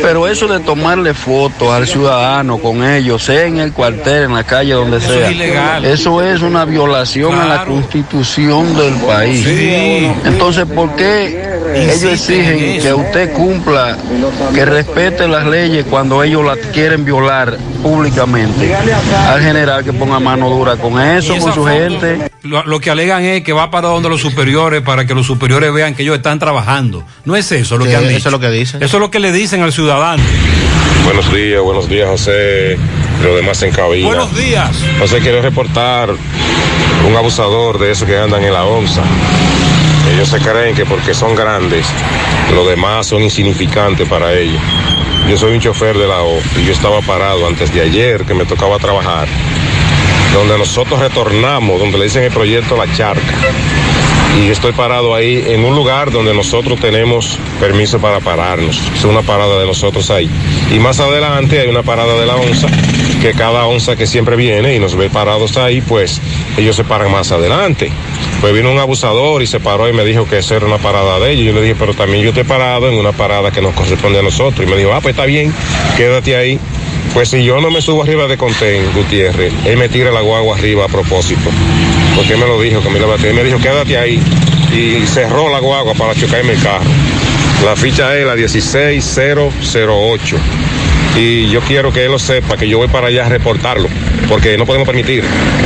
Pero 0.00 0.28
eso 0.28 0.46
de 0.46 0.60
tomarle 0.60 1.14
fotos 1.14 1.72
al 1.72 1.86
ciudadano 1.86 2.58
con 2.58 2.84
ellos, 2.84 3.22
sea 3.22 3.44
en 3.44 3.58
el 3.58 3.72
cuartel, 3.72 4.24
en 4.24 4.34
la 4.34 4.44
calle, 4.44 4.72
donde 4.72 4.98
Eso 4.98 5.08
sea, 5.12 5.26
es 5.26 5.32
ilegal. 5.32 5.84
eso 5.84 6.22
es 6.22 6.42
una 6.42 6.64
violación 6.64 7.34
a 7.38 7.46
la 7.46 7.64
constitución 7.64 8.76
del 8.76 8.94
país. 8.94 9.46
Entonces, 10.24 10.64
¿por 10.66 10.94
qué 10.96 11.48
ellos 11.74 12.04
exigen 12.04 12.80
que 12.80 12.94
usted 12.94 13.32
cumpla, 13.32 13.96
que 14.54 14.64
respete 14.64 15.28
las 15.28 15.46
leyes 15.46 15.84
cuando 15.88 16.22
ellos 16.22 16.44
las 16.44 16.58
quieren 16.72 17.04
violar 17.04 17.56
públicamente? 17.82 18.74
Al 18.74 19.40
general 19.42 19.84
que 19.84 19.92
ponga 19.92 20.20
mano 20.20 20.48
dura 20.50 20.76
con 20.76 21.00
eso, 21.00 21.36
con 21.38 21.52
su 21.52 21.64
gente. 21.64 22.30
Lo, 22.42 22.64
lo 22.64 22.80
que 22.80 22.90
alegan 22.90 23.24
es 23.24 23.42
que 23.42 23.52
va 23.52 23.70
para 23.70 23.88
donde 23.88 24.08
los 24.08 24.20
superiores 24.20 24.82
para 24.82 25.06
que 25.06 25.14
los 25.14 25.26
superiores 25.26 25.72
vean 25.72 25.94
que 25.94 26.02
ellos 26.02 26.16
están 26.16 26.38
trabajando. 26.38 27.04
No 27.24 27.36
es 27.36 27.50
eso 27.52 27.76
lo 27.76 27.84
Sí, 27.84 27.90
que 27.90 27.96
han 27.96 28.04
eso 28.04 28.14
dicho. 28.16 28.28
es 28.28 28.32
lo 28.32 28.40
que 28.40 28.50
dicen. 28.50 28.82
Eso 28.82 28.96
es 28.96 29.00
lo 29.00 29.10
que 29.10 29.18
le 29.20 29.32
dicen 29.32 29.62
al 29.62 29.72
ciudadano. 29.72 30.22
Buenos 31.04 31.32
días, 31.32 31.60
buenos 31.62 31.88
días, 31.88 32.08
José. 32.08 32.76
y 33.20 33.24
Los 33.24 33.36
demás 33.36 33.62
en 33.62 33.72
cabina. 33.72 34.06
Buenos 34.08 34.36
días. 34.36 34.70
José, 34.98 35.18
quiero 35.20 35.40
reportar 35.42 36.10
un 37.08 37.16
abusador 37.16 37.78
de 37.78 37.90
esos 37.92 38.06
que 38.06 38.16
andan 38.18 38.44
en 38.44 38.52
la 38.52 38.64
onza. 38.64 39.02
Ellos 40.14 40.28
se 40.28 40.38
creen 40.38 40.74
que 40.74 40.86
porque 40.86 41.12
son 41.14 41.34
grandes, 41.34 41.86
los 42.54 42.66
demás 42.66 43.06
son 43.06 43.22
insignificantes 43.22 44.08
para 44.08 44.32
ellos. 44.32 44.60
Yo 45.28 45.36
soy 45.36 45.52
un 45.52 45.60
chofer 45.60 45.98
de 45.98 46.08
la 46.08 46.22
O 46.22 46.40
y 46.56 46.64
yo 46.64 46.72
estaba 46.72 47.02
parado 47.02 47.46
antes 47.46 47.70
de 47.74 47.82
ayer 47.82 48.24
que 48.24 48.32
me 48.32 48.46
tocaba 48.46 48.78
trabajar, 48.78 49.28
donde 50.32 50.56
nosotros 50.56 50.98
retornamos, 50.98 51.78
donde 51.78 51.98
le 51.98 52.04
dicen 52.04 52.24
el 52.24 52.32
proyecto 52.32 52.78
La 52.78 52.90
Charca. 52.94 53.34
Y 54.36 54.50
estoy 54.50 54.72
parado 54.72 55.14
ahí 55.14 55.44
en 55.48 55.64
un 55.64 55.74
lugar 55.74 56.10
donde 56.10 56.34
nosotros 56.34 56.78
tenemos 56.78 57.38
permiso 57.58 57.98
para 57.98 58.20
pararnos. 58.20 58.80
Es 58.94 59.04
una 59.04 59.22
parada 59.22 59.58
de 59.58 59.66
nosotros 59.66 60.10
ahí. 60.10 60.28
Y 60.72 60.78
más 60.78 61.00
adelante 61.00 61.60
hay 61.60 61.68
una 61.68 61.82
parada 61.82 62.18
de 62.18 62.26
la 62.26 62.36
onza, 62.36 62.68
que 63.20 63.32
cada 63.32 63.66
onza 63.66 63.96
que 63.96 64.06
siempre 64.06 64.36
viene 64.36 64.74
y 64.74 64.78
nos 64.78 64.94
ve 64.94 65.10
parados 65.10 65.56
ahí, 65.56 65.80
pues 65.80 66.20
ellos 66.56 66.76
se 66.76 66.84
paran 66.84 67.10
más 67.10 67.32
adelante. 67.32 67.90
Pues 68.40 68.54
vino 68.54 68.70
un 68.70 68.78
abusador 68.78 69.42
y 69.42 69.46
se 69.46 69.58
paró 69.58 69.88
y 69.88 69.92
me 69.92 70.04
dijo 70.04 70.28
que 70.28 70.38
esa 70.38 70.56
era 70.56 70.66
una 70.66 70.78
parada 70.78 71.18
de 71.18 71.32
ellos. 71.32 71.46
Yo 71.46 71.52
le 71.54 71.62
dije, 71.62 71.76
pero 71.78 71.94
también 71.94 72.22
yo 72.22 72.32
te 72.32 72.42
he 72.42 72.44
parado 72.44 72.88
en 72.88 72.94
una 72.94 73.12
parada 73.12 73.50
que 73.50 73.60
nos 73.60 73.74
corresponde 73.74 74.20
a 74.20 74.22
nosotros. 74.22 74.66
Y 74.66 74.70
me 74.70 74.76
dijo, 74.76 74.92
ah, 74.92 75.00
pues 75.00 75.14
está 75.14 75.26
bien, 75.26 75.52
quédate 75.96 76.36
ahí. 76.36 76.60
Pues 77.14 77.30
si 77.30 77.42
yo 77.42 77.60
no 77.60 77.70
me 77.70 77.80
subo 77.80 78.02
arriba 78.02 78.28
de 78.28 78.36
Contén, 78.36 78.92
Gutiérrez, 78.94 79.52
él 79.64 79.76
me 79.76 79.88
tira 79.88 80.12
la 80.12 80.20
guagua 80.20 80.56
arriba 80.56 80.84
a 80.84 80.88
propósito. 80.88 81.50
Porque 82.18 82.32
él 82.32 82.40
me 82.40 82.48
lo 82.48 82.60
dijo, 82.60 82.82
que 82.82 82.90
me. 82.90 82.98
Él 82.98 83.34
me 83.34 83.44
dijo, 83.44 83.60
quédate 83.60 83.96
ahí. 83.96 84.20
Y 84.72 85.06
cerró 85.06 85.48
la 85.50 85.60
guagua 85.60 85.94
para 85.94 86.16
chocarme 86.16 86.54
el 86.54 86.60
carro. 86.60 86.82
La 87.64 87.76
ficha 87.76 88.12
es 88.16 88.26
la 88.26 88.34
16008. 88.34 90.36
Y 91.16 91.48
yo 91.48 91.60
quiero 91.60 91.92
que 91.92 92.06
él 92.06 92.10
lo 92.10 92.18
sepa, 92.18 92.56
que 92.56 92.68
yo 92.68 92.78
voy 92.78 92.88
para 92.88 93.06
allá 93.06 93.26
a 93.26 93.28
reportarlo. 93.28 93.88
Porque 94.28 94.58
no 94.58 94.66
podemos 94.66 94.88
permitir 94.88 95.22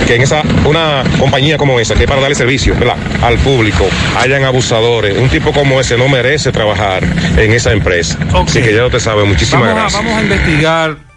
que 0.07 0.17
en 0.17 0.23
esa, 0.23 0.43
una 0.67 1.05
compañía 1.19 1.57
como 1.57 1.81
esa, 1.81 1.95
que 1.95 2.03
es 2.03 2.09
para 2.09 2.21
darle 2.21 2.35
servicio 2.35 2.75
¿verdad? 2.75 2.99
al 3.23 3.39
público, 3.39 3.89
hayan 4.19 4.45
abusadores. 4.45 5.17
Un 5.17 5.31
tipo 5.31 5.55
como 5.55 5.81
ese 5.81 5.97
no 5.97 6.07
merece 6.11 6.53
trabajar 6.53 7.03
en 7.39 7.55
esa 7.55 7.73
empresa. 7.73 8.19
Así 8.35 8.61
que 8.61 8.75
ya 8.75 8.85
usted 8.85 9.01
sabe, 9.01 9.25
muchísimas 9.25 9.75
Vamos 9.75 9.79
a, 9.79 9.81
gracias. 9.81 10.05
vamos 10.05 10.19
a 10.19 10.23
investigar 10.23 11.13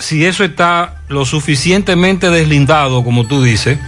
si 0.00 0.24
eso 0.24 0.44
está 0.44 0.94
lo 1.08 1.24
suficientemente 1.24 2.30
deslindado, 2.30 3.04
como 3.04 3.26
tú 3.26 3.42
dices, 3.42 3.78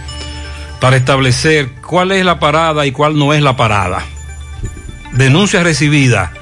para 0.83 0.97
establecer 0.97 1.69
cuál 1.87 2.11
es 2.11 2.25
la 2.25 2.41
parada 2.41 2.85
y 2.85 2.91
cuál 2.91 3.17
no 3.17 3.33
es 3.33 3.41
la 3.41 3.55
parada. 3.55 4.03
Denuncia 5.13 5.63
recibida. 5.63 6.33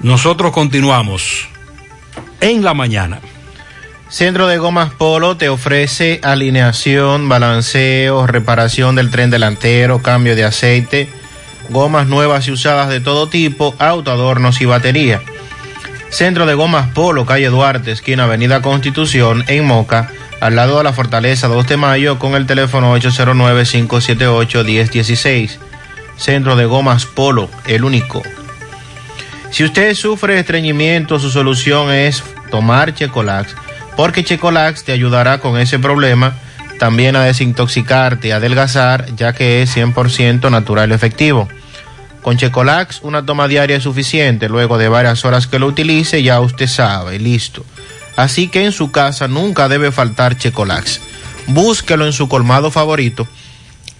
Nosotros 0.00 0.50
continuamos 0.50 1.46
en 2.40 2.64
la 2.64 2.74
mañana. 2.74 3.20
Centro 4.08 4.48
de 4.48 4.58
Gomas 4.58 4.90
Polo 4.90 5.36
te 5.36 5.48
ofrece 5.48 6.18
alineación, 6.24 7.28
balanceo, 7.28 8.26
reparación 8.26 8.96
del 8.96 9.12
tren 9.12 9.30
delantero, 9.30 10.02
cambio 10.02 10.34
de 10.34 10.42
aceite, 10.42 11.08
gomas 11.70 12.08
nuevas 12.08 12.48
y 12.48 12.50
usadas 12.50 12.88
de 12.88 12.98
todo 12.98 13.28
tipo, 13.28 13.76
auto, 13.78 14.10
adornos 14.10 14.60
y 14.60 14.64
batería. 14.64 15.22
Centro 16.12 16.44
de 16.44 16.52
Gomas 16.52 16.88
Polo, 16.88 17.24
calle 17.24 17.48
Duarte, 17.48 17.90
esquina 17.90 18.24
Avenida 18.24 18.60
Constitución, 18.60 19.44
en 19.48 19.64
Moca, 19.64 20.10
al 20.42 20.56
lado 20.56 20.76
de 20.76 20.84
la 20.84 20.92
Fortaleza 20.92 21.48
2 21.48 21.66
de 21.66 21.78
Mayo, 21.78 22.18
con 22.18 22.34
el 22.34 22.44
teléfono 22.44 22.94
809-578-1016. 22.98 25.56
Centro 26.18 26.54
de 26.54 26.66
Gomas 26.66 27.06
Polo, 27.06 27.48
el 27.66 27.82
único. 27.82 28.22
Si 29.50 29.64
usted 29.64 29.94
sufre 29.94 30.38
estreñimiento, 30.38 31.18
su 31.18 31.30
solución 31.30 31.90
es 31.90 32.22
tomar 32.50 32.92
Checolax, 32.92 33.56
porque 33.96 34.22
Checolax 34.22 34.84
te 34.84 34.92
ayudará 34.92 35.38
con 35.38 35.58
ese 35.58 35.78
problema, 35.78 36.34
también 36.78 37.16
a 37.16 37.24
desintoxicarte 37.24 38.28
y 38.28 38.32
adelgazar, 38.32 39.06
ya 39.16 39.32
que 39.32 39.62
es 39.62 39.74
100% 39.74 40.50
natural 40.50 40.90
y 40.90 40.94
efectivo. 40.94 41.48
Con 42.22 42.36
Checolax 42.36 43.00
una 43.02 43.26
toma 43.26 43.48
diaria 43.48 43.76
es 43.76 43.82
suficiente, 43.82 44.48
luego 44.48 44.78
de 44.78 44.88
varias 44.88 45.24
horas 45.24 45.48
que 45.48 45.58
lo 45.58 45.66
utilice 45.66 46.22
ya 46.22 46.40
usted 46.40 46.68
sabe, 46.68 47.18
listo. 47.18 47.64
Así 48.16 48.48
que 48.48 48.64
en 48.64 48.72
su 48.72 48.92
casa 48.92 49.26
nunca 49.26 49.68
debe 49.68 49.90
faltar 49.90 50.38
Checolax. 50.38 51.00
Búsquelo 51.48 52.06
en 52.06 52.12
su 52.12 52.28
colmado 52.28 52.70
favorito, 52.70 53.26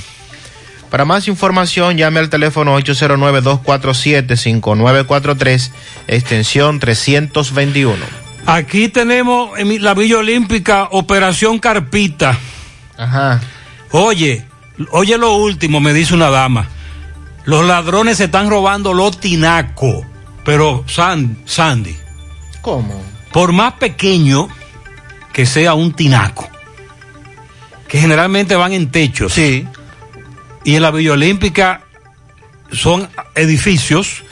Para 0.90 1.04
más 1.04 1.28
información, 1.28 1.98
llame 1.98 2.22
al 2.22 2.30
teléfono 2.30 2.80
809-247-5943, 2.80 5.72
extensión 6.08 6.80
321. 6.80 7.98
Aquí 8.46 8.88
tenemos 8.88 9.60
en 9.60 9.84
la 9.84 9.94
Villa 9.94 10.20
Olímpica 10.20 10.88
Operación 10.92 11.60
Carpita. 11.60 12.40
Ajá. 12.98 13.42
Oye, 13.92 14.46
oye 14.92 15.18
lo 15.18 15.34
último, 15.34 15.82
me 15.82 15.94
dice 15.94 16.14
una 16.14 16.30
dama. 16.30 16.70
Los 17.48 17.65
ladrones 17.65 18.18
se 18.18 18.26
están 18.26 18.49
robando 18.49 18.94
los 18.94 19.19
tinacos. 19.19 20.06
Pero, 20.45 20.84
San- 20.88 21.38
Sandy, 21.45 21.95
¿Cómo? 22.61 23.02
por 23.34 23.52
más 23.53 23.74
pequeño 23.74 24.48
que 25.34 25.45
sea 25.45 25.74
un 25.74 25.94
tinaco, 25.94 26.48
que 27.88 27.99
generalmente 27.99 28.56
van 28.56 28.74
en 28.74 28.91
techos. 28.91 29.34
Sí. 29.34 29.65
Y 30.64 30.76
en 30.76 30.82
la 30.82 30.91
Villa 30.91 31.14
Olímpica 31.14 31.82
son 32.72 33.10
edificios. 33.36 34.24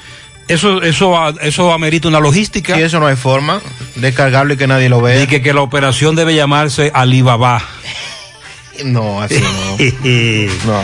Eso, 0.49 0.81
eso, 0.83 1.29
eso 1.39 1.71
amerita 1.73 2.07
una 2.09 2.19
logística. 2.19 2.75
Sí, 2.75 2.81
eso 2.81 2.99
no 2.99 3.07
hay 3.07 3.15
forma 3.15 3.61
de 3.95 4.13
cargarlo 4.13 4.53
y 4.53 4.57
que 4.57 4.67
nadie 4.67 4.89
lo 4.89 5.01
vea. 5.01 5.23
Y 5.23 5.27
que, 5.27 5.41
que 5.41 5.53
la 5.53 5.61
operación 5.61 6.15
debe 6.15 6.35
llamarse 6.35 6.91
Alibaba. 6.93 7.63
No, 8.83 9.21
así 9.21 9.39
no. 9.41 9.77
no. 10.73 10.81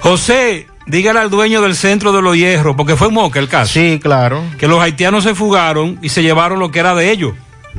José, 0.00 0.66
dígale 0.86 1.20
al 1.20 1.30
dueño 1.30 1.62
del 1.62 1.76
centro 1.76 2.12
de 2.12 2.22
los 2.22 2.36
hierros, 2.36 2.76
porque 2.76 2.96
fue 2.96 3.10
Moca 3.10 3.38
el 3.38 3.48
caso. 3.48 3.72
Sí, 3.72 4.00
claro. 4.02 4.42
Que 4.58 4.68
los 4.68 4.80
haitianos 4.80 5.24
se 5.24 5.34
fugaron 5.34 5.98
y 6.02 6.08
se 6.08 6.22
llevaron 6.22 6.58
lo 6.58 6.70
que 6.70 6.80
era 6.80 6.94
de 6.94 7.10
ellos. 7.10 7.34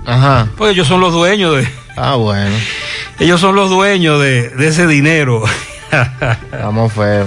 Ajá. 0.05 0.47
Pues 0.57 0.73
ellos 0.73 0.87
son 0.87 1.01
los 1.01 1.13
dueños 1.13 1.55
de. 1.57 1.67
Ah, 1.95 2.15
bueno. 2.15 2.55
Ellos 3.19 3.39
son 3.39 3.55
los 3.55 3.69
dueños 3.69 4.21
de, 4.21 4.49
de 4.49 4.67
ese 4.67 4.87
dinero. 4.87 5.43
Vamos 6.51 6.93
feo. 6.93 7.25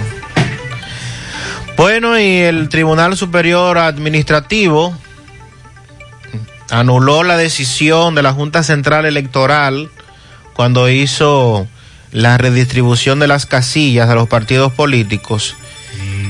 Bueno, 1.77 2.19
y 2.19 2.39
el 2.39 2.69
Tribunal 2.69 3.17
Superior 3.17 3.79
Administrativo 3.79 4.95
anuló 6.71 7.23
la 7.23 7.37
decisión 7.37 8.15
de 8.15 8.23
la 8.23 8.33
Junta 8.33 8.63
Central 8.63 9.07
Electoral 9.07 9.89
cuando 10.55 10.89
hizo 10.91 11.67
la 12.11 12.37
redistribución 12.37 13.21
de 13.21 13.29
las 13.29 13.47
casillas 13.47 14.09
a 14.09 14.15
los 14.15 14.29
partidos 14.29 14.73
políticos. 14.73 15.57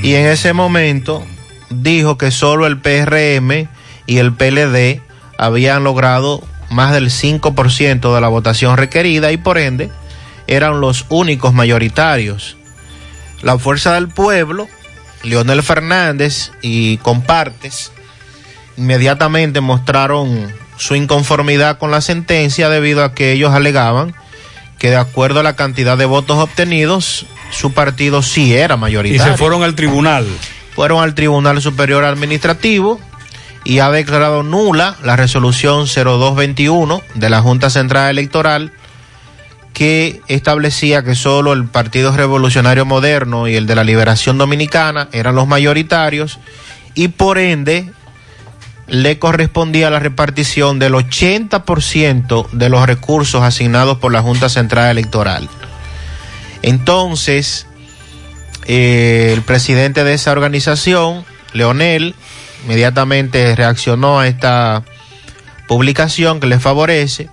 Y 0.02 0.14
en 0.14 0.26
ese 0.26 0.52
momento 0.52 1.24
dijo 1.70 2.18
que 2.18 2.30
solo 2.30 2.66
el 2.66 2.78
PRM 2.78 3.68
y 4.06 4.18
el 4.18 4.32
PLD 4.32 5.02
habían 5.36 5.84
logrado 5.84 6.42
más 6.70 6.92
del 6.92 7.10
5% 7.10 8.14
de 8.14 8.20
la 8.20 8.28
votación 8.28 8.76
requerida 8.76 9.32
y 9.32 9.36
por 9.36 9.58
ende 9.58 9.90
eran 10.46 10.80
los 10.80 11.06
únicos 11.08 11.52
mayoritarios. 11.52 12.56
La 13.42 13.58
Fuerza 13.58 13.94
del 13.94 14.08
Pueblo, 14.08 14.66
Leonel 15.22 15.62
Fernández 15.62 16.52
y 16.62 16.96
Compartes 16.98 17.92
inmediatamente 18.76 19.60
mostraron 19.60 20.52
su 20.76 20.94
inconformidad 20.94 21.78
con 21.78 21.90
la 21.90 22.00
sentencia 22.00 22.68
debido 22.68 23.02
a 23.02 23.12
que 23.12 23.32
ellos 23.32 23.52
alegaban 23.52 24.14
que 24.78 24.90
de 24.90 24.96
acuerdo 24.96 25.40
a 25.40 25.42
la 25.42 25.56
cantidad 25.56 25.98
de 25.98 26.06
votos 26.06 26.38
obtenidos, 26.38 27.26
su 27.50 27.72
partido 27.72 28.22
sí 28.22 28.54
era 28.54 28.76
y 28.76 28.78
mayoritario. 28.78 29.32
se 29.32 29.38
fueron 29.38 29.62
al 29.62 29.74
tribunal. 29.74 30.26
Fueron 30.74 31.02
al 31.02 31.14
Tribunal 31.14 31.60
Superior 31.60 32.04
Administrativo 32.04 33.00
y 33.64 33.80
ha 33.80 33.90
declarado 33.90 34.44
nula 34.44 34.96
la 35.02 35.16
resolución 35.16 35.86
0221 35.86 37.02
de 37.14 37.30
la 37.30 37.42
Junta 37.42 37.68
Central 37.68 38.10
Electoral 38.10 38.72
que 39.72 40.20
establecía 40.28 41.04
que 41.04 41.14
solo 41.14 41.52
el 41.52 41.66
Partido 41.66 42.16
Revolucionario 42.16 42.84
Moderno 42.84 43.48
y 43.48 43.56
el 43.56 43.66
de 43.66 43.74
la 43.74 43.84
Liberación 43.84 44.38
Dominicana 44.38 45.08
eran 45.12 45.34
los 45.34 45.46
mayoritarios 45.46 46.38
y 46.94 47.08
por 47.08 47.38
ende 47.38 47.92
le 48.88 49.18
correspondía 49.18 49.90
la 49.90 49.98
repartición 49.98 50.78
del 50.78 50.94
80% 50.94 52.50
de 52.50 52.68
los 52.68 52.86
recursos 52.86 53.42
asignados 53.42 53.98
por 53.98 54.12
la 54.12 54.22
Junta 54.22 54.48
Central 54.48 54.90
Electoral. 54.90 55.48
Entonces, 56.62 57.66
eh, 58.66 59.32
el 59.34 59.42
presidente 59.42 60.04
de 60.04 60.14
esa 60.14 60.32
organización, 60.32 61.24
Leonel, 61.52 62.14
inmediatamente 62.64 63.54
reaccionó 63.54 64.20
a 64.20 64.26
esta 64.26 64.84
publicación 65.66 66.40
que 66.40 66.46
le 66.46 66.58
favorece 66.58 67.28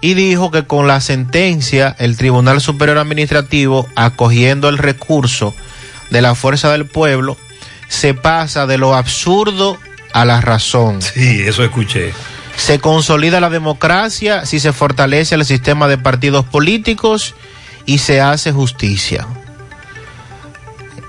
y 0.00 0.14
dijo 0.14 0.50
que 0.50 0.64
con 0.64 0.86
la 0.86 1.00
sentencia 1.00 1.94
el 1.98 2.16
Tribunal 2.16 2.60
Superior 2.60 2.98
Administrativo, 2.98 3.88
acogiendo 3.96 4.68
el 4.68 4.78
recurso 4.78 5.54
de 6.10 6.22
la 6.22 6.34
Fuerza 6.34 6.70
del 6.70 6.86
Pueblo, 6.86 7.36
se 7.88 8.14
pasa 8.14 8.66
de 8.66 8.78
lo 8.78 8.94
absurdo 8.94 9.78
a 10.12 10.24
la 10.24 10.40
razón. 10.40 11.02
Sí, 11.02 11.42
eso 11.42 11.64
escuché. 11.64 12.12
Se 12.56 12.80
consolida 12.80 13.40
la 13.40 13.50
democracia 13.50 14.44
si 14.44 14.60
se 14.60 14.72
fortalece 14.72 15.34
el 15.34 15.44
sistema 15.44 15.88
de 15.88 15.98
partidos 15.98 16.44
políticos 16.44 17.34
y 17.88 17.98
se 17.98 18.20
hace 18.20 18.52
justicia. 18.52 19.26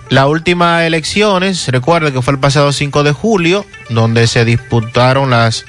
Las 0.08 0.28
últimas 0.28 0.84
elecciones, 0.84 1.68
recuerden 1.68 2.14
que 2.14 2.22
fue 2.22 2.34
el 2.34 2.40
pasado 2.40 2.72
5 2.72 3.04
de 3.04 3.12
julio, 3.12 3.66
donde 3.90 4.28
se 4.28 4.46
disputaron 4.46 5.30
las 5.30 5.66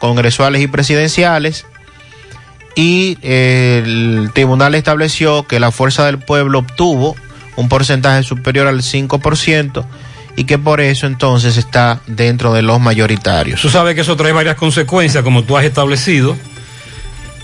congresuales 0.00 0.60
y 0.60 0.66
presidenciales, 0.66 1.64
y 2.76 3.16
eh, 3.22 3.82
el 3.82 4.30
tribunal 4.34 4.74
estableció 4.74 5.46
que 5.46 5.60
la 5.60 5.70
Fuerza 5.70 6.04
del 6.04 6.18
Pueblo 6.18 6.58
obtuvo 6.58 7.16
un 7.56 7.70
porcentaje 7.70 8.22
superior 8.22 8.66
al 8.66 8.82
5% 8.82 9.86
y 10.36 10.44
que 10.44 10.58
por 10.58 10.82
eso 10.82 11.06
entonces 11.06 11.56
está 11.56 12.02
dentro 12.06 12.52
de 12.52 12.60
los 12.60 12.80
mayoritarios. 12.80 13.62
Tú 13.62 13.70
sabes 13.70 13.94
que 13.94 14.02
eso 14.02 14.14
trae 14.14 14.32
varias 14.32 14.56
consecuencias, 14.56 15.24
como 15.24 15.42
tú 15.42 15.56
has 15.56 15.64
establecido. 15.64 16.36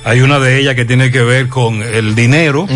Hay 0.07 0.21
una 0.21 0.39
de 0.39 0.61
ellas 0.61 0.77
que 0.77 0.85
tiene 0.85 1.11
que 1.11 1.21
ver 1.23 1.49
con 1.49 1.83
el 1.83 2.15
dinero, 2.15 2.69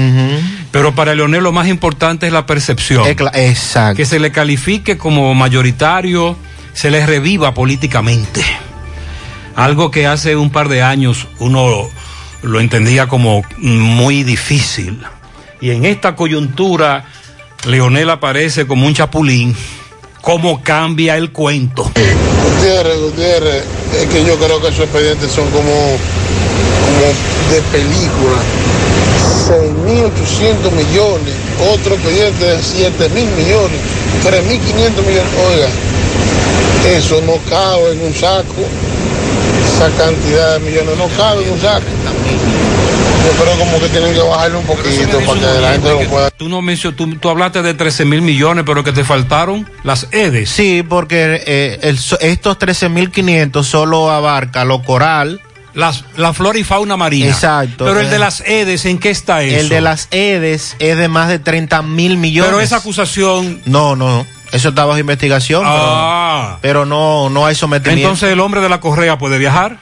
pero 0.72 0.96
para 0.96 1.14
Leonel 1.14 1.44
lo 1.44 1.52
más 1.52 1.68
importante 1.68 2.26
es 2.26 2.32
la 2.32 2.44
percepción. 2.44 3.06
Exacto. 3.06 3.96
Que 3.96 4.04
se 4.04 4.18
le 4.18 4.32
califique 4.32 4.98
como 4.98 5.32
mayoritario, 5.32 6.36
se 6.72 6.90
le 6.90 7.06
reviva 7.06 7.54
políticamente. 7.54 8.42
Algo 9.54 9.92
que 9.92 10.08
hace 10.08 10.34
un 10.34 10.50
par 10.50 10.68
de 10.68 10.82
años 10.82 11.28
uno 11.38 11.88
lo 12.42 12.58
entendía 12.58 13.06
como 13.06 13.44
muy 13.58 14.24
difícil. 14.24 15.00
Y 15.60 15.70
en 15.70 15.84
esta 15.84 16.16
coyuntura, 16.16 17.04
Leonel 17.64 18.10
aparece 18.10 18.66
como 18.66 18.88
un 18.88 18.94
chapulín. 18.94 19.54
¿Cómo 20.20 20.64
cambia 20.64 21.16
el 21.16 21.30
cuento? 21.30 21.84
Gutiérrez, 21.84 22.98
Gutiérrez, 22.98 23.64
es 24.02 24.06
que 24.08 24.24
yo 24.24 24.36
creo 24.36 24.60
que 24.60 24.66
esos 24.66 24.80
expedientes 24.80 25.30
son 25.30 25.48
como, 25.50 25.96
como 27.00 27.54
de 27.54 27.62
película. 27.72 28.38
6.800 29.48 30.70
millones, 30.72 31.34
otro 31.72 31.94
expediente 31.94 32.44
de 32.44 32.56
7.000 32.58 33.10
millones, 33.36 33.80
3.500 34.24 35.06
millones. 35.06 35.32
Oiga, 35.50 35.68
Eso 36.96 37.20
no 37.22 37.34
cabe 37.48 37.92
en 37.92 38.02
un 38.06 38.14
saco. 38.14 38.54
Esa 39.74 39.88
cantidad 39.96 40.54
de 40.54 40.60
millones 40.60 40.96
no 40.96 41.08
cabe 41.16 41.44
en 41.44 41.52
un 41.52 41.60
saco. 41.60 41.84
Yo 43.26 43.44
creo 43.44 43.58
como 43.58 43.78
que 43.80 43.88
tienen 43.88 44.14
que 44.14 44.20
bajarle 44.20 44.56
un 44.58 44.64
poquito 44.64 45.18
para 45.26 45.40
que 45.40 45.60
la 45.60 45.72
gente 45.72 45.90
lo 45.90 46.00
pueda. 46.10 46.30
Tú 46.30 46.48
no 46.48 46.62
mencionó, 46.62 46.96
tú, 46.96 47.14
tú 47.16 47.28
hablaste 47.28 47.60
de 47.62 47.74
13 47.74 48.04
mil 48.06 48.22
millones, 48.22 48.64
pero 48.66 48.82
que 48.82 48.92
te 48.92 49.04
faltaron 49.04 49.68
las 49.84 50.06
EDES. 50.10 50.48
Sí, 50.48 50.82
porque 50.88 51.42
eh, 51.46 51.78
el 51.82 51.98
so- 51.98 52.18
estos 52.20 52.58
13.500 52.58 53.62
solo 53.64 54.10
abarca 54.10 54.64
lo 54.64 54.82
coral. 54.82 55.40
Las, 55.74 56.04
la 56.16 56.32
flora 56.32 56.58
y 56.58 56.64
fauna 56.64 56.96
marina. 56.96 57.28
Exacto. 57.28 57.84
Pero 57.84 58.00
el 58.00 58.06
Eh, 58.06 58.10
de 58.10 58.18
las 58.18 58.40
EDES, 58.40 58.86
¿en 58.86 58.98
qué 58.98 59.10
está 59.10 59.42
eso? 59.42 59.56
El 59.60 59.68
de 59.68 59.80
las 59.80 60.08
EDES 60.10 60.76
es 60.78 60.96
de 60.96 61.08
más 61.08 61.28
de 61.28 61.38
30 61.38 61.82
mil 61.82 62.16
millones. 62.16 62.50
Pero 62.50 62.60
esa 62.60 62.76
acusación. 62.76 63.60
No, 63.66 63.94
no. 63.96 64.26
Eso 64.52 64.70
está 64.70 64.84
bajo 64.84 64.98
investigación. 64.98 65.62
Ah. 65.64 66.58
Pero, 66.60 66.80
pero 66.80 66.86
no, 66.86 67.30
no 67.30 67.46
hay 67.46 67.54
sometimiento. 67.54 68.00
Entonces 68.08 68.32
el 68.32 68.40
hombre 68.40 68.60
de 68.60 68.68
la 68.68 68.80
correa 68.80 69.16
puede 69.18 69.38
viajar. 69.38 69.78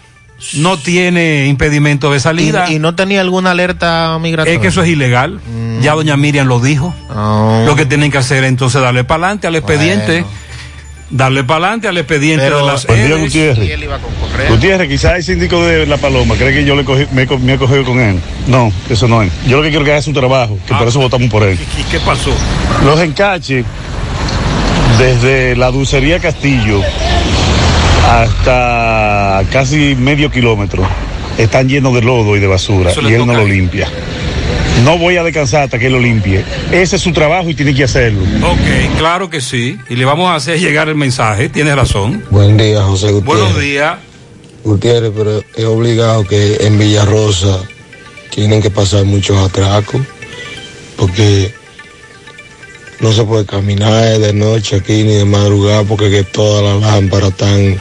No 0.53 0.79
tiene 0.79 1.47
impedimento 1.47 2.13
de 2.13 2.21
salida. 2.21 2.67
y, 2.71 2.75
y 2.75 2.79
no 2.79 2.95
tenía 2.95 3.23
alguna 3.23 3.51
alerta 3.51 4.17
migratoria. 4.21 4.55
Es 4.55 4.61
que 4.61 4.69
eso 4.69 4.83
es 4.83 4.89
ilegal. 4.89 5.41
Ya 5.81 5.95
doña 5.95 6.17
Miriam 6.17 6.47
lo 6.47 6.61
dijo. 6.61 6.95
Oh. 7.11 7.65
Lo 7.67 7.75
que 7.75 7.87
tienen 7.87 8.13
que 8.13 8.19
hacer 8.19 8.45
es 8.45 8.49
entonces 8.49 8.81
darle 8.81 9.03
para 9.05 9.25
adelante 9.25 9.47
al 9.49 9.57
expediente. 9.57 10.25
Darle 11.11 11.43
para 11.43 11.61
adelante 11.65 11.89
al 11.89 11.97
expediente 11.97 12.45
de 12.45 12.51
las 12.67 12.85
EDES. 12.85 13.21
Gutiérrez. 13.21 13.79
Gutiérrez, 14.51 14.89
quizás 14.89 15.15
el 15.17 15.23
síndico 15.25 15.65
de 15.65 15.87
La 15.87 15.97
Paloma 15.97 16.35
cree 16.37 16.53
que 16.53 16.65
yo 16.67 16.75
le 16.77 16.85
cogí- 16.85 17.09
me, 17.13 17.25
me 17.39 17.55
he 17.55 17.57
cogido 17.57 17.85
con 17.85 17.99
él. 17.99 18.21
No, 18.47 18.71
eso 18.91 19.09
no 19.09 19.23
es. 19.23 19.33
Yo 19.47 19.57
lo 19.57 19.63
que 19.63 19.71
quiero 19.71 19.85
es 19.85 19.87
que 19.87 19.93
haga 19.93 20.03
su 20.03 20.13
trabajo, 20.13 20.59
que 20.67 20.75
por 20.75 20.87
eso 20.89 20.99
votamos 21.01 21.31
por 21.31 21.43
él. 21.45 21.59
¿Y 21.79 21.83
qué 21.91 21.99
pasó? 22.01 22.31
Los 22.85 23.01
encaches, 23.01 23.65
desde 24.99 25.57
la 25.57 25.71
dulcería 25.71 26.19
Castillo 26.19 26.83
hasta 28.11 29.45
casi 29.51 29.95
medio 29.95 30.31
kilómetro, 30.31 30.87
están 31.37 31.69
llenos 31.69 31.95
de 31.95 32.03
lodo 32.03 32.37
y 32.37 32.41
de 32.41 32.47
basura 32.47 32.91
y 33.11 33.15
él 33.15 33.27
no 33.27 33.33
lo 33.33 33.45
limpia. 33.55 33.89
No 34.85 34.99
voy 34.99 35.17
a 35.17 35.23
descansar 35.23 35.65
hasta 35.65 35.79
que 35.79 35.91
lo 35.91 35.99
limpie. 35.99 36.45
Ese 36.71 36.97
es 36.97 37.03
su 37.03 37.13
trabajo 37.13 37.49
y 37.51 37.55
tiene 37.55 37.75
que 37.75 37.85
hacerlo. 37.85 38.21
Ok, 38.47 38.99
claro 38.99 39.29
que 39.29 39.41
sí. 39.41 39.77
Y 39.89 39.97
le 39.97 40.05
vamos 40.05 40.29
a 40.31 40.37
hacer 40.37 40.59
llegar 40.59 40.89
el 40.89 40.95
mensaje. 40.95 41.49
Tienes 41.49 41.75
razón. 41.75 42.25
Buen 42.31 42.57
día, 42.57 42.83
José 42.83 43.13
Gutiérrez. 43.13 43.43
Buenos 43.43 43.61
días. 43.61 43.99
Gutiérrez, 44.65 45.13
pero 45.17 45.43
es 45.57 45.65
obligado 45.65 46.25
que 46.25 46.57
en 46.61 46.79
Villarrosa 46.79 47.61
tienen 48.31 48.63
que 48.63 48.71
pasar 48.71 49.05
muchos 49.05 49.37
atracos, 49.39 50.01
porque 50.97 51.53
no 53.01 53.13
se 53.13 53.25
puede 53.25 53.47
caminar 53.47 54.19
de 54.19 54.33
noche 54.33 54.77
aquí 54.77 55.03
ni 55.03 55.15
de 55.15 55.25
madrugada, 55.25 55.85
porque 55.85 56.11
que 56.11 56.25
todas 56.25 56.63
las 56.63 56.93
lámparas 56.93 57.31
están 57.31 57.79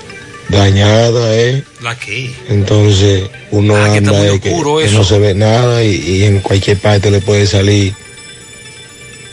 dañadas, 0.50 1.26
¿eh? 1.36 1.64
¿La 1.82 1.98
qué? 1.98 2.34
Entonces 2.50 3.30
uno 3.52 3.76
Ah, 3.76 3.86
anda 3.94 4.26
eh, 4.28 4.40
que, 4.40 4.50
oscuro 4.50 4.78
que 4.78 4.86
eso. 4.86 4.98
no 4.98 5.04
se 5.04 5.20
ve 5.20 5.34
nada 5.34 5.84
y, 5.84 5.96
y 5.96 6.24
en 6.24 6.40
cualquier 6.40 6.78
parte 6.80 7.12
le 7.12 7.22
puede 7.22 7.46
salir 7.46 7.94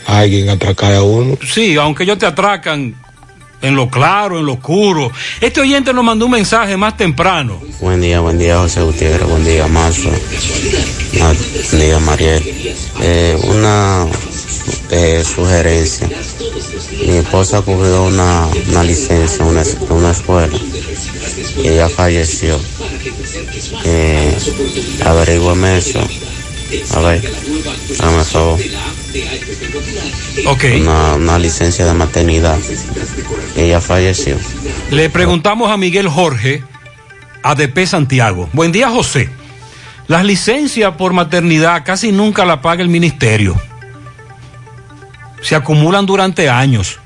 alguien 0.05 0.49
a 0.49 0.53
atracar 0.53 0.93
a 0.93 1.03
uno. 1.03 1.37
Sí, 1.51 1.75
aunque 1.77 2.03
ellos 2.03 2.17
te 2.17 2.25
atracan 2.25 2.93
en 3.61 3.75
lo 3.75 3.89
claro, 3.89 4.37
en 4.39 4.45
lo 4.45 4.53
oscuro. 4.53 5.11
Este 5.41 5.61
oyente 5.61 5.91
nos 5.93 6.03
mandó 6.03 6.25
un 6.25 6.31
mensaje 6.33 6.77
más 6.77 6.95
temprano. 6.97 7.59
Buen 7.81 8.01
día, 8.01 8.19
buen 8.19 8.37
día 8.37 8.57
José 8.59 8.81
Gutiérrez, 8.81 9.27
buen 9.27 9.43
día 9.43 9.67
Mazo, 9.67 10.11
buen 11.71 11.79
día 11.81 11.99
Mariel. 11.99 12.43
Eh, 13.01 13.37
una 13.43 14.05
eh, 14.91 15.23
sugerencia. 15.23 16.09
Mi 17.05 17.17
esposa 17.17 17.61
cogió 17.61 18.03
una, 18.03 18.47
una 18.69 18.83
licencia 18.83 19.43
en 19.43 19.51
una, 19.51 19.63
una 19.89 20.11
escuela 20.11 20.55
y 21.61 21.67
ella 21.67 21.89
falleció. 21.89 22.59
Eh, 23.85 24.37
averígüeme 25.05 25.77
eso. 25.77 25.99
A 26.95 26.99
ver, 26.99 27.23
el 27.89 28.25
favor. 28.25 28.59
Ok. 30.47 30.63
Una, 30.81 31.15
una 31.15 31.39
licencia 31.39 31.85
de 31.85 31.93
maternidad. 31.93 32.57
Ella 33.55 33.79
falleció. 33.81 34.37
Le 34.91 35.09
preguntamos 35.09 35.71
a 35.71 35.77
Miguel 35.77 36.09
Jorge, 36.09 36.63
ADP 37.43 37.85
Santiago. 37.85 38.49
Buen 38.53 38.71
día, 38.71 38.89
José. 38.89 39.29
Las 40.07 40.25
licencias 40.25 40.95
por 40.97 41.13
maternidad 41.13 41.83
casi 41.83 42.11
nunca 42.11 42.45
la 42.45 42.61
paga 42.61 42.83
el 42.83 42.89
ministerio. 42.89 43.59
Se 45.45 45.53
acumulan 45.55 46.07
durante 46.07 46.49
años. 46.49 46.99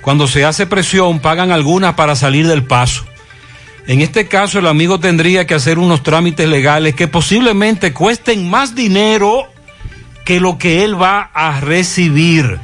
Cuando 0.00 0.26
se 0.26 0.44
hace 0.44 0.66
presión, 0.66 1.20
pagan 1.20 1.52
algunas 1.52 1.94
para 1.94 2.16
salir 2.16 2.48
del 2.48 2.64
paso. 2.64 3.04
En 3.86 4.00
este 4.00 4.26
caso, 4.26 4.58
el 4.58 4.66
amigo 4.66 4.98
tendría 4.98 5.46
que 5.46 5.54
hacer 5.54 5.78
unos 5.78 6.02
trámites 6.02 6.48
legales 6.48 6.96
que 6.96 7.06
posiblemente 7.06 7.92
cuesten 7.92 8.50
más 8.50 8.74
dinero 8.74 9.46
que 10.24 10.40
lo 10.40 10.58
que 10.58 10.82
él 10.82 11.00
va 11.00 11.30
a 11.32 11.60
recibir. 11.60 12.58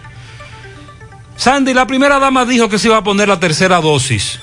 Sandy, 1.37 1.75
la 1.75 1.87
primera 1.87 2.19
dama 2.19 2.45
dijo 2.45 2.69
que 2.69 2.81
se 2.81 2.89
iba 2.89 2.97
a 2.97 3.05
poner 3.05 3.29
la 3.29 3.39
tercera 3.39 3.81
dosis. 3.81 4.41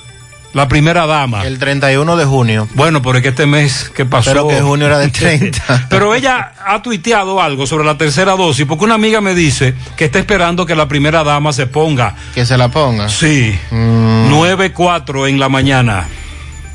La 0.53 0.67
primera 0.67 1.05
dama. 1.05 1.45
El 1.45 1.59
31 1.59 2.15
de 2.15 2.25
junio. 2.25 2.67
Bueno, 2.73 3.01
pero 3.01 3.17
es 3.17 3.21
que 3.21 3.29
este 3.29 3.45
mes, 3.45 3.91
¿qué 3.93 4.05
pasó? 4.05 4.31
Pero 4.31 4.47
que 4.47 4.61
junio 4.61 4.87
era 4.87 4.97
de 4.97 5.09
30. 5.09 5.85
pero 5.89 6.15
ella 6.15 6.53
ha 6.65 6.81
tuiteado 6.81 7.41
algo 7.41 7.67
sobre 7.67 7.85
la 7.85 7.97
tercera 7.97 8.35
dosis, 8.35 8.65
porque 8.65 8.85
una 8.85 8.95
amiga 8.95 9.21
me 9.21 9.35
dice 9.35 9.75
que 9.95 10.05
está 10.05 10.19
esperando 10.19 10.65
que 10.65 10.75
la 10.75 10.87
primera 10.87 11.23
dama 11.23 11.53
se 11.53 11.67
ponga. 11.67 12.15
Que 12.33 12.45
se 12.45 12.57
la 12.57 12.69
ponga. 12.69 13.09
Sí. 13.09 13.57
Mm. 13.71 14.31
9-4 14.31 15.29
en 15.29 15.39
la 15.39 15.49
mañana. 15.49 16.07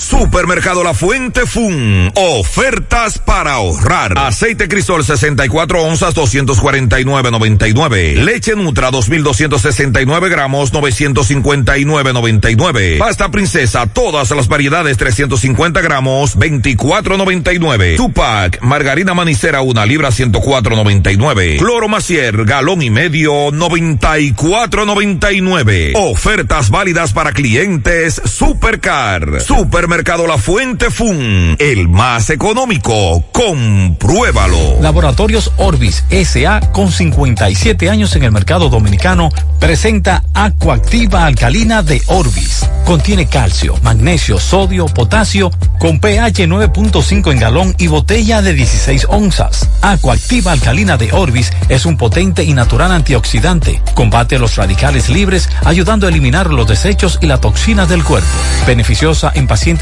Supermercado 0.02 0.82
La 0.82 0.94
Fuente 0.94 1.46
Fun. 1.46 2.10
Ofertas 2.16 3.18
para 3.18 3.52
ahorrar. 3.52 4.18
Aceite 4.18 4.66
Crisol 4.66 5.04
64 5.04 5.80
onzas 5.80 6.16
249.99. 6.16 8.24
Leche 8.24 8.56
Nutra 8.56 8.90
2269 8.90 10.28
gramos 10.28 10.72
959.99. 10.72 12.98
Pasta 12.98 13.30
Princesa 13.30 13.86
todas 13.86 14.32
las 14.32 14.48
variedades 14.48 14.96
350 14.96 15.80
gramos 15.80 16.36
24.99. 16.36 17.94
Tupac 17.96 18.60
Margarina 18.62 19.14
Manicera 19.14 19.60
una 19.60 19.86
libra 19.86 20.08
104.99. 20.10 21.58
Cloro 21.58 21.86
Macier 21.88 22.44
galón 22.44 22.82
y 22.82 22.90
medio 22.90 23.52
94.99. 23.52 25.92
Ofertas 25.94 26.70
válidas 26.70 27.12
para 27.12 27.30
clientes 27.32 28.20
Supercar. 28.24 29.40
Supermercado 29.40 29.91
La 29.92 30.38
Fuente 30.38 30.90
Fun. 30.90 31.54
El 31.58 31.86
más 31.86 32.30
económico. 32.30 33.22
Compruébalo. 33.30 34.80
Laboratorios 34.80 35.52
Orbis 35.58 36.02
SA 36.08 36.72
con 36.72 36.90
57 36.90 37.90
años 37.90 38.16
en 38.16 38.22
el 38.22 38.32
mercado 38.32 38.70
dominicano 38.70 39.28
presenta 39.60 40.24
Acuactiva 40.32 41.26
Alcalina 41.26 41.82
de 41.82 42.00
Orbis. 42.06 42.66
Contiene 42.86 43.26
calcio, 43.26 43.76
magnesio, 43.82 44.40
sodio, 44.40 44.86
potasio 44.86 45.50
con 45.78 46.00
pH 46.00 46.48
9.5 46.48 47.30
en 47.30 47.38
galón 47.38 47.74
y 47.78 47.86
botella 47.86 48.40
de 48.40 48.54
16 48.54 49.06
onzas. 49.10 49.68
Acuactiva 49.82 50.52
Alcalina 50.52 50.96
de 50.96 51.12
Orbis 51.12 51.52
es 51.68 51.84
un 51.86 51.96
potente 51.96 52.44
y 52.44 52.54
natural 52.54 52.92
antioxidante. 52.92 53.82
Combate 53.94 54.38
los 54.38 54.56
radicales 54.56 55.10
libres 55.10 55.48
ayudando 55.64 56.06
a 56.06 56.10
eliminar 56.10 56.50
los 56.50 56.66
desechos 56.66 57.18
y 57.20 57.26
la 57.26 57.40
toxina 57.40 57.84
del 57.86 58.02
cuerpo. 58.02 58.28
Beneficiosa 58.66 59.30
en 59.34 59.46
pacientes 59.46 59.81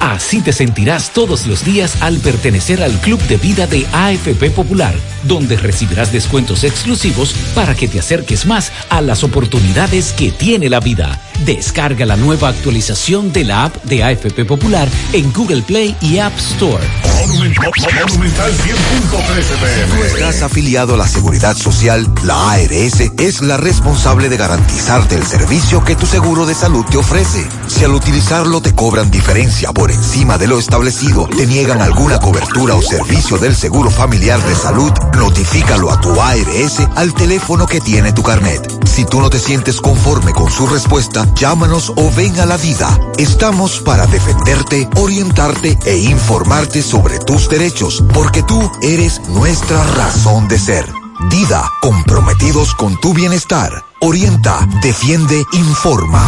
Así 0.00 0.40
te 0.40 0.52
sentirás 0.52 1.10
todos 1.10 1.46
los 1.46 1.64
días 1.64 2.02
al 2.02 2.18
pertenecer 2.18 2.82
al 2.82 2.92
Club 3.00 3.20
de 3.22 3.36
Vida 3.36 3.66
de 3.66 3.86
AFP 3.92 4.50
Popular, 4.50 4.94
donde 5.22 5.56
recibirás 5.56 6.12
descuentos 6.12 6.64
exclusivos 6.64 7.34
para 7.54 7.74
que 7.74 7.88
te 7.88 7.98
acerques 7.98 8.46
más 8.46 8.72
a 8.90 9.00
las 9.00 9.24
oportunidades 9.24 10.12
que 10.12 10.30
tiene 10.30 10.68
la 10.68 10.80
vida. 10.80 11.20
Descarga 11.40 12.06
la 12.06 12.16
nueva 12.16 12.48
actualización 12.48 13.32
de 13.32 13.44
la 13.44 13.64
app 13.64 13.76
de 13.84 14.02
AFP 14.02 14.44
Popular 14.46 14.88
en 15.12 15.32
Google 15.32 15.62
Play 15.62 15.96
y 16.00 16.18
App 16.18 16.36
Store. 16.38 16.84
Monumental 17.20 17.72
100.13 17.72 19.42
Si 19.42 19.96
tú 19.96 20.02
estás 20.04 20.42
afiliado 20.42 20.94
a 20.94 20.96
la 20.96 21.08
Seguridad 21.08 21.56
Social, 21.56 22.06
la 22.22 22.52
ARS 22.52 23.00
es 23.18 23.40
la 23.40 23.56
responsable 23.56 24.28
de 24.28 24.36
garantizarte 24.36 25.14
el 25.16 25.26
servicio 25.26 25.84
que 25.84 25.96
tu 25.96 26.06
seguro 26.06 26.46
de 26.46 26.54
salud 26.54 26.84
te 26.84 26.98
ofrece. 26.98 27.46
Si 27.66 27.84
al 27.84 27.92
utilizarlo 27.92 28.60
te 28.60 28.74
cobran 28.74 29.10
diferencia 29.10 29.72
por 29.72 29.90
encima 29.90 30.38
de 30.38 30.48
lo 30.48 30.58
establecido, 30.58 31.26
te 31.28 31.46
niegan 31.46 31.80
alguna 31.80 32.20
cobertura 32.20 32.74
o 32.74 32.82
servicio 32.82 33.38
del 33.38 33.56
seguro 33.56 33.90
familiar 33.90 34.42
de 34.42 34.54
salud, 34.54 34.92
notifícalo 35.16 35.90
a 35.90 36.00
tu 36.00 36.20
ARS 36.20 36.80
al 36.96 37.14
teléfono 37.14 37.66
que 37.66 37.80
tiene 37.80 38.12
tu 38.12 38.22
carnet. 38.22 38.60
Si 38.86 39.04
tú 39.04 39.20
no 39.20 39.30
te 39.30 39.38
sientes 39.38 39.80
conforme 39.80 40.32
con 40.32 40.52
su 40.52 40.66
respuesta, 40.66 41.23
llámanos 41.34 41.92
o 41.96 42.10
ven 42.12 42.38
a 42.40 42.46
la 42.46 42.56
vida. 42.56 42.98
Estamos 43.18 43.80
para 43.80 44.06
defenderte, 44.06 44.88
orientarte 44.96 45.78
e 45.86 45.96
informarte 45.96 46.82
sobre 46.82 47.18
tus 47.18 47.48
derechos, 47.48 48.02
porque 48.12 48.42
tú 48.42 48.70
eres 48.82 49.20
nuestra 49.28 49.82
razón 49.94 50.48
de 50.48 50.58
ser. 50.58 50.86
Dida, 51.30 51.70
comprometidos 51.80 52.74
con 52.74 53.00
tu 53.00 53.14
bienestar. 53.14 53.84
Orienta, 54.00 54.68
defiende, 54.82 55.42
informa. 55.52 56.22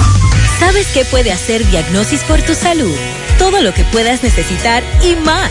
¿Sabes 0.59 0.87
qué 0.95 1.05
puede 1.05 1.33
hacer 1.33 1.69
Diagnosis 1.71 2.23
por 2.23 2.41
tu 2.43 2.55
salud? 2.55 2.95
Todo 3.39 3.61
lo 3.61 3.75
que 3.75 3.85
puedas 3.85 4.23
necesitar 4.23 4.83
y 5.03 5.17
más. 5.17 5.51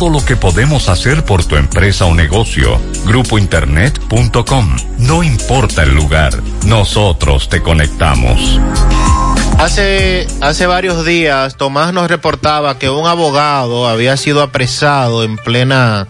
lo 0.09 0.23
que 0.23 0.35
podemos 0.35 0.89
hacer 0.89 1.23
por 1.23 1.45
tu 1.45 1.55
empresa 1.55 2.05
o 2.05 2.15
negocio. 2.15 2.79
Grupointernet.com. 3.05 4.75
No 4.99 5.23
importa 5.23 5.83
el 5.83 5.93
lugar, 5.93 6.41
nosotros 6.65 7.49
te 7.49 7.61
conectamos. 7.61 8.59
Hace, 9.57 10.27
hace 10.41 10.65
varios 10.65 11.05
días, 11.05 11.55
Tomás 11.55 11.93
nos 11.93 12.09
reportaba 12.09 12.79
que 12.79 12.89
un 12.89 13.05
abogado 13.05 13.87
había 13.87 14.17
sido 14.17 14.41
apresado 14.41 15.23
en 15.23 15.37
plena 15.37 16.07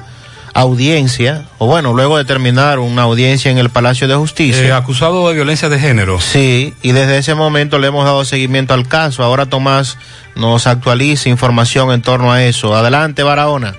audiencia, 0.54 1.46
o 1.58 1.68
bueno, 1.68 1.94
luego 1.94 2.18
de 2.18 2.26
terminar 2.26 2.80
una 2.80 3.04
audiencia 3.04 3.52
en 3.52 3.58
el 3.58 3.70
Palacio 3.70 4.08
de 4.08 4.16
Justicia. 4.16 4.64
Eh, 4.64 4.72
acusado 4.72 5.28
de 5.28 5.36
violencia 5.36 5.70
de 5.70 5.80
género. 5.80 6.20
Sí, 6.20 6.74
y 6.82 6.92
desde 6.92 7.18
ese 7.18 7.36
momento 7.36 7.80
le 7.80 7.88
hemos 7.88 8.06
dado 8.06 8.26
seguimiento 8.26 8.74
al 8.74 8.88
caso. 8.88 9.24
Ahora 9.24 9.46
Tomás 9.46 9.98
nos 10.36 10.68
actualiza 10.68 11.30
información 11.30 11.92
en 11.92 12.02
torno 12.02 12.32
a 12.32 12.44
eso. 12.44 12.76
Adelante, 12.76 13.24
Barahona. 13.24 13.76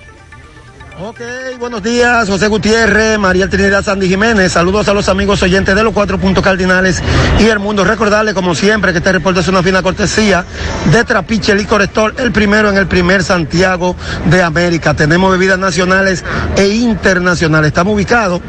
Ok, 1.05 1.19
buenos 1.59 1.83
días, 1.83 2.29
José 2.29 2.47
Gutiérrez, 2.47 3.19
María 3.19 3.49
Trinidad 3.49 3.83
Sandy 3.83 4.07
Jiménez. 4.07 4.53
Saludos 4.53 4.87
a 4.87 4.93
los 4.93 5.09
amigos 5.09 5.43
oyentes 5.43 5.75
de 5.75 5.83
los 5.83 5.91
cuatro 5.91 6.17
puntos 6.17 6.41
cardinales 6.41 7.03
y 7.41 7.43
el 7.43 7.59
mundo. 7.59 7.83
Recordarle, 7.83 8.33
como 8.33 8.55
siempre, 8.55 8.93
que 8.93 8.99
este 8.99 9.11
reporte 9.11 9.41
es 9.41 9.49
una 9.49 9.61
fina 9.61 9.83
cortesía 9.83 10.45
de 10.93 11.03
Trapiche 11.03 11.55
Licor 11.55 11.81
Store, 11.81 12.13
el 12.19 12.31
primero 12.31 12.69
en 12.69 12.77
el 12.77 12.87
primer 12.87 13.21
Santiago 13.21 13.97
de 14.27 14.43
América. 14.43 14.93
Tenemos 14.93 15.29
bebidas 15.29 15.59
nacionales 15.59 16.23
e 16.55 16.69
internacionales. 16.69 17.67
Estamos 17.67 17.95
ubicados 17.95 18.39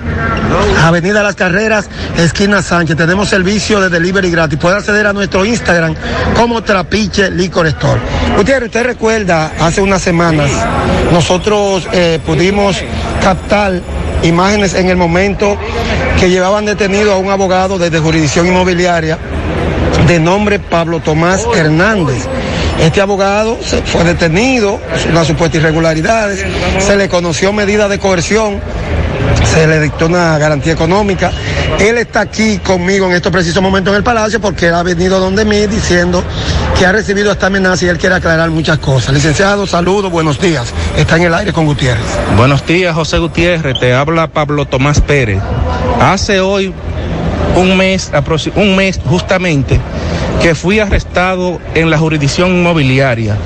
Avenida 0.81 1.25
Las 1.25 1.35
Carreras, 1.35 1.91
esquina 2.17 2.63
Sánchez. 2.63 2.97
Tenemos 2.97 3.29
servicio 3.29 3.81
de 3.81 3.91
delivery 3.91 4.31
gratis. 4.31 4.61
Puede 4.61 4.77
acceder 4.77 5.09
a 5.09 5.13
nuestro 5.13 5.45
Instagram 5.45 5.97
como 6.37 6.63
Trapiche 6.63 7.33
Licor 7.33 7.67
Store. 7.67 8.01
Gutiérrez, 8.37 8.69
usted 8.69 8.85
recuerda, 8.85 9.51
hace 9.59 9.81
unas 9.81 10.03
semanas, 10.03 10.53
nosotros 11.11 11.89
eh, 11.93 12.21
pudimos 12.25 12.44
captar 13.23 13.81
imágenes 14.23 14.75
en 14.75 14.89
el 14.89 14.97
momento 14.97 15.57
que 16.19 16.31
llevaban 16.31 16.65
detenido 16.65 17.13
a 17.13 17.19
un 17.19 17.31
abogado 17.31 17.79
desde 17.79 17.99
jurisdicción 17.99 18.47
inmobiliaria 18.47 19.19
de 20.07 20.21
nombre 20.21 20.59
Pablo 20.59 21.01
Tomás 21.01 21.47
Hernández. 21.57 22.27
Este 22.81 23.01
abogado 23.01 23.57
fue 23.87 24.05
detenido, 24.05 24.81
una 25.11 25.25
supuesta 25.25 25.57
irregularidades, 25.59 26.45
se 26.79 26.97
le 26.97 27.09
conoció 27.09 27.53
medida 27.53 27.89
de 27.89 27.99
coerción, 27.99 28.61
se 29.43 29.67
le 29.67 29.81
dictó 29.81 30.07
una 30.07 30.39
garantía 30.39 30.73
económica. 30.73 31.33
Él 31.79 31.99
está 31.99 32.21
aquí 32.21 32.59
conmigo 32.59 33.07
en 33.07 33.13
estos 33.13 33.33
precisos 33.33 33.63
momentos 33.63 33.93
en 33.93 33.99
el 33.99 34.05
Palacio 34.05 34.41
porque 34.41 34.69
él 34.69 34.75
ha 34.75 34.83
venido 34.83 35.19
donde 35.21 35.45
mí 35.45 35.67
diciendo 35.67 36.23
que 36.79 36.87
ha 36.87 36.93
recibido 36.93 37.33
esta 37.33 37.47
amenaza 37.47 37.85
y 37.85 37.89
él 37.89 37.99
quiere 37.99 38.15
aclarar 38.17 38.51
muchas 38.51 38.79
cosas. 38.79 39.15
Licenciado, 39.15 39.67
saludos, 39.67 40.11
buenos 40.11 40.41
días. 40.41 40.73
Está 40.97 41.17
en 41.17 41.25
el 41.25 41.35
aire 41.35 41.53
con 41.53 41.67
Gutiérrez. 41.67 42.05
Buenos 42.37 42.67
días, 42.67 42.95
José 42.95 43.19
Gutiérrez. 43.19 43.79
Te 43.79 43.95
habla 43.95 44.27
Pablo 44.29 44.67
Tomás 44.67 45.01
Pérez. 45.01 45.41
Hace 46.01 46.41
hoy 46.41 46.73
un 47.57 47.77
mes, 47.77 48.11
un 48.57 48.77
mes 48.77 49.01
justamente, 49.05 49.81
que 50.43 50.55
fui 50.55 50.81
arrestado 50.81 51.61
en 51.75 51.91
la 51.91 51.99
jurisdicción 51.99 52.51
inmobiliaria 52.51 53.37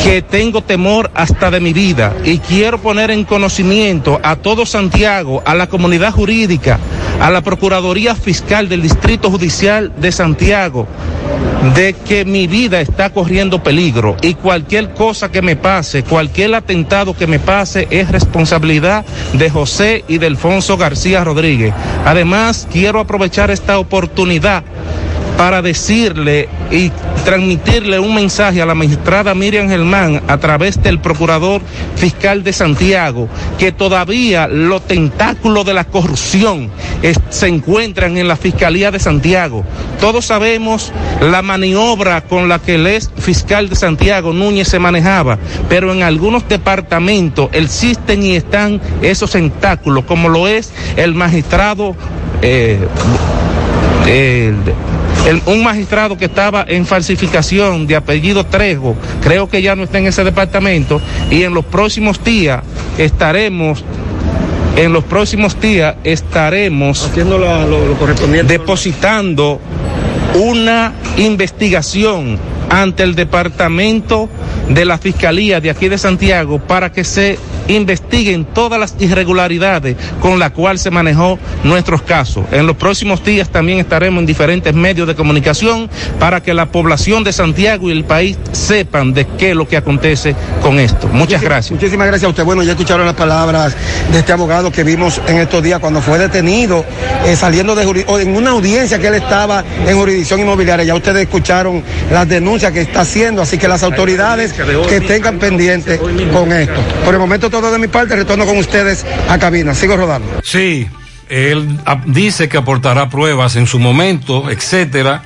que 0.03 0.21
tengo 0.21 0.61
temor 0.61 1.09
hasta 1.13 1.51
de 1.51 1.59
mi 1.59 1.73
vida 1.73 2.15
y 2.23 2.37
quiero 2.39 2.79
poner 2.79 3.11
en 3.11 3.25
conocimiento 3.25 4.19
a 4.23 4.37
todo 4.37 4.65
Santiago, 4.65 5.43
a 5.45 5.53
la 5.55 5.67
comunidad 5.67 6.13
jurídica, 6.13 6.79
a 7.19 7.29
la 7.29 7.41
Procuraduría 7.41 8.15
Fiscal 8.15 8.69
del 8.69 8.81
Distrito 8.81 9.29
Judicial 9.29 9.91
de 9.97 10.11
Santiago, 10.11 10.87
de 11.75 11.93
que 11.93 12.25
mi 12.25 12.47
vida 12.47 12.79
está 12.79 13.09
corriendo 13.09 13.61
peligro 13.61 14.15
y 14.21 14.33
cualquier 14.35 14.93
cosa 14.93 15.29
que 15.29 15.41
me 15.41 15.55
pase, 15.55 16.03
cualquier 16.03 16.55
atentado 16.55 17.15
que 17.15 17.27
me 17.27 17.39
pase 17.39 17.87
es 17.91 18.09
responsabilidad 18.11 19.05
de 19.33 19.49
José 19.49 20.05
y 20.07 20.17
de 20.17 20.27
Alfonso 20.27 20.77
García 20.77 21.23
Rodríguez. 21.23 21.73
Además, 22.05 22.67
quiero 22.71 22.99
aprovechar 22.99 23.51
esta 23.51 23.77
oportunidad 23.79 24.63
para 25.39 25.61
decirle 25.61 26.49
y 26.69 26.91
transmitirle 27.23 27.97
un 27.97 28.13
mensaje 28.13 28.61
a 28.61 28.65
la 28.65 28.75
magistrada 28.75 29.33
Miriam 29.33 29.69
Germán 29.69 30.21
a 30.27 30.37
través 30.37 30.83
del 30.83 30.99
procurador 30.99 31.61
fiscal 31.95 32.43
de 32.43 32.51
Santiago, 32.51 33.29
que 33.57 33.71
todavía 33.71 34.49
los 34.49 34.85
tentáculos 34.85 35.65
de 35.65 35.73
la 35.73 35.85
corrupción 35.85 36.69
se 37.29 37.47
encuentran 37.47 38.17
en 38.17 38.27
la 38.27 38.35
Fiscalía 38.35 38.91
de 38.91 38.99
Santiago. 38.99 39.63
Todos 40.01 40.25
sabemos 40.25 40.91
la 41.21 41.41
maniobra 41.41 42.19
con 42.19 42.49
la 42.49 42.59
que 42.59 42.75
el 42.75 42.85
ex 42.85 43.09
fiscal 43.17 43.69
de 43.69 43.77
Santiago, 43.77 44.33
Núñez, 44.33 44.67
se 44.67 44.79
manejaba, 44.79 45.39
pero 45.69 45.93
en 45.93 46.03
algunos 46.03 46.49
departamentos 46.49 47.47
existen 47.53 48.23
y 48.23 48.35
están 48.35 48.81
esos 49.01 49.31
tentáculos, 49.31 50.03
como 50.03 50.27
lo 50.27 50.49
es 50.49 50.73
el 50.97 51.15
magistrado. 51.15 51.95
eh, 52.41 52.77
el- 55.27 55.41
un 55.45 55.63
magistrado 55.63 56.17
que 56.17 56.25
estaba 56.25 56.65
en 56.67 56.85
falsificación 56.85 57.87
de 57.87 57.95
apellido 57.95 58.45
Trejo, 58.45 58.95
creo 59.21 59.49
que 59.49 59.61
ya 59.61 59.75
no 59.75 59.83
está 59.83 59.97
en 59.99 60.07
ese 60.07 60.23
departamento 60.23 61.01
y 61.29 61.43
en 61.43 61.53
los 61.53 61.65
próximos 61.65 62.23
días 62.23 62.63
estaremos 62.97 63.83
en 64.75 64.93
los 64.93 65.03
próximos 65.03 65.59
días 65.59 65.95
estaremos 66.03 67.05
haciendo 67.05 67.37
lo, 67.37 67.97
correspondiente 67.97 68.53
depositando 68.57 69.59
una 70.35 70.93
investigación 71.17 72.37
ante 72.69 73.03
el 73.03 73.15
departamento 73.15 74.29
de 74.69 74.85
la 74.85 74.97
Fiscalía 74.97 75.59
de 75.59 75.69
aquí 75.71 75.89
de 75.89 75.97
Santiago 75.97 76.59
para 76.59 76.91
que 76.91 77.03
se 77.03 77.37
investiguen 77.69 78.45
todas 78.45 78.79
las 78.79 78.95
irregularidades 78.99 79.95
con 80.21 80.39
las 80.39 80.51
cuales 80.51 80.81
se 80.81 80.91
manejó 80.91 81.39
nuestros 81.63 82.01
casos. 82.01 82.45
En 82.51 82.67
los 82.67 82.75
próximos 82.75 83.23
días 83.23 83.49
también 83.49 83.79
estaremos 83.79 84.19
en 84.19 84.25
diferentes 84.25 84.73
medios 84.73 85.07
de 85.07 85.15
comunicación 85.15 85.89
para 86.19 86.41
que 86.41 86.53
la 86.53 86.65
población 86.67 87.23
de 87.23 87.31
Santiago 87.31 87.89
y 87.89 87.91
el 87.91 88.03
país 88.03 88.37
sepan 88.51 89.13
de 89.13 89.25
qué 89.37 89.51
es 89.51 89.55
lo 89.55 89.67
que 89.67 89.77
acontece 89.77 90.35
con 90.61 90.79
esto. 90.79 91.07
Muchas 91.07 91.41
gracias. 91.41 91.71
Muchísimas 91.71 92.07
gracias 92.07 92.27
a 92.27 92.29
usted. 92.29 92.43
Bueno, 92.43 92.63
ya 92.63 92.71
escucharon 92.71 93.05
las 93.05 93.15
palabras 93.15 93.75
de 94.11 94.19
este 94.19 94.31
abogado 94.31 94.71
que 94.71 94.83
vimos 94.83 95.21
en 95.27 95.37
estos 95.37 95.63
días 95.63 95.79
cuando 95.79 96.01
fue 96.01 96.17
detenido, 96.17 96.85
eh, 97.25 97.35
saliendo 97.35 97.75
de 97.75 97.89
en 97.89 98.35
una 98.35 98.51
audiencia 98.51 98.99
que 98.99 99.07
él 99.07 99.15
estaba 99.15 99.63
en 99.87 99.97
jurisdicción 99.97 100.39
inmobiliaria. 100.39 100.85
Ya 100.85 100.95
ustedes 100.95 101.23
escucharon 101.23 101.83
las 102.11 102.27
denuncias 102.27 102.71
que 102.71 102.81
está 102.81 103.01
haciendo, 103.01 103.41
así 103.41 103.57
que 103.57 103.67
las 103.67 103.83
autoridades 103.83 104.53
que 104.53 105.01
tengan 105.01 105.39
pendiente 105.39 105.99
con 106.31 106.51
esto. 106.51 106.79
Por 107.05 107.13
el 107.13 107.19
momento 107.19 107.49
todo 107.61 107.71
de 107.71 107.79
mi 107.79 107.87
parte, 107.87 108.15
retorno 108.15 108.45
con 108.45 108.57
ustedes 108.57 109.05
a 109.27 109.37
cabina. 109.37 109.73
Sigo 109.73 109.97
rodando. 109.97 110.27
Sí, 110.43 110.87
él 111.27 111.79
dice 112.05 112.49
que 112.49 112.57
aportará 112.57 113.09
pruebas 113.09 113.55
en 113.55 113.67
su 113.67 113.79
momento, 113.79 114.49
etcétera, 114.49 115.23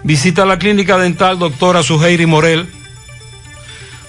Visita 0.02 0.44
la 0.44 0.59
clínica 0.59 0.99
dental 0.99 1.39
doctora 1.39 1.83
Suheiri 1.83 2.26
Morel. 2.26 2.83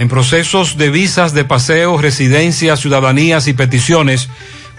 en 0.00 0.08
procesos 0.08 0.78
de 0.78 0.88
visas 0.88 1.34
de 1.34 1.44
paseo, 1.44 1.98
residencias, 1.98 2.80
ciudadanías 2.80 3.48
y 3.48 3.52
peticiones, 3.52 4.30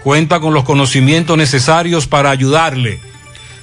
cuenta 0.02 0.40
con 0.40 0.52
los 0.52 0.64
conocimientos 0.64 1.38
necesarios 1.38 2.08
para 2.08 2.30
ayudarle. 2.30 2.98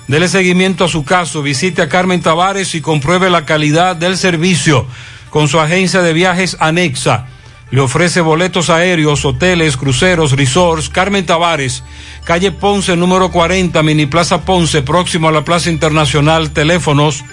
Dele 0.07 0.29
seguimiento 0.29 0.85
a 0.85 0.87
su 0.87 1.03
caso, 1.03 1.41
visite 1.41 1.81
a 1.81 1.89
Carmen 1.89 2.21
Tavares 2.21 2.75
y 2.75 2.81
compruebe 2.81 3.29
la 3.29 3.43
calidad 3.43 3.97
del 3.97 4.15
servicio 4.15 4.87
con 5.31 5.49
su 5.49 5.59
agencia 5.59 6.01
de 6.01 6.13
viajes 6.13 6.55
anexa. 6.61 7.27
le 7.71 7.81
ofrece 7.81 8.21
boletos 8.21 8.69
aéreos, 8.69 9.25
hoteles, 9.25 9.75
cruceros, 9.75 10.31
resorts. 10.31 10.87
Carmen 10.87 11.25
Tavares, 11.25 11.83
calle 12.23 12.53
Ponce, 12.53 12.95
número 12.95 13.31
40, 13.31 13.83
Mini 13.83 14.05
Plaza 14.05 14.45
Ponce, 14.45 14.81
próximo 14.81 15.27
a 15.27 15.33
la 15.33 15.43
Plaza 15.43 15.69
Internacional. 15.69 16.51
Teléfonos 16.51 17.25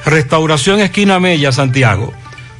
Restauración 0.04 0.80
Esquina 0.80 1.18
Mella, 1.20 1.52
Santiago. 1.52 2.12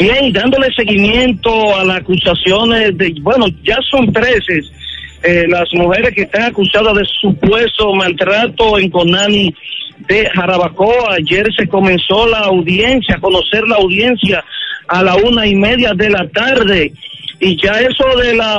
Bien, 0.00 0.32
dándole 0.32 0.72
seguimiento 0.74 1.76
a 1.76 1.84
las 1.84 1.98
acusaciones 1.98 2.96
de, 2.96 3.14
bueno, 3.20 3.44
ya 3.62 3.76
son 3.90 4.10
13 4.10 4.62
eh, 5.22 5.44
las 5.46 5.68
mujeres 5.74 6.14
que 6.14 6.22
están 6.22 6.44
acusadas 6.44 6.94
de 6.94 7.04
supuesto 7.20 7.92
maltrato 7.92 8.78
en 8.78 8.88
Conani 8.88 9.54
de 10.08 10.24
Jarabacoa. 10.30 11.16
Ayer 11.18 11.46
se 11.54 11.68
comenzó 11.68 12.26
la 12.28 12.38
audiencia, 12.38 13.18
conocer 13.20 13.68
la 13.68 13.76
audiencia 13.76 14.42
a 14.88 15.02
la 15.02 15.16
una 15.16 15.46
y 15.46 15.54
media 15.54 15.92
de 15.92 16.08
la 16.08 16.26
tarde 16.28 16.94
y 17.38 17.62
ya 17.62 17.78
eso 17.82 18.18
de 18.22 18.34
las 18.34 18.58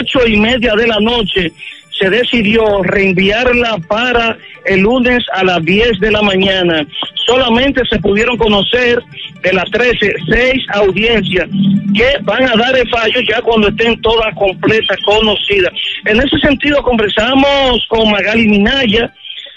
ocho 0.00 0.26
y 0.26 0.36
media 0.38 0.74
de 0.74 0.88
la 0.88 0.98
noche 0.98 1.52
se 2.00 2.10
decidió 2.10 2.82
reenviarla 2.82 3.78
para 3.86 4.36
el 4.64 4.80
lunes 4.80 5.24
a 5.34 5.44
las 5.44 5.64
10 5.64 6.00
de 6.00 6.10
la 6.10 6.22
mañana. 6.22 6.84
Solamente 7.26 7.82
se 7.88 8.00
pudieron 8.00 8.36
conocer 8.36 9.00
de 9.42 9.52
las 9.52 9.64
13, 9.70 10.14
seis 10.28 10.62
audiencias 10.74 11.48
que 11.94 12.22
van 12.22 12.44
a 12.44 12.56
dar 12.56 12.76
el 12.76 12.88
fallo 12.88 13.20
ya 13.28 13.40
cuando 13.42 13.68
estén 13.68 14.00
todas 14.00 14.34
completas, 14.34 14.98
conocidas. 15.04 15.72
En 16.04 16.20
ese 16.20 16.38
sentido 16.38 16.82
conversamos 16.82 17.84
con 17.88 18.10
Magali 18.10 18.48
Minaya, 18.48 19.12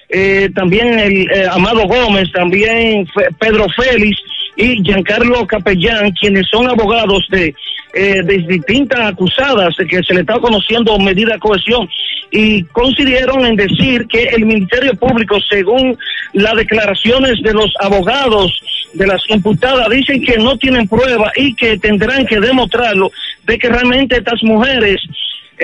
eh, 0.10 0.50
también 0.56 1.00
el 1.00 1.32
eh, 1.32 1.48
Amado 1.52 1.88
Gómez, 1.88 2.32
también 2.32 3.08
Pedro 3.40 3.68
Félix 3.76 4.18
y 4.56 4.84
Giancarlo 4.84 5.46
Capellán, 5.48 6.12
quienes 6.12 6.48
son 6.50 6.70
abogados 6.70 7.26
de, 7.30 7.54
eh, 7.94 8.24
de 8.24 8.38
distintas 8.40 9.00
acusadas 9.00 9.76
que 9.88 10.02
se 10.04 10.14
le 10.14 10.22
está 10.22 10.40
conociendo 10.40 10.98
medida 10.98 11.34
de 11.34 11.40
cohesión 11.40 11.88
y 12.32 12.64
coincidieron 12.64 13.46
en 13.46 13.56
decir 13.56 14.08
que 14.08 14.24
el 14.24 14.46
Ministerio 14.46 14.96
Público, 14.96 15.38
según 15.48 15.96
las 16.34 16.56
declaraciones 16.56 17.42
de 17.44 17.54
los 17.54 17.72
abogados 17.80 18.60
de 18.94 19.06
las 19.06 19.22
imputadas, 19.30 19.88
dicen 19.90 20.24
que 20.24 20.38
no 20.38 20.58
tienen 20.58 20.88
prueba 20.88 21.32
y 21.36 21.54
que 21.54 21.78
tendrán 21.78 22.26
que 22.26 22.40
demostrarlo 22.40 23.12
de 23.46 23.58
que 23.60 23.70
realmente 23.70 24.18
estas 24.18 24.42
mujeres 24.44 25.00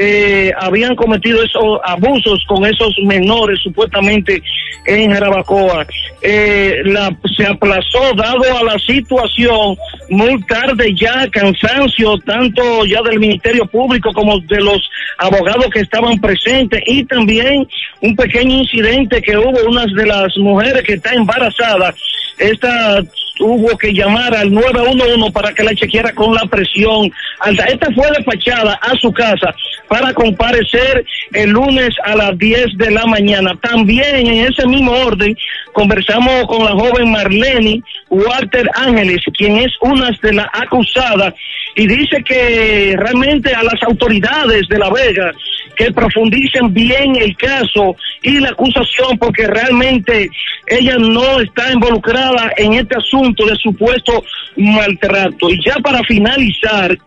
eh, 0.02 0.54
habían 0.58 0.96
cometido 0.96 1.44
esos 1.44 1.78
abusos 1.84 2.42
con 2.48 2.66
esos 2.66 2.98
menores 3.04 3.60
supuestamente 3.62 4.42
en 4.86 5.12
Jarabacoa. 5.12 5.86
Eh, 6.22 6.82
la, 6.86 7.14
se 7.36 7.46
aplazó 7.46 8.14
dado 8.16 8.58
a 8.58 8.64
la 8.64 8.80
situación 8.80 9.76
muy 10.10 10.42
tarde 10.44 10.96
ya, 10.96 11.28
cansancio 11.30 12.18
tanto 12.20 12.86
ya 12.86 13.02
del 13.02 13.20
Ministerio 13.20 13.66
Público 13.66 14.14
como 14.14 14.40
de 14.40 14.62
los 14.62 14.90
abogados 15.18 15.68
que 15.74 15.82
estaban 15.82 16.18
presentes 16.20 16.82
y 16.88 17.04
también 17.04 17.68
un 18.00 18.16
pequeño 18.16 18.60
incidente 18.60 19.22
que 19.22 19.38
hubo 19.38 19.68
una 19.68 19.86
de 19.86 20.06
las 20.06 20.38
mujeres 20.38 20.82
que 20.84 20.94
está 20.94 21.14
embarazada. 21.14 21.94
Esta 22.38 23.04
hubo 23.40 23.78
que 23.78 23.94
llamar 23.94 24.36
al 24.36 24.52
911 24.52 25.32
para 25.32 25.54
que 25.54 25.64
la 25.64 25.74
chequeara 25.74 26.14
con 26.14 26.34
la 26.34 26.46
presión 26.46 27.12
alta. 27.40 27.66
Esta 27.66 27.88
fue 27.94 28.08
despachada 28.16 28.74
a 28.82 28.96
su 28.98 29.12
casa 29.12 29.54
para 29.88 30.14
comparecer 30.14 31.06
el 31.34 31.50
lunes 31.52 31.90
a 32.04 32.16
las 32.16 32.38
10 32.38 32.78
de 32.78 32.92
la 32.92 33.06
mañana. 33.06 33.52
También 33.62 34.28
en 34.28 34.46
ese 34.48 34.68
mismo 34.68 34.92
orden 34.92 35.36
conversamos 35.74 36.46
con 36.48 36.64
la 36.64 36.72
joven 36.72 37.12
Marlene 37.12 37.82
Walter 38.10 38.70
Ángeles, 38.76 39.22
quien 39.38 39.58
es 39.58 39.72
una 39.82 40.12
de 40.22 40.34
las 40.34 40.48
acusadas 40.54 41.34
y 41.76 41.88
dice 41.88 42.24
que 42.24 42.96
realmente 42.98 43.54
a 43.54 43.64
las 43.64 43.82
autoridades 43.84 44.68
de 44.68 44.78
La 44.78 44.90
Vega 44.90 45.32
que 45.80 45.94
profundicen 45.94 46.74
bien 46.74 47.16
el 47.16 47.38
caso 47.38 47.96
y 48.22 48.38
la 48.40 48.50
acusación 48.50 49.18
porque 49.18 49.48
realmente 49.48 50.30
ella 50.68 50.98
no 50.98 51.40
está 51.40 51.72
involucrada 51.72 52.52
en 52.58 52.74
este 52.74 52.98
asunto 52.98 53.46
de 53.46 53.56
supuesto 53.56 54.26
maltrato. 54.58 55.50
Y 55.50 55.64
ya 55.64 55.76
para 55.76 56.04
finalizar, 56.04 56.98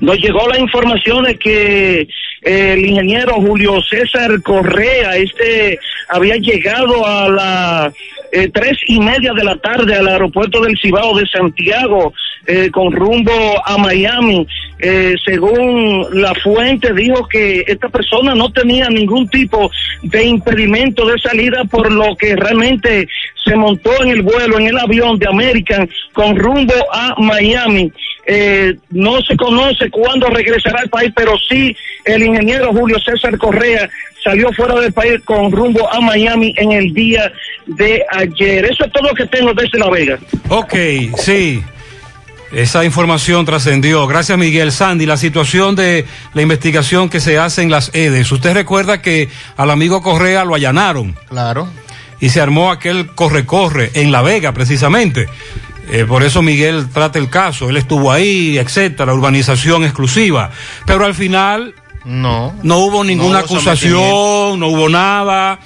nos 0.00 0.18
llegó 0.18 0.48
la 0.48 0.58
información 0.58 1.24
de 1.24 1.38
que 1.38 2.08
el 2.40 2.86
ingeniero 2.86 3.34
Julio 3.34 3.82
César 3.82 4.40
Correa, 4.40 5.14
este 5.18 5.78
había 6.08 6.36
llegado 6.36 7.06
a 7.06 7.28
las 7.28 7.94
eh, 8.36 8.50
tres 8.52 8.76
y 8.86 9.00
media 9.00 9.32
de 9.32 9.44
la 9.44 9.56
tarde 9.56 9.94
al 9.94 10.08
aeropuerto 10.08 10.60
del 10.60 10.78
Cibao 10.78 11.16
de 11.16 11.26
Santiago 11.26 12.12
eh, 12.46 12.70
con 12.70 12.92
rumbo 12.92 13.32
a 13.64 13.78
Miami. 13.78 14.46
Eh, 14.78 15.14
según 15.24 16.06
la 16.20 16.34
fuente 16.34 16.92
dijo 16.92 17.26
que 17.28 17.64
esta 17.66 17.88
persona 17.88 18.34
no 18.34 18.52
tenía 18.52 18.90
ningún 18.90 19.26
tipo 19.30 19.70
de 20.02 20.24
impedimento 20.24 21.06
de 21.06 21.18
salida 21.18 21.64
por 21.64 21.90
lo 21.90 22.14
que 22.14 22.36
realmente 22.36 23.08
se 23.42 23.56
montó 23.56 24.02
en 24.02 24.10
el 24.10 24.20
vuelo, 24.20 24.58
en 24.58 24.66
el 24.66 24.78
avión 24.78 25.18
de 25.18 25.28
American 25.28 25.88
con 26.12 26.36
rumbo 26.36 26.74
a 26.92 27.14
Miami. 27.18 27.90
Eh, 28.26 28.74
no 28.90 29.22
se 29.22 29.34
conoce 29.36 29.88
cuándo 29.88 30.28
regresará 30.28 30.80
al 30.82 30.90
país, 30.90 31.10
pero 31.16 31.32
sí 31.48 31.74
el 32.04 32.22
ingeniero 32.22 32.72
Julio 32.72 32.98
César 32.98 33.38
Correa 33.38 33.88
salió 34.26 34.52
fuera 34.52 34.74
del 34.80 34.92
país 34.92 35.20
con 35.24 35.52
rumbo 35.52 35.88
a 35.92 36.00
Miami 36.00 36.52
en 36.56 36.72
el 36.72 36.92
día 36.92 37.32
de 37.66 38.02
ayer. 38.10 38.64
Eso 38.64 38.84
es 38.84 38.92
todo 38.92 39.08
lo 39.08 39.14
que 39.14 39.26
tengo 39.26 39.54
desde 39.54 39.78
La 39.78 39.88
Vega. 39.88 40.18
Ok, 40.48 40.74
sí. 41.16 41.62
Esa 42.52 42.84
información 42.84 43.44
trascendió. 43.44 44.06
Gracias, 44.06 44.36
Miguel 44.36 44.72
Sandy. 44.72 45.06
La 45.06 45.16
situación 45.16 45.76
de 45.76 46.06
la 46.34 46.42
investigación 46.42 47.08
que 47.08 47.20
se 47.20 47.38
hace 47.38 47.62
en 47.62 47.70
las 47.70 47.94
EDES. 47.94 48.32
Usted 48.32 48.54
recuerda 48.54 49.00
que 49.00 49.28
al 49.56 49.70
amigo 49.70 50.02
Correa 50.02 50.44
lo 50.44 50.54
allanaron. 50.54 51.14
Claro. 51.28 51.68
Y 52.18 52.30
se 52.30 52.40
armó 52.40 52.72
aquel 52.72 53.08
corre-corre 53.14 53.90
en 53.94 54.10
La 54.10 54.22
Vega, 54.22 54.52
precisamente. 54.52 55.28
Eh, 55.90 56.04
por 56.04 56.24
eso 56.24 56.42
Miguel 56.42 56.88
trata 56.92 57.18
el 57.18 57.28
caso. 57.28 57.68
Él 57.68 57.76
estuvo 57.76 58.10
ahí, 58.10 58.58
etcétera, 58.58 59.14
urbanización 59.14 59.84
exclusiva. 59.84 60.50
Pero 60.84 61.04
al 61.04 61.14
final. 61.14 61.74
No. 62.06 62.54
No 62.62 62.78
hubo 62.78 63.04
ninguna 63.04 63.40
acusación, 63.40 64.58
no 64.58 64.68
hubo 64.68 64.88
nada. 64.88 65.60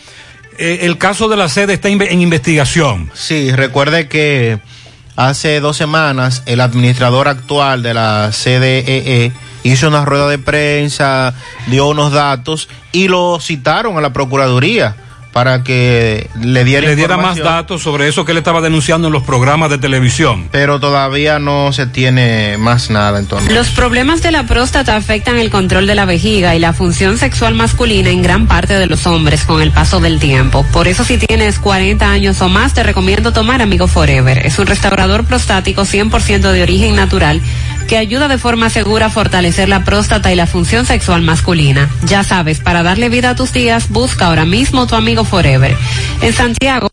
Eh, 0.58 0.80
el 0.82 0.98
caso 0.98 1.28
de 1.28 1.36
la 1.36 1.48
sede 1.48 1.74
está 1.74 1.88
en 1.88 2.20
investigación. 2.20 3.10
Sí, 3.14 3.52
recuerde 3.52 4.08
que 4.08 4.58
Hace 5.20 5.60
dos 5.60 5.76
semanas, 5.76 6.42
el 6.46 6.62
administrador 6.62 7.28
actual 7.28 7.82
de 7.82 7.92
la 7.92 8.30
CDEE 8.32 9.32
hizo 9.64 9.88
una 9.88 10.06
rueda 10.06 10.28
de 10.28 10.38
prensa, 10.38 11.34
dio 11.66 11.88
unos 11.88 12.12
datos 12.12 12.70
y 12.92 13.08
lo 13.08 13.38
citaron 13.38 13.98
a 13.98 14.00
la 14.00 14.14
Procuraduría 14.14 14.96
para 15.33 15.62
que 15.62 16.28
le 16.41 16.65
diera, 16.65 16.89
le 16.89 16.97
diera 16.97 17.17
más 17.17 17.39
datos 17.39 17.83
sobre 17.83 18.09
eso 18.09 18.25
que 18.25 18.33
él 18.33 18.39
estaba 18.39 18.60
denunciando 18.60 19.09
en 19.09 19.12
los 19.12 19.23
programas 19.23 19.70
de 19.70 19.78
televisión. 19.78 20.49
Pero 20.50 20.81
todavía 20.81 21.39
no 21.39 21.73
se 21.73 21.86
tiene 21.86 22.57
más 22.59 22.91
nada 22.91 23.18
entonces. 23.18 23.52
Los 23.52 23.70
problemas 23.70 24.23
de 24.23 24.33
la 24.33 24.47
próstata 24.47 24.97
afectan 24.97 25.39
el 25.39 25.50
control 25.50 25.86
de 25.86 25.94
la 25.94 26.05
vejiga 26.05 26.55
y 26.57 26.59
la 26.59 26.73
función 26.73 27.18
sexual 27.18 27.55
masculina 27.55 28.10
en 28.10 28.23
gran 28.23 28.47
parte 28.47 28.75
de 28.75 28.86
los 28.86 29.07
hombres 29.07 29.44
con 29.44 29.62
el 29.62 29.70
paso 29.70 30.00
del 30.00 30.18
tiempo. 30.18 30.65
Por 30.73 30.89
eso 30.89 31.05
si 31.05 31.18
tienes 31.18 31.59
40 31.59 32.10
años 32.10 32.41
o 32.42 32.49
más 32.49 32.75
te 32.75 32.83
recomiendo 32.83 33.33
tomar 33.33 33.62
Amigo 33.62 33.86
Forever. 33.86 34.47
Es 34.47 34.59
un 34.59 34.67
restaurador 34.67 35.25
prostático 35.25 35.83
100% 35.83 36.52
de 36.52 36.62
origen 36.62 36.97
natural 36.97 37.41
que 37.90 37.98
ayuda 37.98 38.28
de 38.28 38.38
forma 38.38 38.70
segura 38.70 39.06
a 39.06 39.10
fortalecer 39.10 39.68
la 39.68 39.82
próstata 39.82 40.32
y 40.32 40.36
la 40.36 40.46
función 40.46 40.86
sexual 40.86 41.22
masculina. 41.22 41.90
Ya 42.04 42.22
sabes, 42.22 42.60
para 42.60 42.84
darle 42.84 43.08
vida 43.08 43.30
a 43.30 43.34
tus 43.34 43.52
días, 43.52 43.88
busca 43.88 44.26
ahora 44.26 44.44
mismo 44.44 44.86
tu 44.86 44.94
amigo 44.94 45.24
Forever. 45.24 45.76
En 46.22 46.32
Santiago, 46.32 46.88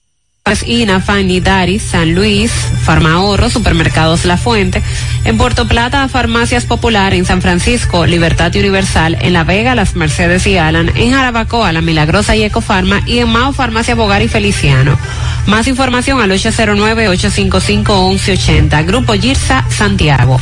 INA, 0.66 1.00
Fanny, 1.00 1.40
Daris, 1.40 1.84
San 1.84 2.16
Luis, 2.16 2.52
Farmahorro, 2.84 3.52
Supermercados 3.52 4.26
La 4.26 4.38
Fuente, 4.38 4.82
en 5.24 5.38
Puerto 5.38 5.68
Plata, 5.68 6.08
Farmacias 6.08 6.66
Popular, 6.66 7.14
en 7.14 7.26
San 7.26 7.44
Francisco, 7.44 8.08
Libertad 8.08 8.56
Universal, 8.56 9.20
en 9.22 9.34
La 9.34 9.44
Vega, 9.44 9.76
Las 9.76 9.96
Mercedes 9.96 10.48
y 10.48 10.58
Alan, 10.58 10.92
en 10.96 11.12
Jarabacoa, 11.12 11.74
La 11.74 11.82
Milagrosa 11.82 12.36
y 12.36 12.44
Ecofarma 12.44 13.04
y 13.06 13.20
en 13.20 13.30
Mao 13.30 13.54
Farmacia 13.54 13.94
Bogar 13.94 14.24
y 14.24 14.30
Feliciano. 14.30 14.98
Más 15.46 15.68
información 15.68 16.22
al 16.22 16.32
809-855-1180, 16.32 18.84
Grupo 18.84 19.14
Girsa, 19.14 19.64
Santiago. 19.70 20.42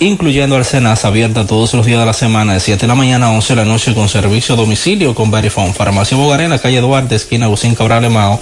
incluyendo 0.00 0.56
Alcenas, 0.56 1.04
abierta 1.04 1.46
todos 1.46 1.74
los 1.74 1.86
días 1.86 2.00
de 2.00 2.06
la 2.06 2.12
semana 2.12 2.54
de 2.54 2.60
7 2.60 2.80
de 2.82 2.86
la 2.86 2.94
mañana 2.94 3.26
a 3.26 3.30
11 3.30 3.54
de 3.54 3.56
la 3.56 3.64
noche 3.64 3.92
con 3.94 4.08
servicio 4.08 4.54
a 4.54 4.58
domicilio 4.58 5.12
con 5.14 5.30
Verifone. 5.30 5.72
Farmacia 5.72 6.16
Bogar 6.16 6.42
en 6.42 6.50
la 6.50 6.58
calle 6.58 6.80
Duarte, 6.80 7.14
esquina 7.14 7.46
Agustín 7.46 7.74
Cabral 7.74 8.10
Mao, 8.10 8.38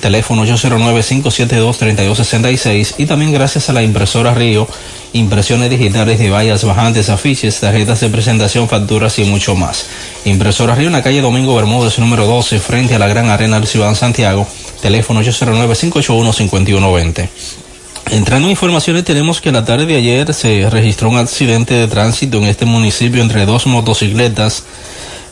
teléfono 0.00 0.44
809-572-3266 0.44 2.94
y 2.98 3.06
también 3.06 3.32
gracias 3.32 3.70
a 3.70 3.72
la 3.72 3.82
impresora 3.82 4.34
Río, 4.34 4.68
impresiones 5.12 5.70
digitales 5.70 6.18
de 6.18 6.30
vallas 6.30 6.64
bajantes, 6.64 7.08
afiches, 7.08 7.60
tarjetas 7.60 8.00
de 8.00 8.08
presentación, 8.08 8.68
facturas 8.68 9.16
y 9.20 9.24
mucho 9.24 9.54
más. 9.54 9.86
Impresora 10.24 10.74
Río 10.74 10.88
en 10.88 10.94
la 10.94 11.04
calle 11.04 11.20
Domingo 11.20 11.54
Bermúdez, 11.54 12.00
número 12.00 12.26
12, 12.26 12.58
frente 12.58 12.96
a 12.96 12.98
la 12.98 13.06
Gran 13.06 13.30
Arena 13.30 13.60
del 13.60 13.68
Ciudad 13.68 13.94
Santiago, 13.94 14.44
teléfono 14.82 15.22
809-581-5120. 15.22 17.65
Entrando 18.10 18.46
en 18.46 18.52
informaciones, 18.52 19.04
tenemos 19.04 19.40
que 19.40 19.50
la 19.50 19.64
tarde 19.64 19.84
de 19.84 19.96
ayer 19.96 20.32
se 20.32 20.70
registró 20.70 21.08
un 21.08 21.18
accidente 21.18 21.74
de 21.74 21.88
tránsito 21.88 22.38
en 22.38 22.44
este 22.44 22.64
municipio 22.64 23.20
entre 23.20 23.46
dos 23.46 23.66
motocicletas 23.66 24.62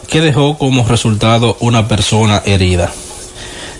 que 0.08 0.20
dejó 0.20 0.58
como 0.58 0.86
resultado 0.86 1.56
una 1.60 1.86
persona 1.86 2.42
herida. 2.44 2.92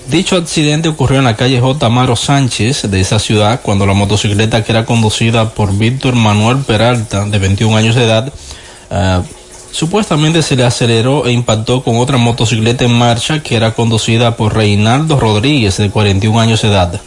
Dicho 0.09 0.37
accidente 0.37 0.89
ocurrió 0.89 1.19
en 1.19 1.25
la 1.25 1.35
calle 1.35 1.61
J. 1.61 1.87
Amaro 1.87 2.15
Sánchez 2.15 2.91
de 2.91 3.01
esa 3.01 3.19
ciudad 3.19 3.61
cuando 3.63 3.85
la 3.85 3.95
motocicleta 3.95 4.63
que 4.63 4.71
era 4.71 4.85
conducida 4.85 5.51
por 5.51 5.77
Víctor 5.77 6.15
Manuel 6.15 6.59
Peralta, 6.59 7.25
de 7.25 7.39
21 7.39 7.77
años 7.77 7.95
de 7.97 8.05
edad, 8.05 8.33
uh, 8.91 9.25
supuestamente 9.73 10.43
se 10.43 10.57
le 10.57 10.65
aceleró 10.65 11.27
e 11.27 11.33
impactó 11.33 11.83
con 11.83 11.97
otra 11.97 12.17
motocicleta 12.17 12.85
en 12.85 12.93
marcha 12.93 13.43
que 13.43 13.57
era 13.57 13.73
conducida 13.73 14.37
por 14.37 14.55
Reinaldo 14.55 15.19
Rodríguez, 15.19 15.79
de 15.79 15.91
41 15.91 16.39
años 16.39 16.63
de 16.63 16.69
edad. 16.69 17.01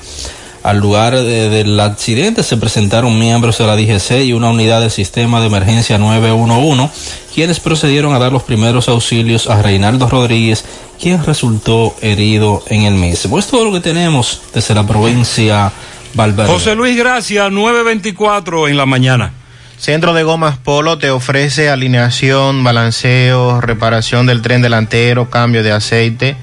Al 0.64 0.80
lugar 0.80 1.16
de, 1.16 1.50
del 1.50 1.80
accidente 1.80 2.44
se 2.44 2.58
presentaron 2.58 3.18
miembros 3.18 3.58
de 3.58 3.68
la 3.68 3.76
DGC 3.76 4.26
y 4.26 4.34
una 4.34 4.50
unidad 4.50 4.82
del 4.82 4.92
sistema 4.92 5.40
de 5.40 5.48
emergencia 5.48 5.98
911, 5.98 6.90
quienes 7.34 7.60
procedieron 7.60 8.14
a 8.14 8.20
dar 8.20 8.32
los 8.32 8.44
primeros 8.44 8.90
auxilios 8.90 9.48
a 9.48 9.62
Reinaldo 9.62 10.10
Rodríguez, 10.10 10.66
quien 11.00 11.24
resultó 11.24 11.96
herido 12.02 12.64
en 12.68 12.84
el 12.84 12.96
mismo. 12.96 13.40
Es 13.40 13.48
todo 13.48 13.66
lo 13.66 13.72
que 13.72 13.80
tenemos 13.80 14.42
desde 14.54 14.74
la 14.74 14.86
provincia 14.86 15.72
Valverde. 16.14 16.52
José 16.52 16.76
Luis, 16.76 16.98
gracias. 16.98 17.52
924 17.52 18.68
en 18.68 18.78
la 18.78 18.86
mañana. 18.86 19.34
Centro 19.78 20.14
de 20.14 20.24
Gomas 20.24 20.58
Polo 20.58 20.98
te 20.98 21.12
ofrece 21.12 21.70
alineación, 21.70 22.64
balanceo, 22.64 23.62
reparación 23.62 24.26
del 24.26 24.42
tren 24.42 24.64
delantero, 24.64 25.30
cambio 25.30 25.62
de 25.62 25.72
aceite, 25.72 26.36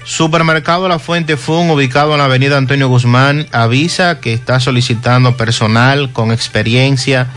Supermercado 0.04 0.88
La 0.88 0.98
Fuente 0.98 1.36
Fun, 1.36 1.70
ubicado 1.70 2.12
en 2.12 2.18
la 2.18 2.24
avenida 2.24 2.58
Antonio 2.58 2.88
Guzmán, 2.88 3.46
avisa 3.52 4.18
que 4.18 4.34
está 4.34 4.58
solicitando 4.58 5.36
personal 5.36 6.12
con 6.12 6.32
experiencia 6.32 7.28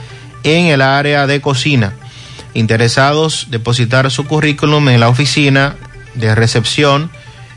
en 0.43 0.65
el 0.65 0.81
área 0.81 1.27
de 1.27 1.41
cocina. 1.41 1.93
Interesados, 2.55 3.47
depositar 3.51 4.09
su 4.09 4.25
currículum 4.25 4.89
en 4.89 4.99
la 4.99 5.09
oficina 5.09 5.75
de 6.15 6.33
recepción 6.33 7.11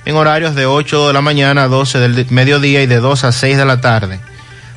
en 0.05 0.17
horarios 0.17 0.55
de 0.55 0.67
8 0.67 1.07
de 1.07 1.13
la 1.13 1.21
mañana 1.21 1.63
a 1.63 1.69
12 1.69 2.01
del 2.01 2.27
mediodía 2.31 2.83
y 2.83 2.87
de 2.87 2.97
2 2.97 3.25
a 3.25 3.33
6 3.33 3.57
de 3.57 3.65
la 3.65 3.81
tarde. 3.81 4.21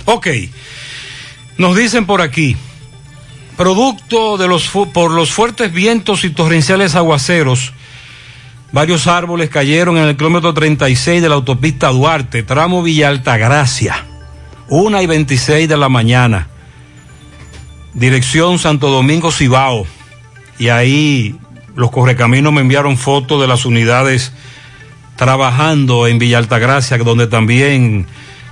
Ok, 0.05 0.27
nos 1.57 1.75
dicen 1.75 2.05
por 2.05 2.21
aquí, 2.21 2.55
producto 3.57 4.37
de 4.37 4.47
los 4.47 4.69
por 4.69 5.11
los 5.11 5.31
fuertes 5.31 5.71
vientos 5.71 6.23
y 6.23 6.29
torrenciales 6.29 6.95
aguaceros, 6.95 7.73
varios 8.75 9.07
árboles 9.07 9.49
cayeron 9.49 9.95
en 9.95 10.03
el 10.03 10.17
kilómetro 10.17 10.53
36 10.53 11.21
de 11.21 11.29
la 11.29 11.35
autopista 11.35 11.87
Duarte, 11.87 12.43
tramo 12.43 12.83
Villa 12.83 13.07
Altagracia, 13.07 14.03
1 14.67 15.01
y 15.01 15.07
26 15.07 15.69
de 15.69 15.77
la 15.77 15.87
mañana, 15.87 16.49
dirección 17.93 18.59
Santo 18.59 18.89
Domingo 18.89 19.31
Cibao, 19.31 19.87
y 20.59 20.67
ahí 20.67 21.37
los 21.73 21.89
correcaminos 21.89 22.51
me 22.51 22.59
enviaron 22.59 22.97
fotos 22.97 23.39
de 23.39 23.47
las 23.47 23.65
unidades 23.65 24.33
trabajando 25.15 26.05
en 26.07 26.19
Villa 26.19 26.39
Altagracia, 26.39 26.97
donde 26.97 27.27
también 27.27 28.05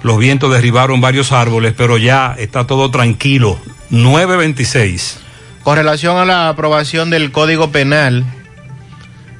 los 0.04 0.18
vientos 0.20 0.54
derribaron 0.54 1.02
varios 1.02 1.34
árboles, 1.34 1.74
pero 1.76 1.98
ya 1.98 2.34
está 2.40 2.66
todo 2.66 2.90
tranquilo. 2.92 3.60
926. 3.90 5.20
Con 5.64 5.76
relación 5.76 6.16
a 6.16 6.24
la 6.24 6.48
aprobación 6.48 7.10
del 7.10 7.34
Código 7.34 7.72
Penal 7.72 8.24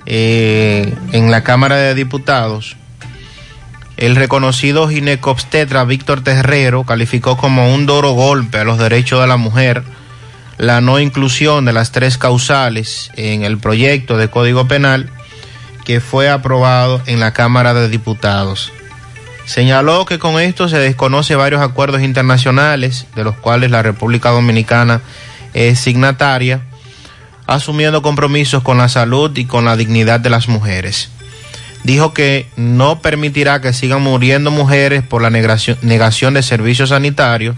eh, 0.06 0.94
en 1.12 1.32
la 1.32 1.44
Cámara 1.44 1.78
de 1.78 1.96
Diputados, 1.96 2.76
el 3.98 4.16
reconocido 4.16 4.88
ginecobstetra 4.90 5.86
Víctor 5.86 6.22
Terrero 6.22 6.84
calificó 6.84 7.38
como 7.38 7.74
un 7.74 7.86
duro 7.86 8.12
golpe 8.12 8.60
a 8.60 8.64
los 8.64 8.78
derechos 8.78 9.22
de 9.22 9.28
la 9.28 9.38
mujer 9.38 9.84
la 10.58 10.82
no 10.82 11.00
inclusión 11.00 11.66
de 11.66 11.74
las 11.74 11.92
tres 11.92 12.18
causales 12.18 13.12
en 13.16 13.44
el 13.44 13.58
proyecto 13.58 14.18
de 14.18 14.30
Código 14.30 14.68
Penal 14.68 15.10
que 15.84 16.00
fue 16.00 16.30
aprobado 16.30 17.02
en 17.06 17.20
la 17.20 17.34
Cámara 17.34 17.74
de 17.74 17.90
Diputados. 17.90 18.72
Señaló 19.46 20.06
que 20.06 20.20
con 20.20 20.40
esto 20.40 20.70
se 20.70 20.78
desconoce 20.78 21.36
varios 21.36 21.62
acuerdos 21.62 22.02
internacionales 22.02 23.08
de 23.16 23.24
los 23.24 23.36
cuales 23.36 23.72
la 23.72 23.82
República 23.82 24.30
Dominicana 24.30 25.02
es 25.54 25.80
signataria, 25.80 26.62
asumiendo 27.48 28.02
compromisos 28.02 28.64
con 28.64 28.78
la 28.78 28.90
salud 28.90 29.36
y 29.38 29.46
con 29.46 29.66
la 29.66 29.76
dignidad 29.76 30.20
de 30.20 30.30
las 30.30 30.48
mujeres. 30.48 31.10
Dijo 31.84 32.14
que 32.14 32.48
no 32.56 33.02
permitirá 33.02 33.60
que 33.60 33.74
sigan 33.74 34.02
muriendo 34.02 34.52
mujeres 34.52 35.04
por 35.04 35.22
la 35.22 35.30
negación, 35.30 36.34
de 36.34 36.44
servicios 36.44 36.90
sanitarios 36.90 37.58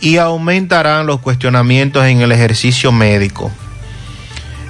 y 0.00 0.16
aumentarán 0.16 1.06
los 1.06 1.20
cuestionamientos 1.20 2.04
en 2.06 2.22
el 2.22 2.32
ejercicio 2.32 2.90
médico. 2.90 3.52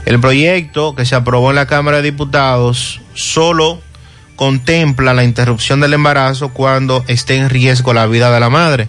El 0.05 0.21
proyecto 0.21 0.95
que 0.95 1.07
se 1.07 1.15
aprobó 1.15 1.51
en 1.51 1.57
la 1.57 1.67
Cámara 1.67 1.99
de 1.99 2.11
Diputados 2.11 3.01
solo 3.15 3.81
contempla 4.37 5.15
la 5.15 5.25
interrupción 5.25 5.81
del 5.81 5.95
embarazo 5.95 6.51
cuando 6.51 7.05
esté 7.07 7.37
en 7.37 7.49
riesgo 7.49 7.95
la 7.95 8.07
vida 8.07 8.31
de 8.31 8.41
la 8.41 8.51
madre. 8.51 8.89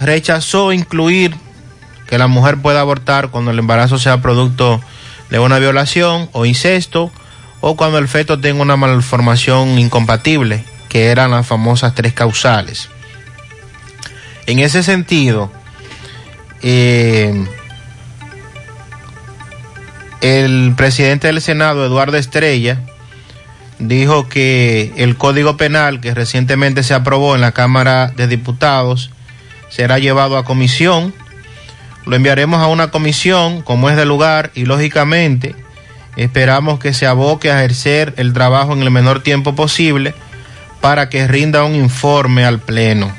Rechazó 0.00 0.72
incluir 0.72 1.36
que 2.12 2.18
la 2.18 2.26
mujer 2.26 2.58
pueda 2.58 2.82
abortar 2.82 3.30
cuando 3.30 3.52
el 3.52 3.58
embarazo 3.58 3.98
sea 3.98 4.20
producto 4.20 4.82
de 5.30 5.38
una 5.38 5.58
violación 5.58 6.28
o 6.32 6.44
incesto 6.44 7.10
o 7.62 7.74
cuando 7.74 7.96
el 7.96 8.06
feto 8.06 8.38
tenga 8.38 8.60
una 8.60 8.76
malformación 8.76 9.78
incompatible, 9.78 10.62
que 10.90 11.06
eran 11.06 11.30
las 11.30 11.46
famosas 11.46 11.94
tres 11.94 12.12
causales. 12.12 12.90
En 14.44 14.58
ese 14.58 14.82
sentido, 14.82 15.50
eh, 16.60 17.46
el 20.20 20.74
presidente 20.76 21.28
del 21.28 21.40
Senado, 21.40 21.86
Eduardo 21.86 22.18
Estrella, 22.18 22.82
dijo 23.78 24.28
que 24.28 24.92
el 24.98 25.16
Código 25.16 25.56
Penal 25.56 26.02
que 26.02 26.12
recientemente 26.12 26.82
se 26.82 26.92
aprobó 26.92 27.36
en 27.36 27.40
la 27.40 27.52
Cámara 27.52 28.12
de 28.14 28.26
Diputados 28.26 29.08
será 29.70 29.98
llevado 29.98 30.36
a 30.36 30.44
comisión. 30.44 31.14
Lo 32.06 32.16
enviaremos 32.16 32.60
a 32.60 32.66
una 32.66 32.90
comisión 32.90 33.62
como 33.62 33.88
es 33.88 33.96
de 33.96 34.06
lugar 34.06 34.50
y 34.54 34.64
lógicamente 34.64 35.54
esperamos 36.16 36.78
que 36.78 36.92
se 36.92 37.06
aboque 37.06 37.50
a 37.50 37.58
ejercer 37.60 38.14
el 38.16 38.32
trabajo 38.32 38.72
en 38.72 38.82
el 38.82 38.90
menor 38.90 39.22
tiempo 39.22 39.54
posible 39.54 40.14
para 40.80 41.08
que 41.08 41.28
rinda 41.28 41.64
un 41.64 41.76
informe 41.76 42.44
al 42.44 42.58
Pleno. 42.58 43.14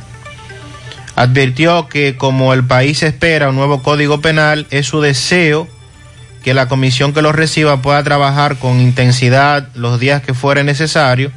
Advirtió 1.15 1.87
que 1.87 2.17
como 2.17 2.53
el 2.53 2.63
país 2.63 3.03
espera 3.03 3.49
un 3.49 3.55
nuevo 3.55 3.81
Código 3.81 4.19
Penal, 4.19 4.67
es 4.71 4.87
su 4.87 4.99
deseo 4.99 5.67
que 6.43 6.53
la 6.53 6.67
comisión 6.67 7.13
que 7.13 7.21
lo 7.21 7.31
reciba 7.31 7.81
pueda 7.81 8.03
trabajar 8.03 8.57
con 8.57 8.81
intensidad 8.81 9.69
los 9.75 9.99
días 9.99 10.21
que 10.21 10.33
fuere 10.33 10.63
necesario. 10.63 11.31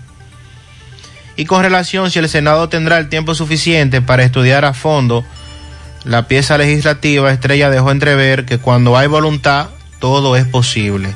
Y 1.37 1.45
con 1.45 1.63
relación 1.63 2.11
si 2.11 2.19
el 2.19 2.29
Senado 2.29 2.69
tendrá 2.69 2.99
el 2.99 3.09
tiempo 3.09 3.35
suficiente 3.35 4.01
para 4.01 4.25
estudiar 4.25 4.65
a 4.65 4.75
fondo 4.75 5.25
la 6.07 6.29
pieza 6.29 6.57
legislativa, 6.57 7.33
Estrella 7.33 7.69
dejó 7.69 7.91
entrever 7.91 8.47
que 8.47 8.59
cuando 8.59 8.97
hay 8.97 9.09
voluntad, 9.09 9.71
todo 9.99 10.37
es 10.37 10.47
posible. 10.47 11.09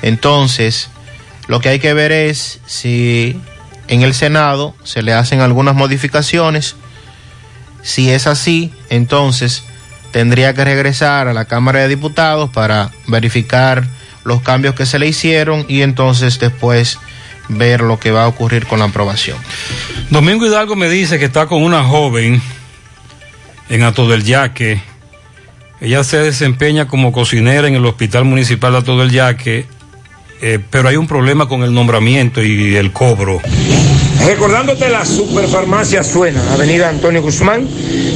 Entonces, 0.00 0.90
lo 1.48 1.58
que 1.58 1.70
hay 1.70 1.80
que 1.80 1.92
ver 1.92 2.12
es 2.12 2.60
si 2.66 3.40
en 3.88 4.02
el 4.02 4.14
Senado 4.14 4.76
se 4.84 5.02
le 5.02 5.12
hacen 5.12 5.40
algunas 5.40 5.74
modificaciones. 5.74 6.76
Si 7.82 8.08
es 8.10 8.28
así, 8.28 8.72
entonces 8.90 9.64
tendría 10.12 10.54
que 10.54 10.64
regresar 10.64 11.26
a 11.26 11.34
la 11.34 11.46
Cámara 11.46 11.80
de 11.80 11.88
Diputados 11.88 12.48
para 12.50 12.92
verificar 13.08 13.88
los 14.22 14.40
cambios 14.40 14.76
que 14.76 14.86
se 14.86 15.00
le 15.00 15.08
hicieron 15.08 15.66
y 15.68 15.82
entonces 15.82 16.38
después 16.38 17.00
ver 17.48 17.80
lo 17.80 17.98
que 17.98 18.12
va 18.12 18.22
a 18.22 18.28
ocurrir 18.28 18.66
con 18.66 18.78
la 18.78 18.84
aprobación. 18.84 19.36
Domingo 20.10 20.46
Hidalgo 20.46 20.76
me 20.76 20.88
dice 20.88 21.18
que 21.18 21.24
está 21.24 21.46
con 21.46 21.64
una 21.64 21.82
joven 21.82 22.40
en 23.68 23.82
Ato 23.82 24.08
del 24.08 24.24
Yaque. 24.24 24.80
Ella 25.80 26.04
se 26.04 26.18
desempeña 26.18 26.86
como 26.86 27.12
cocinera 27.12 27.68
en 27.68 27.74
el 27.74 27.84
Hospital 27.84 28.24
Municipal 28.24 28.72
de 28.72 28.78
Ato 28.78 28.98
del 28.98 29.10
Yaque, 29.10 29.66
eh, 30.40 30.58
pero 30.70 30.88
hay 30.88 30.96
un 30.96 31.06
problema 31.06 31.48
con 31.48 31.62
el 31.62 31.72
nombramiento 31.72 32.42
y 32.42 32.76
el 32.76 32.92
cobro. 32.92 33.40
Recordándote 34.24 34.88
la 34.88 35.04
superfarmacia 35.04 36.02
Suena, 36.02 36.52
Avenida 36.52 36.88
Antonio 36.88 37.22
Guzmán, 37.22 37.68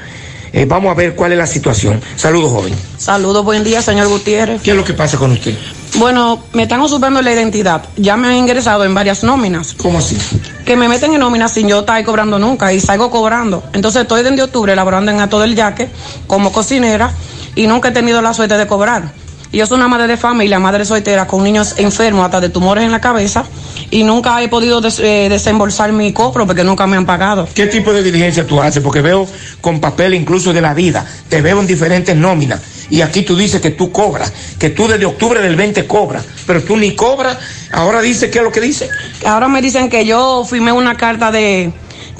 Eh, 0.53 0.65
vamos 0.65 0.91
a 0.91 0.95
ver 0.95 1.15
cuál 1.15 1.33
es 1.33 1.39
la 1.39 1.47
situación. 1.47 2.01
Saludos, 2.17 2.51
joven. 2.51 2.75
Saludos, 2.97 3.45
buen 3.45 3.63
día, 3.63 3.83
señor 3.83 4.09
Gutiérrez. 4.09 4.63
¿Qué 4.63 4.71
es 4.71 4.77
lo 4.77 4.85
que 4.85 4.95
pasa 4.95 5.19
con 5.19 5.33
usted? 5.33 5.55
Bueno, 5.97 6.45
me 6.55 6.63
están 6.63 6.81
usurpando 6.81 7.21
la 7.21 7.33
identidad. 7.33 7.85
Ya 7.97 8.17
me 8.17 8.29
han 8.29 8.37
ingresado 8.37 8.85
en 8.85 8.95
varias 8.95 9.23
nóminas. 9.23 9.75
¿Cómo 9.75 9.99
así? 9.99 10.17
Que 10.65 10.77
me 10.77 10.89
meten 10.89 11.13
en 11.13 11.21
nóminas 11.21 11.53
sin 11.53 11.69
yo 11.69 11.81
estar 11.81 12.03
cobrando 12.05 12.39
nunca 12.39 12.73
y 12.73 12.81
salgo 12.81 13.11
cobrando. 13.11 13.65
Entonces 13.75 14.03
estoy 14.03 14.23
desde 14.23 14.43
octubre 14.43 14.75
laborando 14.75 15.11
en 15.11 15.21
Ato 15.21 15.41
del 15.41 15.55
Yaque 15.55 15.91
como 16.27 16.53
cocinera 16.53 17.13
y 17.57 17.67
nunca 17.67 17.89
he 17.89 17.93
tenido 17.93 18.23
la 18.23 18.33
suerte 18.33 18.57
de 18.57 18.67
cobrar. 18.69 19.13
Yo 19.53 19.65
soy 19.65 19.79
una 19.79 19.89
madre 19.89 20.07
de 20.07 20.17
familia, 20.17 20.59
madre 20.59 20.85
soltera, 20.85 21.27
con 21.27 21.43
niños 21.43 21.75
enfermos 21.79 22.25
hasta 22.25 22.41
de 22.41 22.51
tumores 22.51 22.85
en 22.85 22.93
la 22.93 23.01
cabeza 23.01 23.45
y 23.91 24.03
nunca 24.03 24.43
he 24.43 24.49
podido 24.49 24.83
eh, 24.99 25.29
desembolsar 25.31 25.93
mi 25.93 26.13
cobro 26.13 26.47
porque 26.47 26.63
nunca 26.63 26.87
me 26.87 26.97
han 26.97 27.07
pagado. 27.07 27.49
¿Qué 27.55 27.67
tipo 27.67 27.93
de 27.93 28.03
diligencia 28.03 28.47
tú 28.47 28.61
haces? 28.61 28.83
Porque 28.83 29.01
veo 29.01 29.27
con 29.61 29.81
papel 29.81 30.15
incluso 30.15 30.53
de 30.53 30.61
la 30.61 30.75
vida, 30.75 31.07
te 31.29 31.41
veo 31.41 31.61
en 31.61 31.67
diferentes 31.67 32.15
nóminas 32.15 32.61
y 32.91 33.01
aquí 33.01 33.23
tú 33.23 33.37
dices 33.37 33.61
que 33.61 33.71
tú 33.71 33.91
cobras, 33.91 34.33
que 34.59 34.71
tú 34.71 34.89
desde 34.89 35.07
octubre 35.07 35.41
del 35.41 35.57
20 35.57 35.87
cobras, 35.87 36.25
pero 36.47 36.63
tú 36.63 36.77
ni 36.77 36.95
cobras, 36.95 37.39
ahora 37.73 38.03
dice 38.03 38.31
qué 38.31 38.39
es 38.39 38.45
lo 38.45 38.53
que 38.53 38.61
dice. 38.61 38.91
Ahora 39.25 39.49
me 39.49 39.63
dicen 39.63 39.89
que 39.89 40.05
yo 40.05 40.45
firmé 40.45 40.73
una 40.73 40.97
carta 40.97 41.31
de 41.31 41.73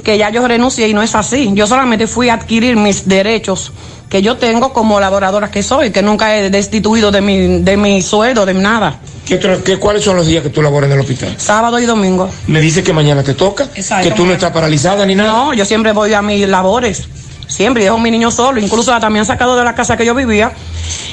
que 0.03 0.17
ya 0.17 0.29
yo 0.29 0.47
renuncié 0.47 0.87
y 0.87 0.93
no 0.93 1.01
es 1.01 1.15
así. 1.15 1.51
Yo 1.53 1.67
solamente 1.67 2.07
fui 2.07 2.29
a 2.29 2.35
adquirir 2.35 2.77
mis 2.77 3.07
derechos 3.07 3.73
que 4.09 4.21
yo 4.21 4.37
tengo 4.37 4.71
como 4.73 4.99
laboradora 4.99 5.51
que 5.51 5.63
soy, 5.63 5.91
que 5.91 6.01
nunca 6.01 6.37
he 6.37 6.49
destituido 6.49 7.11
de 7.11 7.21
mi, 7.21 7.59
de 7.61 7.75
mi 7.77 8.01
sueldo, 8.01 8.45
de 8.45 8.53
nada. 8.53 8.99
¿Qué, 9.25 9.37
qué- 9.65 9.77
¿Cuáles 9.77 10.03
son 10.03 10.15
los 10.15 10.25
días 10.27 10.41
que 10.41 10.49
tú 10.49 10.61
laboras 10.61 10.87
en 10.87 10.93
el 10.93 11.01
hospital? 11.01 11.35
Sábado 11.37 11.77
y 11.79 11.85
domingo. 11.85 12.29
Me 12.47 12.61
dice 12.61 12.81
que 12.81 12.93
mañana 12.93 13.21
te 13.23 13.33
toca, 13.33 13.67
que 13.69 14.11
tú 14.11 14.25
no 14.25 14.31
estás 14.33 14.51
paralizada 14.51 15.05
ni 15.05 15.15
nada. 15.15 15.31
No, 15.31 15.53
yo 15.53 15.65
siempre 15.65 15.91
voy 15.91 16.13
a 16.13 16.21
mis 16.21 16.47
labores. 16.47 17.03
Siempre, 17.47 17.83
dejo 17.83 17.95
a 17.95 17.99
mi 17.99 18.11
niño 18.11 18.29
solo. 18.31 18.59
Incluso 18.59 18.93
hasta 18.93 19.09
me 19.09 19.19
han 19.19 19.25
sacado 19.25 19.55
de 19.55 19.63
la 19.63 19.73
casa 19.73 19.97
que 19.97 20.05
yo 20.05 20.13
vivía. 20.13 20.51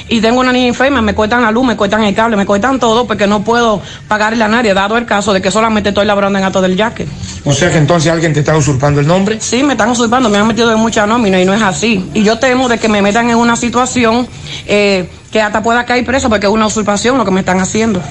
Y 0.07 0.21
tengo 0.21 0.39
una 0.39 0.51
niña 0.51 0.67
enferma, 0.67 1.01
me 1.01 1.15
cortan 1.15 1.41
la 1.41 1.51
luz, 1.51 1.65
me 1.65 1.75
cortan 1.75 2.03
el 2.03 2.13
cable, 2.13 2.37
me 2.37 2.45
cortan 2.45 2.79
todo 2.79 3.07
porque 3.07 3.25
no 3.25 3.43
puedo 3.43 3.81
pagarle 4.07 4.43
a 4.43 4.47
nadie, 4.47 4.73
dado 4.73 4.97
el 4.97 5.05
caso 5.05 5.33
de 5.33 5.41
que 5.41 5.49
solamente 5.49 5.89
estoy 5.89 6.05
laborando 6.05 6.37
en 6.37 6.45
Alto 6.45 6.61
del 6.61 6.75
Yaque. 6.75 7.07
O 7.43 7.53
sea 7.53 7.71
que 7.71 7.77
entonces 7.77 8.11
alguien 8.11 8.31
te 8.31 8.41
está 8.41 8.55
usurpando 8.55 8.99
el 8.99 9.07
nombre. 9.07 9.37
Sí, 9.41 9.63
me 9.63 9.73
están 9.73 9.89
usurpando, 9.89 10.29
me 10.29 10.37
han 10.37 10.47
metido 10.47 10.71
en 10.71 10.79
mucha 10.79 11.07
nómina 11.07 11.41
y 11.41 11.45
no 11.45 11.53
es 11.53 11.61
así. 11.61 12.07
Y 12.13 12.23
yo 12.23 12.37
temo 12.37 12.69
de 12.69 12.77
que 12.77 12.87
me 12.87 13.01
metan 13.01 13.29
en 13.31 13.37
una 13.37 13.55
situación 13.55 14.27
eh, 14.67 15.09
que 15.31 15.41
hasta 15.41 15.63
pueda 15.63 15.85
caer 15.85 16.05
preso 16.05 16.29
porque 16.29 16.45
es 16.45 16.53
una 16.53 16.67
usurpación 16.67 17.17
lo 17.17 17.25
que 17.25 17.31
me 17.31 17.39
están 17.39 17.59
haciendo. 17.59 18.01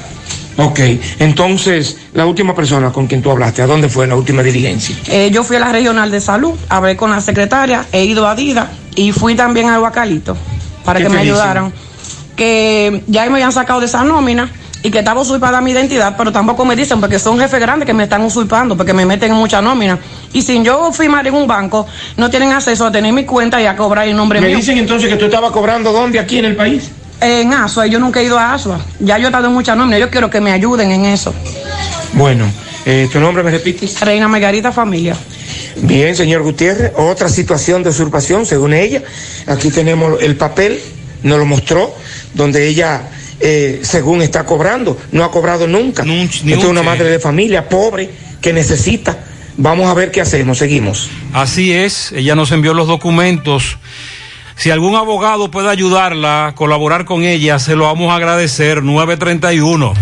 Ok, 0.57 0.81
entonces, 1.18 1.97
la 2.12 2.26
última 2.26 2.55
persona 2.55 2.92
con 2.92 3.07
quien 3.07 3.23
tú 3.23 3.31
hablaste, 3.31 3.62
¿a 3.62 3.66
dónde 3.66 3.89
fue 3.89 4.07
la 4.07 4.15
última 4.15 4.42
diligencia? 4.42 4.97
Eh, 5.08 5.31
yo 5.33 5.42
fui 5.42 5.57
a 5.57 5.60
la 5.60 5.73
regional 5.73 6.10
de 6.10 6.20
salud, 6.20 6.55
hablé 6.68 6.97
con 6.97 7.10
la 7.10 7.20
secretaria, 7.20 7.86
he 7.92 8.05
ido 8.05 8.28
a 8.28 8.34
Dida 8.36 8.70
y 8.94 9.10
fui 9.12 9.34
también 9.34 9.68
al 9.68 9.81
Guacalito 9.81 10.36
para 10.84 10.99
¿Qué 11.00 11.05
que 11.07 11.08
me 11.10 11.16
dicen? 11.23 11.33
ayudaran. 11.33 11.73
Que 12.36 13.02
ya 13.07 13.23
me 13.26 13.34
habían 13.34 13.52
sacado 13.52 13.81
de 13.81 13.86
esa 13.86 14.05
nómina 14.05 14.50
y 14.83 14.91
que 14.91 14.99
estaba 14.99 15.20
usurpada 15.23 15.60
mi 15.60 15.70
identidad, 15.73 16.15
pero 16.16 16.31
tampoco 16.31 16.65
me 16.65 16.76
dicen 16.76 17.00
porque 17.00 17.18
son 17.18 17.39
jefes 17.39 17.58
grandes 17.58 17.86
que 17.86 17.94
me 17.94 18.05
están 18.05 18.23
usurpando, 18.23 18.76
porque 18.76 18.92
me 18.92 19.07
meten 19.07 19.33
en 19.33 19.39
mucha 19.39 19.62
nómina. 19.62 19.99
Y 20.33 20.42
sin 20.42 20.62
yo 20.65 20.92
firmar 20.92 21.26
en 21.26 21.34
un 21.34 21.47
banco, 21.47 21.86
no 22.16 22.28
tienen 22.31 22.52
acceso 22.52 22.86
a 22.86 22.92
tener 22.92 23.12
mi 23.12 23.24
cuenta 23.24 23.60
y 23.62 23.66
a 23.66 23.74
cobrar 23.76 24.07
el 24.07 24.15
nombre 24.15 24.41
Me 24.41 24.49
mío. 24.49 24.57
dicen 24.58 24.76
entonces 24.78 25.08
que 25.08 25.16
tú 25.16 25.24
estabas 25.24 25.52
cobrando 25.52 25.92
dónde 25.92 26.18
aquí 26.18 26.39
en 26.39 26.44
el 26.44 26.55
país. 26.57 26.91
En 27.24 27.54
Asua, 27.54 27.86
yo 27.86 27.98
nunca 27.98 28.20
he 28.20 28.24
ido 28.24 28.38
a 28.38 28.52
Asua. 28.52 28.84
Ya 29.00 29.16
yo 29.16 29.24
he 29.24 29.28
estado 29.28 29.46
en 29.46 29.54
mucha 29.54 29.74
nómina, 29.74 29.98
yo 29.98 30.10
quiero 30.10 30.28
que 30.28 30.42
me 30.42 30.52
ayuden 30.52 30.90
en 30.90 31.06
eso. 31.06 31.34
Bueno, 32.12 32.44
eh, 32.84 33.08
¿tu 33.10 33.18
nombre 33.18 33.42
me 33.42 33.50
repites? 33.50 33.98
Reina 34.00 34.28
Margarita 34.28 34.72
Familia. 34.72 35.16
Bien, 35.76 36.14
señor 36.14 36.42
Gutiérrez, 36.42 36.92
otra 36.96 37.30
situación 37.30 37.82
de 37.82 37.88
usurpación, 37.88 38.44
según 38.44 38.74
ella. 38.74 39.02
Aquí 39.46 39.70
tenemos 39.70 40.22
el 40.22 40.36
papel, 40.36 40.78
nos 41.22 41.38
lo 41.38 41.46
mostró, 41.46 41.94
donde 42.34 42.68
ella, 42.68 43.08
eh, 43.40 43.80
según 43.82 44.20
está 44.20 44.44
cobrando, 44.44 44.98
no 45.10 45.24
ha 45.24 45.30
cobrado 45.30 45.66
nunca. 45.66 46.02
Esta 46.02 46.50
es 46.50 46.64
un 46.64 46.66
una 46.66 46.82
madre 46.82 47.08
de 47.08 47.18
familia 47.18 47.70
pobre 47.70 48.10
que 48.42 48.52
necesita. 48.52 49.16
Vamos 49.56 49.86
a 49.86 49.94
ver 49.94 50.10
qué 50.10 50.20
hacemos, 50.20 50.58
seguimos. 50.58 51.08
Así 51.32 51.72
es, 51.72 52.12
ella 52.12 52.34
nos 52.34 52.52
envió 52.52 52.74
los 52.74 52.86
documentos. 52.86 53.78
Si 54.57 54.70
algún 54.70 54.97
abogado 54.97 55.50
puede 55.50 55.68
ayudarla, 55.68 56.52
colaborar 56.55 57.05
con 57.05 57.23
ella, 57.23 57.58
se 57.58 57.74
lo 57.74 57.84
vamos 57.84 58.10
a 58.12 58.16
agradecer. 58.16 58.83
931. 58.83 59.94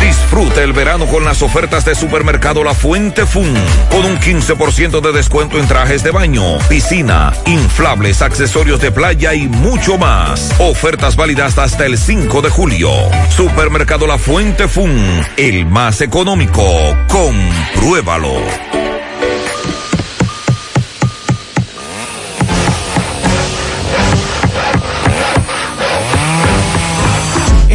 Disfruta 0.00 0.62
el 0.62 0.72
verano 0.72 1.06
con 1.06 1.24
las 1.24 1.42
ofertas 1.42 1.84
de 1.84 1.94
Supermercado 1.94 2.62
La 2.62 2.74
Fuente 2.74 3.24
Fun, 3.24 3.54
con 3.90 4.04
un 4.04 4.18
15% 4.18 5.00
de 5.00 5.12
descuento 5.12 5.58
en 5.58 5.66
trajes 5.66 6.02
de 6.02 6.10
baño, 6.10 6.58
piscina, 6.68 7.32
inflables, 7.46 8.20
accesorios 8.20 8.80
de 8.80 8.92
playa 8.92 9.34
y 9.34 9.48
mucho 9.48 9.96
más. 9.96 10.52
Ofertas 10.58 11.16
válidas 11.16 11.56
hasta 11.58 11.86
el 11.86 11.96
5 11.96 12.42
de 12.42 12.50
julio. 12.50 12.90
Supermercado 13.30 14.06
La 14.06 14.18
Fuente 14.18 14.68
Fun, 14.68 15.22
el 15.36 15.66
más 15.66 16.00
económico. 16.00 16.64
Compruébalo. 17.08 18.83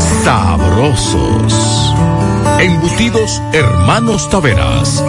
sabrosos. 0.00 1.94
Embutidos 2.58 3.42
Hermanos 3.52 4.28
Taveras. 4.30 5.02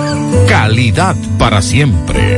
Calidad 0.48 1.16
para 1.38 1.62
siempre. 1.62 2.38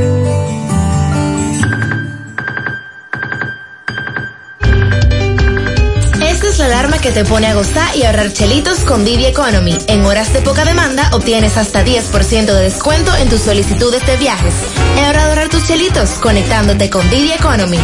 Esta 6.22 6.48
es 6.48 6.58
la 6.58 6.66
alarma 6.66 6.98
que 6.98 7.10
te 7.10 7.24
pone 7.24 7.48
a 7.48 7.54
gozar 7.54 7.96
y 7.96 8.04
ahorrar 8.04 8.32
chelitos 8.32 8.80
con 8.80 9.04
Didi 9.04 9.26
Economy. 9.26 9.76
En 9.88 10.04
horas 10.04 10.32
de 10.32 10.40
poca 10.40 10.64
demanda 10.64 11.10
obtienes 11.12 11.56
hasta 11.56 11.84
10% 11.84 12.46
de 12.46 12.62
descuento 12.62 13.14
en 13.16 13.28
tus 13.28 13.40
solicitudes 13.40 14.06
de 14.06 14.16
viajes. 14.16 14.54
Es 14.96 15.08
hora 15.08 15.24
de 15.24 15.28
ahorrar 15.28 15.48
tus 15.48 15.66
chelitos 15.66 16.10
conectándote 16.20 16.88
con 16.88 17.08
Didi 17.10 17.32
Economy. 17.32 17.78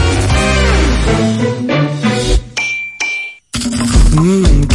Mmm, 4.12 4.55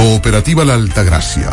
Cooperativa 0.00 0.64
La 0.64 0.76
Altagracia. 0.76 1.50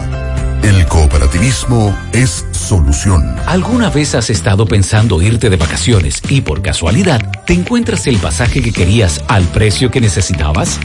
El 0.63 0.85
cooperativismo 0.85 1.93
es 2.13 2.45
solución. 2.51 3.35
¿Alguna 3.45 3.89
vez 3.89 4.15
has 4.15 4.29
estado 4.29 4.65
pensando 4.65 5.21
irte 5.21 5.49
de 5.49 5.57
vacaciones 5.57 6.21
y 6.29 6.39
por 6.39 6.61
casualidad 6.61 7.43
te 7.45 7.51
encuentras 7.51 8.07
el 8.07 8.19
pasaje 8.19 8.61
que 8.61 8.71
querías 8.71 9.21
al 9.27 9.43
precio 9.47 9.91
que 9.91 9.99
necesitabas? 9.99 10.79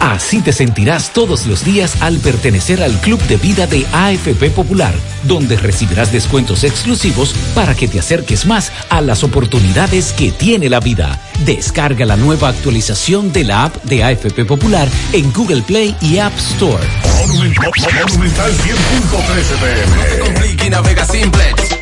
Así 0.00 0.40
te 0.40 0.52
sentirás 0.52 1.12
todos 1.12 1.46
los 1.46 1.62
días 1.62 2.00
al 2.00 2.18
pertenecer 2.18 2.82
al 2.82 2.98
Club 3.00 3.20
de 3.24 3.36
Vida 3.36 3.66
de 3.66 3.86
AFP 3.92 4.50
Popular, 4.50 4.94
donde 5.24 5.56
recibirás 5.56 6.10
descuentos 6.10 6.64
exclusivos 6.64 7.34
para 7.54 7.74
que 7.74 7.86
te 7.86 7.98
acerques 7.98 8.46
más 8.46 8.72
a 8.88 9.02
las 9.02 9.22
oportunidades 9.22 10.14
que 10.14 10.32
tiene 10.32 10.70
la 10.70 10.80
vida. 10.80 11.20
Descarga 11.44 12.06
la 12.06 12.16
nueva 12.16 12.48
actualización 12.48 13.30
de 13.30 13.44
la 13.44 13.64
app 13.64 13.76
de 13.84 14.02
AFP 14.02 14.46
Popular 14.46 14.88
en 15.12 15.30
Google 15.34 15.62
Play 15.62 15.94
y 16.00 16.16
App 16.18 16.36
Store. 16.38 16.82
Monumental 17.18 17.70
100.13 18.52 19.96
No 19.96 20.02
te 20.02 20.18
compliques 20.18 20.66
y 20.66 20.70
navega 20.70 21.04
simplex. 21.04 21.79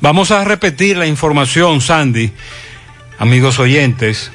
Vamos 0.00 0.30
a 0.32 0.44
repetir 0.44 0.96
la 0.96 1.06
información, 1.06 1.80
Sandy, 1.80 2.32
amigos 3.18 3.58
oyentes, 3.58 4.32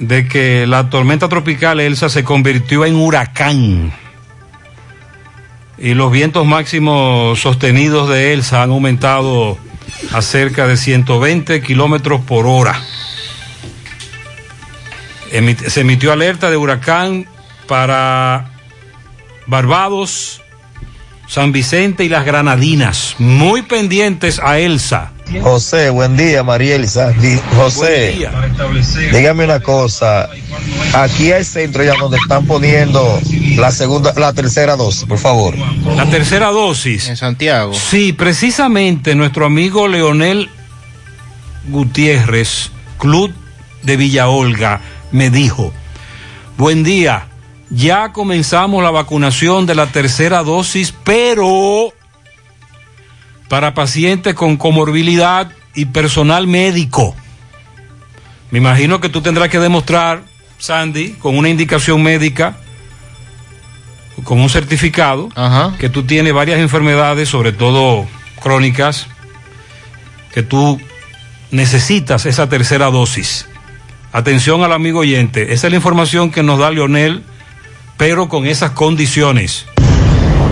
de 0.00 0.26
que 0.26 0.66
la 0.66 0.90
tormenta 0.90 1.28
tropical 1.28 1.78
Elsa 1.80 2.08
se 2.08 2.24
convirtió 2.24 2.84
en 2.84 2.96
huracán. 2.96 3.92
Y 5.78 5.94
los 5.94 6.10
vientos 6.10 6.46
máximos 6.46 7.38
sostenidos 7.38 8.08
de 8.08 8.32
Elsa 8.32 8.62
han 8.62 8.70
aumentado 8.70 9.58
a 10.12 10.22
cerca 10.22 10.66
de 10.66 10.76
120 10.76 11.62
kilómetros 11.62 12.22
por 12.22 12.46
hora. 12.46 12.80
Se 15.68 15.80
emitió 15.80 16.12
alerta 16.12 16.50
de 16.50 16.56
huracán 16.56 17.28
para 17.68 18.50
Barbados, 19.46 20.42
San 21.28 21.52
Vicente 21.52 22.04
y 22.04 22.08
las 22.08 22.24
Granadinas, 22.24 23.16
muy 23.18 23.62
pendientes 23.62 24.40
a 24.42 24.58
Elsa. 24.58 25.12
José, 25.42 25.90
buen 25.90 26.16
día, 26.16 26.44
María 26.44 26.76
Elisa. 26.76 27.08
Di- 27.10 27.40
José, 27.56 28.16
dígame 29.12 29.44
una 29.44 29.58
cosa. 29.58 30.28
Aquí 30.94 31.32
hay 31.32 31.42
centro 31.44 31.82
ya 31.82 31.94
donde 31.98 32.16
están 32.16 32.46
poniendo 32.46 33.20
la 33.56 33.72
segunda, 33.72 34.12
la 34.16 34.32
tercera 34.32 34.76
dosis, 34.76 35.04
por 35.04 35.18
favor. 35.18 35.54
La 35.96 36.06
tercera 36.06 36.46
dosis. 36.50 37.08
En 37.08 37.16
Santiago. 37.16 37.74
Sí, 37.74 38.12
precisamente 38.12 39.16
nuestro 39.16 39.46
amigo 39.46 39.88
Leonel 39.88 40.48
Gutiérrez, 41.68 42.70
Club 42.98 43.32
de 43.82 43.96
Villa 43.96 44.28
Olga, 44.28 44.80
me 45.10 45.30
dijo, 45.30 45.72
buen 46.56 46.84
día, 46.84 47.26
ya 47.70 48.12
comenzamos 48.12 48.82
la 48.82 48.90
vacunación 48.90 49.66
de 49.66 49.74
la 49.74 49.86
tercera 49.86 50.42
dosis, 50.42 50.94
pero 51.04 51.92
para 53.48 53.74
pacientes 53.74 54.34
con 54.34 54.56
comorbilidad 54.56 55.50
y 55.74 55.86
personal 55.86 56.46
médico. 56.46 57.14
Me 58.50 58.58
imagino 58.58 59.00
que 59.00 59.08
tú 59.08 59.20
tendrás 59.20 59.48
que 59.48 59.58
demostrar, 59.58 60.22
Sandy, 60.58 61.12
con 61.12 61.36
una 61.36 61.48
indicación 61.48 62.02
médica, 62.02 62.56
con 64.24 64.40
un 64.40 64.48
certificado, 64.48 65.28
que 65.78 65.88
tú 65.88 66.04
tienes 66.04 66.32
varias 66.32 66.58
enfermedades, 66.60 67.28
sobre 67.28 67.52
todo 67.52 68.06
crónicas, 68.40 69.08
que 70.32 70.42
tú 70.42 70.80
necesitas 71.50 72.26
esa 72.26 72.48
tercera 72.48 72.86
dosis. 72.90 73.46
Atención 74.12 74.62
al 74.62 74.72
amigo 74.72 75.00
oyente, 75.00 75.52
esa 75.52 75.66
es 75.66 75.72
la 75.72 75.76
información 75.76 76.30
que 76.30 76.42
nos 76.42 76.58
da 76.58 76.70
Leonel, 76.70 77.22
pero 77.96 78.28
con 78.28 78.46
esas 78.46 78.70
condiciones. 78.70 79.66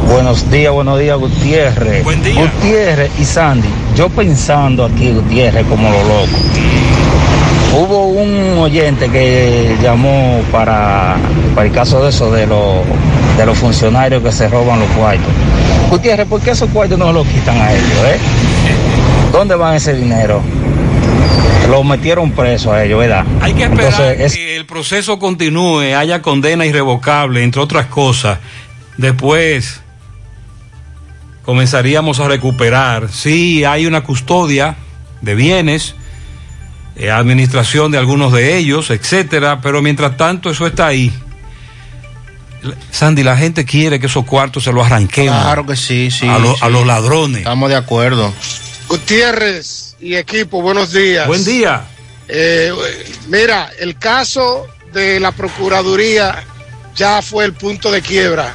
Buenos 0.07 0.51
días, 0.51 0.73
buenos 0.73 0.99
días, 0.99 1.19
Gutiérrez. 1.19 2.05
Buen 2.05 2.23
día. 2.23 2.41
Gutiérrez 2.41 3.11
y 3.19 3.25
Sandy, 3.25 3.69
yo 3.97 4.09
pensando 4.09 4.85
aquí, 4.85 5.13
Gutiérrez, 5.13 5.67
como 5.67 5.89
lo 5.91 5.99
loco. 6.05 6.39
Hubo 7.77 8.07
un 8.07 8.59
oyente 8.59 9.11
que 9.11 9.77
llamó 9.83 10.41
para, 10.53 11.17
para 11.55 11.67
el 11.67 11.73
caso 11.73 12.03
de 12.03 12.11
eso, 12.11 12.31
de, 12.31 12.47
los 12.47 12.83
de 13.37 13.47
los 13.47 13.59
funcionarios 13.59 14.23
que 14.23 14.31
se 14.31 14.49
roban 14.49 14.79
los 14.79 14.89
cuartos. 14.91 15.33
Gutiérrez, 15.91 16.27
¿por 16.27 16.41
qué 16.41 16.51
esos 16.51 16.71
cuartos 16.71 16.99
no 16.99 17.13
los 17.13 17.27
quitan 17.27 17.57
a 17.57 17.73
ellos, 17.73 17.99
eh? 18.07 18.19
¿Dónde 19.33 19.57
van 19.57 19.75
ese 19.75 19.95
dinero? 19.95 20.41
Los 21.69 21.85
metieron 21.85 22.33
presos 22.33 22.73
a 22.73 22.85
ellos, 22.85 23.01
¿verdad? 23.01 23.25
Hay 23.41 23.55
que 23.55 23.65
esperar 23.65 23.85
Entonces, 23.93 24.21
es- 24.21 24.35
que 24.35 24.57
el 24.57 24.67
proceso 24.67 25.19
continúe, 25.19 25.95
haya 25.97 26.21
condena 26.23 26.67
irrevocable, 26.67 27.43
entre 27.43 27.61
otras 27.61 27.87
cosas. 27.87 28.39
Después 28.97 29.81
comenzaríamos 31.45 32.21
a 32.21 32.29
recuperar. 32.29 33.09
Sí, 33.11 33.65
hay 33.65 33.87
una 33.87 34.03
custodia 34.03 34.77
de 35.21 35.35
bienes, 35.35 35.95
eh, 36.97 37.11
administración 37.11 37.91
de 37.91 37.99
algunos 37.99 38.33
de 38.33 38.57
ellos, 38.57 38.91
etcétera, 38.91 39.61
pero 39.61 39.83
mientras 39.83 40.17
tanto 40.17 40.51
eso 40.51 40.67
está 40.67 40.87
ahí. 40.87 41.13
Sandy, 42.91 43.23
la 43.23 43.37
gente 43.37 43.65
quiere 43.65 43.99
que 44.01 44.07
esos 44.07 44.25
cuartos 44.25 44.65
se 44.65 44.73
los 44.73 44.87
arranquemos. 44.87 45.43
Claro 45.43 45.67
que 45.67 45.77
sí, 45.77 46.11
sí. 46.11 46.27
A, 46.29 46.39
lo- 46.39 46.53
sí. 46.55 46.61
a 46.63 46.69
los 46.69 46.87
ladrones. 46.87 47.39
Estamos 47.39 47.69
de 47.69 47.77
acuerdo. 47.77 48.33
Gutiérrez 48.89 49.94
y 50.05 50.17
equipo, 50.17 50.61
buenos 50.61 50.93
días. 50.93 51.27
Buen 51.27 51.45
día. 51.47 51.83
Eh, 52.29 52.71
mira, 53.29 53.71
el 53.79 53.99
caso 53.99 54.67
de 54.93 55.19
la 55.19 55.33
Procuraduría 55.33 56.45
ya 56.95 57.23
fue 57.23 57.47
el 57.47 57.55
punto 57.55 57.91
de 57.91 58.03
quiebra. 58.03 58.55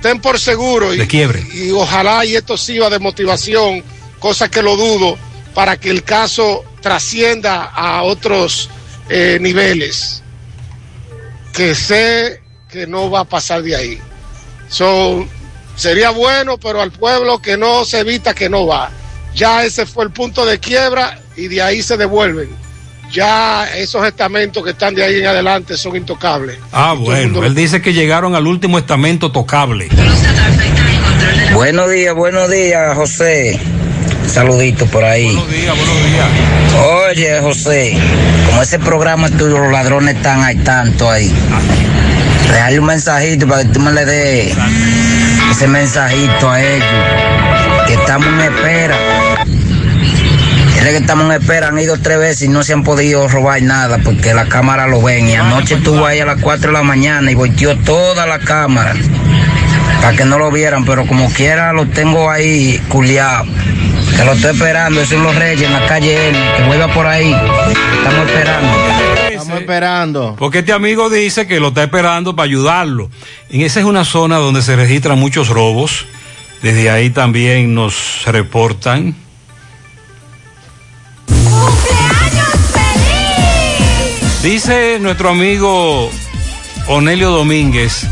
Ten 0.00 0.20
por 0.22 0.40
seguro 0.40 0.94
y, 0.94 0.96
De 0.96 1.06
quiebre. 1.06 1.46
y 1.52 1.70
ojalá 1.70 2.24
y 2.24 2.34
esto 2.34 2.56
sirva 2.56 2.88
de 2.88 2.98
motivación, 2.98 3.84
cosa 4.18 4.50
que 4.50 4.62
lo 4.62 4.76
dudo, 4.76 5.18
para 5.52 5.76
que 5.76 5.90
el 5.90 6.02
caso 6.02 6.64
trascienda 6.80 7.64
a 7.64 8.02
otros 8.02 8.70
eh, 9.10 9.36
niveles. 9.42 10.22
Que 11.52 11.74
sé 11.74 12.40
que 12.70 12.86
no 12.86 13.10
va 13.10 13.20
a 13.20 13.24
pasar 13.24 13.62
de 13.62 13.76
ahí. 13.76 14.00
So, 14.70 15.28
sería 15.76 16.08
bueno, 16.08 16.56
pero 16.56 16.80
al 16.80 16.90
pueblo 16.90 17.42
que 17.42 17.58
no 17.58 17.84
se 17.84 17.98
evita 18.00 18.32
que 18.32 18.48
no 18.48 18.66
va. 18.66 18.90
Ya 19.34 19.64
ese 19.64 19.86
fue 19.86 20.04
el 20.04 20.10
punto 20.10 20.44
de 20.44 20.58
quiebra 20.58 21.18
y 21.36 21.48
de 21.48 21.62
ahí 21.62 21.82
se 21.82 21.96
devuelven. 21.96 22.48
Ya 23.10 23.66
esos 23.74 24.06
estamentos 24.06 24.62
que 24.62 24.70
están 24.70 24.94
de 24.94 25.02
ahí 25.02 25.18
en 25.20 25.26
adelante 25.26 25.76
son 25.76 25.96
intocables. 25.96 26.58
Ah, 26.72 26.94
bueno, 26.98 27.42
él 27.42 27.54
dice 27.54 27.80
que 27.80 27.94
llegaron 27.94 28.34
al 28.34 28.46
último 28.46 28.78
estamento 28.78 29.32
tocable. 29.32 29.88
Buenos 31.54 31.90
días, 31.90 32.14
buenos 32.14 32.50
días, 32.50 32.94
José. 32.94 33.58
Saludito 34.26 34.84
por 34.86 35.04
ahí. 35.04 35.34
Buenos 35.34 35.50
días, 35.50 35.76
buenos 35.76 36.04
días. 36.04 36.26
Oye, 37.10 37.40
José, 37.40 37.98
como 38.46 38.62
ese 38.62 38.78
programa 38.78 39.30
tuyo, 39.30 39.58
los 39.58 39.72
ladrones 39.72 40.16
están 40.16 40.42
ahí 40.42 40.56
tanto 40.56 41.10
ahí. 41.10 41.32
Dejarle 42.52 42.80
un 42.80 42.86
mensajito 42.86 43.48
para 43.48 43.62
que 43.62 43.68
tú 43.70 43.80
me 43.80 43.92
le 43.92 44.04
des 44.04 44.56
ese 45.50 45.66
mensajito 45.66 46.50
a 46.50 46.62
ellos. 46.62 46.84
Estamos 48.08 48.26
en 48.28 48.40
espera. 48.40 48.96
Dile 50.74 50.90
que 50.92 50.96
estamos 50.96 51.26
en 51.26 51.42
espera, 51.42 51.68
han 51.68 51.78
ido 51.78 51.98
tres 52.00 52.18
veces 52.18 52.40
y 52.40 52.48
no 52.48 52.62
se 52.62 52.72
han 52.72 52.82
podido 52.82 53.28
robar 53.28 53.60
nada 53.60 53.98
porque 54.02 54.32
la 54.32 54.48
cámara 54.48 54.86
lo 54.86 55.02
ven. 55.02 55.28
Y 55.28 55.34
anoche 55.34 55.74
estuvo 55.74 56.06
ahí 56.06 56.18
a 56.18 56.24
las 56.24 56.40
4 56.40 56.68
de 56.68 56.72
la 56.72 56.82
mañana 56.82 57.30
y 57.30 57.34
volteó 57.34 57.76
toda 57.76 58.26
la 58.26 58.38
cámara 58.38 58.94
para 60.00 60.16
que 60.16 60.24
no 60.24 60.38
lo 60.38 60.50
vieran, 60.50 60.86
pero 60.86 61.06
como 61.06 61.30
quiera 61.30 61.74
lo 61.74 61.84
tengo 61.84 62.30
ahí 62.30 62.82
culiado. 62.88 63.44
Que 64.16 64.24
lo 64.24 64.32
estoy 64.32 64.52
esperando, 64.52 65.02
esos 65.02 65.12
son 65.12 65.24
los 65.24 65.34
reyes 65.34 65.66
en 65.66 65.74
la 65.74 65.86
calle 65.86 66.30
él, 66.30 66.36
que 66.56 66.62
vuelva 66.62 66.88
por 66.88 67.06
ahí. 67.06 67.30
Estamos 67.30 68.26
esperando. 68.26 68.68
Estamos 69.30 69.60
esperando. 69.60 70.36
Porque 70.38 70.60
este 70.60 70.72
amigo 70.72 71.10
dice 71.10 71.46
que 71.46 71.60
lo 71.60 71.68
está 71.68 71.82
esperando 71.82 72.34
para 72.34 72.46
ayudarlo. 72.46 73.10
En 73.50 73.60
esa 73.60 73.80
es 73.80 73.84
una 73.84 74.06
zona 74.06 74.38
donde 74.38 74.62
se 74.62 74.76
registran 74.76 75.18
muchos 75.18 75.50
robos. 75.50 76.06
Desde 76.62 76.90
ahí 76.90 77.10
también 77.10 77.74
nos 77.74 78.22
reportan. 78.26 79.14
Dice 84.42 84.98
nuestro 85.00 85.30
amigo 85.30 86.10
Onelio 86.86 87.30
Domínguez, 87.30 88.06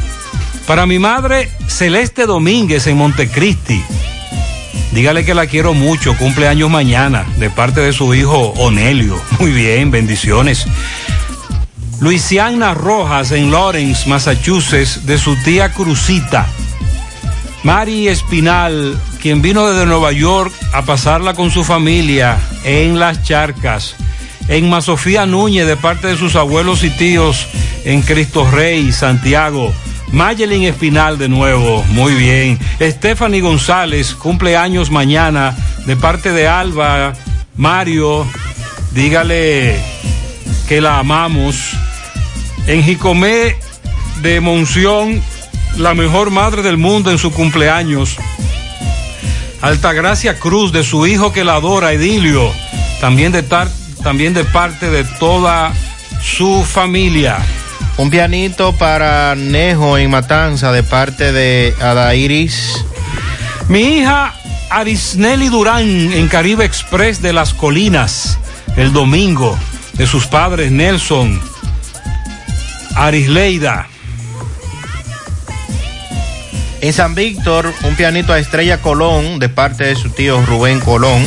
para 0.66 0.84
mi 0.84 0.98
madre 0.98 1.48
Celeste 1.66 2.26
Domínguez 2.26 2.86
en 2.86 2.96
Montecristi. 2.96 3.82
Dígale 4.92 5.24
que 5.24 5.34
la 5.34 5.46
quiero 5.46 5.74
mucho, 5.74 6.16
cumpleaños 6.16 6.70
mañana, 6.70 7.26
de 7.38 7.50
parte 7.50 7.80
de 7.80 7.92
su 7.92 8.14
hijo 8.14 8.54
Onelio. 8.56 9.20
Muy 9.38 9.50
bien, 9.52 9.90
bendiciones. 9.90 10.66
Luisiana 12.00 12.74
Rojas 12.74 13.32
en 13.32 13.50
Lawrence, 13.50 14.08
Massachusetts, 14.08 15.06
de 15.06 15.18
su 15.18 15.36
tía 15.42 15.72
Cruzita. 15.72 16.46
Mari 17.62 18.08
Espinal, 18.08 18.98
quien 19.20 19.42
vino 19.42 19.66
desde 19.66 19.86
Nueva 19.86 20.12
York 20.12 20.52
a 20.72 20.82
pasarla 20.82 21.34
con 21.34 21.50
su 21.50 21.64
familia 21.64 22.38
en 22.64 22.98
Las 22.98 23.22
Charcas. 23.22 23.96
En 24.48 24.70
Masofía 24.70 25.26
Núñez, 25.26 25.66
de 25.66 25.76
parte 25.76 26.06
de 26.06 26.16
sus 26.16 26.36
abuelos 26.36 26.84
y 26.84 26.90
tíos 26.90 27.46
en 27.84 28.02
Cristo 28.02 28.48
Rey, 28.50 28.92
Santiago. 28.92 29.72
Mayelin 30.12 30.64
Espinal 30.64 31.18
de 31.18 31.28
nuevo, 31.28 31.84
muy 31.90 32.14
bien. 32.14 32.58
Stephanie 32.80 33.40
González, 33.40 34.14
cumpleaños 34.14 34.90
mañana, 34.90 35.56
de 35.84 35.96
parte 35.96 36.32
de 36.32 36.46
Alba, 36.46 37.12
Mario, 37.56 38.26
dígale 38.92 39.76
que 40.68 40.80
la 40.80 40.98
amamos. 40.98 41.72
En 42.66 42.82
Jicomé 42.82 43.56
de 44.22 44.40
Monción, 44.40 45.22
la 45.78 45.94
mejor 45.94 46.30
madre 46.30 46.62
del 46.62 46.76
mundo 46.76 47.10
en 47.10 47.18
su 47.18 47.30
cumpleaños. 47.30 48.16
Altagracia 49.60 50.38
Cruz, 50.38 50.72
de 50.72 50.84
su 50.84 51.06
hijo 51.06 51.32
que 51.32 51.44
la 51.44 51.54
adora, 51.54 51.92
Edilio, 51.92 52.52
también 53.00 53.32
de, 53.32 53.42
tar, 53.42 53.68
también 54.02 54.34
de 54.34 54.44
parte 54.44 54.90
de 54.90 55.04
toda 55.18 55.72
su 56.22 56.64
familia. 56.64 57.38
Un 57.96 58.10
pianito 58.10 58.72
para 58.74 59.34
Nejo 59.34 59.96
en 59.98 60.10
Matanza 60.10 60.72
de 60.72 60.82
parte 60.82 61.32
de 61.32 61.74
Adairis. 61.80 62.84
Mi 63.68 63.98
hija 63.98 64.34
Arisneli 64.70 65.48
Durán 65.48 66.12
en 66.12 66.28
Caribe 66.28 66.64
Express 66.64 67.22
de 67.22 67.32
las 67.32 67.54
Colinas, 67.54 68.38
el 68.76 68.92
domingo, 68.92 69.58
de 69.94 70.06
sus 70.06 70.26
padres 70.26 70.70
Nelson, 70.70 71.40
Arisleida. 72.94 73.88
En 76.80 76.92
San 76.92 77.14
Víctor, 77.14 77.72
un 77.84 77.96
pianito 77.96 78.32
a 78.32 78.38
Estrella 78.38 78.80
Colón 78.82 79.38
de 79.38 79.48
parte 79.48 79.84
de 79.84 79.96
su 79.96 80.10
tío 80.10 80.44
Rubén 80.44 80.80
Colón. 80.80 81.24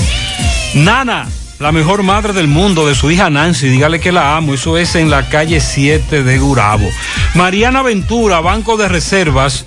Nana, 0.75 1.27
la 1.59 1.71
mejor 1.71 2.03
madre 2.03 2.33
del 2.33 2.47
mundo 2.47 2.87
de 2.87 2.95
su 2.95 3.09
hija 3.09 3.29
Nancy, 3.29 3.67
dígale 3.67 3.99
que 3.99 4.11
la 4.11 4.37
amo, 4.37 4.53
eso 4.53 4.77
es 4.77 4.95
en 4.95 5.09
la 5.09 5.27
calle 5.27 5.59
7 5.59 6.23
de 6.23 6.37
Gurabo. 6.37 6.87
Mariana 7.33 7.81
Ventura, 7.81 8.39
Banco 8.41 8.77
de 8.77 8.87
Reservas, 8.87 9.65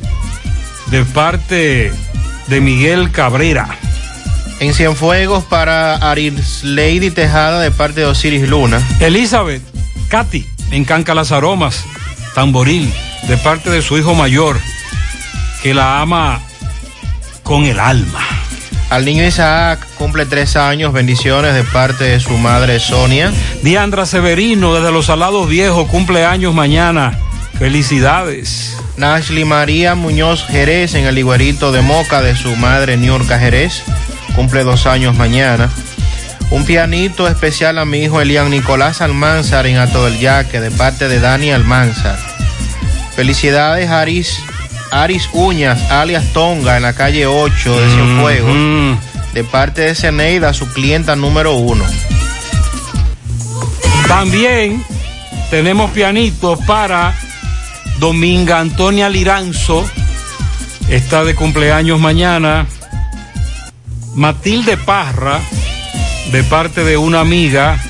de 0.87 1.05
parte 1.05 1.93
de 2.47 2.61
Miguel 2.61 3.11
Cabrera. 3.11 3.79
En 4.61 4.75
Cienfuegos 4.75 5.43
para 5.45 5.97
Aris 5.97 6.63
Lady 6.63 7.11
Tejada 7.11 7.61
de 7.61 7.73
parte 7.73 8.01
de 8.01 8.07
Osiris 8.07 8.49
Luna. 8.49 8.81
Elizabeth, 9.01 9.63
Katy, 10.09 10.47
en 10.71 10.85
Canca 10.85 11.15
las 11.15 11.33
Aromas, 11.33 11.85
Tamboril, 12.35 12.93
de 13.27 13.37
parte 13.39 13.71
de 13.71 13.83
su 13.83 13.99
hijo 13.99 14.15
mayor, 14.15 14.61
que 15.63 15.75
la 15.75 16.01
ama 16.01 16.41
con 17.43 17.65
el 17.65 17.79
alma. 17.79 18.21
Al 18.91 19.05
niño 19.05 19.25
Isaac 19.25 19.87
cumple 19.97 20.27
tres 20.27 20.57
años, 20.57 20.93
bendiciones 20.93 21.55
de 21.55 21.65
parte 21.65 22.05
de 22.05 22.21
su 22.21 22.37
madre 22.37 22.79
Sonia. 22.79 23.33
Diandra 23.63 24.05
Severino 24.05 24.75
desde 24.75 24.93
Los 24.93 25.07
Salados 25.07 25.49
Viejos, 25.49 25.89
cumple 25.89 26.27
años 26.27 26.53
mañana. 26.53 27.19
Felicidades. 27.59 28.77
Nashley 28.97 29.45
María 29.45 29.95
Muñoz 29.95 30.45
Jerez 30.47 30.95
en 30.95 31.07
el 31.07 31.17
iguerito 31.17 31.73
de 31.73 31.81
Moca 31.81 32.21
de 32.21 32.37
su 32.37 32.55
madre 32.57 32.97
Niurka 32.99 33.39
Jerez, 33.39 33.83
cumple 34.35 34.65
dos 34.65 34.87
años 34.87 35.17
mañana. 35.17 35.71
Un 36.51 36.67
pianito 36.67 37.29
especial 37.29 37.79
a 37.79 37.87
mi 37.87 38.03
hijo 38.03 38.21
Elian 38.21 38.51
Nicolás 38.51 39.01
Almanzar 39.01 39.67
en 39.67 39.79
Ato 39.79 40.05
del 40.05 40.19
Yaque 40.19 40.61
de 40.61 40.71
parte 40.71 41.09
de 41.09 41.19
Dani 41.19 41.51
Almanzar. 41.51 42.19
Felicidades 43.17 43.89
Aris 43.89 44.43
Aris 44.93 45.29
Uñas, 45.33 45.91
alias 45.91 46.33
Tonga, 46.35 46.77
en 46.77 46.83
la 46.83 46.93
calle 46.93 47.27
8 47.27 47.81
de 47.81 47.91
Cienfuegos, 47.91 48.55
Mm, 48.55 48.93
de 49.33 49.45
parte 49.45 49.81
de 49.81 49.95
Ceneida, 49.95 50.53
su 50.53 50.69
clienta 50.69 51.17
número 51.17 51.55
uno. 51.55 51.85
También 54.07 54.85
tenemos 55.51 55.91
pianitos 55.93 56.59
para 56.67 57.15
Dominga 57.99 58.61
Antonia 58.61 59.09
Liranzo, 59.09 59.83
está 60.89 61.25
de 61.25 61.35
cumpleaños 61.35 61.99
mañana. 61.99 62.67
Matilde 64.15 64.77
Parra, 64.77 65.41
de 66.31 66.45
parte 66.45 66.85
de 66.85 66.99
una 66.99 67.21
amiga. 67.21 67.83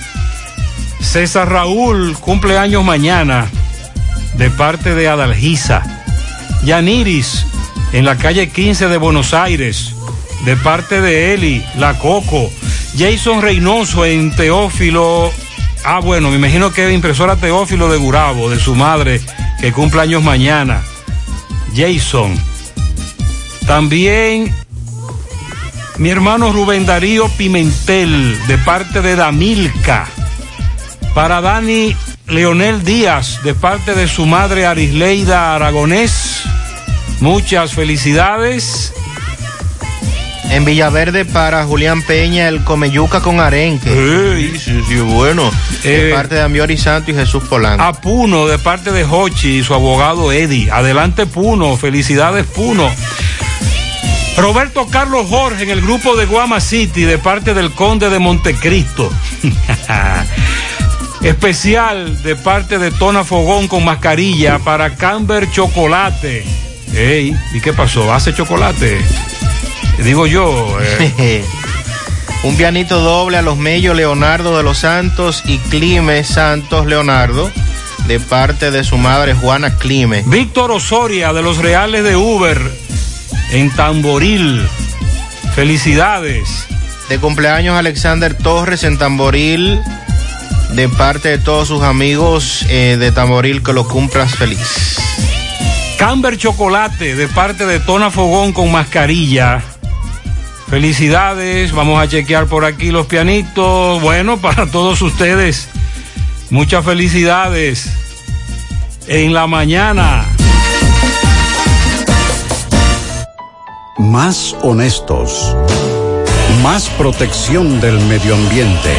César 1.00 1.50
Raúl, 1.50 2.16
cumpleaños 2.20 2.84
mañana, 2.84 3.48
de 4.36 4.50
parte 4.50 4.94
de 4.94 5.08
Adalgisa. 5.08 5.91
Yaniris, 6.64 7.46
en 7.92 8.04
la 8.04 8.16
calle 8.16 8.48
15 8.48 8.88
de 8.88 8.96
Buenos 8.96 9.34
Aires, 9.34 9.94
de 10.44 10.56
parte 10.56 11.00
de 11.00 11.34
Eli, 11.34 11.64
La 11.76 11.98
Coco. 11.98 12.50
Jason 12.96 13.42
Reynoso 13.42 14.04
en 14.04 14.34
Teófilo. 14.34 15.30
Ah, 15.84 16.00
bueno, 16.00 16.30
me 16.30 16.36
imagino 16.36 16.72
que 16.72 16.86
es 16.86 16.94
impresora 16.94 17.36
Teófilo 17.36 17.90
de 17.90 17.98
Gurabo, 17.98 18.50
de 18.50 18.58
su 18.58 18.74
madre, 18.74 19.20
que 19.60 19.72
cumple 19.72 20.02
años 20.02 20.22
mañana. 20.22 20.82
Jason. 21.74 22.38
También 23.66 24.54
mi 25.98 26.10
hermano 26.10 26.52
Rubén 26.52 26.86
Darío 26.86 27.28
Pimentel, 27.28 28.38
de 28.46 28.58
parte 28.58 29.02
de 29.02 29.16
Damilca. 29.16 30.06
Para 31.14 31.40
Dani 31.40 31.94
Leonel 32.28 32.82
Díaz, 32.82 33.42
de 33.42 33.54
parte 33.54 33.94
de 33.94 34.08
su 34.08 34.26
madre 34.26 34.66
Arisleida 34.66 35.54
Aragonés. 35.54 36.42
Muchas 37.22 37.72
felicidades. 37.74 38.92
En 40.50 40.64
Villaverde 40.64 41.24
para 41.24 41.64
Julián 41.64 42.02
Peña, 42.02 42.48
el 42.48 42.64
Comeyuca 42.64 43.20
con 43.20 43.38
arenque. 43.38 44.50
Sí, 44.50 44.58
sí, 44.58 44.82
sí, 44.88 44.96
bueno. 44.96 45.48
Eh, 45.84 45.88
de 45.88 46.12
parte 46.12 46.34
de 46.34 46.42
Ambiori 46.42 46.76
Santo 46.76 47.12
y 47.12 47.14
Jesús 47.14 47.44
Polanco. 47.44 47.80
A 47.80 47.92
Puno, 47.92 48.48
de 48.48 48.58
parte 48.58 48.90
de 48.90 49.04
Hochi 49.04 49.58
y 49.58 49.62
su 49.62 49.72
abogado 49.72 50.32
Eddie. 50.32 50.72
Adelante 50.72 51.26
Puno, 51.26 51.76
felicidades 51.76 52.44
Puno. 52.44 52.90
Roberto 54.36 54.88
Carlos 54.88 55.28
Jorge 55.28 55.62
en 55.62 55.70
el 55.70 55.80
grupo 55.80 56.16
de 56.16 56.26
Guama 56.26 56.58
City, 56.58 57.04
de 57.04 57.18
parte 57.18 57.54
del 57.54 57.70
Conde 57.70 58.10
de 58.10 58.18
Montecristo. 58.18 59.12
Especial 61.22 62.20
de 62.24 62.34
parte 62.34 62.80
de 62.80 62.90
Tona 62.90 63.22
Fogón 63.22 63.68
con 63.68 63.84
mascarilla 63.84 64.58
para 64.58 64.96
Camber 64.96 65.48
Chocolate. 65.52 66.71
Ey, 66.94 67.36
¿y 67.54 67.60
qué 67.60 67.72
pasó? 67.72 68.12
¿Hace 68.12 68.34
chocolate? 68.34 68.98
Digo 70.02 70.26
yo. 70.26 70.78
eh, 70.80 71.44
Un 72.44 72.56
pianito 72.56 72.98
doble 73.00 73.38
a 73.38 73.42
los 73.42 73.56
Mellos 73.56 73.94
Leonardo 73.96 74.56
de 74.56 74.64
los 74.64 74.78
Santos 74.78 75.42
y 75.46 75.58
Clime 75.58 76.24
Santos 76.24 76.86
Leonardo, 76.86 77.48
de 78.08 78.18
parte 78.18 78.72
de 78.72 78.82
su 78.82 78.98
madre 78.98 79.32
Juana 79.32 79.76
Clime. 79.76 80.24
Víctor 80.26 80.72
Osoria 80.72 81.32
de 81.32 81.40
los 81.40 81.58
Reales 81.58 82.02
de 82.02 82.16
Uber 82.16 82.60
en 83.52 83.70
Tamboril. 83.70 84.66
Felicidades. 85.54 86.66
De 87.08 87.18
cumpleaños 87.18 87.76
Alexander 87.76 88.34
Torres 88.34 88.82
en 88.82 88.98
Tamboril, 88.98 89.80
de 90.72 90.88
parte 90.88 91.28
de 91.28 91.38
todos 91.38 91.68
sus 91.68 91.82
amigos 91.82 92.66
eh, 92.68 92.96
de 92.98 93.12
Tamboril, 93.12 93.62
que 93.62 93.72
lo 93.72 93.86
cumplas 93.86 94.34
feliz. 94.34 94.96
Camber 96.04 96.36
Chocolate 96.36 97.14
de 97.14 97.28
parte 97.28 97.64
de 97.64 97.78
Tona 97.78 98.10
Fogón 98.10 98.52
con 98.52 98.72
mascarilla. 98.72 99.62
Felicidades, 100.68 101.70
vamos 101.70 102.02
a 102.02 102.08
chequear 102.08 102.46
por 102.46 102.64
aquí 102.64 102.90
los 102.90 103.06
pianitos. 103.06 104.02
Bueno, 104.02 104.36
para 104.40 104.66
todos 104.66 105.00
ustedes, 105.00 105.68
muchas 106.50 106.84
felicidades 106.84 107.88
en 109.06 109.32
la 109.32 109.46
mañana. 109.46 110.24
Más 113.96 114.56
honestos. 114.62 115.56
Más 116.64 116.88
protección 116.98 117.80
del 117.80 118.00
medio 118.06 118.34
ambiente. 118.34 118.96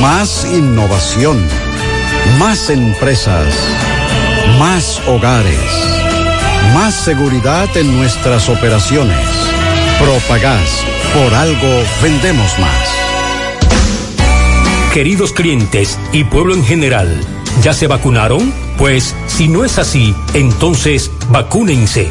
Más 0.00 0.46
innovación. 0.52 1.44
Más 2.38 2.68
empresas, 2.68 3.46
más 4.58 5.00
hogares, 5.06 5.95
más 6.74 6.94
seguridad 6.94 7.68
en 7.76 7.96
nuestras 7.96 8.48
operaciones. 8.48 9.18
Propagás, 10.00 10.84
por 11.14 11.34
algo 11.34 11.82
vendemos 12.02 12.58
más. 12.58 12.88
Queridos 14.92 15.32
clientes 15.32 15.98
y 16.12 16.24
pueblo 16.24 16.54
en 16.54 16.64
general, 16.64 17.20
¿ya 17.62 17.72
se 17.72 17.86
vacunaron? 17.86 18.52
Pues 18.78 19.14
si 19.26 19.48
no 19.48 19.64
es 19.64 19.78
así, 19.78 20.14
entonces 20.34 21.10
vacúnense. 21.30 22.10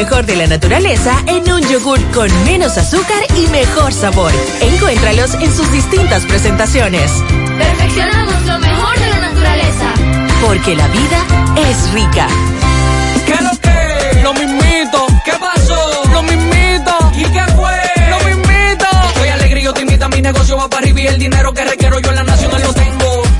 Mejor 0.00 0.24
de 0.24 0.34
la 0.34 0.46
naturaleza 0.46 1.12
en 1.26 1.52
un 1.52 1.60
yogur 1.68 2.00
con 2.14 2.30
menos 2.44 2.78
azúcar 2.78 3.22
y 3.36 3.46
mejor 3.48 3.92
sabor. 3.92 4.32
Encuéntralos 4.62 5.34
en 5.34 5.54
sus 5.54 5.70
distintas 5.72 6.24
presentaciones. 6.24 7.12
Perfeccionamos 7.58 8.46
lo 8.46 8.58
mejor 8.60 8.98
de 8.98 9.10
la 9.10 9.20
naturaleza. 9.20 9.92
Porque 10.40 10.74
la 10.74 10.88
vida 10.88 11.18
es 11.68 11.92
rica. 11.92 12.26
¿Qué 13.26 13.32
es 13.34 13.42
lo 13.42 13.50
que? 13.60 14.22
Lo 14.22 14.32
mismito. 14.32 15.06
¿Qué 15.22 15.32
pasó? 15.38 16.02
Lo 16.10 16.22
mismito. 16.22 17.12
¿Y 17.16 17.24
qué 17.24 17.44
fue? 17.54 17.78
Lo 18.08 18.18
mismito. 18.24 18.86
Soy 19.16 19.28
alegre 19.28 19.60
y 19.60 19.64
yo 19.64 19.74
te 19.74 19.82
invito 19.82 20.06
a 20.06 20.08
mi 20.08 20.22
negocio 20.22 20.56
va 20.56 20.70
para 20.70 20.82
arriba 20.82 21.00
y 21.02 21.06
el 21.08 21.18
dinero 21.18 21.52
que 21.52 21.62
requiero 21.62 21.98
yo 21.98 22.08
en 22.08 22.16
la 22.16 22.22
nacional 22.22 22.62
lo 22.62 22.72
tengo. 22.72 22.89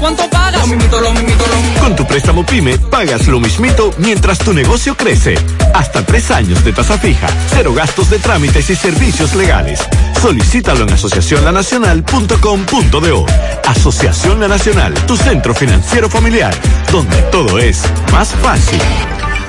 ¿Cuánto 0.00 0.28
pagas? 0.30 0.62
Lo 0.62 0.66
mismito, 0.66 0.98
lo 1.00 1.12
mismito, 1.12 1.46
lo 1.46 1.56
mismito. 1.56 1.80
Con 1.80 1.94
tu 1.94 2.06
préstamo 2.06 2.44
PYME, 2.44 2.78
pagas 2.78 3.26
lo 3.26 3.38
mismito 3.38 3.92
mientras 3.98 4.38
tu 4.38 4.54
negocio 4.54 4.96
crece. 4.96 5.34
Hasta 5.74 6.02
tres 6.04 6.30
años 6.30 6.64
de 6.64 6.72
tasa 6.72 6.96
fija, 6.96 7.26
cero 7.48 7.74
gastos 7.74 8.08
de 8.08 8.18
trámites 8.18 8.70
y 8.70 8.76
servicios 8.76 9.34
legales. 9.34 9.80
Solicítalo 10.22 10.84
en 10.84 10.94
asociacionlanacional.com.do. 10.94 13.26
Asociación 13.66 14.40
La 14.40 14.48
Nacional, 14.48 14.94
tu 15.06 15.18
centro 15.18 15.54
financiero 15.54 16.08
familiar, 16.08 16.54
donde 16.90 17.20
todo 17.30 17.58
es 17.58 17.82
más 18.10 18.30
fácil. 18.36 18.80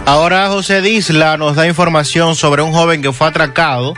Ahora 0.05 0.49
José 0.49 0.81
Disla 0.81 1.37
nos 1.37 1.55
da 1.55 1.65
información 1.65 2.35
sobre 2.35 2.61
un 2.61 2.73
joven 2.73 3.01
que 3.01 3.13
fue 3.13 3.27
atracado. 3.27 3.93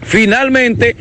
Finalmente, 0.03 0.95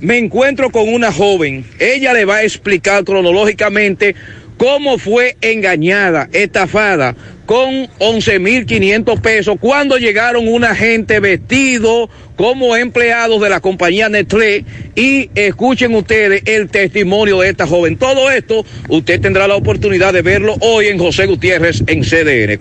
me 0.00 0.18
encuentro 0.18 0.70
con 0.70 0.88
una 0.88 1.12
joven. 1.12 1.64
Ella 1.78 2.12
le 2.12 2.24
va 2.24 2.36
a 2.36 2.42
explicar 2.42 3.04
cronológicamente 3.04 4.14
cómo 4.56 4.98
fue 4.98 5.36
engañada, 5.40 6.28
estafada 6.32 7.14
con 7.46 7.88
11.500 7.98 9.20
pesos 9.20 9.56
cuando 9.58 9.98
llegaron 9.98 10.46
una 10.46 10.74
gente 10.74 11.18
vestido 11.18 12.08
como 12.40 12.74
empleados 12.74 13.38
de 13.42 13.50
la 13.50 13.60
compañía 13.60 14.08
Nestlé 14.08 14.64
y 14.94 15.28
escuchen 15.34 15.94
ustedes 15.94 16.42
el 16.46 16.70
testimonio 16.70 17.40
de 17.40 17.50
esta 17.50 17.66
joven. 17.66 17.98
Todo 17.98 18.30
esto 18.30 18.64
usted 18.88 19.20
tendrá 19.20 19.46
la 19.46 19.56
oportunidad 19.56 20.14
de 20.14 20.22
verlo 20.22 20.56
hoy 20.62 20.86
en 20.86 20.98
José 20.98 21.26
Gutiérrez 21.26 21.82
en 21.86 22.00
CDN. 22.00 22.58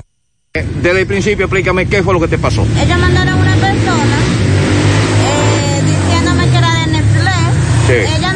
Desde 0.81 0.99
el 0.99 1.07
principio 1.07 1.45
explícame 1.45 1.85
qué 1.85 2.03
fue 2.03 2.13
lo 2.13 2.19
que 2.19 2.27
te 2.27 2.37
pasó. 2.37 2.67
Ellos 2.77 2.99
mandaron 2.99 3.39
una 3.39 3.55
persona 3.55 4.17
eh, 5.29 5.81
diciéndome 5.85 6.49
que 6.49 6.57
era 6.57 6.73
de 6.73 6.87
Nestlé. 6.91 7.31
Sí. 7.87 8.17
Ella 8.17 8.28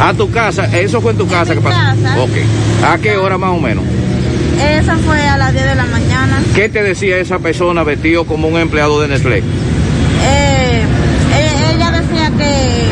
A 0.00 0.12
tu 0.14 0.30
casa, 0.30 0.66
eso 0.78 1.00
fue 1.00 1.12
en 1.12 1.18
tu 1.18 1.26
casa 1.26 1.54
que 1.54 1.60
pasó. 1.60 1.76
casa. 1.78 2.20
Ok. 2.20 2.30
¿A 2.92 2.98
qué 2.98 3.16
hora 3.16 3.38
más 3.38 3.50
o 3.50 3.58
menos? 3.60 3.84
Esa 4.60 4.96
fue 4.98 5.20
a 5.26 5.36
las 5.38 5.52
10 5.52 5.64
de 5.64 5.74
la 5.74 5.84
mañana. 5.86 6.38
¿Qué 6.54 6.68
te 6.68 6.82
decía 6.82 7.18
esa 7.18 7.38
persona 7.38 7.82
vestido 7.82 8.24
como 8.26 8.48
un 8.48 8.58
empleado 8.58 9.00
de 9.00 9.08
Nestlé? 9.08 9.38
Eh, 9.38 10.82
e- 11.34 11.74
ella 11.74 11.90
decía 11.90 12.30
que, 12.36 12.84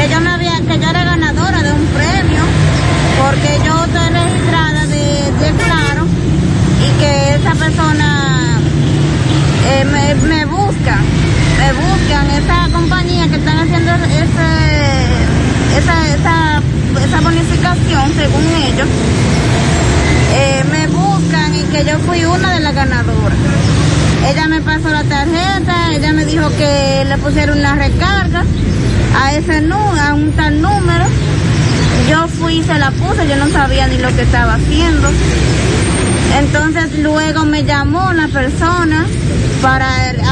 que 0.00 0.08
yo 0.12 0.20
me 0.20 0.30
había, 0.30 0.52
que 0.60 0.78
yo 0.78 0.90
era 0.90 1.04
ganadora 1.04 1.62
de 1.62 1.72
un 1.72 1.86
premio 1.86 2.42
porque 3.20 3.58
yo 3.64 3.84
estoy 3.84 4.08
registrada 4.10 4.86
de, 4.86 4.96
de 4.96 5.64
Claro 5.64 6.06
y 6.86 6.98
que 7.00 7.34
esa 7.34 7.54
persona 7.54 8.60
eh, 9.70 9.84
me, 9.84 10.14
me 10.28 10.44
busca, 10.44 10.98
me 11.58 11.72
buscan 11.72 12.30
esa 12.30 12.68
compañía 12.72 13.28
que 13.28 13.36
están 13.36 13.58
haciendo 13.58 13.92
ese, 13.92 15.08
esa, 15.78 16.14
esa, 16.14 16.62
esa 17.04 17.20
bonificación 17.20 18.12
según 18.14 18.44
ellos. 18.66 18.88
eh, 20.34 20.64
me 20.70 20.86
buscan 20.88 21.54
y 21.54 21.62
que 21.64 21.84
yo 21.84 21.98
fui 22.00 22.24
una 22.24 22.54
de 22.54 22.60
las 22.60 22.74
ganadoras. 22.74 23.38
Ella 24.30 24.48
me 24.48 24.60
pasó 24.60 24.88
la 24.88 25.04
tarjeta, 25.04 25.92
ella 25.92 26.12
me 26.12 26.24
dijo 26.24 26.48
que 26.58 27.04
le 27.08 27.18
pusiera 27.18 27.52
una 27.52 27.74
recarga 27.76 28.44
a 29.22 29.34
ese 29.34 29.58
a 29.58 30.14
un 30.14 30.32
tal 30.32 30.60
número 30.60 31.06
yo 32.08 32.26
fui 32.26 32.58
y 32.58 32.62
se 32.62 32.78
la 32.78 32.90
puse, 32.90 33.28
yo 33.28 33.36
no 33.36 33.48
sabía 33.50 33.86
ni 33.86 33.98
lo 33.98 34.14
que 34.14 34.22
estaba 34.22 34.54
haciendo. 34.54 35.08
Entonces 36.38 36.98
luego 37.00 37.44
me 37.44 37.64
llamó 37.64 38.08
una 38.08 38.28
persona 38.28 39.06
para 39.60 39.88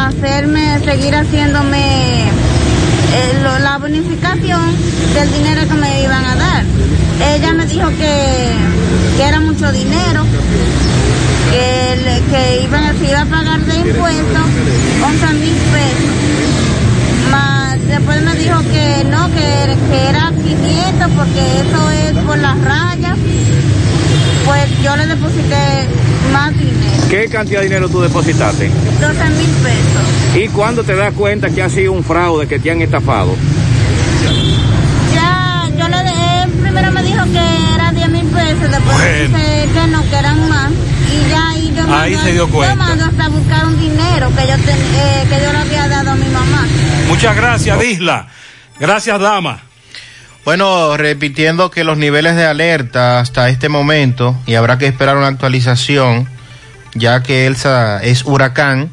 hacerme, 0.07 0.79
seguir 0.85 1.15
haciéndome 1.15 2.31
eh, 3.17 3.41
lo- 3.43 3.59
la 3.61 3.79
bonificación 3.79 4.63
del 5.15 5.33
dinero 5.33 5.63
que 5.69 5.75
me 5.75 6.03
iban 6.03 6.25
a 6.25 6.35
dar. 6.37 6.65
Ella 7.35 7.53
me 7.55 7.67
dijo 7.67 7.89
que, 7.99 8.53
que 9.17 9.23
era 9.23 9.41
mucho 9.41 9.71
dinero, 9.73 10.23
que, 11.51 12.23
que 12.31 12.63
iban, 12.65 12.99
se 12.99 13.11
iba 13.11 13.23
a 13.23 13.27
pagar 13.27 13.61
de 13.61 13.75
impuestos 13.77 14.47
11 15.03 15.27
mil 15.35 15.55
pesos. 15.75 17.31
Más 17.31 17.79
después 17.89 18.23
me 18.23 18.35
dijo 18.35 18.59
que 18.71 19.05
no, 19.11 19.27
que, 19.29 19.77
que 19.91 20.09
era 20.09 20.31
500 20.31 21.11
porque 21.17 21.61
eso 21.61 21.91
es 21.91 22.25
por 22.25 22.39
las 22.39 22.59
rayas. 22.63 23.17
Pues 24.45 24.65
yo 24.83 24.95
le 24.97 25.07
deposité 25.07 25.89
más 26.33 26.51
dinero, 26.57 27.07
¿Qué 27.11 27.29
cantidad 27.29 27.61
de 27.61 27.67
dinero 27.67 27.89
tú 27.89 28.01
depositaste? 28.01 28.69
12 29.01 29.25
mil 29.31 29.51
pesos. 29.63 30.07
¿Y 30.37 30.49
cuándo 30.49 30.85
te 30.85 30.95
das 30.95 31.15
cuenta 31.15 31.51
que 31.51 31.63
ha 31.63 31.71
sido 31.71 31.93
un 31.93 32.05
fraude, 32.05 32.47
que 32.47 32.59
te 32.59 32.71
han 32.71 32.83
estafado? 32.83 33.35
Ya, 35.15 35.69
yo 35.77 35.89
le 35.89 36.43
él 36.43 36.51
primero 36.63 36.91
me 36.93 37.03
dijo 37.03 37.25
que 37.25 37.75
era 37.75 37.93
10 37.93 38.09
mil 38.11 38.27
pesos, 38.27 38.71
después 38.71 38.97
Bueno. 38.97 39.39
dice 39.39 39.69
que 39.73 39.87
no, 39.89 40.03
que 40.11 40.17
eran 40.17 40.49
más. 40.49 40.71
Y 40.71 41.31
ya 41.31 41.49
ahí 41.49 41.73
yo 41.75 41.83
Ahí 41.95 42.11
mando- 42.13 42.27
se 42.27 42.33
dio 42.33 42.49
cuenta. 42.49 42.75
Yo 42.75 42.77
mando 42.83 43.05
hasta 43.07 43.29
buscar 43.29 43.67
un 43.67 43.81
dinero 43.81 44.29
que 44.37 44.43
yo, 44.47 44.57
ten- 44.59 44.95
eh, 44.95 45.27
que 45.29 45.43
yo 45.45 45.53
le 45.53 45.59
había 45.59 45.89
dado 45.89 46.11
a 46.11 46.15
mi 46.15 46.29
mamá. 46.29 46.67
Muchas 47.09 47.35
gracias, 47.37 47.81
Disla. 47.81 48.27
Gracias, 48.79 49.19
dama. 49.21 49.61
Bueno, 50.45 50.97
repitiendo 50.97 51.71
que 51.71 51.83
los 51.83 51.97
niveles 51.99 52.37
de 52.37 52.45
alerta 52.45 53.21
hasta 53.21 53.49
este 53.49 53.69
momento, 53.69 54.37
y 54.47 54.55
habrá 54.55 54.77
que 54.79 54.87
esperar 54.87 55.17
una 55.17 55.27
actualización, 55.29 56.29
ya 56.95 57.23
que 57.23 57.47
Elsa 57.47 58.01
es 58.03 58.25
huracán, 58.25 58.91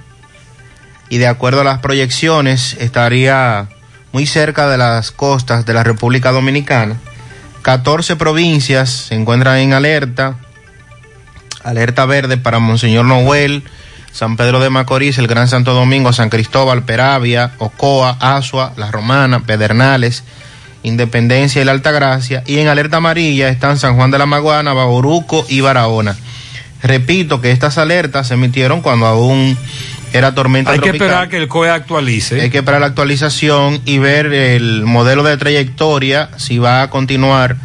y 1.14 1.20
de 1.20 1.28
acuerdo 1.28 1.62
a 1.62 1.64
las 1.64 1.78
proyecciones 1.78 2.76
estaría 2.80 3.68
muy 4.14 4.26
cerca 4.26 4.68
de 4.68 4.80
las 4.80 5.12
costas 5.12 5.64
de 5.64 5.76
la 5.76 5.84
República 5.84 6.32
Dominicana. 6.32 6.96
14 7.62 8.16
provincias 8.16 8.90
se 8.90 9.14
encuentran 9.14 9.60
en 9.60 9.74
alerta, 9.74 10.40
alerta 11.64 12.08
verde 12.08 12.38
para 12.38 12.58
Monseñor 12.58 13.06
Noel, 13.06 13.64
San 14.12 14.38
Pedro 14.38 14.60
de 14.60 14.72
Macorís, 14.72 15.20
el 15.20 15.28
Gran 15.28 15.48
Santo 15.48 15.76
Domingo, 15.76 16.14
San 16.14 16.32
Cristóbal, 16.32 16.82
Peravia, 16.82 17.52
Ocoa, 17.60 18.18
Asua, 18.20 18.74
La 18.76 18.90
Romana, 18.90 19.42
Pedernales, 19.42 20.24
Independencia 20.82 21.62
y 21.62 21.66
la 21.66 21.74
Altagracia. 21.74 22.42
Y 22.48 22.58
en 22.58 22.70
alerta 22.70 22.98
amarilla 22.98 23.50
están 23.50 23.78
San 23.78 23.98
Juan 23.98 24.10
de 24.10 24.18
la 24.18 24.26
Maguana, 24.26 24.74
Bauruco 24.74 25.46
y 25.48 25.62
Barahona. 25.62 26.18
Repito 26.82 27.40
que 27.40 27.52
estas 27.52 27.78
alertas 27.78 28.30
se 28.30 28.34
emitieron 28.34 28.82
cuando 28.82 29.06
aún 29.06 29.56
era 30.14 30.34
tormenta 30.34 30.72
Hay 30.72 30.80
que 30.80 30.90
esperar 30.90 31.28
que 31.28 31.38
el 31.38 31.48
COE 31.48 31.70
actualice. 31.70 32.42
Hay 32.42 32.50
que 32.50 32.60
esperar 32.60 32.82
la 32.82 32.88
actualización 32.88 33.82
y 33.86 33.98
ver 33.98 34.28
el 34.28 34.86
modelo 34.86 35.24
de 35.24 35.36
trayectoria, 35.38 36.30
si 36.38 36.60
va 36.60 36.84
a 36.84 36.90
continuar 36.90 37.58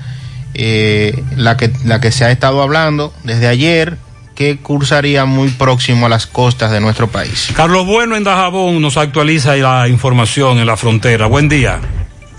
eh, 0.55 1.23
la, 1.36 1.57
que, 1.57 1.70
la 1.85 2.01
que 2.01 2.10
se 2.10 2.25
ha 2.25 2.31
estado 2.31 2.62
hablando 2.62 3.12
desde 3.23 3.47
ayer, 3.47 3.97
que 4.35 4.57
cursaría 4.57 5.25
muy 5.25 5.49
próximo 5.49 6.07
a 6.07 6.09
las 6.09 6.27
costas 6.27 6.70
de 6.70 6.81
nuestro 6.81 7.09
país. 7.09 7.49
Carlos 7.55 7.86
Bueno 7.86 8.17
en 8.17 8.25
Dajabón 8.25 8.81
nos 8.81 8.97
actualiza 8.97 9.57
la 9.57 9.89
información 9.89 10.59
en 10.59 10.67
la 10.67 10.77
frontera. 10.77 11.27
Buen 11.27 11.49
día. 11.49 11.81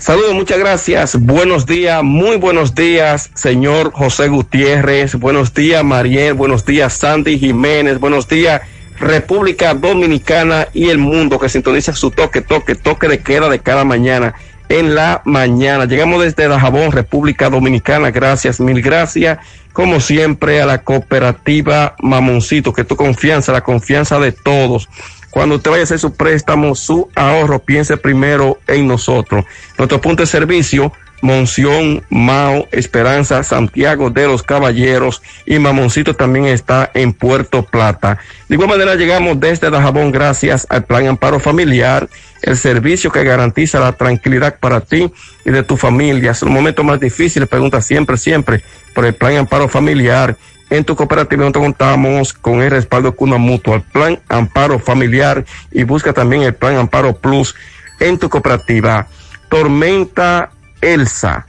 Saludos, 0.00 0.32
muchas 0.32 0.58
gracias. 0.58 1.20
Buenos 1.20 1.66
días, 1.66 2.02
muy 2.02 2.36
buenos 2.36 2.74
días, 2.74 3.30
señor 3.34 3.92
José 3.92 4.28
Gutiérrez. 4.28 5.14
Buenos 5.14 5.52
días, 5.52 5.84
Mariel. 5.84 6.32
Buenos 6.32 6.64
días, 6.64 6.94
Sandy 6.94 7.38
Jiménez. 7.38 8.00
Buenos 8.00 8.26
días, 8.26 8.62
República 9.00 9.74
Dominicana 9.74 10.68
y 10.72 10.90
el 10.90 10.98
mundo 10.98 11.38
que 11.38 11.48
sintoniza 11.48 11.94
su 11.94 12.10
toque, 12.10 12.42
toque, 12.42 12.74
toque 12.74 13.08
de 13.08 13.20
queda 13.20 13.48
de 13.48 13.58
cada 13.58 13.84
mañana 13.84 14.34
en 14.68 14.94
la 14.94 15.22
mañana. 15.24 15.86
Llegamos 15.86 16.22
desde 16.22 16.48
Dajabón, 16.48 16.92
República 16.92 17.50
Dominicana. 17.50 18.10
Gracias, 18.10 18.60
mil 18.60 18.80
gracias. 18.82 19.38
Como 19.72 20.00
siempre, 20.00 20.60
a 20.60 20.66
la 20.66 20.78
cooperativa 20.78 21.96
Mamoncito, 22.00 22.72
que 22.72 22.84
tu 22.84 22.94
confianza, 22.96 23.52
la 23.52 23.62
confianza 23.62 24.18
de 24.18 24.32
todos. 24.32 24.88
Cuando 25.30 25.56
usted 25.56 25.70
vaya 25.70 25.82
a 25.82 25.84
hacer 25.84 25.98
su 25.98 26.14
préstamo, 26.14 26.74
su 26.74 27.08
ahorro, 27.14 27.60
piense 27.60 27.96
primero 27.96 28.58
en 28.66 28.86
nosotros. 28.86 29.44
Nuestro 29.78 30.00
punto 30.00 30.22
de 30.22 30.26
servicio, 30.26 30.92
Monción, 31.20 32.02
Mao, 32.08 32.66
Esperanza, 32.72 33.42
Santiago 33.42 34.10
de 34.10 34.26
los 34.26 34.42
Caballeros 34.42 35.22
y 35.46 35.58
Mamoncito 35.58 36.14
también 36.14 36.46
está 36.46 36.90
en 36.94 37.12
Puerto 37.12 37.62
Plata. 37.64 38.18
De 38.48 38.54
igual 38.54 38.70
manera 38.70 38.94
llegamos 38.94 39.38
desde 39.38 39.70
Dajabón 39.70 40.12
gracias 40.12 40.66
al 40.70 40.84
Plan 40.84 41.06
Amparo 41.06 41.38
Familiar, 41.38 42.08
el 42.42 42.56
servicio 42.56 43.12
que 43.12 43.24
garantiza 43.24 43.80
la 43.80 43.92
tranquilidad 43.92 44.58
para 44.58 44.80
ti 44.80 45.12
y 45.44 45.50
de 45.50 45.62
tu 45.62 45.76
familia. 45.76 46.30
Es 46.30 46.42
un 46.42 46.52
momento 46.52 46.82
más 46.82 46.98
difícil, 46.98 47.46
pregunta 47.46 47.82
siempre, 47.82 48.16
siempre 48.16 48.62
por 48.94 49.04
el 49.04 49.14
Plan 49.14 49.36
Amparo 49.36 49.68
Familiar. 49.68 50.36
En 50.70 50.84
tu 50.84 50.94
cooperativa 50.94 51.40
nosotros 51.40 51.64
contamos 51.64 52.32
con 52.32 52.62
el 52.62 52.70
respaldo 52.70 53.14
Cuna 53.14 53.36
Mutua, 53.36 53.76
el 53.76 53.82
Plan 53.82 54.20
Amparo 54.28 54.78
Familiar 54.78 55.44
y 55.72 55.82
busca 55.82 56.12
también 56.12 56.42
el 56.42 56.54
Plan 56.54 56.76
Amparo 56.76 57.16
Plus 57.16 57.54
en 57.98 58.18
tu 58.18 58.30
cooperativa. 58.30 59.08
Tormenta 59.48 60.50
Elsa. 60.80 61.46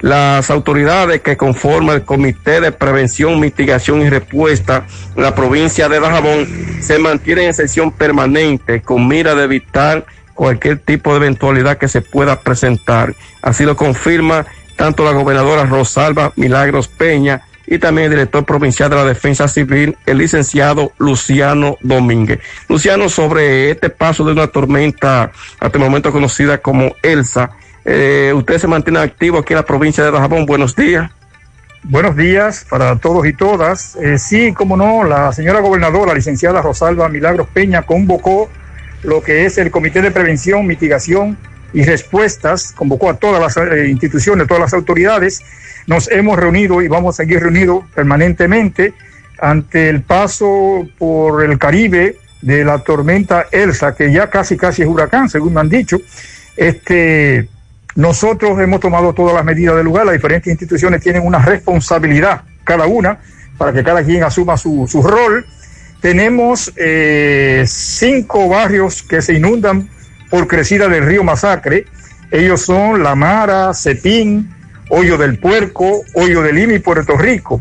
Las 0.00 0.48
autoridades 0.50 1.22
que 1.22 1.36
conforman 1.36 1.96
el 1.96 2.04
Comité 2.04 2.60
de 2.60 2.70
Prevención, 2.70 3.40
Mitigación 3.40 4.00
y 4.02 4.08
Respuesta 4.08 4.86
en 5.16 5.22
la 5.22 5.34
provincia 5.34 5.88
de 5.88 5.98
Dajabón 5.98 6.46
se 6.80 7.00
mantienen 7.00 7.46
en 7.46 7.54
sesión 7.54 7.90
permanente 7.90 8.80
con 8.80 9.08
mira 9.08 9.34
de 9.34 9.44
evitar 9.44 10.06
cualquier 10.34 10.78
tipo 10.78 11.10
de 11.10 11.16
eventualidad 11.16 11.78
que 11.78 11.88
se 11.88 12.00
pueda 12.00 12.40
presentar. 12.40 13.16
Así 13.42 13.64
lo 13.64 13.74
confirma 13.74 14.46
tanto 14.76 15.04
la 15.04 15.10
gobernadora 15.10 15.64
Rosalba 15.64 16.32
Milagros 16.36 16.86
Peña 16.86 17.42
y 17.66 17.78
también 17.78 18.06
el 18.06 18.12
director 18.12 18.44
provincial 18.44 18.88
de 18.88 18.96
la 18.96 19.04
Defensa 19.04 19.48
Civil, 19.48 19.96
el 20.06 20.18
licenciado 20.18 20.92
Luciano 20.98 21.76
Domínguez. 21.80 22.38
Luciano, 22.68 23.08
sobre 23.08 23.72
este 23.72 23.90
paso 23.90 24.24
de 24.24 24.32
una 24.32 24.46
tormenta 24.46 25.32
hasta 25.60 25.76
el 25.76 25.84
momento 25.84 26.12
conocida 26.12 26.58
como 26.58 26.94
Elsa, 27.02 27.50
eh, 27.90 28.34
usted 28.34 28.58
se 28.58 28.68
mantiene 28.68 28.98
activo 28.98 29.38
aquí 29.38 29.54
en 29.54 29.60
la 29.60 29.64
provincia 29.64 30.04
de 30.04 30.10
Dajabón. 30.10 30.44
Buenos 30.44 30.76
días. 30.76 31.10
Buenos 31.84 32.16
días 32.16 32.66
para 32.68 32.96
todos 32.96 33.26
y 33.26 33.32
todas. 33.32 33.96
Eh, 33.96 34.18
sí, 34.18 34.52
como 34.52 34.76
no, 34.76 35.04
la 35.04 35.32
señora 35.32 35.60
gobernadora, 35.60 36.12
licenciada 36.12 36.60
Rosalba 36.60 37.08
Milagros 37.08 37.48
Peña, 37.48 37.80
convocó 37.80 38.50
lo 39.04 39.22
que 39.22 39.46
es 39.46 39.56
el 39.56 39.70
Comité 39.70 40.02
de 40.02 40.10
Prevención, 40.10 40.66
Mitigación 40.66 41.38
y 41.72 41.82
Respuestas, 41.82 42.72
convocó 42.72 43.08
a 43.08 43.16
todas 43.16 43.40
las 43.40 43.56
eh, 43.56 43.88
instituciones, 43.88 44.46
todas 44.46 44.60
las 44.60 44.74
autoridades. 44.74 45.40
Nos 45.86 46.10
hemos 46.10 46.38
reunido 46.38 46.82
y 46.82 46.88
vamos 46.88 47.14
a 47.14 47.24
seguir 47.24 47.40
reunidos 47.40 47.86
permanentemente 47.94 48.92
ante 49.40 49.88
el 49.88 50.02
paso 50.02 50.86
por 50.98 51.42
el 51.42 51.58
Caribe 51.58 52.16
de 52.42 52.66
la 52.66 52.80
tormenta 52.80 53.46
Elsa, 53.50 53.94
que 53.94 54.12
ya 54.12 54.28
casi 54.28 54.58
casi 54.58 54.82
es 54.82 54.88
huracán, 54.88 55.30
según 55.30 55.54
me 55.54 55.60
han 55.60 55.70
dicho. 55.70 55.96
Este, 56.54 57.48
nosotros 57.98 58.60
hemos 58.60 58.78
tomado 58.78 59.12
todas 59.12 59.34
las 59.34 59.44
medidas 59.44 59.74
del 59.74 59.84
lugar, 59.84 60.06
las 60.06 60.12
diferentes 60.12 60.48
instituciones 60.48 61.02
tienen 61.02 61.26
una 61.26 61.40
responsabilidad, 61.40 62.42
cada 62.62 62.86
una, 62.86 63.18
para 63.58 63.72
que 63.72 63.82
cada 63.82 64.04
quien 64.04 64.22
asuma 64.22 64.56
su, 64.56 64.86
su 64.86 65.02
rol. 65.02 65.44
Tenemos 66.00 66.72
eh, 66.76 67.64
cinco 67.66 68.48
barrios 68.48 69.02
que 69.02 69.20
se 69.20 69.34
inundan 69.34 69.90
por 70.30 70.46
crecida 70.46 70.86
del 70.86 71.06
río 71.06 71.24
Masacre. 71.24 71.86
Ellos 72.30 72.62
son 72.62 73.02
La 73.02 73.16
Mara, 73.16 73.74
Cepín, 73.74 74.48
Hoyo 74.90 75.18
del 75.18 75.40
Puerco, 75.40 76.02
Hoyo 76.14 76.40
de 76.42 76.52
Lima 76.52 76.74
y 76.74 76.78
Puerto 76.78 77.16
Rico. 77.16 77.60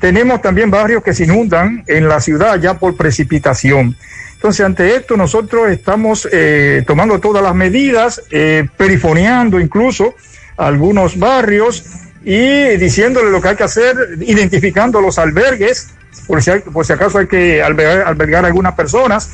Tenemos 0.00 0.42
también 0.42 0.70
barrios 0.70 1.02
que 1.02 1.14
se 1.14 1.24
inundan 1.24 1.84
en 1.86 2.08
la 2.08 2.20
ciudad 2.20 2.60
ya 2.60 2.74
por 2.74 2.96
precipitación. 2.96 3.96
Entonces, 4.34 4.64
ante 4.66 4.94
esto, 4.94 5.16
nosotros 5.16 5.70
estamos 5.70 6.28
eh, 6.30 6.84
tomando 6.86 7.18
todas 7.20 7.42
las 7.42 7.54
medidas, 7.54 8.22
eh, 8.30 8.68
perifoneando 8.76 9.58
incluso 9.58 10.14
algunos 10.56 11.18
barrios 11.18 11.84
y 12.24 12.76
diciéndole 12.76 13.30
lo 13.30 13.40
que 13.40 13.48
hay 13.48 13.56
que 13.56 13.64
hacer, 13.64 13.96
identificando 14.20 15.00
los 15.00 15.18
albergues, 15.18 15.88
por 16.26 16.42
si, 16.42 16.50
hay- 16.50 16.60
por 16.60 16.84
si 16.84 16.92
acaso 16.92 17.18
hay 17.18 17.26
que 17.26 17.62
albergar, 17.62 18.06
albergar 18.06 18.44
algunas 18.44 18.74
personas. 18.74 19.30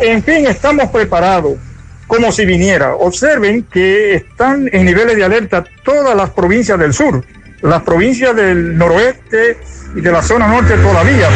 En 0.00 0.22
fin, 0.22 0.46
estamos 0.46 0.90
preparados 0.90 1.54
como 2.06 2.32
si 2.32 2.44
viniera. 2.44 2.94
Observen 2.94 3.64
que 3.64 4.14
están 4.16 4.68
en 4.72 4.84
niveles 4.84 5.16
de 5.16 5.24
alerta 5.24 5.64
todas 5.84 6.16
las 6.16 6.30
provincias 6.30 6.78
del 6.78 6.92
sur, 6.92 7.24
las 7.62 7.82
provincias 7.82 8.34
del 8.34 8.76
noroeste 8.76 9.58
y 9.94 10.00
de 10.00 10.12
la 10.12 10.22
zona 10.22 10.48
norte 10.48 10.74
todavía. 10.76 11.28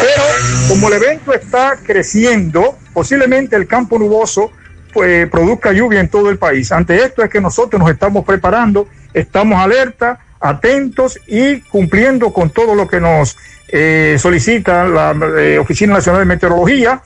Pero 0.00 0.22
como 0.68 0.88
el 0.88 0.94
evento 0.94 1.32
está 1.32 1.76
creciendo, 1.84 2.78
posiblemente 2.92 3.56
el 3.56 3.66
campo 3.66 3.98
nuboso 3.98 4.50
pues, 4.92 5.28
produzca 5.28 5.72
lluvia 5.72 6.00
en 6.00 6.08
todo 6.08 6.30
el 6.30 6.38
país. 6.38 6.72
Ante 6.72 7.02
esto 7.02 7.22
es 7.22 7.30
que 7.30 7.40
nosotros 7.40 7.80
nos 7.80 7.90
estamos 7.90 8.24
preparando, 8.24 8.88
estamos 9.12 9.60
alerta, 9.60 10.20
atentos 10.40 11.18
y 11.26 11.60
cumpliendo 11.62 12.32
con 12.32 12.50
todo 12.50 12.74
lo 12.74 12.88
que 12.88 13.00
nos 13.00 13.36
eh, 13.68 14.16
solicita 14.18 14.86
la 14.86 15.14
eh, 15.38 15.58
Oficina 15.58 15.94
Nacional 15.94 16.22
de 16.22 16.26
Meteorología, 16.26 17.02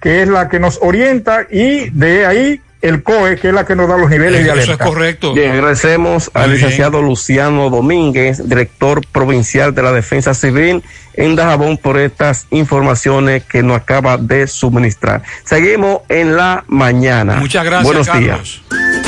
que 0.00 0.22
es 0.22 0.28
la 0.28 0.48
que 0.48 0.58
nos 0.58 0.78
orienta 0.80 1.46
y 1.50 1.90
de 1.90 2.24
ahí 2.24 2.60
el 2.80 3.02
COE, 3.02 3.36
que 3.36 3.48
es 3.48 3.54
la 3.54 3.64
que 3.66 3.74
nos 3.74 3.88
da 3.88 3.96
los 3.96 4.08
niveles 4.08 4.44
de 4.44 4.50
alerta. 4.50 4.84
correcto. 4.84 5.34
Bien, 5.34 5.52
agradecemos 5.52 6.30
al 6.34 6.50
bien. 6.50 6.56
licenciado 6.56 7.02
Luciano 7.02 7.70
Domínguez, 7.70 8.48
director 8.48 9.04
provincial 9.10 9.74
de 9.74 9.82
la 9.82 9.92
Defensa 9.92 10.34
Civil 10.34 10.82
en 11.14 11.34
Dajabón, 11.34 11.78
por 11.78 11.98
estas 11.98 12.46
informaciones 12.50 13.42
que 13.44 13.62
nos 13.62 13.76
acaba 13.76 14.16
de 14.16 14.46
suministrar. 14.46 15.22
Seguimos 15.44 16.02
en 16.08 16.36
la 16.36 16.64
mañana. 16.68 17.36
Muchas 17.36 17.64
gracias, 17.64 17.84
Buenos 17.84 18.06
Carlos. 18.06 18.62
días. 18.70 19.07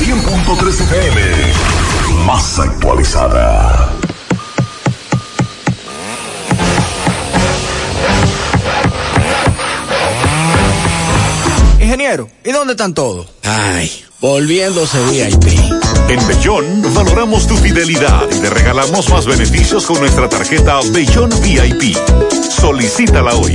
100.3 0.00 0.80
FM, 0.80 1.20
más 2.24 2.58
actualizada. 2.58 3.92
Ingeniero, 11.78 12.30
¿y 12.42 12.50
dónde 12.50 12.72
están 12.72 12.94
todos? 12.94 13.26
Ay, 13.44 13.92
volviéndose 14.22 14.98
VIP. 15.10 15.58
En 16.08 16.26
Bellón 16.26 16.94
valoramos 16.94 17.46
tu 17.46 17.58
fidelidad 17.58 18.22
y 18.34 18.40
te 18.40 18.48
regalamos 18.48 19.10
más 19.10 19.26
beneficios 19.26 19.84
con 19.84 20.00
nuestra 20.00 20.30
tarjeta 20.30 20.80
Bellón 20.92 21.28
VIP. 21.42 21.94
Solicítala 22.58 23.34
hoy. 23.34 23.54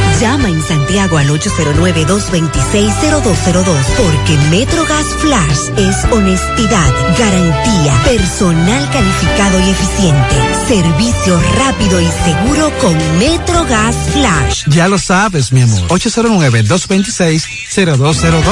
Llama 0.21 0.47
en 0.49 0.61
Santiago 0.61 1.17
al 1.17 1.27
809-226-0202 1.29 3.75
porque 3.97 4.37
MetroGas 4.51 5.07
Flash 5.17 5.71
es 5.77 6.05
honestidad, 6.11 6.93
garantía, 7.17 7.93
personal 8.05 8.87
calificado 8.91 9.59
y 9.59 9.71
eficiente, 9.71 10.35
servicio 10.67 11.41
rápido 11.57 11.99
y 11.99 12.07
seguro 12.23 12.71
con 12.81 12.95
MetroGas 13.17 13.95
Flash. 14.13 14.65
Ya 14.67 14.87
lo 14.87 14.99
sabes, 14.99 15.51
mi 15.51 15.63
amor. 15.63 15.87
809-226-0202. 15.87 18.43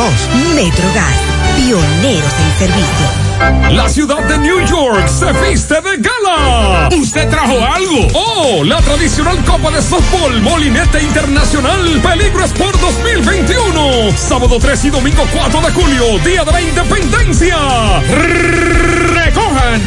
MetroGas, 0.56 1.14
pioneros 1.56 2.34
en 2.34 2.58
servicio. 2.58 3.30
La 3.72 3.88
ciudad 3.88 4.22
de 4.24 4.38
New 4.40 4.60
York 4.66 5.08
se 5.08 5.32
viste 5.48 5.76
de 5.76 5.96
gala. 5.98 6.90
¿Usted 6.94 7.30
trajo 7.30 7.58
algo? 7.66 8.06
Oh, 8.14 8.66
la 8.66 8.82
tradicional 8.82 9.38
Copa 9.46 9.72
de 9.72 9.82
Softball 9.82 10.42
Molinete 10.42 11.02
Internacional 11.02 11.59
Peligro 11.60 12.46
Sport 12.46 12.80
2021. 12.80 14.12
Sábado 14.16 14.58
3 14.60 14.86
y 14.86 14.90
domingo 14.92 15.24
4 15.34 15.62
de 15.62 15.72
julio, 15.72 16.20
Día 16.20 16.46
de 16.46 16.52
la 16.52 16.62
Independencia. 16.62 17.58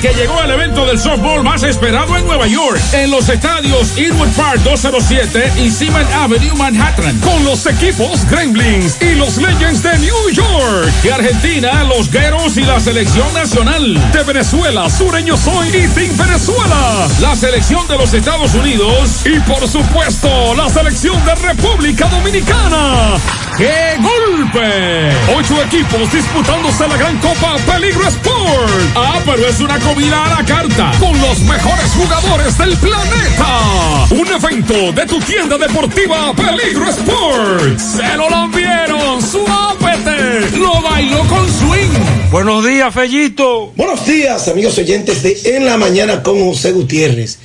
Que 0.00 0.12
llegó 0.14 0.40
el 0.42 0.50
evento 0.50 0.84
del 0.86 0.98
softball 0.98 1.42
más 1.42 1.62
esperado 1.62 2.16
en 2.16 2.26
Nueva 2.26 2.46
York, 2.46 2.80
en 2.92 3.10
los 3.10 3.28
estadios 3.28 3.96
Inwood 3.96 4.28
Park 4.36 4.60
207 4.64 5.52
y 5.58 5.70
Seaman 5.70 6.06
Avenue, 6.12 6.54
Manhattan. 6.56 7.18
Con 7.20 7.44
los 7.44 7.66
equipos 7.66 8.24
Gremlins 8.28 9.00
y 9.00 9.14
los 9.14 9.38
Legends 9.38 9.82
de 9.82 9.98
New 9.98 10.30
York. 10.30 10.86
De 11.02 11.12
Argentina, 11.12 11.84
los 11.84 12.10
Gueros 12.10 12.56
y 12.56 12.62
la 12.62 12.80
selección 12.80 13.32
nacional. 13.32 14.12
De 14.12 14.22
Venezuela, 14.24 14.90
Sureño 14.90 15.36
Soy 15.36 15.68
y 15.68 15.88
Team 15.88 16.16
Venezuela. 16.16 17.08
La 17.20 17.34
selección 17.34 17.86
de 17.88 17.96
los 17.96 18.12
Estados 18.12 18.54
Unidos. 18.54 19.24
Y 19.24 19.40
por 19.40 19.66
supuesto, 19.66 20.54
la 20.54 20.68
selección 20.68 21.24
de 21.24 21.34
República 21.36 22.08
Dominicana. 22.08 23.14
¡Qué 23.56 23.96
golpe! 24.00 25.10
Ocho 25.36 25.62
equipos 25.62 26.12
disputándose 26.12 26.88
la 26.88 26.96
gran 26.96 27.18
Copa 27.18 27.56
Peligro 27.66 28.06
Sport. 28.08 28.72
Ah, 28.96 29.20
pero 29.24 29.46
es 29.46 29.61
una 29.62 29.78
comida 29.78 30.24
a 30.24 30.40
la 30.40 30.44
carta. 30.44 30.92
Con 30.98 31.18
los 31.20 31.40
mejores 31.40 31.90
jugadores 31.92 32.58
del 32.58 32.76
planeta. 32.76 34.06
Un 34.10 34.26
evento 34.26 34.92
de 34.92 35.06
tu 35.06 35.20
tienda 35.20 35.56
deportiva 35.56 36.34
Peligro 36.34 36.90
Sport. 36.90 37.78
Se 37.78 38.16
lo 38.16 38.28
lambieron, 38.28 39.22
suápete. 39.22 40.56
Lo 40.58 40.82
bailó 40.82 41.20
con 41.28 41.48
swing. 41.48 42.30
Buenos 42.30 42.64
días, 42.66 42.92
Fellito. 42.92 43.72
Buenos 43.76 44.04
días, 44.06 44.48
amigos 44.48 44.76
oyentes 44.78 45.22
de 45.22 45.56
En 45.56 45.64
la 45.64 45.76
Mañana 45.76 46.22
con 46.22 46.44
José 46.44 46.72
Gutiérrez. 46.72 47.38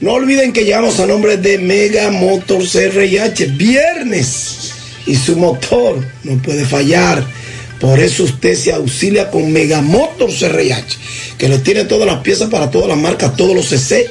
No 0.00 0.12
olviden 0.12 0.52
que 0.52 0.64
llegamos 0.64 1.00
a 1.00 1.06
nombre 1.06 1.38
de 1.38 1.58
Mega 1.58 2.10
Motors 2.10 2.74
RIH. 2.74 3.46
Viernes. 3.56 4.74
Y 5.06 5.16
su 5.16 5.36
motor 5.36 6.06
no 6.24 6.42
puede 6.42 6.64
fallar. 6.64 7.24
Por 7.82 7.98
eso 7.98 8.22
usted 8.22 8.54
se 8.54 8.72
auxilia 8.72 9.28
con 9.28 9.50
Mega 9.50 9.82
Motors 9.82 10.40
RIH. 10.40 10.98
Que 11.36 11.48
le 11.48 11.58
tiene 11.58 11.84
todas 11.84 12.06
las 12.06 12.20
piezas 12.20 12.48
para 12.48 12.70
todas 12.70 12.86
las 12.86 12.96
marcas, 12.96 13.34
todos 13.34 13.56
los 13.56 13.66
CC. 13.66 14.08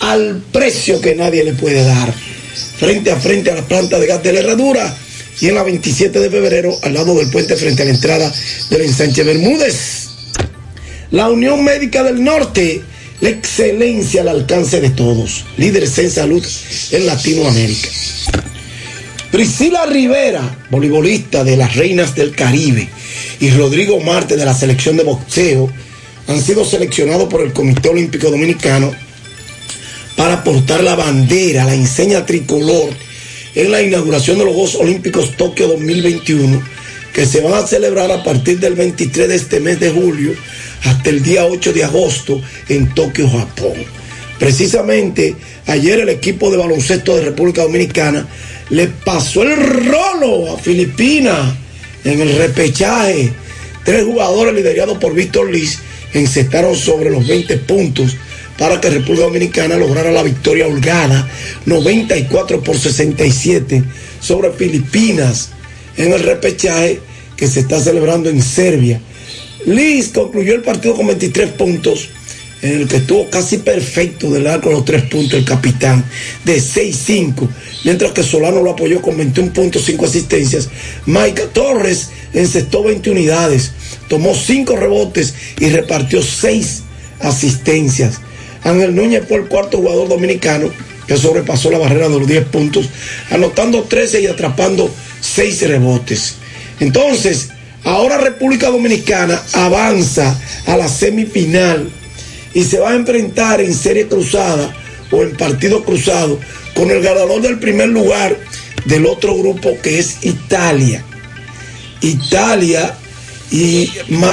Al 0.00 0.42
precio 0.50 1.00
que 1.00 1.14
nadie 1.14 1.44
le 1.44 1.52
puede 1.52 1.84
dar. 1.84 2.12
Frente 2.78 3.12
a 3.12 3.16
frente 3.20 3.52
a 3.52 3.54
la 3.54 3.62
planta 3.62 4.00
de 4.00 4.08
gas 4.08 4.24
de 4.24 4.32
la 4.32 4.40
herradura. 4.40 4.96
Y 5.40 5.46
en 5.46 5.54
la 5.54 5.62
27 5.62 6.18
de 6.18 6.30
febrero, 6.30 6.76
al 6.82 6.94
lado 6.94 7.14
del 7.14 7.30
puente, 7.30 7.54
frente 7.54 7.82
a 7.82 7.84
la 7.84 7.92
entrada 7.92 8.34
del 8.70 8.82
ensanche 8.82 9.22
Bermúdez. 9.22 10.08
La 11.12 11.30
Unión 11.30 11.62
Médica 11.62 12.02
del 12.02 12.24
Norte, 12.24 12.82
la 13.20 13.28
excelencia 13.28 14.22
al 14.22 14.30
alcance 14.30 14.80
de 14.80 14.90
todos, 14.90 15.44
líderes 15.58 15.96
en 15.98 16.10
salud 16.10 16.44
en 16.90 17.06
Latinoamérica. 17.06 17.88
Priscila 19.30 19.86
Rivera, 19.86 20.64
voleibolista 20.70 21.44
de 21.44 21.56
las 21.56 21.76
Reinas 21.76 22.16
del 22.16 22.34
Caribe 22.34 22.88
y 23.42 23.50
Rodrigo 23.50 23.98
Marte 23.98 24.36
de 24.36 24.44
la 24.44 24.54
selección 24.54 24.96
de 24.96 25.02
boxeo 25.02 25.68
han 26.28 26.40
sido 26.40 26.64
seleccionados 26.64 27.28
por 27.28 27.42
el 27.42 27.52
Comité 27.52 27.88
Olímpico 27.88 28.30
Dominicano 28.30 28.92
para 30.16 30.44
portar 30.44 30.84
la 30.84 30.94
bandera, 30.94 31.64
la 31.64 31.74
enseña 31.74 32.24
tricolor 32.24 32.90
en 33.56 33.72
la 33.72 33.82
inauguración 33.82 34.38
de 34.38 34.44
los 34.44 34.54
Juegos 34.54 34.76
Olímpicos 34.76 35.36
Tokio 35.36 35.66
2021 35.66 36.62
que 37.12 37.26
se 37.26 37.40
van 37.40 37.54
a 37.54 37.66
celebrar 37.66 38.12
a 38.12 38.22
partir 38.22 38.60
del 38.60 38.76
23 38.76 39.28
de 39.28 39.34
este 39.34 39.58
mes 39.58 39.80
de 39.80 39.90
julio 39.90 40.34
hasta 40.84 41.10
el 41.10 41.20
día 41.24 41.44
8 41.44 41.72
de 41.72 41.82
agosto 41.82 42.40
en 42.68 42.94
Tokio, 42.94 43.28
Japón. 43.28 43.74
Precisamente 44.38 45.34
ayer 45.66 45.98
el 45.98 46.10
equipo 46.10 46.48
de 46.48 46.58
baloncesto 46.58 47.16
de 47.16 47.22
República 47.22 47.62
Dominicana 47.62 48.24
le 48.70 48.86
pasó 48.86 49.42
el 49.42 49.56
rolo 49.56 50.54
a 50.54 50.58
Filipinas 50.58 51.56
en 52.04 52.20
el 52.20 52.36
repechaje. 52.36 53.32
Tres 53.84 54.04
jugadores 54.04 54.54
liderados 54.54 54.98
por 54.98 55.14
Víctor 55.14 55.50
Liz 55.50 55.78
encestaron 56.14 56.76
sobre 56.76 57.10
los 57.10 57.26
20 57.26 57.56
puntos 57.58 58.16
para 58.58 58.80
que 58.80 58.90
República 58.90 59.24
Dominicana 59.24 59.76
lograra 59.76 60.12
la 60.12 60.22
victoria 60.22 60.66
holgada 60.66 61.28
94 61.66 62.62
por 62.62 62.78
67 62.78 63.82
sobre 64.20 64.52
Filipinas 64.52 65.50
en 65.96 66.12
el 66.12 66.22
repechaje 66.22 67.00
que 67.36 67.48
se 67.48 67.60
está 67.60 67.80
celebrando 67.80 68.30
en 68.30 68.42
Serbia. 68.42 69.00
Liz 69.66 70.08
concluyó 70.08 70.54
el 70.54 70.62
partido 70.62 70.94
con 70.94 71.06
23 71.06 71.50
puntos, 71.52 72.10
en 72.62 72.80
el 72.80 72.88
que 72.88 72.98
estuvo 72.98 73.28
casi 73.28 73.58
perfecto 73.58 74.30
del 74.30 74.46
arco 74.46 74.68
de 74.68 74.76
los 74.76 74.84
tres 74.84 75.02
puntos 75.02 75.34
el 75.34 75.44
capitán, 75.44 76.04
de 76.44 76.58
6-5, 76.58 77.48
mientras 77.84 78.12
que 78.12 78.22
Solano 78.22 78.62
lo 78.62 78.70
apoyó 78.70 79.02
con 79.02 79.16
21 79.16 79.52
puntos, 79.52 79.84
5 79.84 80.06
asistencias. 80.06 80.68
Mike 81.06 81.48
Torres 81.52 82.10
encestó 82.32 82.84
20 82.84 83.10
unidades, 83.10 83.72
tomó 84.08 84.34
5 84.34 84.76
rebotes 84.76 85.34
y 85.58 85.70
repartió 85.70 86.22
6 86.22 86.82
asistencias. 87.18 88.20
Ángel 88.62 88.94
Núñez 88.94 89.24
fue 89.26 89.38
el 89.38 89.46
cuarto 89.46 89.78
jugador 89.78 90.08
dominicano 90.08 90.70
que 91.08 91.16
sobrepasó 91.16 91.68
la 91.72 91.78
barrera 91.78 92.08
de 92.08 92.18
los 92.20 92.28
10 92.28 92.44
puntos, 92.44 92.88
anotando 93.30 93.82
13 93.82 94.20
y 94.20 94.26
atrapando 94.28 94.88
6 95.20 95.68
rebotes. 95.68 96.36
Entonces, 96.78 97.48
ahora 97.82 98.18
República 98.18 98.70
Dominicana 98.70 99.42
avanza 99.52 100.40
a 100.66 100.76
la 100.76 100.86
semifinal 100.86 101.90
y 102.54 102.64
se 102.64 102.78
va 102.78 102.90
a 102.90 102.94
enfrentar 102.94 103.60
en 103.60 103.74
serie 103.74 104.06
cruzada 104.06 104.74
o 105.10 105.22
en 105.22 105.36
partido 105.36 105.84
cruzado 105.84 106.38
con 106.74 106.90
el 106.90 107.02
ganador 107.02 107.42
del 107.42 107.58
primer 107.58 107.88
lugar 107.88 108.36
del 108.84 109.06
otro 109.06 109.36
grupo 109.36 109.76
que 109.82 109.98
es 109.98 110.18
Italia. 110.22 111.04
Italia, 112.00 112.94
y 113.50 113.90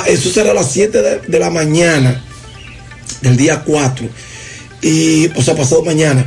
eso 0.08 0.30
será 0.32 0.52
a 0.52 0.56
las 0.56 0.72
7 0.72 1.22
de, 1.28 1.40
la 1.40 1.50
mañana 1.50 2.24
del 3.22 3.38
día 3.38 3.62
4, 3.64 4.08
y, 4.82 5.28
o 5.36 5.42
sea, 5.42 5.56
pasado 5.56 5.84
mañana. 5.84 6.26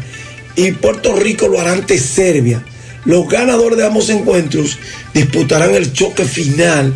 Y 0.54 0.72
Puerto 0.72 1.16
Rico 1.16 1.48
lo 1.48 1.58
hará 1.58 1.72
ante 1.72 1.98
Serbia. 1.98 2.62
Los 3.04 3.26
ganadores 3.28 3.78
de 3.78 3.86
ambos 3.86 4.10
encuentros 4.10 4.78
disputarán 5.12 5.74
el 5.74 5.92
choque 5.92 6.24
final 6.24 6.92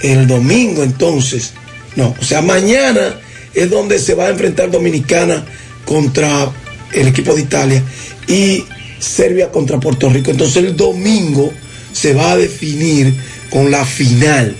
el 0.00 0.26
domingo 0.26 0.82
entonces. 0.82 1.52
No, 1.96 2.14
o 2.20 2.24
sea, 2.24 2.42
mañana 2.42 3.16
es 3.54 3.70
donde 3.70 3.98
se 3.98 4.14
va 4.14 4.26
a 4.26 4.30
enfrentar 4.30 4.70
Dominicana 4.70 5.44
contra 5.84 6.50
el 6.92 7.08
equipo 7.08 7.34
de 7.34 7.42
Italia 7.42 7.82
y 8.28 8.64
Serbia 8.98 9.50
contra 9.50 9.80
Puerto 9.80 10.08
Rico. 10.08 10.30
Entonces 10.30 10.64
el 10.64 10.76
domingo 10.76 11.52
se 11.92 12.14
va 12.14 12.32
a 12.32 12.36
definir 12.36 13.14
con 13.50 13.70
la 13.70 13.84
final. 13.84 14.56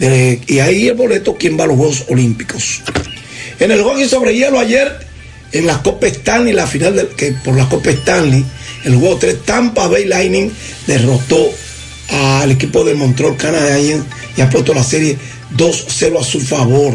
Y 0.00 0.58
ahí 0.58 0.88
el 0.88 0.94
boleto 0.94 1.36
quién 1.38 1.58
va 1.58 1.64
a 1.64 1.66
los 1.68 1.76
Juegos 1.76 2.04
Olímpicos. 2.08 2.82
En 3.60 3.70
el 3.70 3.82
hockey 3.82 4.08
sobre 4.08 4.34
hielo 4.34 4.58
ayer, 4.58 5.06
en 5.52 5.66
la 5.66 5.80
Copa 5.82 6.08
Stanley, 6.08 6.52
la 6.52 6.66
final 6.66 6.96
de, 6.96 7.08
que 7.08 7.32
por 7.32 7.56
la 7.56 7.68
Copa 7.68 7.90
Stanley, 7.90 8.44
el 8.84 8.96
juego 8.96 9.16
3, 9.16 9.42
Tampa 9.44 9.86
Bay 9.86 10.04
Lightning 10.04 10.50
derrotó 10.86 11.50
al 12.08 12.50
equipo 12.50 12.84
de 12.84 12.94
Montreal 12.94 13.36
Canadiens 13.36 14.04
y 14.36 14.40
ha 14.40 14.50
puesto 14.50 14.74
la 14.74 14.82
serie 14.82 15.16
2-0 15.56 16.20
a 16.20 16.24
su 16.24 16.40
favor. 16.40 16.94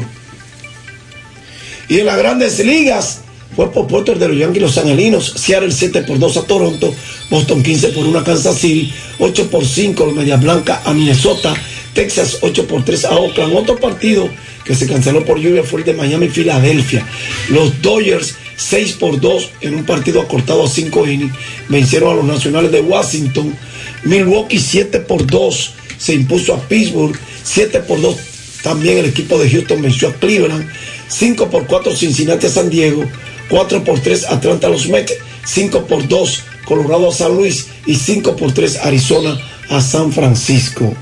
Y 1.90 2.00
en 2.00 2.06
las 2.06 2.18
grandes 2.18 2.64
ligas, 2.64 3.22
fue 3.56 3.72
por 3.72 3.88
Potter 3.88 4.20
de 4.20 4.28
los 4.28 4.38
Yankees 4.38 4.62
Los 4.62 4.78
Angelinos, 4.78 5.34
Seattle 5.36 5.72
7 5.72 6.04
por 6.04 6.20
2 6.20 6.38
a 6.38 6.44
Toronto, 6.44 6.94
Boston 7.30 7.64
15 7.64 7.90
por 7.90 8.06
1 8.06 8.20
a 8.20 8.24
Kansas 8.24 8.58
City, 8.60 8.94
8 9.18 9.50
por 9.50 9.66
5 9.66 10.06
los 10.06 10.16
Media 10.16 10.38
Blanca 10.38 10.84
a 10.86 10.94
Minnesota, 10.94 11.54
Texas 11.94 12.38
8 12.42 12.68
por 12.68 12.86
3 12.86 13.06
a 13.06 13.16
Oakland. 13.16 13.56
Otro 13.56 13.78
partido 13.78 14.30
que 14.64 14.76
se 14.76 14.88
canceló 14.88 15.26
por 15.26 15.40
lluvia 15.40 15.64
fue 15.64 15.80
el 15.80 15.86
de 15.88 15.94
Miami 15.94 16.28
y 16.28 16.30
Filadelfia. 16.30 17.06
Los 17.50 17.82
Dodgers 17.82 18.36
6 18.56 18.94
por 18.94 19.20
2 19.20 19.50
en 19.62 19.76
un 19.76 19.84
partido 19.84 20.22
acortado 20.22 20.64
a 20.64 20.70
5 20.70 21.08
innings 21.08 21.34
vencieron 21.70 22.14
a 22.14 22.16
los 22.16 22.26
Nacionales 22.26 22.72
de 22.72 22.82
Washington. 22.82 23.56
Milwaukee 24.04 24.60
7 24.60 25.00
por 25.00 25.26
2 25.26 25.74
se 25.98 26.14
impuso 26.14 26.54
a 26.54 26.62
Pittsburgh, 26.62 27.18
7 27.44 27.80
por 27.80 28.00
2 28.00 28.16
también 28.62 28.98
el 28.98 29.06
equipo 29.06 29.38
de 29.40 29.50
Houston 29.50 29.82
venció 29.82 30.10
a 30.10 30.14
Cleveland, 30.14 30.68
5 31.10 31.50
por 31.50 31.68
4 31.68 31.96
Cincinnati 31.96 32.48
a 32.48 32.50
San 32.50 32.70
Diego, 32.70 33.04
4 33.50 33.84
por 33.84 34.00
3 34.00 34.26
Atlanta 34.30 34.68
a 34.68 34.70
los 34.70 34.88
Mets, 34.88 35.14
5 35.46 35.86
por 35.86 36.08
2 36.08 36.44
Colorado 36.66 37.10
a 37.10 37.14
San 37.14 37.36
Luis 37.36 37.68
y 37.86 37.96
5 37.96 38.36
por 38.36 38.54
3 38.54 38.78
Arizona 38.84 39.38
a 39.70 39.82
San 39.82 40.14
Francisco. 40.14 40.94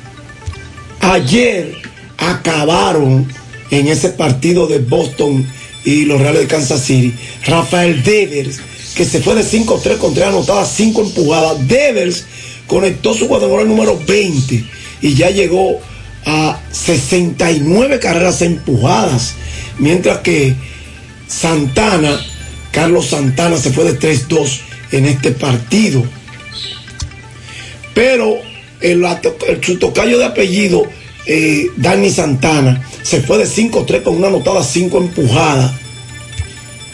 Ayer 1.02 1.76
acabaron 2.18 3.28
en 3.70 3.88
ese 3.88 4.10
partido 4.10 4.68
de 4.68 4.80
Boston 4.80 5.46
y 5.84 6.06
los 6.06 6.20
Reales 6.20 6.42
de 6.42 6.48
Kansas 6.48 6.82
City. 6.84 7.14
Rafael 7.46 8.04
Devers, 8.04 8.60
que 8.96 9.06
se 9.06 9.22
fue 9.22 9.36
de 9.36 9.44
5-3 9.44 9.98
con 9.98 10.14
3 10.14 10.28
anotadas, 10.28 10.72
5 10.76 11.02
empujadas. 11.02 11.68
Devers 11.68 12.26
conectó 12.66 13.14
su 13.14 13.28
cuadrangular 13.28 13.66
número 13.66 14.00
20 14.06 14.66
y 15.02 15.14
ya 15.16 15.30
llegó 15.30 15.80
a 16.26 16.60
69 16.72 18.00
carreras 18.00 18.42
empujadas. 18.42 19.36
Mientras 19.80 20.20
que 20.20 20.56
Santana, 21.28 22.20
Carlos 22.72 23.08
Santana 23.08 23.58
se 23.58 23.72
fue 23.72 23.84
de 23.86 24.00
3-2 24.00 24.60
en 24.92 25.06
este 25.06 25.32
partido. 25.32 26.04
Pero 27.94 28.38
el, 28.82 29.04
el 29.04 29.64
su 29.64 29.80
tocayo 29.80 30.18
de 30.20 30.26
apellido, 30.26 30.84
eh, 31.26 31.68
Dani 31.78 32.10
Santana, 32.10 32.84
se 33.04 33.22
fue 33.22 33.38
de 33.38 33.46
5-3 33.46 34.04
con 34.04 34.16
una 34.18 34.28
anotada 34.28 34.64
5 34.64 34.98
empujadas. 34.98 35.72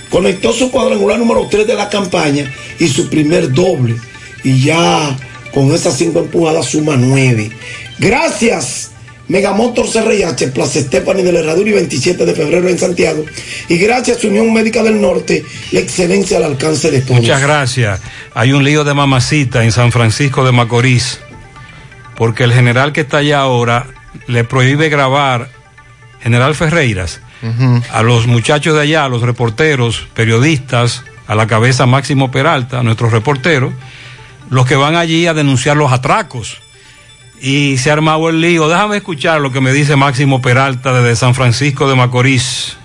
Conectó 0.10 0.54
su 0.54 0.70
cuadrangular 0.70 1.18
número 1.18 1.48
3 1.50 1.66
de 1.66 1.74
la 1.76 1.90
campaña 1.90 2.52
y 2.80 2.88
su 2.88 3.10
primer 3.10 3.52
doble. 3.52 3.96
Y 4.44 4.64
ya 4.64 5.18
con 5.54 5.74
esas 5.74 5.98
5 5.98 6.20
empujadas 6.20 6.68
suma 6.68 6.96
9. 6.96 7.52
Gracias. 8.00 8.93
Megamotor 9.28 9.86
CRIH, 9.90 10.52
Plaza 10.52 10.80
Estefani 10.80 11.24
de 11.24 11.32
la 11.32 11.40
Herradura 11.40 11.70
y 11.70 11.74
27 11.74 12.26
de 12.26 12.34
febrero 12.36 12.68
en 12.68 12.78
Santiago. 12.78 13.24
Y 13.70 13.78
gracias 13.78 14.24
Unión 14.24 14.54
Médica 14.54 14.84
del 14.84 15.00
Norte, 15.00 15.46
la 15.72 15.80
excelencia 15.80 16.38
al 16.38 16.44
alcance 16.44 16.92
de 16.92 17.02
todos. 17.02 17.22
Muchas 17.22 17.42
gracias. 17.42 18.02
Hay 18.34 18.52
un 18.52 18.64
lío 18.64 18.84
de 18.84 18.94
mamacita 18.94 19.64
en 19.64 19.72
San 19.72 19.92
Francisco 19.92 20.46
de 20.46 20.52
Macorís, 20.52 21.22
porque 22.18 22.44
el 22.44 22.54
general 22.54 22.92
que 22.92 23.02
está 23.02 23.18
allá 23.18 23.40
ahora 23.40 23.88
le 24.28 24.44
prohíbe 24.44 24.90
grabar, 24.90 25.50
general 26.22 26.54
Ferreiras, 26.54 27.22
uh 27.42 27.48
-huh. 27.48 27.84
a 27.92 28.04
los 28.04 28.28
muchachos 28.28 28.76
de 28.76 28.82
allá, 28.82 29.06
a 29.06 29.10
los 29.10 29.22
reporteros, 29.22 30.06
periodistas, 30.14 31.04
a 31.28 31.36
la 31.36 31.48
cabeza 31.48 31.86
Máximo 31.86 32.30
Peralta, 32.30 32.80
a 32.80 32.84
nuestros 32.84 33.14
reporteros, 33.14 33.74
los 34.50 34.66
que 34.66 34.76
van 34.76 34.98
allí 34.98 35.28
a 35.28 35.34
denunciar 35.34 35.78
los 35.78 35.94
atracos 35.94 36.63
y 37.46 37.76
se 37.76 37.90
ha 37.90 37.94
armado 37.94 38.30
el 38.30 38.40
lío. 38.40 38.70
Déjame 38.70 38.96
escuchar 38.96 39.42
lo 39.42 39.52
que 39.52 39.60
me 39.60 39.74
dice 39.74 39.98
Máximo 39.98 40.42
Peralta 40.42 40.94
desde 40.94 41.18
San 41.18 41.36
Francisco 41.36 41.90
de 41.90 41.96
Macorís. 41.96 42.78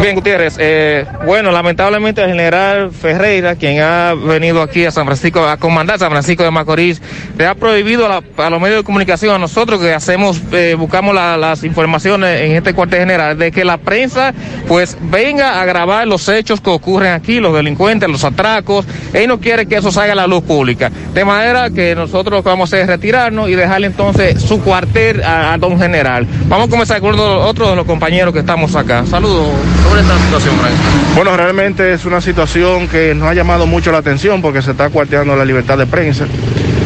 Bien, 0.00 0.14
Gutiérrez. 0.14 0.56
Eh, 0.58 1.06
bueno, 1.24 1.50
lamentablemente 1.50 2.22
el 2.22 2.28
general 2.28 2.90
Ferreira, 2.92 3.56
quien 3.56 3.80
ha 3.80 4.14
venido 4.14 4.60
aquí 4.62 4.84
a 4.84 4.90
San 4.90 5.06
Francisco, 5.06 5.46
a 5.46 5.56
comandar 5.56 5.98
San 5.98 6.10
Francisco 6.10 6.42
de 6.42 6.50
Macorís, 6.50 7.00
le 7.36 7.46
ha 7.46 7.54
prohibido 7.54 8.06
a, 8.06 8.08
la, 8.08 8.44
a 8.44 8.50
los 8.50 8.60
medios 8.60 8.78
de 8.78 8.84
comunicación, 8.84 9.34
a 9.34 9.38
nosotros 9.38 9.80
que 9.80 9.94
hacemos, 9.94 10.40
eh, 10.52 10.74
buscamos 10.78 11.14
la, 11.14 11.36
las 11.36 11.64
informaciones 11.64 12.42
en 12.42 12.52
este 12.52 12.74
cuartel 12.74 13.00
general, 13.00 13.38
de 13.38 13.50
que 13.52 13.64
la 13.64 13.78
prensa 13.78 14.34
pues 14.66 14.96
venga 15.00 15.60
a 15.60 15.64
grabar 15.64 16.06
los 16.06 16.28
hechos 16.28 16.60
que 16.60 16.70
ocurren 16.70 17.12
aquí, 17.12 17.40
los 17.40 17.54
delincuentes, 17.54 18.08
los 18.08 18.24
atracos. 18.24 18.86
Él 19.12 19.28
no 19.28 19.38
quiere 19.40 19.66
que 19.66 19.76
eso 19.76 19.90
salga 19.90 20.12
a 20.12 20.16
la 20.16 20.26
luz 20.26 20.42
pública. 20.42 20.90
De 21.14 21.24
manera 21.24 21.70
que 21.70 21.94
nosotros 21.94 22.38
lo 22.38 22.42
que 22.42 22.48
vamos 22.48 22.68
a 22.72 22.76
hacer 22.76 22.80
es 22.82 22.86
retirarnos 22.88 23.48
y 23.48 23.54
dejarle 23.54 23.86
entonces 23.86 24.42
su 24.42 24.60
cuartel 24.62 25.22
a 25.22 25.56
don 25.58 25.78
general. 25.78 26.26
Vamos 26.48 26.68
a 26.68 26.70
comenzar 26.70 27.00
con 27.00 27.18
otro 27.18 27.70
de 27.70 27.76
los 27.76 27.86
compañeros 27.86 28.32
que 28.34 28.40
estamos 28.40 28.74
acá. 28.76 29.04
Saludos 29.10 29.48
sobre 29.82 30.00
esta 30.02 30.18
situación, 30.18 30.54
Frank. 30.58 30.74
Bueno, 31.16 31.36
realmente 31.36 31.92
es 31.94 32.04
una 32.04 32.20
situación 32.20 32.88
que 32.88 33.14
nos 33.14 33.28
ha 33.28 33.34
llamado 33.34 33.66
mucho 33.66 33.90
la 33.90 33.98
atención 33.98 34.42
porque 34.42 34.60
se 34.60 34.72
está 34.72 34.90
cuarteando 34.90 35.34
la 35.34 35.44
libertad 35.44 35.78
de 35.78 35.86
prensa. 35.86 36.26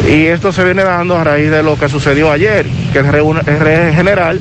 Y 0.08 0.26
esto 0.26 0.52
se 0.52 0.64
viene 0.64 0.84
dando 0.84 1.16
a 1.16 1.24
raíz 1.24 1.50
de 1.50 1.62
lo 1.62 1.76
que 1.76 1.88
sucedió 1.88 2.30
ayer, 2.30 2.66
que 2.92 2.98
el 3.00 3.06
re- 3.12 3.92
general 3.94 4.40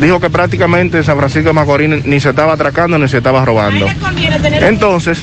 dijo 0.00 0.18
que 0.20 0.28
prácticamente 0.28 1.02
San 1.04 1.16
Francisco 1.16 1.48
de 1.48 1.52
Macorís 1.52 2.04
ni 2.04 2.18
se 2.20 2.30
estaba 2.30 2.54
atracando 2.54 2.98
ni 2.98 3.08
se 3.08 3.18
estaba 3.18 3.44
robando. 3.44 3.86
Entonces, 4.66 5.18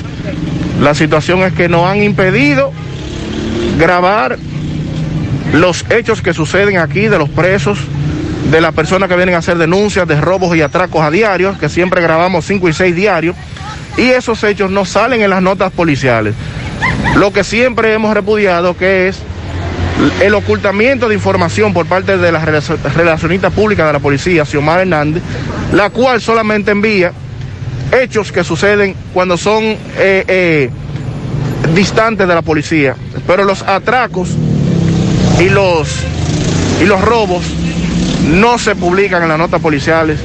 la 0.80 0.94
situación 0.94 1.40
es 1.40 1.52
que 1.52 1.68
nos 1.68 1.84
han 1.86 2.02
impedido 2.02 2.72
grabar 3.78 4.38
los 5.52 5.84
hechos 5.90 6.22
que 6.22 6.32
suceden 6.32 6.78
aquí 6.78 7.08
de 7.08 7.18
los 7.18 7.28
presos, 7.28 7.78
de 8.50 8.60
las 8.60 8.74
personas 8.74 9.08
que 9.08 9.16
vienen 9.16 9.34
a 9.34 9.38
hacer 9.38 9.56
denuncias 9.56 10.06
de 10.06 10.20
robos 10.20 10.56
y 10.56 10.62
atracos 10.62 11.02
a 11.02 11.10
diarios, 11.10 11.58
que 11.58 11.68
siempre 11.68 12.02
grabamos 12.02 12.44
5 12.44 12.68
y 12.68 12.72
6 12.72 12.94
diarios, 12.94 13.36
y 13.96 14.10
esos 14.10 14.42
hechos 14.44 14.70
no 14.70 14.84
salen 14.84 15.22
en 15.22 15.30
las 15.30 15.42
notas 15.42 15.70
policiales. 15.72 16.34
Lo 17.16 17.32
que 17.32 17.44
siempre 17.44 17.92
hemos 17.94 18.14
repudiado 18.14 18.76
que 18.76 19.08
es 19.08 19.18
el 20.20 20.34
ocultamiento 20.34 21.08
de 21.08 21.14
información 21.14 21.72
por 21.72 21.86
parte 21.86 22.16
de 22.16 22.32
la 22.32 22.44
relacion- 22.44 22.78
relacionista 22.94 23.50
pública 23.50 23.86
de 23.86 23.92
la 23.92 23.98
policía, 24.00 24.44
Xiomara 24.44 24.82
Hernández, 24.82 25.22
la 25.72 25.90
cual 25.90 26.20
solamente 26.20 26.70
envía 26.72 27.12
hechos 27.92 28.32
que 28.32 28.42
suceden 28.42 28.96
cuando 29.12 29.36
son 29.36 29.62
eh, 29.62 30.24
eh, 30.26 30.70
distantes 31.74 32.26
de 32.26 32.34
la 32.34 32.42
policía, 32.42 32.96
pero 33.26 33.44
los 33.44 33.62
atracos 33.62 34.30
y 35.38 35.48
los, 35.50 35.88
y 36.80 36.84
los 36.86 37.00
robos 37.02 37.42
no 38.22 38.58
se 38.58 38.74
publican 38.74 39.22
en 39.22 39.28
las 39.28 39.38
notas 39.38 39.60
policiales 39.60 40.18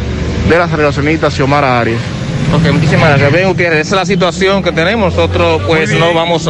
de 0.50 0.58
las 0.58 0.72
relacionistas 0.72 1.34
Xiomara 1.34 1.80
Arias. 1.80 2.02
Ok, 2.54 2.72
muchísimas 2.72 3.10
gracias. 3.10 3.32
Bien, 3.34 3.48
Gutiérrez, 3.50 3.88
esa 3.88 3.96
es 3.96 4.00
la 4.02 4.06
situación 4.06 4.64
que 4.64 4.72
tenemos. 4.72 5.14
Nosotros, 5.16 5.62
pues, 5.68 5.92
no 5.92 6.14
vamos 6.14 6.46